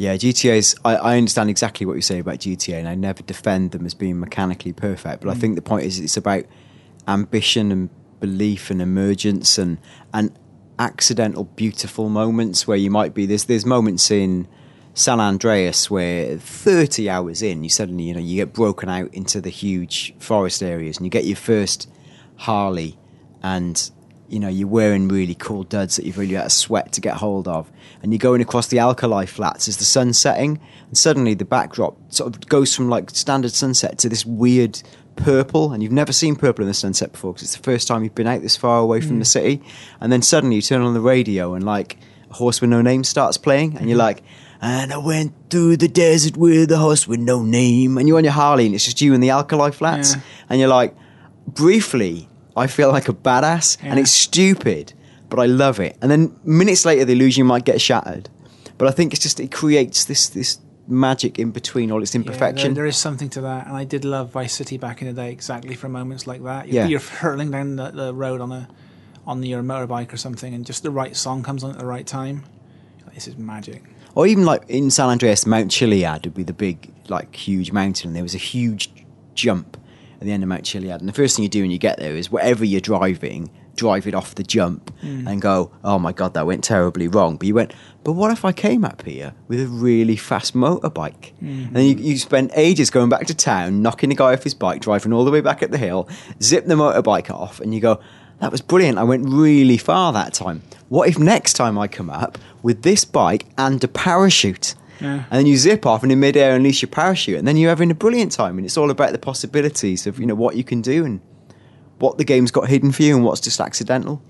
Yeah, 0.01 0.15
GTA's. 0.15 0.75
I, 0.83 0.95
I 0.95 1.17
understand 1.17 1.51
exactly 1.51 1.85
what 1.85 1.95
you 1.95 2.01
say 2.01 2.17
about 2.17 2.39
GTA, 2.39 2.79
and 2.79 2.87
I 2.87 2.95
never 2.95 3.21
defend 3.21 3.69
them 3.69 3.85
as 3.85 3.93
being 3.93 4.19
mechanically 4.19 4.73
perfect. 4.73 5.21
But 5.21 5.29
I 5.29 5.35
mm. 5.35 5.39
think 5.39 5.55
the 5.55 5.61
point 5.61 5.85
is, 5.85 5.99
it's 5.99 6.17
about 6.17 6.45
ambition 7.07 7.71
and 7.71 7.89
belief 8.19 8.71
and 8.71 8.81
emergence 8.81 9.59
and 9.59 9.77
and 10.11 10.31
accidental, 10.79 11.43
beautiful 11.43 12.09
moments 12.09 12.67
where 12.67 12.77
you 12.77 12.89
might 12.89 13.13
be. 13.13 13.27
There's 13.27 13.43
there's 13.43 13.63
moments 13.63 14.09
in 14.09 14.47
San 14.93 15.19
Andreas 15.19 15.89
where 15.89 16.37
30 16.37 17.09
hours 17.09 17.41
in, 17.41 17.63
you 17.63 17.69
suddenly 17.69 18.05
you 18.05 18.13
know 18.13 18.19
you 18.19 18.35
get 18.35 18.53
broken 18.53 18.89
out 18.89 19.13
into 19.13 19.39
the 19.39 19.49
huge 19.49 20.13
forest 20.19 20.61
areas 20.61 20.97
and 20.97 21.05
you 21.05 21.09
get 21.09 21.25
your 21.25 21.37
first 21.37 21.89
Harley, 22.41 22.97
and 23.43 23.91
you 24.27 24.39
know 24.39 24.47
you're 24.47 24.67
wearing 24.67 25.07
really 25.07 25.35
cool 25.35 25.63
duds 25.63 25.95
that 25.95 26.05
you've 26.05 26.17
really 26.17 26.33
had 26.33 26.43
to 26.43 26.49
sweat 26.49 26.91
to 26.93 27.01
get 27.01 27.15
hold 27.15 27.47
of, 27.47 27.71
and 28.01 28.11
you're 28.11 28.19
going 28.19 28.41
across 28.41 28.67
the 28.67 28.79
alkali 28.79 29.25
flats 29.25 29.67
as 29.67 29.77
the 29.77 29.85
sun's 29.85 30.17
setting, 30.17 30.59
and 30.87 30.97
suddenly 30.97 31.35
the 31.35 31.45
backdrop 31.45 31.95
sort 32.11 32.35
of 32.35 32.47
goes 32.47 32.75
from 32.75 32.89
like 32.89 33.11
standard 33.11 33.51
sunset 33.51 33.97
to 33.99 34.09
this 34.09 34.25
weird 34.25 34.81
purple, 35.15 35.71
and 35.71 35.83
you've 35.83 35.91
never 35.91 36.11
seen 36.11 36.35
purple 36.35 36.63
in 36.63 36.67
the 36.67 36.73
sunset 36.73 37.11
before 37.11 37.33
because 37.33 37.43
it's 37.43 37.55
the 37.55 37.63
first 37.63 37.87
time 37.87 38.03
you've 38.03 38.15
been 38.15 38.27
out 38.27 38.41
this 38.41 38.57
far 38.57 38.79
away 38.79 39.01
from 39.01 39.19
the 39.19 39.25
mm. 39.25 39.31
city, 39.31 39.61
and 39.99 40.11
then 40.11 40.21
suddenly 40.21 40.55
you 40.57 40.61
turn 40.61 40.81
on 40.81 40.93
the 40.93 41.01
radio 41.01 41.53
and 41.53 41.63
like 41.63 41.97
a 42.29 42.33
horse 42.33 42.59
with 42.59 42.69
no 42.69 42.81
name 42.81 43.03
starts 43.03 43.37
playing, 43.37 43.77
and 43.77 43.87
you're 43.87 43.97
mm-hmm. 43.97 44.07
like. 44.07 44.23
And 44.61 44.93
I 44.93 44.97
went 44.97 45.33
through 45.49 45.77
the 45.77 45.87
desert 45.87 46.37
with 46.37 46.71
a 46.71 46.77
horse 46.77 47.07
with 47.07 47.19
no 47.19 47.41
name. 47.43 47.97
And 47.97 48.07
you're 48.07 48.17
on 48.17 48.23
your 48.23 48.33
Harley, 48.33 48.65
and 48.67 48.75
it's 48.75 48.85
just 48.85 49.01
you 49.01 49.13
in 49.13 49.19
the 49.21 49.31
alkali 49.31 49.71
flats. 49.71 50.13
Yeah. 50.15 50.21
And 50.49 50.59
you're 50.59 50.69
like, 50.69 50.95
briefly, 51.47 52.29
I 52.55 52.67
feel 52.67 52.89
like 52.91 53.09
a 53.09 53.13
badass, 53.13 53.77
and 53.81 53.99
it's 53.99 54.11
stupid, 54.11 54.93
but 55.29 55.39
I 55.39 55.45
love 55.45 55.79
it. 55.79 55.97
And 56.01 56.11
then 56.11 56.35
minutes 56.43 56.85
later, 56.85 57.05
the 57.05 57.13
illusion 57.13 57.45
might 57.47 57.65
get 57.65 57.81
shattered. 57.81 58.29
But 58.77 58.87
I 58.87 58.91
think 58.91 59.13
it's 59.13 59.21
just 59.21 59.39
it 59.39 59.51
creates 59.51 60.05
this 60.05 60.29
this 60.29 60.59
magic 60.87 61.39
in 61.39 61.51
between 61.51 61.91
all 61.91 62.01
its 62.01 62.13
Yeah, 62.13 62.21
imperfection. 62.21 62.73
there, 62.73 62.83
there 62.83 62.85
is 62.87 62.97
something 62.97 63.29
to 63.29 63.41
that, 63.41 63.67
and 63.67 63.75
I 63.75 63.83
did 63.83 64.03
love 64.03 64.31
Vice 64.31 64.53
City 64.53 64.77
back 64.77 65.01
in 65.01 65.07
the 65.07 65.13
day, 65.13 65.31
exactly 65.31 65.75
for 65.75 65.87
moments 65.87 66.25
like 66.27 66.43
that. 66.43 66.67
You're, 66.67 66.83
Yeah. 66.83 66.87
you're 66.87 66.99
hurtling 66.99 67.51
down 67.51 67.75
the, 67.77 67.91
the 67.91 68.13
road 68.13 68.41
on 68.41 68.51
a 68.51 68.67
on 69.25 69.41
your 69.43 69.61
motorbike 69.61 70.11
or 70.11 70.17
something, 70.17 70.53
and 70.53 70.65
just 70.65 70.81
the 70.83 70.89
right 70.91 71.15
song 71.15 71.43
comes 71.43 71.63
on 71.63 71.71
at 71.71 71.77
the 71.77 71.85
right 71.85 72.07
time. 72.07 72.43
This 73.13 73.27
is 73.27 73.37
magic. 73.37 73.83
Or 74.15 74.27
even 74.27 74.45
like 74.45 74.63
in 74.67 74.91
San 74.91 75.09
Andreas, 75.09 75.45
Mount 75.45 75.71
Chiliad 75.71 76.23
would 76.23 76.33
be 76.33 76.43
the 76.43 76.53
big, 76.53 76.91
like, 77.07 77.35
huge 77.35 77.71
mountain, 77.71 78.09
and 78.09 78.15
there 78.15 78.23
was 78.23 78.35
a 78.35 78.39
huge 78.39 78.89
jump 79.33 79.77
at 80.21 80.25
the 80.25 80.31
end 80.31 80.43
of 80.43 80.49
Mount 80.49 80.63
Chiliad. 80.63 80.99
And 80.99 81.09
the 81.09 81.13
first 81.13 81.35
thing 81.35 81.43
you 81.43 81.49
do 81.49 81.61
when 81.61 81.71
you 81.71 81.79
get 81.79 81.97
there 81.97 82.15
is 82.15 82.31
whatever 82.31 82.63
you're 82.63 82.81
driving, 82.81 83.49
drive 83.75 84.05
it 84.05 84.13
off 84.13 84.35
the 84.35 84.43
jump 84.43 84.91
hmm. 84.99 85.27
and 85.27 85.41
go, 85.41 85.71
oh 85.83 85.97
my 85.97 86.11
god, 86.11 86.33
that 86.35 86.45
went 86.45 86.63
terribly 86.63 87.07
wrong. 87.07 87.37
But 87.37 87.47
you 87.47 87.55
went, 87.55 87.73
but 88.03 88.13
what 88.13 88.31
if 88.31 88.45
I 88.45 88.51
came 88.51 88.85
up 88.85 89.03
here 89.03 89.33
with 89.47 89.59
a 89.61 89.67
really 89.67 90.15
fast 90.15 90.53
motorbike? 90.53 91.31
And 91.73 91.87
you, 91.87 91.95
hmm. 91.95 92.03
you 92.03 92.17
spend 92.17 92.51
ages 92.55 92.89
going 92.89 93.09
back 93.09 93.25
to 93.27 93.35
town, 93.35 93.81
knocking 93.81 94.09
the 94.09 94.15
guy 94.15 94.33
off 94.33 94.43
his 94.43 94.53
bike, 94.53 94.81
driving 94.81 95.13
all 95.13 95.25
the 95.25 95.31
way 95.31 95.41
back 95.41 95.63
up 95.63 95.71
the 95.71 95.77
hill, 95.77 96.07
zip 96.41 96.65
the 96.65 96.75
motorbike 96.75 97.31
off, 97.31 97.59
and 97.59 97.73
you 97.73 97.81
go, 97.81 97.99
that 98.41 98.51
was 98.51 98.61
brilliant. 98.61 98.97
I 98.97 99.03
went 99.03 99.27
really 99.29 99.77
far 99.77 100.11
that 100.13 100.33
time. 100.33 100.61
What 100.89 101.07
if 101.07 101.17
next 101.17 101.53
time 101.53 101.77
I 101.77 101.87
come 101.87 102.09
up 102.09 102.37
with 102.63 102.81
this 102.81 103.05
bike 103.05 103.45
and 103.57 103.81
a 103.83 103.87
parachute? 103.87 104.75
Yeah. 104.99 105.23
And 105.31 105.39
then 105.39 105.45
you 105.45 105.55
zip 105.57 105.85
off 105.85 106.03
and 106.03 106.11
in 106.11 106.19
midair 106.19 106.55
unleash 106.55 106.81
your 106.81 106.89
parachute, 106.89 107.39
and 107.39 107.47
then 107.47 107.55
you're 107.57 107.69
having 107.69 107.89
a 107.91 107.95
brilliant 107.95 108.31
time. 108.33 108.57
And 108.57 108.65
it's 108.65 108.77
all 108.77 108.91
about 108.91 109.13
the 109.13 109.17
possibilities 109.19 110.05
of 110.05 110.19
you 110.19 110.25
know 110.25 110.35
what 110.35 110.55
you 110.55 110.63
can 110.63 110.81
do 110.81 111.05
and 111.05 111.21
what 111.99 112.17
the 112.17 112.23
game's 112.23 112.51
got 112.51 112.67
hidden 112.67 112.91
for 112.91 113.03
you 113.03 113.15
and 113.15 113.23
what's 113.23 113.41
just 113.41 113.59
accidental. 113.61 114.21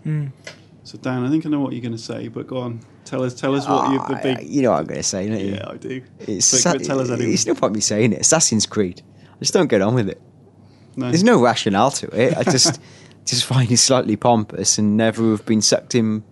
So 0.84 0.97
Dan, 0.97 1.24
I 1.26 1.30
think 1.30 1.45
I 1.45 1.49
know 1.49 1.59
what 1.62 1.74
you're 1.74 1.82
going 1.82 1.91
to 1.93 1.97
say, 1.97 2.28
but 2.28 2.47
go 2.47 2.57
on, 2.57 2.82
tell 3.05 3.24
us, 3.24 3.34
tell 3.34 3.55
us 3.55 3.68
what 3.68 3.91
you 3.91 3.97
the 3.99 4.16
Ah, 4.16 4.22
big. 4.39 4.49
you 4.49 4.62
know 4.62 4.72
what 4.72 4.80
I'm 4.80 4.86
going 4.86 4.97
to 4.99 5.03
say, 5.03 5.28
don't 5.30 5.39
you? 5.39 5.53
Yeah, 5.53 5.70
I 5.70 5.78
do. 5.78 6.01
It's, 6.20 6.64
but, 6.64 6.78
but 6.80 6.84
tell 6.86 6.99
us 6.99 7.09
anyway. 7.09 7.34
it's 7.34 7.45
no 7.45 7.53
point 7.55 7.74
me 7.74 7.80
saying 7.82 8.14
it. 8.14 8.22
Assassin's 8.22 8.66
Creed. 8.66 9.01
I 9.24 9.39
just 9.39 9.53
don't 9.53 9.68
get 9.68 9.82
on 9.82 9.93
with 9.93 10.09
it. 10.09 10.22
No. 10.95 11.07
There's 11.07 11.24
no 11.24 11.41
rationale 11.41 11.91
to 11.91 12.07
it. 12.07 12.36
I 12.38 12.43
just 12.43 12.82
just 13.26 13.46
find 13.54 13.72
it 13.72 13.78
slightly 13.78 14.16
pompous 14.16 14.78
and 14.78 14.98
never 14.98 15.32
have 15.32 15.46
been 15.46 15.62
sucked 15.62 15.96
in 15.96 16.24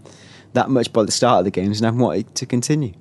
that 0.54 0.70
much 0.70 0.92
by 0.92 1.04
the 1.04 1.12
start 1.12 1.40
of 1.40 1.46
the 1.46 1.52
games 1.52 1.80
and 1.80 1.86
haven't 1.86 2.00
wanted 2.02 2.34
to 2.36 2.46
continue. 2.46 2.94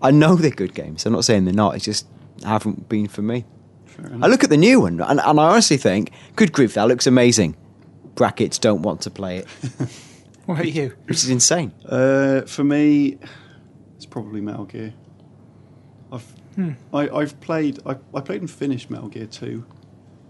I 0.00 0.10
know 0.10 0.34
they're 0.36 0.50
good 0.50 0.74
games. 0.74 1.06
I'm 1.06 1.12
not 1.12 1.24
saying 1.24 1.44
they're 1.44 1.54
not. 1.54 1.74
It's 1.76 1.84
just 1.84 2.06
haven't 2.44 2.88
been 2.88 3.08
for 3.08 3.22
me. 3.22 3.44
I 4.20 4.26
look 4.26 4.42
at 4.42 4.50
the 4.50 4.56
new 4.56 4.80
one 4.80 5.00
and, 5.00 5.20
and 5.20 5.40
I 5.40 5.50
honestly 5.50 5.76
think, 5.76 6.10
good 6.36 6.52
grief, 6.52 6.74
that 6.74 6.88
looks 6.88 7.06
amazing. 7.06 7.56
Brackets 8.16 8.58
don't 8.58 8.82
want 8.82 9.02
to 9.02 9.10
play 9.10 9.38
it, 9.38 9.46
What 10.46 10.54
about 10.54 10.72
you? 10.72 10.94
which 11.06 11.18
is 11.18 11.30
insane. 11.30 11.72
Uh, 11.84 12.42
for 12.42 12.64
me, 12.64 13.18
it's 13.96 14.06
probably 14.06 14.40
Metal 14.40 14.64
Gear. 14.64 14.94
I've 16.12 16.34
Hmm. 16.54 16.72
I, 16.92 17.08
I've 17.08 17.40
played 17.40 17.80
I, 17.84 17.96
I 18.14 18.20
played 18.20 18.40
and 18.40 18.48
finished 18.50 18.88
Metal 18.88 19.08
Gear 19.08 19.26
Two, 19.26 19.64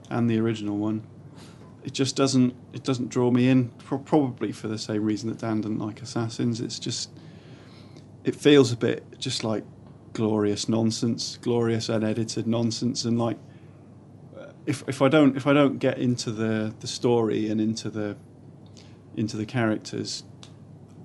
and 0.08 0.30
the 0.30 0.38
original 0.40 0.78
one. 0.78 1.02
It 1.84 1.92
just 1.92 2.16
doesn't 2.16 2.54
it 2.72 2.82
doesn't 2.82 3.08
draw 3.08 3.30
me 3.30 3.48
in. 3.48 3.68
Pro- 3.78 3.98
probably 3.98 4.52
for 4.52 4.68
the 4.68 4.78
same 4.78 5.04
reason 5.04 5.28
that 5.28 5.38
Dan 5.38 5.60
didn't 5.60 5.78
like 5.78 6.02
Assassins. 6.02 6.60
It's 6.60 6.78
just 6.78 7.10
it 8.24 8.34
feels 8.34 8.72
a 8.72 8.76
bit 8.76 9.04
just 9.18 9.44
like 9.44 9.64
glorious 10.14 10.68
nonsense, 10.68 11.38
glorious 11.42 11.88
unedited 11.88 12.46
nonsense, 12.46 13.04
and 13.04 13.18
like 13.18 13.36
if 14.66 14.82
if 14.88 15.02
I 15.02 15.08
don't 15.08 15.36
if 15.36 15.46
I 15.46 15.52
don't 15.52 15.78
get 15.78 15.98
into 15.98 16.30
the 16.30 16.74
the 16.80 16.86
story 16.86 17.48
and 17.48 17.60
into 17.60 17.90
the 17.90 18.16
into 19.16 19.36
the 19.36 19.46
characters, 19.46 20.24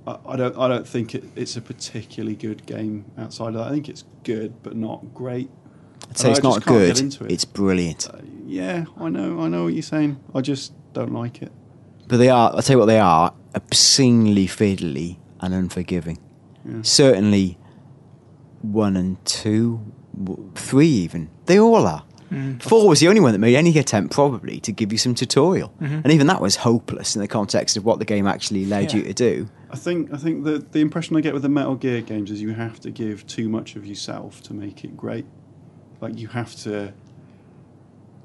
I, 0.08 0.18
I 0.26 0.36
don't 0.36 0.58
I 0.58 0.68
don't 0.68 0.88
think 0.88 1.14
it, 1.14 1.26
it's 1.36 1.58
a 1.58 1.62
particularly 1.62 2.36
good 2.36 2.66
game 2.66 3.06
outside 3.18 3.50
of 3.50 3.56
that. 3.56 3.68
I 3.68 3.72
think 3.72 3.90
it's 3.90 4.06
good 4.24 4.64
but 4.64 4.76
not 4.76 5.14
great. 5.14 5.50
I'd 6.10 6.18
say 6.18 6.28
I 6.28 6.32
it's 6.32 6.39
just 6.39 6.43
not 6.43 6.66
good, 6.66 7.00
it. 7.00 7.22
it's 7.32 7.45
brilliant. 7.45 8.10
Uh, 8.10 8.20
yeah, 8.45 8.86
I 8.97 9.10
know 9.10 9.41
I 9.41 9.47
know 9.47 9.66
what 9.66 9.74
you're 9.74 9.82
saying. 9.82 10.20
I 10.34 10.41
just 10.41 10.74
don't 10.93 11.14
like 11.14 11.41
it. 11.41 11.52
But 12.08 12.18
they 12.18 12.30
are, 12.30 12.52
I'll 12.56 12.62
tell 12.62 12.76
you 12.76 12.80
what 12.80 12.88
they 12.88 13.00
are, 13.00 13.34
obscenely 13.54 14.47
fiddly 14.47 15.18
and 15.39 15.54
unforgiving. 15.54 16.18
Yeah. 16.66 16.82
Certainly 16.82 17.58
one 18.62 18.97
and 18.97 19.24
two, 19.26 19.80
three 20.56 20.88
even. 20.88 21.30
They 21.45 21.60
all 21.60 21.86
are. 21.86 22.04
Four 22.60 22.88
was 22.88 23.00
the 23.00 23.08
only 23.08 23.22
one 23.22 23.32
that 23.32 23.39
made 23.39 23.56
any 23.56 23.76
attempt, 23.80 24.14
probably, 24.14 24.60
to 24.60 24.72
give 24.72 24.91
you 24.91 25.00
some 25.00 25.16
tutorial. 25.16 25.74
And 25.80 26.12
even 26.12 26.28
that 26.28 26.41
was 26.41 26.58
hopeless 26.58 27.16
in 27.16 27.22
the 27.22 27.28
context 27.28 27.76
of 27.76 27.86
what 27.86 27.97
the 27.97 28.06
game 28.06 28.28
actually 28.28 28.66
allowed 28.66 28.93
you 28.93 29.02
to 29.04 29.14
do. 29.14 29.50
I 29.72 29.76
think 29.76 30.14
I 30.14 30.18
think 30.18 30.43
the 30.43 30.60
the 30.72 30.80
impression 30.80 31.16
I 31.16 31.22
get 31.22 31.34
with 31.34 31.43
the 31.43 31.50
Metal 31.50 31.76
Gear 31.76 32.02
games 32.02 32.30
is 32.32 32.41
you 32.41 32.54
have 32.54 32.80
to 32.82 32.91
give 32.91 33.26
too 33.28 33.50
much 33.50 33.76
of 33.76 33.86
yourself 33.86 34.41
to 34.43 34.54
make 34.54 34.84
it 34.84 34.95
great. 34.97 35.26
Like 36.02 36.18
you 36.18 36.28
have 36.28 36.56
to 36.58 36.93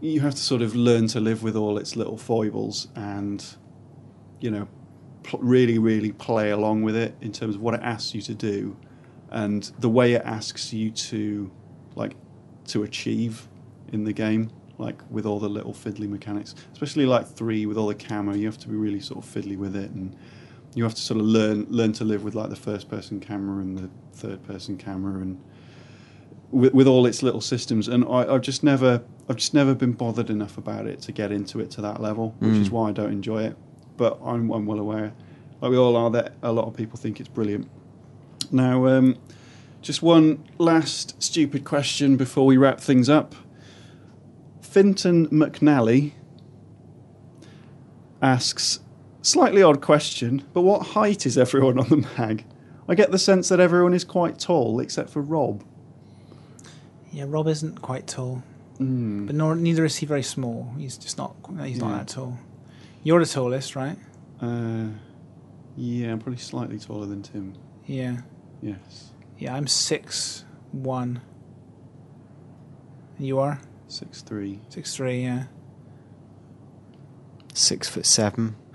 you 0.01 0.21
have 0.21 0.35
to 0.35 0.41
sort 0.41 0.63
of 0.63 0.75
learn 0.75 1.07
to 1.09 1.21
live 1.21 1.43
with 1.43 1.57
all 1.57 1.79
its 1.79 1.97
little 1.97 2.19
foibles 2.19 2.89
and 2.95 3.45
you 4.41 4.51
know 4.51 4.69
pl- 5.23 5.41
really 5.41 5.79
really 5.79 6.13
play 6.13 6.51
along 6.51 6.83
with 6.83 6.95
it 6.95 7.15
in 7.21 7.33
terms 7.33 7.55
of 7.55 7.63
what 7.63 7.75
it 7.75 7.81
asks 7.83 8.15
you 8.15 8.21
to 8.21 8.35
do 8.35 8.77
and 9.31 9.73
the 9.79 9.89
way 9.89 10.13
it 10.13 10.23
asks 10.25 10.73
you 10.73 10.91
to 10.91 11.51
like 11.97 12.15
to 12.67 12.83
achieve 12.83 13.49
in 13.93 14.05
the 14.05 14.13
game 14.13 14.51
like 14.79 15.01
with 15.11 15.25
all 15.25 15.39
the 15.39 15.49
little 15.49 15.73
fiddly 15.73 16.09
mechanics. 16.09 16.55
Especially 16.73 17.07
like 17.07 17.27
3 17.27 17.67
with 17.67 17.77
all 17.77 17.87
the 17.87 17.95
camera 17.95 18.37
you 18.37 18.47
have 18.47 18.59
to 18.59 18.69
be 18.69 18.77
really 18.77 19.01
sort 19.01 19.25
of 19.25 19.31
fiddly 19.31 19.57
with 19.57 19.77
it 19.77 19.91
and 19.91 20.17
you 20.75 20.83
have 20.83 20.95
to 20.95 21.01
sort 21.01 21.21
of 21.21 21.27
learn 21.27 21.67
learn 21.71 21.93
to 21.93 22.05
live 22.05 22.25
with 22.25 22.35
like 22.35 22.51
the 22.51 22.57
first 22.57 22.89
person 22.89 23.21
camera 23.21 23.63
and 23.63 23.79
the 23.79 23.91
third 24.13 24.43
person 24.43 24.77
camera 24.77 25.21
and 25.21 25.41
with, 26.55 26.73
with 26.73 26.87
all 26.87 27.07
its 27.07 27.23
little 27.23 27.41
systems 27.41 27.89
and 27.89 28.05
I, 28.05 28.35
I've 28.35 28.43
just 28.43 28.63
never 28.63 29.03
I've 29.29 29.37
just 29.37 29.55
never 29.55 29.75
been 29.75 29.93
bothered 29.93 30.31
enough 30.31 30.59
about 30.59 30.87
it 30.87 31.01
to 31.03 31.13
get 31.13 31.33
into 31.33 31.61
it 31.61 31.71
to 31.73 31.81
that 31.83 32.01
level 32.01 32.35
which 32.39 32.57
is 32.57 32.71
why 32.71 32.89
I 32.91 32.93
don't 32.93 33.13
enjoy 33.13 33.45
it 33.45 33.57
but 33.97 34.19
I'm, 34.25 34.51
I'm 34.51 34.67
well 34.67 34.79
aware 34.79 35.13
like 35.61 35.71
we 35.71 35.77
all 35.77 35.97
are 35.97 36.11
that 36.11 36.35
a 36.43 36.53
lot 36.53 36.67
of 36.67 36.77
people 36.77 36.99
think 36.99 37.21
it's 37.21 37.29
brilliant 37.29 37.69
now 38.51 38.87
um, 38.87 39.17
just 39.83 40.03
one 40.03 40.45
last 40.59 41.23
stupid 41.23 41.65
question 41.65 42.17
before 42.17 42.47
we 42.47 42.57
wrap 42.57 42.81
things 42.81 43.09
up 43.09 43.35
Finton 44.63 45.29
McNally 45.29 46.13
asks 48.21 48.81
slightly 49.23 49.63
odd 49.63 49.81
question, 49.81 50.45
but 50.53 50.63
what 50.63 50.89
height 50.89 51.27
is 51.27 51.39
everyone 51.39 51.79
on 51.79 51.89
the 51.89 52.09
mag? 52.19 52.45
I 52.89 52.95
get 52.95 53.11
the 53.11 53.19
sense 53.19 53.49
that 53.49 53.61
everyone 53.61 53.95
is 53.95 54.05
quite 54.05 54.39
tall 54.39 54.81
except 54.81 55.11
for 55.11 55.23
Rob. 55.23 55.65
Yeah, 57.15 57.25
Rob 57.29 57.47
isn't 57.49 57.81
quite 57.81 58.07
tall, 58.09 58.43
but 58.79 58.85
nor 59.35 59.55
neither 59.55 59.85
is 59.85 59.97
he 59.97 60.07
very 60.07 60.23
small. 60.25 60.75
He's 60.77 60.99
just 60.99 61.17
not. 61.17 61.37
He's 61.63 61.79
Yeah. 61.79 61.85
not 61.85 61.99
that 61.99 62.09
tall. 62.09 62.39
You're 63.05 63.21
the 63.21 63.27
tallest, 63.31 63.77
right? 63.77 63.97
Uh, 64.43 64.89
yeah, 65.77 66.11
I'm 66.13 66.19
probably 66.19 66.39
slightly 66.41 66.79
taller 66.79 67.07
than 67.07 67.23
Tim. 67.23 67.55
Yeah, 67.87 68.23
Yes, 68.61 69.13
yeah. 69.39 69.55
I'm 69.55 69.67
six 69.69 70.45
one. 70.73 71.21
You 73.19 73.39
are 73.39 73.61
six 73.87 74.23
three. 74.23 74.61
six 74.69 74.97
three. 74.97 75.23
Yeah. 75.23 75.45
Six 77.53 77.89
foot 77.89 78.07
seven. 78.07 78.57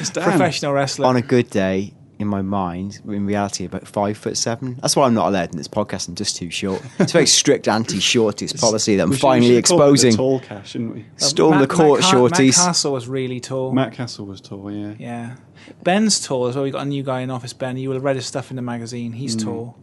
It's 0.00 0.10
Dan. 0.10 0.24
Professional 0.24 0.72
wrestler. 0.72 1.06
On 1.06 1.14
a 1.16 1.22
good 1.22 1.48
day, 1.50 1.94
in 2.22 2.28
my 2.28 2.40
mind, 2.40 3.00
in 3.06 3.26
reality, 3.26 3.66
about 3.66 3.86
five 3.86 4.16
foot 4.16 4.38
seven. 4.38 4.78
That's 4.80 4.96
why 4.96 5.06
I'm 5.06 5.12
not 5.14 5.28
allowed 5.28 5.50
in 5.50 5.58
this 5.58 5.68
podcast. 5.68 6.08
I'm 6.08 6.14
just 6.14 6.36
too 6.36 6.48
short. 6.50 6.80
It's 6.98 7.12
a 7.12 7.14
very 7.14 7.26
strict 7.26 7.68
anti-shorties 7.68 8.58
policy 8.58 8.96
that 8.96 9.02
I'm 9.02 9.10
We 9.10 9.16
should- 9.16 9.26
we 9.26 9.28
finally 9.28 9.54
should 9.56 9.64
call 9.66 9.76
it 9.76 9.86
the 9.86 9.92
exposing. 9.92 10.16
tall 10.16 10.40
cash, 10.40 10.70
shouldn't 10.70 10.94
we? 10.94 11.04
Storm 11.16 11.52
the 11.54 11.60
Matt- 11.60 11.68
court, 11.68 12.00
Matt, 12.00 12.10
Ca- 12.10 12.16
shorties. 12.16 12.56
Matt 12.58 12.66
Castle 12.66 12.92
was 12.94 13.08
really 13.08 13.40
tall. 13.40 13.72
Matt 13.72 13.92
Castle 13.92 14.24
was 14.24 14.40
tall, 14.40 14.70
yeah. 14.72 14.94
Yeah. 14.98 15.36
Ben's 15.82 16.18
tall 16.24 16.46
as 16.46 16.54
well. 16.54 16.64
We've 16.64 16.72
got 16.72 16.82
a 16.82 16.88
new 16.88 17.02
guy 17.02 17.20
in 17.20 17.30
office, 17.30 17.52
Ben. 17.52 17.76
You 17.76 17.88
will 17.90 17.96
have 17.96 18.04
read 18.04 18.16
his 18.16 18.26
stuff 18.26 18.50
in 18.50 18.56
the 18.56 18.62
magazine. 18.62 19.12
He's 19.12 19.36
tall. 19.36 19.76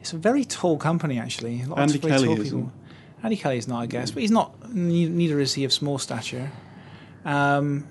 It's 0.00 0.12
a 0.12 0.16
very 0.18 0.44
tall 0.44 0.76
company, 0.76 1.18
actually. 1.18 1.62
A 1.62 1.66
lot. 1.66 1.78
Andy 1.78 1.94
of 1.96 2.02
very 2.02 2.12
Kelly 2.14 2.26
tall 2.26 2.40
isn't. 2.40 2.58
people. 2.60 2.72
Andy 3.22 3.36
Kelly's 3.36 3.66
not, 3.66 3.80
I 3.82 3.86
guess, 3.86 4.10
but 4.10 4.20
he's 4.20 4.30
not. 4.30 4.72
Neither 4.72 5.40
is 5.40 5.54
he 5.54 5.64
of 5.64 5.72
small 5.72 5.98
stature. 5.98 6.52
Um, 7.24 7.88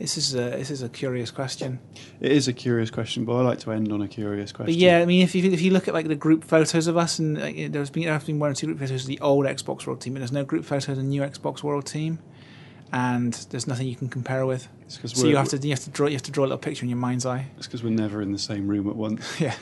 this 0.00 0.16
is 0.16 0.34
a 0.34 0.50
this 0.50 0.70
is 0.70 0.82
a 0.82 0.88
curious 0.88 1.30
question. 1.30 1.78
It 2.20 2.32
is 2.32 2.48
a 2.48 2.54
curious 2.54 2.90
question, 2.90 3.26
but 3.26 3.34
I 3.36 3.42
like 3.42 3.58
to 3.60 3.72
end 3.72 3.92
on 3.92 4.00
a 4.00 4.08
curious 4.08 4.50
question. 4.50 4.72
But 4.72 4.80
yeah, 4.80 4.98
I 5.00 5.04
mean, 5.04 5.22
if 5.22 5.34
you 5.34 5.50
if 5.52 5.60
you 5.60 5.70
look 5.72 5.88
at 5.88 5.94
like 5.94 6.08
the 6.08 6.16
group 6.16 6.42
photos 6.42 6.86
of 6.86 6.96
us, 6.96 7.18
and 7.18 7.38
like, 7.38 7.70
there's 7.70 7.90
been 7.90 8.04
there 8.04 8.14
have 8.14 8.24
been 8.24 8.38
one 8.38 8.50
or 8.50 8.54
two 8.54 8.66
group 8.66 8.78
photos 8.78 9.02
of 9.02 9.08
the 9.08 9.20
old 9.20 9.44
Xbox 9.44 9.86
World 9.86 10.00
Team, 10.00 10.14
but 10.14 10.20
there's 10.20 10.32
no 10.32 10.44
group 10.44 10.64
photos 10.64 10.88
of 10.88 10.96
the 10.96 11.02
new 11.02 11.20
Xbox 11.20 11.62
World 11.62 11.84
Team, 11.84 12.18
and 12.92 13.34
there's 13.50 13.66
nothing 13.66 13.86
you 13.86 13.96
can 13.96 14.08
compare 14.08 14.46
with. 14.46 14.68
It's 14.86 14.98
So 15.20 15.26
you 15.26 15.36
have 15.36 15.48
to 15.50 15.58
you 15.58 15.70
have 15.70 15.80
to 15.80 15.90
draw 15.90 16.06
you 16.06 16.14
have 16.14 16.22
to 16.22 16.30
draw 16.30 16.44
a 16.44 16.46
little 16.46 16.58
picture 16.58 16.84
in 16.84 16.88
your 16.88 16.98
mind's 16.98 17.26
eye. 17.26 17.46
It's 17.58 17.66
because 17.66 17.84
we're 17.84 17.90
never 17.90 18.22
in 18.22 18.32
the 18.32 18.38
same 18.38 18.68
room 18.68 18.88
at 18.88 18.96
once. 18.96 19.40
Yeah, 19.40 19.54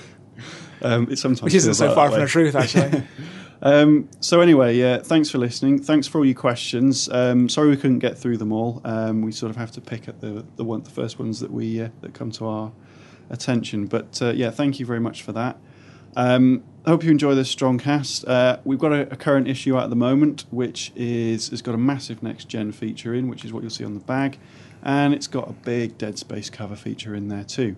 Um, 0.83 1.09
it 1.11 1.19
sometimes 1.19 1.43
which 1.43 1.55
isn't 1.55 1.75
so 1.75 1.93
far 1.95 2.11
from 2.11 2.21
the 2.21 2.27
truth, 2.29 2.55
actually. 2.55 3.03
Um, 3.61 4.09
so 4.21 4.41
anyway, 4.41 4.77
yeah, 4.77 4.99
thanks 4.99 5.31
for 5.31 5.39
listening. 5.39 5.81
Thanks 5.81 6.07
for 6.07 6.19
all 6.19 6.25
your 6.25 6.35
questions. 6.35 7.09
Um, 7.09 7.49
sorry 7.49 7.71
we 7.71 7.77
couldn't 7.77 7.99
get 7.99 8.17
through 8.17 8.37
them 8.37 8.53
all. 8.53 8.81
Um, 8.85 9.23
we 9.23 9.33
sort 9.33 9.51
of 9.51 9.57
have 9.57 9.73
to 9.73 9.81
pick 9.81 10.09
at 10.09 10.21
the 10.21 10.45
the 10.57 10.65
one 10.65 10.83
the 10.83 10.91
first 10.91 11.19
ones 11.19 11.41
that 11.41 11.51
we 11.51 11.83
uh, 11.83 11.89
that 12.03 12.15
come 12.15 12.31
to 12.33 12.47
our 12.47 12.73
attention. 13.31 13.87
But 13.87 14.21
uh, 14.23 14.31
yeah, 14.31 14.51
thank 14.51 14.79
you 14.79 14.87
very 14.87 15.01
much 15.01 15.23
for 15.23 15.33
that. 15.33 15.59
Um, 16.17 16.63
I 16.85 16.91
hope 16.91 17.05
you 17.05 17.11
enjoy 17.11 17.35
this 17.35 17.51
strong 17.51 17.79
cast. 17.79 18.27
Uh, 18.27 18.59
we've 18.65 18.79
got 18.79 18.93
a, 18.93 19.13
a 19.13 19.17
current 19.17 19.47
issue 19.47 19.77
at 19.77 19.91
the 19.91 19.97
moment, 19.97 20.45
which 20.51 20.93
is 20.97 21.49
has 21.49 21.61
got 21.61 21.75
a 21.75 21.79
massive 21.79 22.23
next 22.23 22.49
gen 22.49 22.73
feature 22.73 23.13
in, 23.13 23.29
which 23.29 23.45
is 23.45 23.53
what 23.53 23.63
you'll 23.63 23.71
see 23.71 23.85
on 23.85 23.95
the 23.95 24.01
bag, 24.01 24.39
and 24.83 25.13
it's 25.13 25.27
got 25.27 25.49
a 25.49 25.53
big 25.53 25.99
Dead 25.99 26.19
Space 26.19 26.49
cover 26.49 26.77
feature 26.77 27.15
in 27.15 27.29
there 27.29 27.45
too. 27.45 27.77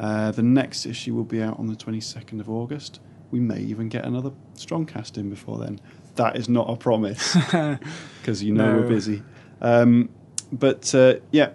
Uh, 0.00 0.30
the 0.30 0.42
next 0.42 0.86
issue 0.86 1.14
will 1.14 1.24
be 1.24 1.42
out 1.42 1.58
on 1.58 1.66
the 1.66 1.74
22nd 1.74 2.40
of 2.40 2.48
August. 2.48 3.00
We 3.30 3.40
may 3.40 3.60
even 3.60 3.88
get 3.88 4.04
another 4.04 4.30
strong 4.54 4.86
cast 4.86 5.18
in 5.18 5.28
before 5.30 5.58
then. 5.58 5.80
That 6.16 6.36
is 6.36 6.48
not 6.48 6.68
a 6.70 6.76
promise 6.76 7.34
because 8.20 8.42
you 8.42 8.52
know 8.52 8.72
No. 8.72 8.80
we're 8.80 8.88
busy. 8.88 9.22
Um, 9.60 10.08
but 10.52 10.94
uh, 10.94 11.16
yeah, 11.30 11.50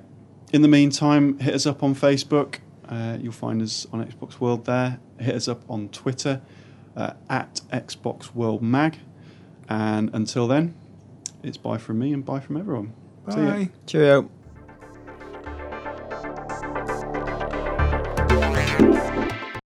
in 0.54 0.62
the 0.62 0.68
meantime, 0.68 1.40
hit 1.40 1.54
us 1.54 1.66
up 1.66 1.84
on 1.84 1.96
Facebook. 1.96 2.60
Uh, 2.88 3.18
you'll 3.20 3.32
find 3.34 3.62
us 3.62 3.88
on 3.92 4.06
Xbox 4.06 4.40
World 4.40 4.66
there. 4.66 5.00
Hit 5.20 5.36
us 5.36 5.48
up 5.48 5.64
on 5.70 5.90
Twitter 5.90 6.42
uh, 6.96 7.14
at 7.30 7.62
Xbox 7.72 8.34
World 8.36 8.62
Mag. 8.62 9.00
And 9.68 10.10
until 10.14 10.48
then, 10.48 10.76
it's 11.42 11.58
bye 11.58 11.78
from 11.78 12.00
me 12.00 12.14
and 12.14 12.24
bye 12.24 12.40
from 12.40 12.58
everyone. 12.58 12.94
See 13.32 13.40
ya. 13.40 13.46
Bye. 13.52 13.70
Cheerio. 13.88 14.30